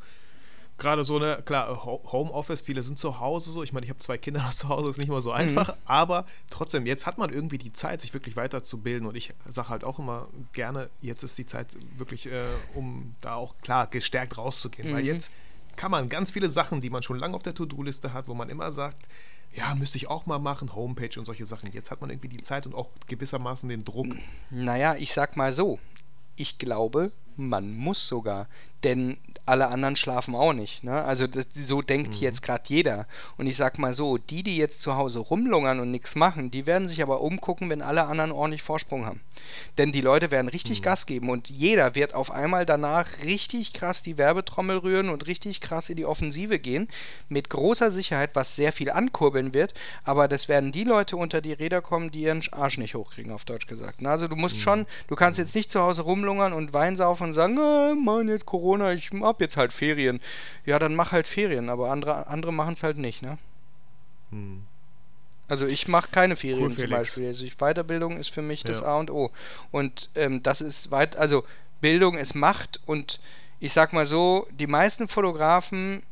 gerade 0.78 1.03
so 1.03 1.17
eine, 1.17 1.41
klar, 1.43 1.86
Homeoffice, 1.86 2.61
viele 2.61 2.82
sind 2.82 2.97
zu 2.97 3.19
Hause 3.19 3.51
so. 3.51 3.61
Ich 3.61 3.73
meine, 3.73 3.86
ich 3.86 3.89
habe 3.89 3.99
zwei 3.99 4.17
Kinder 4.17 4.49
zu 4.53 4.69
Hause, 4.69 4.89
ist 4.89 4.97
nicht 4.97 5.09
immer 5.09 5.21
so 5.21 5.32
mhm. 5.32 5.38
einfach, 5.38 5.69
mhm. 5.69 5.82
aber 5.86 6.26
trotzdem, 6.49 6.86
jetzt 6.86 7.05
hat 7.05 7.17
man 7.17 7.32
irgendwie 7.32 7.57
die 7.57 7.73
Zeit, 7.73 7.99
sich 7.99 8.13
wirklich 8.13 8.38
weiterzubilden 8.38 9.07
und 9.07 9.15
ich 9.15 9.34
sage 9.49 9.69
halt 9.69 9.84
auch 9.84 9.99
immer 9.99 10.30
gerne, 10.53 10.89
jetzt 11.01 11.23
ist 11.23 11.38
die 11.38 11.45
Zeit 11.45 11.67
wirklich, 11.97 12.32
äh, 12.32 12.45
um 12.73 13.15
da 13.19 13.36
auch 13.36 13.55
klar 13.61 13.88
gestärkt 13.88 14.38
rauszugehen, 14.38 14.89
mhm. 14.89 14.95
weil 14.95 15.05
jetzt 15.05 15.32
kann 15.76 15.91
man 15.91 16.09
ganz 16.09 16.32
viele 16.32 16.49
Sachen, 16.49 16.82
die 16.82 16.89
man 16.89 17.03
schon 17.03 17.19
lange 17.19 17.36
auf 17.36 17.43
der 17.43 17.53
To-Do-Liste 17.53 18.13
hat, 18.13 18.28
wo 18.28 18.34
man 18.34 18.49
immer 18.49 18.71
sagt, 18.71 19.07
ja, 19.53 19.73
müsste 19.76 19.97
ich 19.97 20.07
auch 20.07 20.26
mal 20.26 20.39
machen, 20.39 20.76
Homepage 20.76 21.17
und 21.17 21.26
solche 21.26 21.45
Sachen. 21.45 21.71
Jetzt 21.71 21.91
hat 21.91 22.01
man 22.01 22.09
irgendwie 22.09 22.28
die 22.28 22.41
Zeit 22.41 22.65
und 22.65 22.76
auch 22.76 22.89
gewissermaßen 23.07 23.69
den 23.69 23.86
Druck. 23.86 24.07
Naja, 24.49 24.95
ich 24.95 25.13
sag 25.13 25.38
mal 25.38 25.53
so, 25.53 25.80
ich 26.36 26.57
glaube, 26.57 27.11
man 27.38 27.73
muss 27.73 28.05
sogar, 28.05 28.47
denn 28.86 29.18
alle 29.46 29.68
anderen 29.68 29.96
schlafen 29.96 30.34
auch 30.36 30.54
nicht. 30.54 30.84
Ne? 30.84 31.04
Also 31.04 31.28
das, 31.28 31.46
so 31.54 31.82
denkt 31.82 32.10
mhm. 32.10 32.18
jetzt 32.18 32.42
gerade 32.42 32.64
jeder. 32.68 33.08
Und 33.38 33.46
ich 33.46 33.56
sag 33.56 33.78
mal 33.78 33.94
so, 33.94 34.18
die, 34.18 34.42
die 34.42 34.58
jetzt 34.58 34.82
zu 34.82 34.96
Hause 34.96 35.20
rumlungern 35.20 35.80
und 35.80 35.92
nichts 35.92 36.16
machen, 36.16 36.50
die 36.50 36.66
werden 36.66 36.88
sich 36.88 37.02
aber 37.04 37.22
umgucken, 37.22 37.70
wenn 37.70 37.82
alle 37.82 38.06
anderen 38.06 38.32
ordentlich 38.32 38.64
Vorsprung 38.64 39.06
haben. 39.06 39.22
Denn 39.78 39.92
die 39.92 40.02
Leute 40.02 40.32
werden 40.32 40.48
richtig 40.48 40.80
mhm. 40.80 40.84
Gas 40.84 41.06
geben 41.06 41.30
und 41.30 41.50
jeder 41.50 41.94
wird 41.94 42.16
auf 42.16 42.32
einmal 42.32 42.66
danach 42.66 43.24
richtig 43.24 43.74
krass 43.74 44.02
die 44.02 44.18
Werbetrommel 44.18 44.78
rühren 44.78 45.10
und 45.10 45.28
richtig 45.28 45.62
krass 45.62 45.90
in 45.90 45.98
die 45.98 46.06
Offensive 46.06 46.58
gehen. 46.58 46.88
Mit 47.30 47.50
großer 47.50 47.92
Sicherheit, 47.92 48.32
was 48.34 48.56
sehr 48.56 48.72
viel 48.72 48.90
ankurbeln 48.90 49.54
wird. 49.54 49.74
Aber 50.04 50.28
das 50.28 50.48
werden 50.48 50.72
die 50.72 50.84
Leute 50.84 51.18
unter 51.18 51.42
die 51.42 51.54
Räder 51.54 51.82
kommen, 51.82 52.10
die 52.10 52.22
ihren 52.22 52.42
Arsch 52.52 52.78
nicht 52.80 52.96
hochkriegen, 52.96 53.32
auf 53.32 53.46
Deutsch 53.46 53.68
gesagt. 53.68 54.02
Ne? 54.02 54.10
Also 54.10 54.28
du 54.28 54.36
musst 54.36 54.56
mhm. 54.56 54.62
schon, 54.62 54.86
du 55.08 55.16
kannst 55.16 55.38
jetzt 55.38 55.54
nicht 55.54 55.70
zu 55.70 55.82
Hause 55.82 56.02
rumlungern 56.02 56.54
und 56.54 56.74
Wein 56.74 56.96
saufen 56.96 57.28
und 57.28 57.34
sagen, 57.34 57.60
ah, 57.60 57.94
Mann, 57.94 58.28
jetzt 58.28 58.46
Corona, 58.46 58.74
ich 58.82 59.11
hab 59.11 59.41
jetzt 59.41 59.57
halt 59.57 59.73
Ferien. 59.73 60.19
Ja, 60.65 60.80
dann 60.80 60.95
mach 60.95 61.11
halt 61.11 61.28
Ferien, 61.28 61.69
aber 61.69 61.91
andere, 61.91 62.28
andere 62.28 62.53
machen 62.53 62.73
es 62.73 62.84
halt 62.84 62.97
nicht, 62.97 63.21
ne? 63.21 63.38
Hm. 64.32 64.63
Also 65.47 65.67
ich 65.67 65.88
mache 65.88 66.09
keine 66.11 66.36
Ferien 66.36 66.63
cool, 66.63 66.71
zum 66.71 66.89
Beispiel. 66.89 67.28
Also 67.28 67.45
ich, 67.45 67.57
Weiterbildung 67.57 68.17
ist 68.17 68.30
für 68.30 68.41
mich 68.41 68.63
ja. 68.63 68.69
das 68.69 68.82
A 68.82 68.97
und 68.97 69.11
O. 69.11 69.32
Und 69.71 70.09
ähm, 70.15 70.41
das 70.41 70.61
ist 70.61 70.91
weit, 70.91 71.17
also 71.17 71.43
Bildung 71.82 72.17
ist 72.17 72.34
Macht 72.34 72.80
und 72.86 73.19
ich 73.59 73.73
sag 73.73 73.93
mal 73.93 74.05
so, 74.05 74.47
die 74.51 74.67
meisten 74.67 75.07
Fotografen 75.07 76.03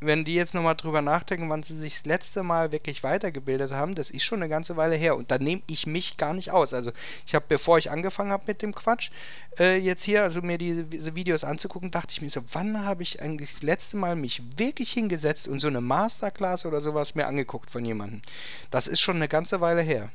wenn 0.00 0.24
die 0.24 0.34
jetzt 0.34 0.54
nochmal 0.54 0.76
drüber 0.76 1.02
nachdenken, 1.02 1.50
wann 1.50 1.62
sie 1.62 1.76
sich 1.76 1.96
das 1.96 2.06
letzte 2.06 2.42
Mal 2.42 2.70
wirklich 2.70 3.02
weitergebildet 3.02 3.72
haben, 3.72 3.94
das 3.94 4.10
ist 4.10 4.22
schon 4.22 4.40
eine 4.40 4.48
ganze 4.48 4.76
Weile 4.76 4.94
her. 4.94 5.16
Und 5.16 5.30
da 5.30 5.38
nehme 5.38 5.62
ich 5.66 5.86
mich 5.86 6.16
gar 6.16 6.34
nicht 6.34 6.52
aus. 6.52 6.72
Also 6.72 6.92
ich 7.26 7.34
habe, 7.34 7.46
bevor 7.48 7.78
ich 7.78 7.90
angefangen 7.90 8.30
habe 8.30 8.44
mit 8.46 8.62
dem 8.62 8.74
Quatsch, 8.74 9.10
äh, 9.58 9.76
jetzt 9.78 10.04
hier, 10.04 10.22
also 10.22 10.40
mir 10.40 10.58
diese, 10.58 10.84
diese, 10.84 11.16
Videos 11.16 11.42
anzugucken, 11.42 11.90
dachte 11.90 12.12
ich 12.12 12.22
mir 12.22 12.30
so, 12.30 12.42
wann 12.52 12.84
habe 12.84 13.02
ich 13.02 13.20
eigentlich 13.20 13.50
das 13.50 13.62
letzte 13.62 13.96
Mal 13.96 14.14
mich 14.14 14.42
wirklich 14.56 14.92
hingesetzt 14.92 15.48
und 15.48 15.60
so 15.60 15.66
eine 15.66 15.80
Masterclass 15.80 16.64
oder 16.64 16.80
sowas 16.80 17.14
mir 17.14 17.26
angeguckt 17.26 17.70
von 17.70 17.84
jemandem? 17.84 18.22
Das 18.70 18.86
ist 18.86 19.00
schon 19.00 19.16
eine 19.16 19.28
ganze 19.28 19.60
Weile 19.60 19.82
her. 19.82 20.10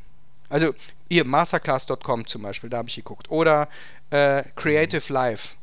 Also 0.49 0.73
hier, 1.09 1.25
masterclass.com 1.25 2.27
zum 2.27 2.41
Beispiel, 2.43 2.69
da 2.69 2.77
habe 2.77 2.89
ich 2.89 2.95
geguckt. 2.95 3.29
Oder 3.29 3.67
äh, 4.11 4.43
Creative 4.55 5.11
Life 5.11 5.55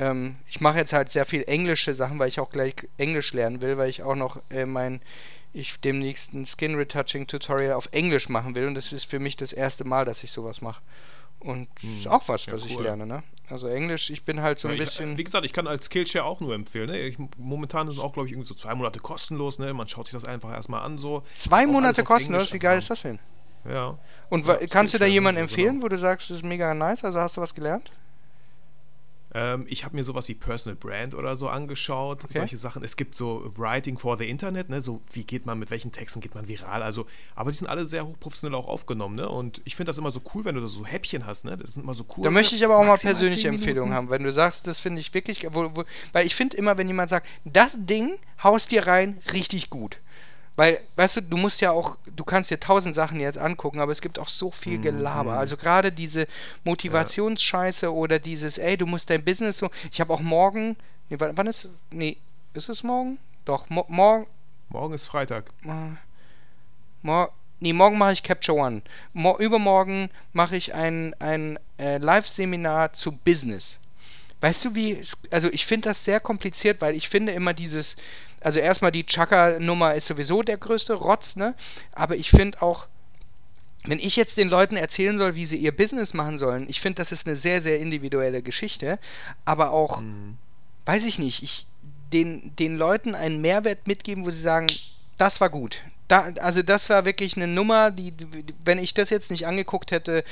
ähm, 0.00 0.36
ich 0.48 0.60
mache 0.60 0.78
jetzt 0.78 0.92
halt 0.92 1.10
sehr 1.10 1.26
viel 1.26 1.44
englische 1.46 1.94
Sachen, 1.94 2.18
weil 2.18 2.28
ich 2.28 2.40
auch 2.40 2.50
gleich 2.50 2.74
Englisch 2.96 3.32
lernen 3.32 3.60
will, 3.60 3.76
weil 3.78 3.90
ich 3.90 4.02
auch 4.02 4.16
noch 4.16 4.40
äh, 4.50 4.66
mein 4.66 5.00
ich 5.52 5.80
demnächst 5.80 6.32
ein 6.32 6.46
Skin 6.46 6.76
Retouching 6.76 7.26
Tutorial 7.26 7.72
auf 7.72 7.88
Englisch 7.92 8.28
machen 8.28 8.54
will 8.54 8.66
und 8.66 8.74
das 8.76 8.92
ist 8.92 9.04
für 9.04 9.18
mich 9.18 9.36
das 9.36 9.52
erste 9.52 9.84
Mal, 9.84 10.04
dass 10.04 10.22
ich 10.22 10.30
sowas 10.30 10.62
mache. 10.62 10.80
Und 11.40 11.68
hm, 11.80 11.98
ist 11.98 12.06
auch 12.06 12.28
was, 12.28 12.46
ja, 12.46 12.52
was 12.52 12.62
cool. 12.62 12.70
ich 12.70 12.78
lerne, 12.78 13.06
ne? 13.06 13.22
Also 13.48 13.66
Englisch, 13.66 14.10
ich 14.10 14.24
bin 14.24 14.42
halt 14.42 14.58
so 14.58 14.68
ein 14.68 14.76
ja, 14.76 14.84
bisschen. 14.84 15.18
wie 15.18 15.24
gesagt, 15.24 15.44
ich 15.44 15.52
kann 15.52 15.66
als 15.66 15.86
Skillshare 15.86 16.24
auch 16.24 16.40
nur 16.40 16.54
empfehlen. 16.54 16.88
Ne? 16.88 16.98
Ich, 17.00 17.16
momentan 17.36 17.88
ist 17.88 17.96
es 17.96 18.00
auch, 18.00 18.12
glaube 18.12 18.28
ich, 18.28 18.32
irgendwie 18.32 18.46
so 18.46 18.54
zwei 18.54 18.74
Monate 18.74 19.00
kostenlos, 19.00 19.58
ne? 19.58 19.74
Man 19.74 19.88
schaut 19.88 20.06
sich 20.06 20.12
das 20.12 20.24
einfach 20.24 20.52
erstmal 20.52 20.82
an 20.82 20.98
so. 20.98 21.24
Zwei 21.36 21.66
Monate 21.66 22.04
kostenlos? 22.04 22.52
Wie 22.52 22.58
geil 22.58 22.78
ist 22.78 22.90
das 22.90 23.02
denn? 23.02 23.18
Ja. 23.68 23.98
Und 24.28 24.46
ja, 24.46 24.58
kannst 24.68 24.94
du 24.94 24.98
da 24.98 25.06
jemanden 25.06 25.40
empfehlen, 25.40 25.74
genau. 25.74 25.84
wo 25.84 25.88
du 25.88 25.98
sagst, 25.98 26.30
das 26.30 26.38
ist 26.38 26.44
mega 26.44 26.72
nice? 26.74 27.04
Also 27.04 27.18
hast 27.18 27.36
du 27.36 27.40
was 27.40 27.54
gelernt? 27.54 27.90
Ähm, 29.32 29.66
ich 29.68 29.84
habe 29.84 29.96
mir 29.96 30.02
sowas 30.02 30.28
wie 30.28 30.34
Personal 30.34 30.76
Brand 30.76 31.14
oder 31.14 31.36
so 31.36 31.48
angeschaut, 31.48 32.24
okay. 32.24 32.34
solche 32.38 32.56
Sachen. 32.56 32.82
Es 32.82 32.96
gibt 32.96 33.14
so 33.14 33.50
Writing 33.56 33.98
for 33.98 34.18
the 34.18 34.28
Internet, 34.28 34.68
ne? 34.68 34.80
so 34.80 35.00
wie 35.12 35.24
geht 35.24 35.46
man, 35.46 35.58
mit 35.58 35.70
welchen 35.70 35.92
Texten 35.92 36.20
geht 36.20 36.34
man 36.34 36.48
viral. 36.48 36.82
Also, 36.82 37.06
aber 37.34 37.50
die 37.50 37.56
sind 37.58 37.68
alle 37.68 37.84
sehr 37.86 38.06
hochprofessionell 38.06 38.58
auch 38.58 38.68
aufgenommen. 38.68 39.14
Ne? 39.14 39.28
Und 39.28 39.60
ich 39.64 39.76
finde 39.76 39.90
das 39.90 39.98
immer 39.98 40.10
so 40.10 40.20
cool, 40.34 40.44
wenn 40.44 40.54
du 40.54 40.60
da 40.60 40.66
so 40.66 40.84
Häppchen 40.84 41.26
hast. 41.26 41.44
Ne? 41.44 41.56
Das 41.56 41.74
sind 41.74 41.84
immer 41.84 41.94
so 41.94 42.04
cool. 42.16 42.24
Da 42.24 42.30
möchte 42.30 42.56
ich 42.56 42.64
aber 42.64 42.76
auch 42.76 42.84
mal 42.84 42.96
persönliche 42.96 43.48
Empfehlungen 43.48 43.94
haben, 43.94 44.10
wenn 44.10 44.22
du 44.22 44.32
sagst, 44.32 44.66
das 44.66 44.80
finde 44.80 45.00
ich 45.00 45.14
wirklich, 45.14 45.46
wo, 45.50 45.76
wo, 45.76 45.84
weil 46.12 46.26
ich 46.26 46.34
finde 46.34 46.56
immer, 46.56 46.76
wenn 46.76 46.88
jemand 46.88 47.10
sagt, 47.10 47.26
das 47.44 47.76
Ding 47.78 48.18
haust 48.42 48.70
dir 48.70 48.86
rein, 48.86 49.18
richtig 49.32 49.70
gut 49.70 50.00
weil, 50.60 50.78
weißt 50.96 51.16
du, 51.16 51.20
du 51.22 51.38
musst 51.38 51.62
ja 51.62 51.70
auch, 51.70 51.96
du 52.14 52.22
kannst 52.22 52.50
dir 52.50 52.60
tausend 52.60 52.94
Sachen 52.94 53.18
jetzt 53.18 53.38
angucken, 53.38 53.80
aber 53.80 53.92
es 53.92 54.02
gibt 54.02 54.18
auch 54.18 54.28
so 54.28 54.50
viel 54.50 54.76
mhm. 54.76 54.82
Gelaber. 54.82 55.38
Also 55.38 55.56
gerade 55.56 55.90
diese 55.90 56.26
Motivationsscheiße 56.64 57.86
ja. 57.86 57.92
oder 57.92 58.18
dieses, 58.18 58.58
ey, 58.58 58.76
du 58.76 58.84
musst 58.84 59.08
dein 59.08 59.24
Business 59.24 59.56
so. 59.56 59.70
Ich 59.90 60.02
habe 60.02 60.12
auch 60.12 60.20
morgen, 60.20 60.76
nee, 61.08 61.16
wann, 61.18 61.34
wann, 61.38 61.46
ist, 61.46 61.70
nee, 61.90 62.18
ist 62.52 62.68
es 62.68 62.82
morgen? 62.82 63.16
Doch, 63.46 63.70
mo 63.70 63.86
morgen. 63.88 64.26
Morgen 64.68 64.92
ist 64.92 65.06
Freitag. 65.06 65.46
Mor 67.00 67.32
nee, 67.60 67.72
morgen 67.72 67.96
mache 67.96 68.12
ich 68.12 68.22
Capture 68.22 68.58
One. 68.58 68.82
Mo 69.14 69.38
übermorgen 69.38 70.10
mache 70.34 70.56
ich 70.56 70.74
ein, 70.74 71.14
ein 71.20 71.58
äh, 71.78 71.96
Live-Seminar 71.96 72.92
zu 72.92 73.12
Business. 73.12 73.79
Weißt 74.40 74.64
du, 74.64 74.74
wie, 74.74 75.02
also 75.30 75.50
ich 75.52 75.66
finde 75.66 75.88
das 75.90 76.04
sehr 76.04 76.20
kompliziert, 76.20 76.80
weil 76.80 76.94
ich 76.94 77.08
finde 77.08 77.32
immer 77.32 77.52
dieses, 77.52 77.96
also 78.40 78.58
erstmal 78.58 78.92
die 78.92 79.04
Chaka-Nummer 79.04 79.94
ist 79.94 80.06
sowieso 80.06 80.42
der 80.42 80.56
größte 80.56 80.94
Rotz, 80.94 81.36
ne? 81.36 81.54
Aber 81.92 82.16
ich 82.16 82.30
finde 82.30 82.62
auch, 82.62 82.86
wenn 83.84 83.98
ich 83.98 84.16
jetzt 84.16 84.36
den 84.36 84.48
Leuten 84.48 84.76
erzählen 84.76 85.18
soll, 85.18 85.34
wie 85.34 85.46
sie 85.46 85.56
ihr 85.56 85.76
Business 85.76 86.14
machen 86.14 86.38
sollen, 86.38 86.66
ich 86.68 86.80
finde, 86.80 86.96
das 86.96 87.12
ist 87.12 87.26
eine 87.26 87.36
sehr, 87.36 87.60
sehr 87.60 87.80
individuelle 87.80 88.42
Geschichte, 88.42 88.98
aber 89.44 89.70
auch, 89.72 90.00
mhm. 90.00 90.36
weiß 90.86 91.04
ich 91.04 91.18
nicht, 91.18 91.42
ich 91.42 91.66
den, 92.12 92.54
den 92.56 92.76
Leuten 92.76 93.14
einen 93.14 93.40
Mehrwert 93.40 93.86
mitgeben, 93.86 94.24
wo 94.24 94.30
sie 94.30 94.40
sagen, 94.40 94.66
das 95.16 95.40
war 95.40 95.50
gut. 95.50 95.78
Da, 96.08 96.32
also 96.40 96.62
das 96.62 96.90
war 96.90 97.04
wirklich 97.04 97.36
eine 97.36 97.46
Nummer, 97.46 97.90
die, 97.90 98.12
wenn 98.64 98.78
ich 98.78 98.94
das 98.94 99.10
jetzt 99.10 99.30
nicht 99.30 99.46
angeguckt 99.46 99.92
hätte, 99.92 100.24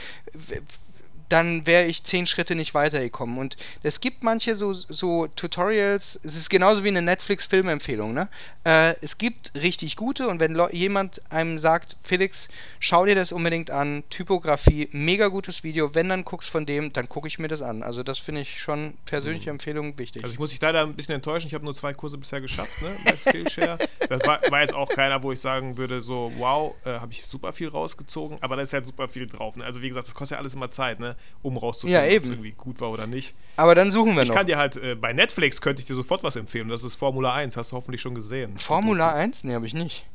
dann 1.28 1.66
wäre 1.66 1.84
ich 1.84 2.04
zehn 2.04 2.26
Schritte 2.26 2.54
nicht 2.54 2.74
weitergekommen. 2.74 3.38
Und 3.38 3.56
es 3.82 4.00
gibt 4.00 4.22
manche 4.22 4.54
so, 4.54 4.72
so 4.72 5.26
Tutorials, 5.28 6.18
es 6.22 6.36
ist 6.36 6.48
genauso 6.50 6.84
wie 6.84 6.88
eine 6.88 7.02
Netflix-Filmempfehlung, 7.02 8.14
ne? 8.14 8.28
Äh, 8.64 8.94
es 9.00 9.18
gibt 9.18 9.52
richtig 9.54 9.96
gute 9.96 10.28
und 10.28 10.40
wenn 10.40 10.58
jemand 10.72 11.22
einem 11.30 11.58
sagt, 11.58 11.96
Felix, 12.02 12.48
schau 12.80 13.06
dir 13.06 13.14
das 13.14 13.32
unbedingt 13.32 13.70
an, 13.70 14.04
Typografie, 14.10 14.88
mega 14.92 15.28
gutes 15.28 15.64
Video, 15.64 15.94
wenn 15.94 16.08
dann 16.08 16.24
guckst 16.24 16.50
von 16.50 16.66
dem, 16.66 16.92
dann 16.92 17.08
gucke 17.08 17.28
ich 17.28 17.38
mir 17.38 17.48
das 17.48 17.62
an. 17.62 17.82
Also 17.82 18.02
das 18.02 18.18
finde 18.18 18.42
ich 18.42 18.60
schon 18.60 18.94
persönliche 19.04 19.50
mhm. 19.50 19.56
Empfehlung 19.56 19.98
wichtig. 19.98 20.24
Also 20.24 20.32
ich 20.32 20.38
muss 20.38 20.50
dich 20.50 20.60
leider 20.60 20.82
ein 20.82 20.94
bisschen 20.94 21.14
enttäuschen, 21.14 21.48
ich 21.48 21.54
habe 21.54 21.64
nur 21.64 21.74
zwei 21.74 21.92
Kurse 21.94 22.18
bisher 22.18 22.40
geschafft, 22.40 22.80
ne? 22.82 22.88
Bei 23.04 23.16
Skillshare. 23.16 23.78
das 24.08 24.26
war, 24.26 24.40
war, 24.50 24.60
jetzt 24.60 24.74
auch 24.74 24.88
keiner, 24.88 25.22
wo 25.22 25.32
ich 25.32 25.40
sagen 25.40 25.76
würde, 25.76 26.02
so, 26.02 26.32
wow, 26.36 26.74
äh, 26.84 26.90
habe 26.90 27.12
ich 27.12 27.24
super 27.24 27.52
viel 27.52 27.68
rausgezogen, 27.68 28.38
aber 28.40 28.56
da 28.56 28.62
ist 28.62 28.72
halt 28.72 28.86
super 28.86 29.08
viel 29.08 29.26
drauf. 29.26 29.56
Ne? 29.56 29.64
Also 29.64 29.82
wie 29.82 29.88
gesagt, 29.88 30.06
das 30.06 30.14
kostet 30.14 30.36
ja 30.36 30.40
alles 30.40 30.54
immer 30.54 30.70
Zeit, 30.70 31.00
ne? 31.00 31.16
Um 31.42 31.56
rauszufinden, 31.56 32.10
ja, 32.10 32.16
ob 32.16 32.24
es 32.24 32.30
irgendwie 32.30 32.52
gut 32.52 32.80
war 32.80 32.90
oder 32.90 33.06
nicht. 33.06 33.34
Aber 33.56 33.74
dann 33.74 33.90
suchen 33.90 34.14
wir 34.14 34.22
ich 34.22 34.28
noch. 34.28 34.34
Ich 34.34 34.38
kann 34.38 34.46
dir 34.46 34.58
halt, 34.58 34.76
äh, 34.76 34.94
bei 34.94 35.12
Netflix 35.12 35.60
könnte 35.60 35.80
ich 35.80 35.86
dir 35.86 35.94
sofort 35.94 36.22
was 36.22 36.36
empfehlen. 36.36 36.68
Das 36.68 36.84
ist 36.84 36.94
Formula 36.94 37.34
1, 37.34 37.56
hast 37.56 37.72
du 37.72 37.76
hoffentlich 37.76 38.00
schon 38.00 38.14
gesehen. 38.14 38.58
Formula 38.58 39.12
1? 39.12 39.44
Nee, 39.44 39.54
habe 39.54 39.66
ich 39.66 39.74
nicht. 39.74 40.06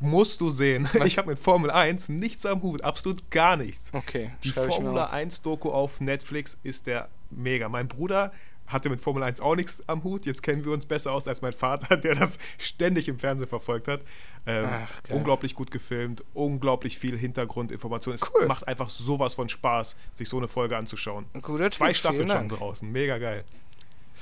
Musst 0.00 0.40
du 0.40 0.50
sehen. 0.50 0.88
Was? 0.92 1.06
Ich 1.06 1.18
habe 1.18 1.28
mit 1.30 1.38
Formel 1.38 1.70
1 1.70 2.08
nichts 2.08 2.44
am 2.46 2.62
Hut, 2.62 2.82
absolut 2.82 3.30
gar 3.30 3.56
nichts. 3.56 3.90
Okay. 3.94 4.30
Die 4.42 4.50
Formula 4.50 5.06
1 5.06 5.42
Doku 5.42 5.70
auf 5.70 6.00
Netflix 6.00 6.58
ist 6.62 6.86
der 6.86 7.08
mega. 7.30 7.68
Mein 7.68 7.88
Bruder 7.88 8.32
hatte 8.66 8.88
mit 8.90 9.00
Formel 9.00 9.22
1 9.22 9.40
auch 9.40 9.56
nichts 9.56 9.82
am 9.88 10.04
Hut. 10.04 10.26
Jetzt 10.26 10.42
kennen 10.42 10.64
wir 10.64 10.72
uns 10.72 10.86
besser 10.86 11.12
aus 11.12 11.28
als 11.28 11.42
mein 11.42 11.52
Vater, 11.52 11.96
der 11.98 12.14
das 12.14 12.38
ständig 12.58 13.08
im 13.08 13.18
Fernsehen 13.18 13.48
verfolgt 13.48 13.88
hat. 13.88 14.02
Ähm, 14.46 14.66
Ach, 14.68 14.90
unglaublich 15.10 15.54
gut 15.54 15.70
gefilmt, 15.70 16.24
unglaublich 16.34 16.98
viel 16.98 17.16
Hintergrundinformation. 17.16 18.14
Es 18.14 18.22
cool. 18.34 18.46
macht 18.46 18.66
einfach 18.68 18.90
sowas 18.90 19.34
von 19.34 19.48
Spaß, 19.48 19.96
sich 20.14 20.28
so 20.28 20.38
eine 20.38 20.48
Folge 20.48 20.76
anzuschauen. 20.76 21.26
Guter 21.42 21.70
Zwei 21.70 21.88
Tipp, 21.88 21.96
Staffeln 21.96 22.28
schon 22.28 22.48
draußen, 22.48 22.90
mega 22.90 23.18
geil. 23.18 23.44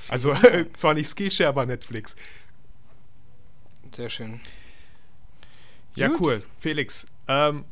Also 0.07 0.35
zwar 0.75 0.93
nicht 0.93 1.07
Skillshare, 1.07 1.49
aber 1.49 1.65
Netflix. 1.65 2.15
Sehr 3.95 4.09
schön. 4.09 4.39
Ja, 5.95 6.07
Gut. 6.07 6.19
cool. 6.21 6.43
Felix, 6.57 7.05
ähm, 7.27 7.65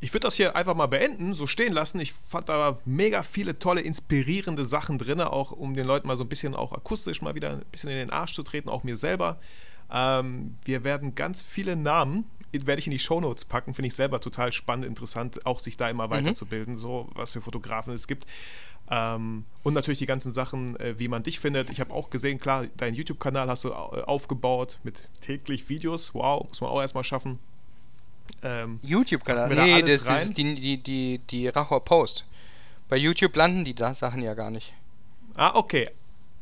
ich 0.00 0.12
würde 0.12 0.24
das 0.24 0.36
hier 0.36 0.54
einfach 0.54 0.74
mal 0.74 0.86
beenden, 0.86 1.34
so 1.34 1.46
stehen 1.46 1.72
lassen. 1.72 2.00
Ich 2.00 2.12
fand 2.12 2.48
da 2.48 2.78
mega 2.84 3.22
viele 3.22 3.58
tolle, 3.58 3.80
inspirierende 3.80 4.64
Sachen 4.64 4.98
drin, 4.98 5.20
auch 5.20 5.52
um 5.52 5.74
den 5.74 5.86
Leuten 5.86 6.06
mal 6.06 6.16
so 6.16 6.24
ein 6.24 6.28
bisschen 6.28 6.54
auch 6.54 6.72
akustisch 6.72 7.22
mal 7.22 7.34
wieder 7.34 7.50
ein 7.50 7.64
bisschen 7.72 7.90
in 7.90 7.96
den 7.96 8.10
Arsch 8.10 8.34
zu 8.34 8.42
treten, 8.42 8.68
auch 8.68 8.84
mir 8.84 8.96
selber. 8.96 9.38
Ähm, 9.90 10.54
wir 10.64 10.84
werden 10.84 11.14
ganz 11.14 11.42
viele 11.42 11.76
Namen, 11.76 12.24
werde 12.52 12.78
ich 12.78 12.86
in 12.86 12.92
die 12.92 12.98
Shownotes 12.98 13.44
packen, 13.44 13.74
finde 13.74 13.88
ich 13.88 13.94
selber 13.94 14.20
total 14.20 14.52
spannend, 14.52 14.86
interessant, 14.86 15.44
auch 15.44 15.60
sich 15.60 15.76
da 15.76 15.88
immer 15.88 16.06
mhm. 16.06 16.12
weiterzubilden, 16.12 16.76
so 16.76 17.08
was 17.14 17.30
für 17.30 17.40
Fotografen 17.40 17.92
es 17.92 18.06
gibt. 18.06 18.26
Ähm, 18.90 19.44
und 19.62 19.74
natürlich 19.74 19.98
die 19.98 20.06
ganzen 20.06 20.32
Sachen, 20.32 20.78
äh, 20.78 20.98
wie 20.98 21.08
man 21.08 21.22
dich 21.22 21.40
findet. 21.40 21.70
Ich 21.70 21.80
habe 21.80 21.92
auch 21.92 22.10
gesehen, 22.10 22.38
klar, 22.38 22.66
deinen 22.76 22.94
YouTube-Kanal 22.94 23.48
hast 23.48 23.64
du 23.64 23.70
äh, 23.70 23.72
aufgebaut 23.72 24.78
mit 24.84 25.02
täglich 25.20 25.68
Videos. 25.68 26.14
Wow, 26.14 26.46
muss 26.48 26.60
man 26.60 26.70
auch 26.70 26.80
erstmal 26.80 27.04
schaffen. 27.04 27.38
Ähm, 28.42 28.80
YouTube-Kanal? 28.82 29.48
Nee, 29.48 29.82
das, 29.82 30.04
das, 30.04 30.24
ist 30.24 30.38
die, 30.38 30.54
die, 30.54 30.76
die, 30.78 31.20
die 31.30 31.48
Rachor 31.48 31.84
Post. 31.84 32.24
Bei 32.88 32.96
YouTube 32.96 33.34
landen 33.36 33.64
die 33.64 33.74
Sachen 33.94 34.22
ja 34.22 34.34
gar 34.34 34.50
nicht. 34.50 34.72
Ah, 35.34 35.52
okay. 35.54 35.88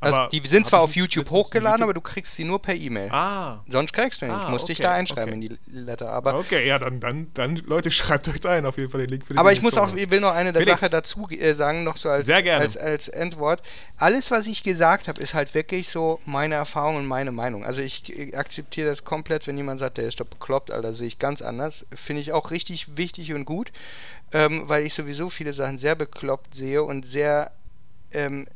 Also 0.04 0.28
die 0.30 0.46
sind 0.46 0.66
zwar 0.66 0.80
auf 0.80 0.94
YouTube 0.94 1.30
hochgeladen, 1.30 1.80
YouTube? 1.80 1.84
aber 1.84 1.94
du 1.94 2.00
kriegst 2.00 2.34
sie 2.34 2.44
nur 2.44 2.60
per 2.60 2.74
E-Mail. 2.74 3.10
Ah. 3.10 3.62
Sonst 3.68 3.92
kriegst 3.92 4.22
du 4.22 4.26
nicht. 4.26 4.34
Ah, 4.34 4.46
du 4.46 4.50
musst 4.50 4.64
okay, 4.64 4.72
dich 4.72 4.80
da 4.80 4.92
einschreiben 4.92 5.34
okay. 5.34 5.46
in 5.46 5.58
die 5.72 5.78
Letter. 5.78 6.10
Aber 6.10 6.38
okay, 6.38 6.66
ja, 6.66 6.78
dann, 6.78 7.00
dann, 7.00 7.30
dann, 7.34 7.56
Leute, 7.66 7.90
schreibt 7.92 8.28
euch 8.28 8.40
da 8.40 8.50
ein, 8.50 8.66
auf 8.66 8.78
jeden 8.78 8.90
Fall 8.90 9.00
den 9.00 9.10
Link 9.10 9.26
für 9.26 9.34
die 9.34 9.38
Aber 9.38 9.52
ich 9.52 9.62
muss 9.62 9.76
auch, 9.76 9.94
ich 9.94 10.10
will 10.10 10.20
noch 10.20 10.34
eine 10.34 10.52
der 10.52 10.64
Sache 10.64 10.90
dazu 10.90 11.28
äh, 11.30 11.54
sagen, 11.54 11.84
noch 11.84 11.96
so 11.96 12.08
als, 12.08 12.28
als, 12.28 12.76
als 12.76 13.08
Endwort. 13.08 13.62
Alles, 13.96 14.30
was 14.30 14.46
ich 14.46 14.62
gesagt 14.62 15.08
habe, 15.08 15.22
ist 15.22 15.34
halt 15.34 15.54
wirklich 15.54 15.88
so 15.88 16.20
meine 16.24 16.54
Erfahrung 16.54 16.96
und 16.96 17.06
meine 17.06 17.32
Meinung. 17.32 17.64
Also 17.64 17.80
ich, 17.80 18.12
ich 18.12 18.36
akzeptiere 18.36 18.88
das 18.88 19.04
komplett, 19.04 19.46
wenn 19.46 19.56
jemand 19.56 19.80
sagt, 19.80 19.98
der 19.98 20.06
ist 20.06 20.20
doch 20.20 20.26
bekloppt, 20.26 20.70
Alter, 20.70 20.94
sehe 20.94 21.08
ich 21.08 21.18
ganz 21.18 21.42
anders. 21.42 21.86
Finde 21.94 22.22
ich 22.22 22.32
auch 22.32 22.50
richtig 22.50 22.96
wichtig 22.96 23.32
und 23.34 23.44
gut, 23.44 23.72
ähm, 24.32 24.64
weil 24.66 24.84
ich 24.84 24.94
sowieso 24.94 25.28
viele 25.28 25.52
Sachen 25.52 25.78
sehr 25.78 25.94
bekloppt 25.94 26.54
sehe 26.54 26.82
und 26.82 27.06
sehr 27.06 27.52
ähm, 28.12 28.46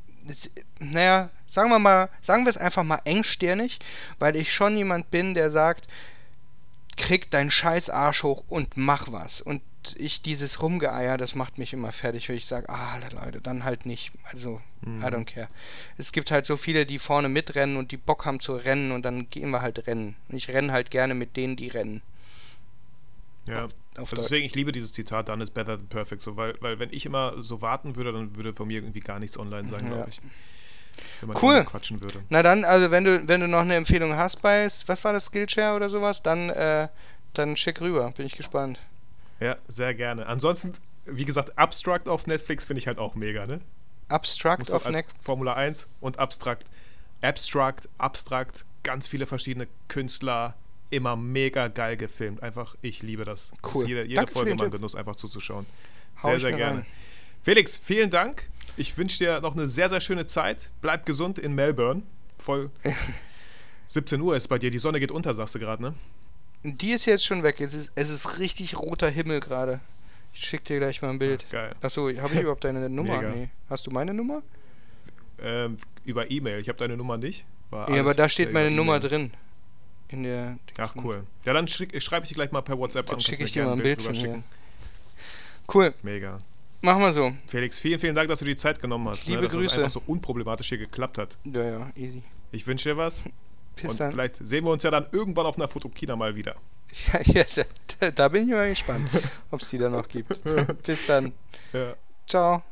naja, 0.79 1.31
sagen 1.49 1.71
wir 1.71 1.79
mal, 1.79 2.09
sagen 2.21 2.45
wir 2.45 2.51
es 2.51 2.57
einfach 2.57 2.85
mal 2.85 3.01
engstirnig, 3.05 3.79
weil 4.19 4.37
ich 4.37 4.53
schon 4.53 4.77
jemand 4.77 5.11
bin, 5.11 5.35
der 5.35 5.51
sagt, 5.51 5.89
krieg 6.97 7.31
deinen 7.31 7.51
scheiß 7.51 7.91
Arsch 7.91 8.23
hoch 8.23 8.45
und 8.49 8.77
mach 8.77 9.11
was. 9.11 9.41
Und 9.41 9.63
ich 9.97 10.21
dieses 10.21 10.61
Rumgeeier, 10.61 11.17
das 11.17 11.35
macht 11.35 11.57
mich 11.57 11.73
immer 11.73 11.93
fertig, 11.93 12.29
weil 12.29 12.37
ich 12.37 12.47
sage, 12.47 12.69
ah, 12.69 12.99
Leute, 13.13 13.41
dann 13.41 13.65
halt 13.65 13.87
nicht. 13.87 14.13
Also, 14.25 14.61
mhm. 14.83 15.03
I 15.03 15.07
don't 15.07 15.25
care. 15.25 15.49
Es 15.97 16.13
gibt 16.13 16.31
halt 16.31 16.45
so 16.45 16.57
viele, 16.57 16.85
die 16.85 16.99
vorne 16.99 17.29
mitrennen 17.29 17.77
und 17.77 17.93
die 17.93 17.97
Bock 17.97 18.27
haben 18.27 18.41
zu 18.41 18.55
rennen 18.55 18.93
und 18.93 19.03
dann 19.03 19.31
gehen 19.31 19.51
wir 19.51 19.63
halt 19.63 19.87
rennen. 19.87 20.17
Und 20.29 20.37
ich 20.37 20.49
renne 20.49 20.73
halt 20.73 20.91
gerne 20.91 21.15
mit 21.15 21.37
denen, 21.37 21.57
die 21.57 21.69
rennen. 21.69 22.03
Ja. 23.47 23.65
Auf, 23.65 23.73
auf 23.97 24.13
also 24.13 24.17
deswegen, 24.17 24.45
ich 24.45 24.55
liebe 24.55 24.73
dieses 24.73 24.93
Zitat, 24.93 25.29
dann 25.29 25.41
ist 25.41 25.53
better 25.53 25.79
than 25.79 25.87
perfect, 25.87 26.21
so, 26.21 26.37
weil, 26.37 26.57
weil 26.61 26.79
wenn 26.79 26.93
ich 26.93 27.07
immer 27.07 27.41
so 27.41 27.63
warten 27.63 27.97
würde, 27.97 28.13
dann 28.13 28.37
würde 28.37 28.53
von 28.53 28.69
mir 28.69 28.81
irgendwie 28.81 29.01
gar 29.01 29.19
nichts 29.19 29.39
online 29.39 29.69
sein, 29.69 29.85
ja. 29.85 29.95
glaube 29.95 30.11
ich. 30.11 30.21
Wenn 31.21 31.29
man 31.29 31.43
cool. 31.43 31.65
quatschen 31.65 32.03
würde. 32.03 32.23
Na 32.29 32.43
dann, 32.43 32.65
also 32.65 32.91
wenn 32.91 33.05
du, 33.05 33.27
wenn 33.27 33.41
du 33.41 33.49
noch 33.49 33.61
eine 33.61 33.77
Empfehlung 33.77 34.17
hast 34.17 34.43
bei, 34.43 34.69
was 34.87 35.05
war 35.05 35.13
das, 35.13 35.27
Skillshare 35.27 35.77
oder 35.77 35.89
sowas, 35.89 36.23
dann, 36.23 36.51
äh, 36.51 36.89
dann 37.35 37.57
schick 37.57 37.81
rüber, 37.81 38.13
bin 38.17 38.27
ich 38.27 38.37
gespannt. 38.37 38.79
Ja, 39.41 39.57
sehr 39.69 39.95
gerne. 39.95 40.27
Ansonsten, 40.27 40.73
wie 41.07 41.25
gesagt, 41.25 41.57
Abstract 41.59 42.09
auf 42.09 42.27
Netflix 42.27 42.67
finde 42.67 42.79
ich 42.79 42.87
halt 42.87 42.99
auch 42.99 43.15
mega, 43.15 43.47
ne? 43.47 43.61
Abstract 44.09 44.73
auf 44.73 44.85
Netflix? 44.85 45.15
Formula 45.21 45.55
1 45.55 45.89
und 46.01 46.19
Abstract. 46.19 46.65
Abstract, 47.21 47.89
Abstract, 47.99 48.65
ganz 48.83 49.07
viele 49.07 49.27
verschiedene 49.27 49.69
Künstler, 49.89 50.55
immer 50.91 51.17
mega 51.17 51.69
geil 51.69 51.97
gefilmt. 51.97 52.43
Einfach, 52.43 52.77
ich 52.81 53.03
liebe 53.03 53.25
das. 53.25 53.53
Cool. 53.75 53.87
jede, 53.87 54.05
jede 54.05 54.27
Folge 54.27 54.55
mal 54.55 54.71
Genuss, 54.71 54.95
einfach 54.95 55.17
zuzuschauen. 55.17 55.67
Sehr, 56.17 56.41
sehr 56.41 56.53
gerne. 56.53 56.79
Rein. 56.79 56.87
Felix, 57.43 57.79
vielen 57.79 58.11
Dank. 58.11 58.49
Ich 58.79 58.97
wünsche 58.97 59.19
dir 59.19 59.41
noch 59.41 59.55
eine 59.55 59.67
sehr, 59.67 59.89
sehr 59.89 60.01
schöne 60.01 60.27
Zeit. 60.27 60.71
Bleib 60.81 61.05
gesund 61.05 61.39
in 61.41 61.53
Melbourne. 61.53 62.03
Voll. 62.39 62.71
17 63.87 64.21
Uhr 64.21 64.37
ist 64.37 64.47
bei 64.47 64.61
dir. 64.61 64.71
Die 64.71 64.79
Sonne 64.79 65.01
geht 65.01 65.11
unter, 65.11 65.35
sagst 65.35 65.57
du 65.57 65.59
gerade, 65.59 65.83
ne? 65.83 65.95
Die 66.63 66.93
ist 66.93 67.05
jetzt 67.05 67.27
schon 67.27 67.43
weg. 67.43 67.61
Es 67.61 67.75
ist, 67.75 67.91
es 67.97 68.09
ist 68.09 68.39
richtig 68.39 68.77
roter 68.77 69.11
Himmel 69.11 69.41
gerade. 69.41 69.81
Ich 70.33 70.43
schick 70.47 70.65
dir 70.65 70.79
gleich 70.79 71.03
mal 71.03 71.11
ein 71.11 71.19
Bild. 71.19 71.45
Ach, 71.49 71.53
geil. 71.53 71.75
Achso, 71.81 72.03
habe 72.09 72.35
ich 72.35 72.41
überhaupt 72.41 72.63
deine 72.63 72.89
Nummer? 72.89 73.21
Nee. 73.21 73.49
Hast 73.69 73.85
du 73.89 73.91
meine 73.91 74.15
Nummer? 74.15 74.43
Ähm, 75.43 75.77
über 76.05 76.31
E-Mail. 76.31 76.61
Ich 76.61 76.69
habe 76.69 76.79
deine 76.79 76.97
Nummer 76.97 77.17
nicht. 77.17 77.45
War 77.71 77.91
ja, 77.91 78.01
aber 78.01 78.15
da 78.15 78.29
steht 78.29 78.53
meine 78.53 78.71
Nummer 78.71 79.01
drin 79.01 79.33
in 80.09 80.23
der. 80.23 80.57
Ach 80.79 80.95
cool. 81.03 81.25
Ja, 81.45 81.53
dann 81.53 81.67
schreibe 81.67 82.23
ich 82.23 82.29
dir 82.29 82.35
gleich 82.35 82.53
mal 82.53 82.63
per 82.63 82.79
WhatsApp 82.79 83.07
dann 83.07 83.17
an. 83.17 83.21
schicke 83.21 83.43
ich 83.43 83.53
dir 83.53 83.65
mal 83.65 83.73
ein 83.73 83.83
Bild, 83.83 84.05
Bild 84.05 84.17
schicken. 84.17 84.45
Cool. 85.73 85.93
Mega. 86.05 86.39
Machen 86.81 87.03
wir 87.03 87.13
so. 87.13 87.33
Felix, 87.47 87.79
vielen, 87.79 87.99
vielen 87.99 88.15
Dank, 88.15 88.29
dass 88.29 88.39
du 88.39 88.45
die 88.45 88.57
Zeit 88.57 88.81
genommen 88.81 89.09
hast. 89.09 89.27
Liebe 89.27 89.43
ne, 89.43 89.47
dass 89.49 89.57
Grüße. 89.57 89.67
es 89.67 89.75
einfach 89.75 89.91
so 89.91 90.03
unproblematisch 90.07 90.69
hier 90.69 90.79
geklappt 90.79 91.19
hat. 91.19 91.37
Ja, 91.45 91.63
ja, 91.63 91.91
easy. 91.97 92.23
Ich 92.53 92.67
wünsche 92.67 92.91
dir 92.91 92.97
was. 92.97 93.25
Bis 93.77 93.91
und 93.91 94.01
dann. 94.01 94.13
vielleicht 94.13 94.37
sehen 94.47 94.65
wir 94.65 94.71
uns 94.71 94.83
ja 94.83 94.91
dann 94.91 95.07
irgendwann 95.13 95.47
auf 95.47 95.57
einer 95.57 95.69
Fotokina 95.69 96.17
mal 96.17 96.35
wieder. 96.35 96.57
Ja, 97.13 97.45
ja 97.45 97.65
da, 98.01 98.11
da 98.11 98.29
bin 98.29 98.45
ich 98.45 98.51
mal 98.51 98.71
gespannt, 98.71 99.11
ob 99.51 99.61
es 99.61 99.69
die 99.69 99.77
da 99.77 99.91
noch 99.91 100.09
gibt. 100.09 100.41
Bis 100.83 101.07
dann. 101.07 101.35
Ja. 101.75 101.95
Ciao. 102.27 102.63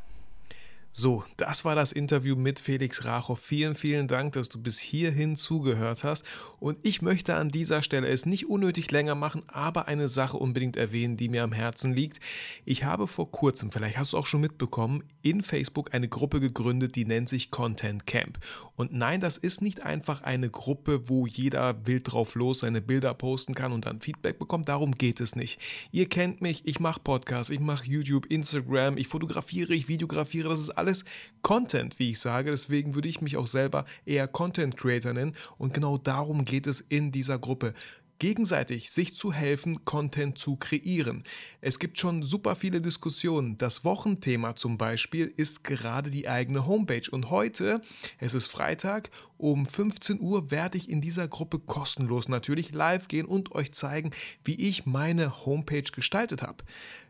So, 0.90 1.22
das 1.36 1.66
war 1.66 1.74
das 1.74 1.92
Interview 1.92 2.34
mit 2.36 2.58
Felix 2.58 3.04
Rachow. 3.04 3.38
Vielen, 3.38 3.74
vielen 3.74 4.08
Dank, 4.08 4.32
dass 4.32 4.48
du 4.48 4.58
bis 4.58 4.78
hierhin 4.78 5.36
zugehört 5.36 6.04
hast. 6.04 6.24
Und 6.58 6.78
ich 6.82 7.02
möchte 7.02 7.34
an 7.34 7.50
dieser 7.50 7.82
Stelle 7.82 8.08
es 8.08 8.26
nicht 8.26 8.48
unnötig 8.48 8.90
länger 8.90 9.14
machen, 9.14 9.42
aber 9.48 9.88
eine 9.88 10.08
Sache 10.08 10.36
unbedingt 10.36 10.76
erwähnen, 10.76 11.16
die 11.16 11.28
mir 11.28 11.42
am 11.42 11.52
Herzen 11.52 11.92
liegt. 11.92 12.20
Ich 12.64 12.84
habe 12.84 13.06
vor 13.06 13.30
kurzem, 13.30 13.70
vielleicht 13.70 13.98
hast 13.98 14.12
du 14.12 14.18
auch 14.18 14.26
schon 14.26 14.40
mitbekommen, 14.40 15.04
in 15.22 15.42
Facebook 15.42 15.92
eine 15.94 16.08
Gruppe 16.08 16.40
gegründet, 16.40 16.96
die 16.96 17.04
nennt 17.04 17.28
sich 17.28 17.50
Content 17.50 18.06
Camp. 18.06 18.38
Und 18.76 18.92
nein, 18.92 19.20
das 19.20 19.36
ist 19.36 19.60
nicht 19.60 19.82
einfach 19.82 20.22
eine 20.22 20.48
Gruppe, 20.48 21.08
wo 21.08 21.26
jeder 21.26 21.86
wild 21.86 22.12
drauf 22.12 22.34
los 22.34 22.60
seine 22.60 22.80
Bilder 22.80 23.12
posten 23.14 23.54
kann 23.54 23.72
und 23.72 23.86
dann 23.86 24.00
Feedback 24.00 24.38
bekommt. 24.38 24.68
Darum 24.68 24.92
geht 24.92 25.20
es 25.20 25.36
nicht. 25.36 25.60
Ihr 25.92 26.08
kennt 26.08 26.40
mich, 26.40 26.66
ich 26.66 26.80
mache 26.80 27.00
Podcasts, 27.00 27.50
ich 27.50 27.60
mache 27.60 27.86
YouTube, 27.86 28.26
Instagram, 28.26 28.96
ich 28.96 29.08
fotografiere, 29.08 29.74
ich 29.74 29.88
videografiere, 29.88 30.48
das 30.48 30.60
ist 30.60 30.70
alles 30.70 31.04
Content, 31.42 31.98
wie 31.98 32.10
ich 32.10 32.18
sage. 32.18 32.50
Deswegen 32.50 32.94
würde 32.94 33.08
ich 33.08 33.20
mich 33.20 33.36
auch 33.36 33.46
selber 33.46 33.84
eher 34.04 34.28
Content 34.28 34.76
Creator 34.76 35.12
nennen. 35.12 35.34
Und 35.58 35.74
genau 35.74 35.98
darum 35.98 36.44
geht 36.46 36.55
es 36.64 36.80
in 36.80 37.12
dieser 37.12 37.38
Gruppe. 37.38 37.74
gegenseitig 38.18 38.90
sich 38.90 39.14
zu 39.14 39.32
helfen, 39.32 39.84
Content 39.84 40.38
zu 40.38 40.56
kreieren. 40.56 41.24
Es 41.60 41.78
gibt 41.78 41.98
schon 41.98 42.22
super 42.22 42.54
viele 42.54 42.80
Diskussionen. 42.80 43.58
Das 43.58 43.84
Wochenthema 43.84 44.56
zum 44.56 44.78
Beispiel 44.78 45.26
ist 45.36 45.64
gerade 45.64 46.10
die 46.10 46.28
eigene 46.28 46.66
Homepage. 46.66 47.10
Und 47.10 47.30
heute, 47.30 47.80
es 48.18 48.34
ist 48.34 48.46
Freitag, 48.46 49.10
um 49.36 49.66
15 49.66 50.20
Uhr 50.20 50.50
werde 50.50 50.78
ich 50.78 50.88
in 50.88 51.00
dieser 51.00 51.28
Gruppe 51.28 51.58
kostenlos 51.58 52.28
natürlich 52.28 52.72
live 52.72 53.08
gehen 53.08 53.26
und 53.26 53.52
euch 53.52 53.72
zeigen, 53.72 54.10
wie 54.44 54.54
ich 54.54 54.86
meine 54.86 55.44
Homepage 55.44 55.82
gestaltet 55.82 56.42
habe. 56.42 56.64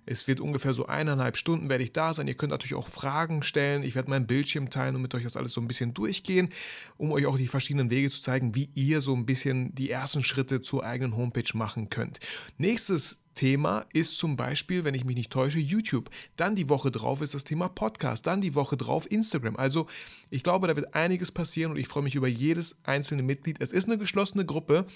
Es 0.06 0.28
wird 0.28 0.40
ungefähr 0.40 0.72
so 0.72 0.86
eineinhalb 0.86 1.36
Stunden 1.36 1.68
werde 1.68 1.84
ich 1.84 1.92
da 1.92 2.14
sein. 2.14 2.28
Ihr 2.28 2.34
könnt 2.34 2.52
natürlich 2.52 2.74
auch 2.74 2.88
Fragen 2.88 3.42
stellen. 3.42 3.82
Ich 3.82 3.96
werde 3.96 4.08
meinen 4.08 4.26
Bildschirm 4.26 4.70
teilen 4.70 4.94
und 4.94 5.02
mit 5.02 5.14
euch 5.14 5.24
das 5.24 5.36
alles 5.36 5.52
so 5.52 5.60
ein 5.60 5.68
bisschen 5.68 5.94
durchgehen, 5.94 6.48
um 6.96 7.10
euch 7.10 7.26
auch 7.26 7.36
die 7.36 7.48
verschiedenen 7.48 7.90
Wege 7.90 8.08
zu 8.08 8.22
zeigen, 8.22 8.54
wie 8.54 8.70
ihr 8.74 9.00
so 9.00 9.14
ein 9.14 9.26
bisschen 9.26 9.74
die 9.74 9.90
ersten 9.90 10.22
Schritte 10.22 10.62
zur 10.62 10.84
eigenen 10.84 11.16
Homepage 11.16 11.50
machen 11.54 11.90
könnt. 11.90 12.20
Nächstes 12.56 13.24
Thema 13.34 13.84
ist 13.92 14.16
zum 14.16 14.36
Beispiel, 14.36 14.84
wenn 14.84 14.94
ich 14.94 15.04
mich 15.04 15.16
nicht 15.16 15.30
täusche, 15.30 15.58
YouTube. 15.58 16.08
Dann 16.36 16.54
die 16.54 16.68
Woche 16.68 16.90
drauf 16.90 17.20
ist 17.20 17.34
das 17.34 17.44
Thema 17.44 17.68
Podcast. 17.68 18.26
Dann 18.26 18.40
die 18.40 18.54
Woche 18.54 18.76
drauf 18.76 19.10
Instagram. 19.10 19.56
Also 19.56 19.86
ich 20.30 20.42
glaube, 20.42 20.68
da 20.68 20.76
wird 20.76 20.94
einiges 20.94 21.32
passieren 21.32 21.72
und 21.72 21.78
ich 21.78 21.88
freue 21.88 22.04
mich 22.04 22.14
über 22.14 22.28
jedes 22.28 22.78
einzelne 22.84 23.22
Mitglied. 23.22 23.60
Es 23.60 23.72
ist 23.72 23.86
eine 23.86 23.98
geschlossene 23.98 24.46
Gruppe. 24.46 24.86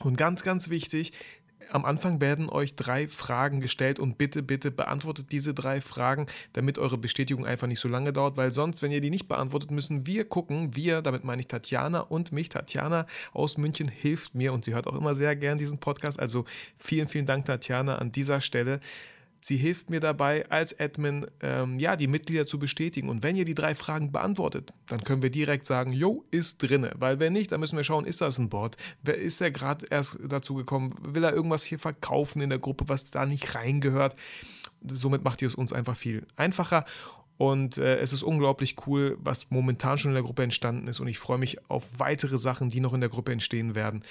Und 0.00 0.18
ganz, 0.18 0.42
ganz 0.42 0.70
wichtig, 0.70 1.12
am 1.70 1.84
Anfang 1.84 2.20
werden 2.20 2.48
euch 2.48 2.76
drei 2.76 3.08
Fragen 3.08 3.60
gestellt 3.60 3.98
und 3.98 4.18
bitte, 4.18 4.42
bitte 4.42 4.70
beantwortet 4.70 5.32
diese 5.32 5.54
drei 5.54 5.80
Fragen, 5.80 6.26
damit 6.52 6.78
eure 6.78 6.98
Bestätigung 6.98 7.46
einfach 7.46 7.66
nicht 7.66 7.80
so 7.80 7.88
lange 7.88 8.12
dauert, 8.12 8.36
weil 8.36 8.50
sonst, 8.50 8.82
wenn 8.82 8.92
ihr 8.92 9.00
die 9.00 9.10
nicht 9.10 9.28
beantwortet, 9.28 9.70
müssen 9.70 10.06
wir 10.06 10.24
gucken. 10.24 10.74
Wir, 10.74 11.02
damit 11.02 11.24
meine 11.24 11.40
ich 11.40 11.48
Tatjana 11.48 12.00
und 12.00 12.32
mich. 12.32 12.48
Tatjana 12.48 13.06
aus 13.32 13.58
München 13.58 13.88
hilft 13.88 14.34
mir 14.34 14.52
und 14.52 14.64
sie 14.64 14.74
hört 14.74 14.86
auch 14.86 14.96
immer 14.96 15.14
sehr 15.14 15.36
gern 15.36 15.58
diesen 15.58 15.78
Podcast. 15.78 16.18
Also 16.20 16.44
vielen, 16.78 17.08
vielen 17.08 17.26
Dank, 17.26 17.44
Tatjana, 17.44 17.96
an 17.96 18.12
dieser 18.12 18.40
Stelle. 18.40 18.80
Sie 19.46 19.58
hilft 19.58 19.90
mir 19.90 20.00
dabei, 20.00 20.48
als 20.48 20.80
Admin 20.80 21.26
ähm, 21.42 21.78
ja, 21.78 21.96
die 21.96 22.06
Mitglieder 22.06 22.46
zu 22.46 22.58
bestätigen. 22.58 23.10
Und 23.10 23.22
wenn 23.22 23.36
ihr 23.36 23.44
die 23.44 23.52
drei 23.52 23.74
Fragen 23.74 24.10
beantwortet, 24.10 24.72
dann 24.86 25.04
können 25.04 25.20
wir 25.20 25.28
direkt 25.28 25.66
sagen, 25.66 25.92
jo, 25.92 26.24
ist 26.30 26.62
drinne. 26.62 26.92
Weil 26.96 27.20
wenn 27.20 27.34
nicht, 27.34 27.52
dann 27.52 27.60
müssen 27.60 27.76
wir 27.76 27.84
schauen, 27.84 28.06
ist 28.06 28.22
das 28.22 28.38
ein? 28.38 28.48
Wer 29.02 29.18
ist 29.18 29.42
er 29.42 29.50
gerade 29.50 29.84
erst 29.90 30.18
dazu 30.26 30.54
gekommen? 30.54 30.94
Will 31.02 31.24
er 31.24 31.34
irgendwas 31.34 31.62
hier 31.62 31.78
verkaufen 31.78 32.40
in 32.40 32.48
der 32.48 32.58
Gruppe, 32.58 32.88
was 32.88 33.10
da 33.10 33.26
nicht 33.26 33.54
reingehört? 33.54 34.16
Somit 34.80 35.24
macht 35.24 35.42
ihr 35.42 35.48
es 35.48 35.54
uns 35.54 35.74
einfach 35.74 35.94
viel 35.94 36.26
einfacher. 36.36 36.86
Und 37.36 37.76
äh, 37.76 37.98
es 37.98 38.14
ist 38.14 38.22
unglaublich 38.22 38.76
cool, 38.86 39.18
was 39.20 39.50
momentan 39.50 39.98
schon 39.98 40.12
in 40.12 40.14
der 40.14 40.24
Gruppe 40.24 40.44
entstanden 40.44 40.88
ist. 40.88 41.00
Und 41.00 41.08
ich 41.08 41.18
freue 41.18 41.36
mich 41.36 41.68
auf 41.68 41.90
weitere 41.98 42.38
Sachen, 42.38 42.70
die 42.70 42.80
noch 42.80 42.94
in 42.94 43.00
der 43.02 43.10
Gruppe 43.10 43.32
entstehen 43.32 43.74
werden. 43.74 44.04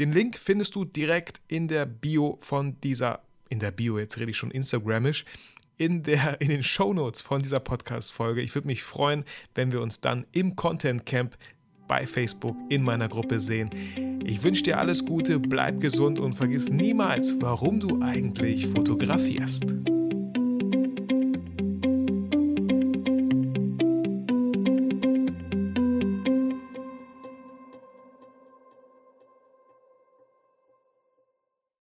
Den 0.00 0.12
Link 0.12 0.36
findest 0.36 0.74
du 0.74 0.84
direkt 0.84 1.40
in 1.46 1.68
der 1.68 1.86
Bio 1.86 2.38
von 2.40 2.80
dieser 2.80 3.20
in 3.48 3.58
der 3.58 3.70
Bio, 3.70 3.98
jetzt 3.98 4.18
rede 4.18 4.30
ich 4.30 4.36
schon 4.36 4.50
Instagramisch, 4.50 5.24
in, 5.76 6.02
der, 6.02 6.40
in 6.40 6.48
den 6.48 6.62
Shownotes 6.62 7.22
von 7.22 7.42
dieser 7.42 7.60
Podcast-Folge. 7.60 8.40
Ich 8.40 8.54
würde 8.54 8.66
mich 8.66 8.82
freuen, 8.82 9.24
wenn 9.54 9.72
wir 9.72 9.80
uns 9.80 10.00
dann 10.00 10.26
im 10.32 10.56
Content 10.56 11.06
Camp 11.06 11.36
bei 11.86 12.06
Facebook 12.06 12.56
in 12.68 12.82
meiner 12.82 13.08
Gruppe 13.08 13.40
sehen. 13.40 13.70
Ich 14.24 14.42
wünsche 14.42 14.62
dir 14.62 14.78
alles 14.78 15.06
Gute, 15.06 15.40
bleib 15.40 15.80
gesund 15.80 16.18
und 16.18 16.34
vergiss 16.34 16.68
niemals, 16.68 17.34
warum 17.40 17.80
du 17.80 18.02
eigentlich 18.02 18.66
fotografierst. 18.66 19.64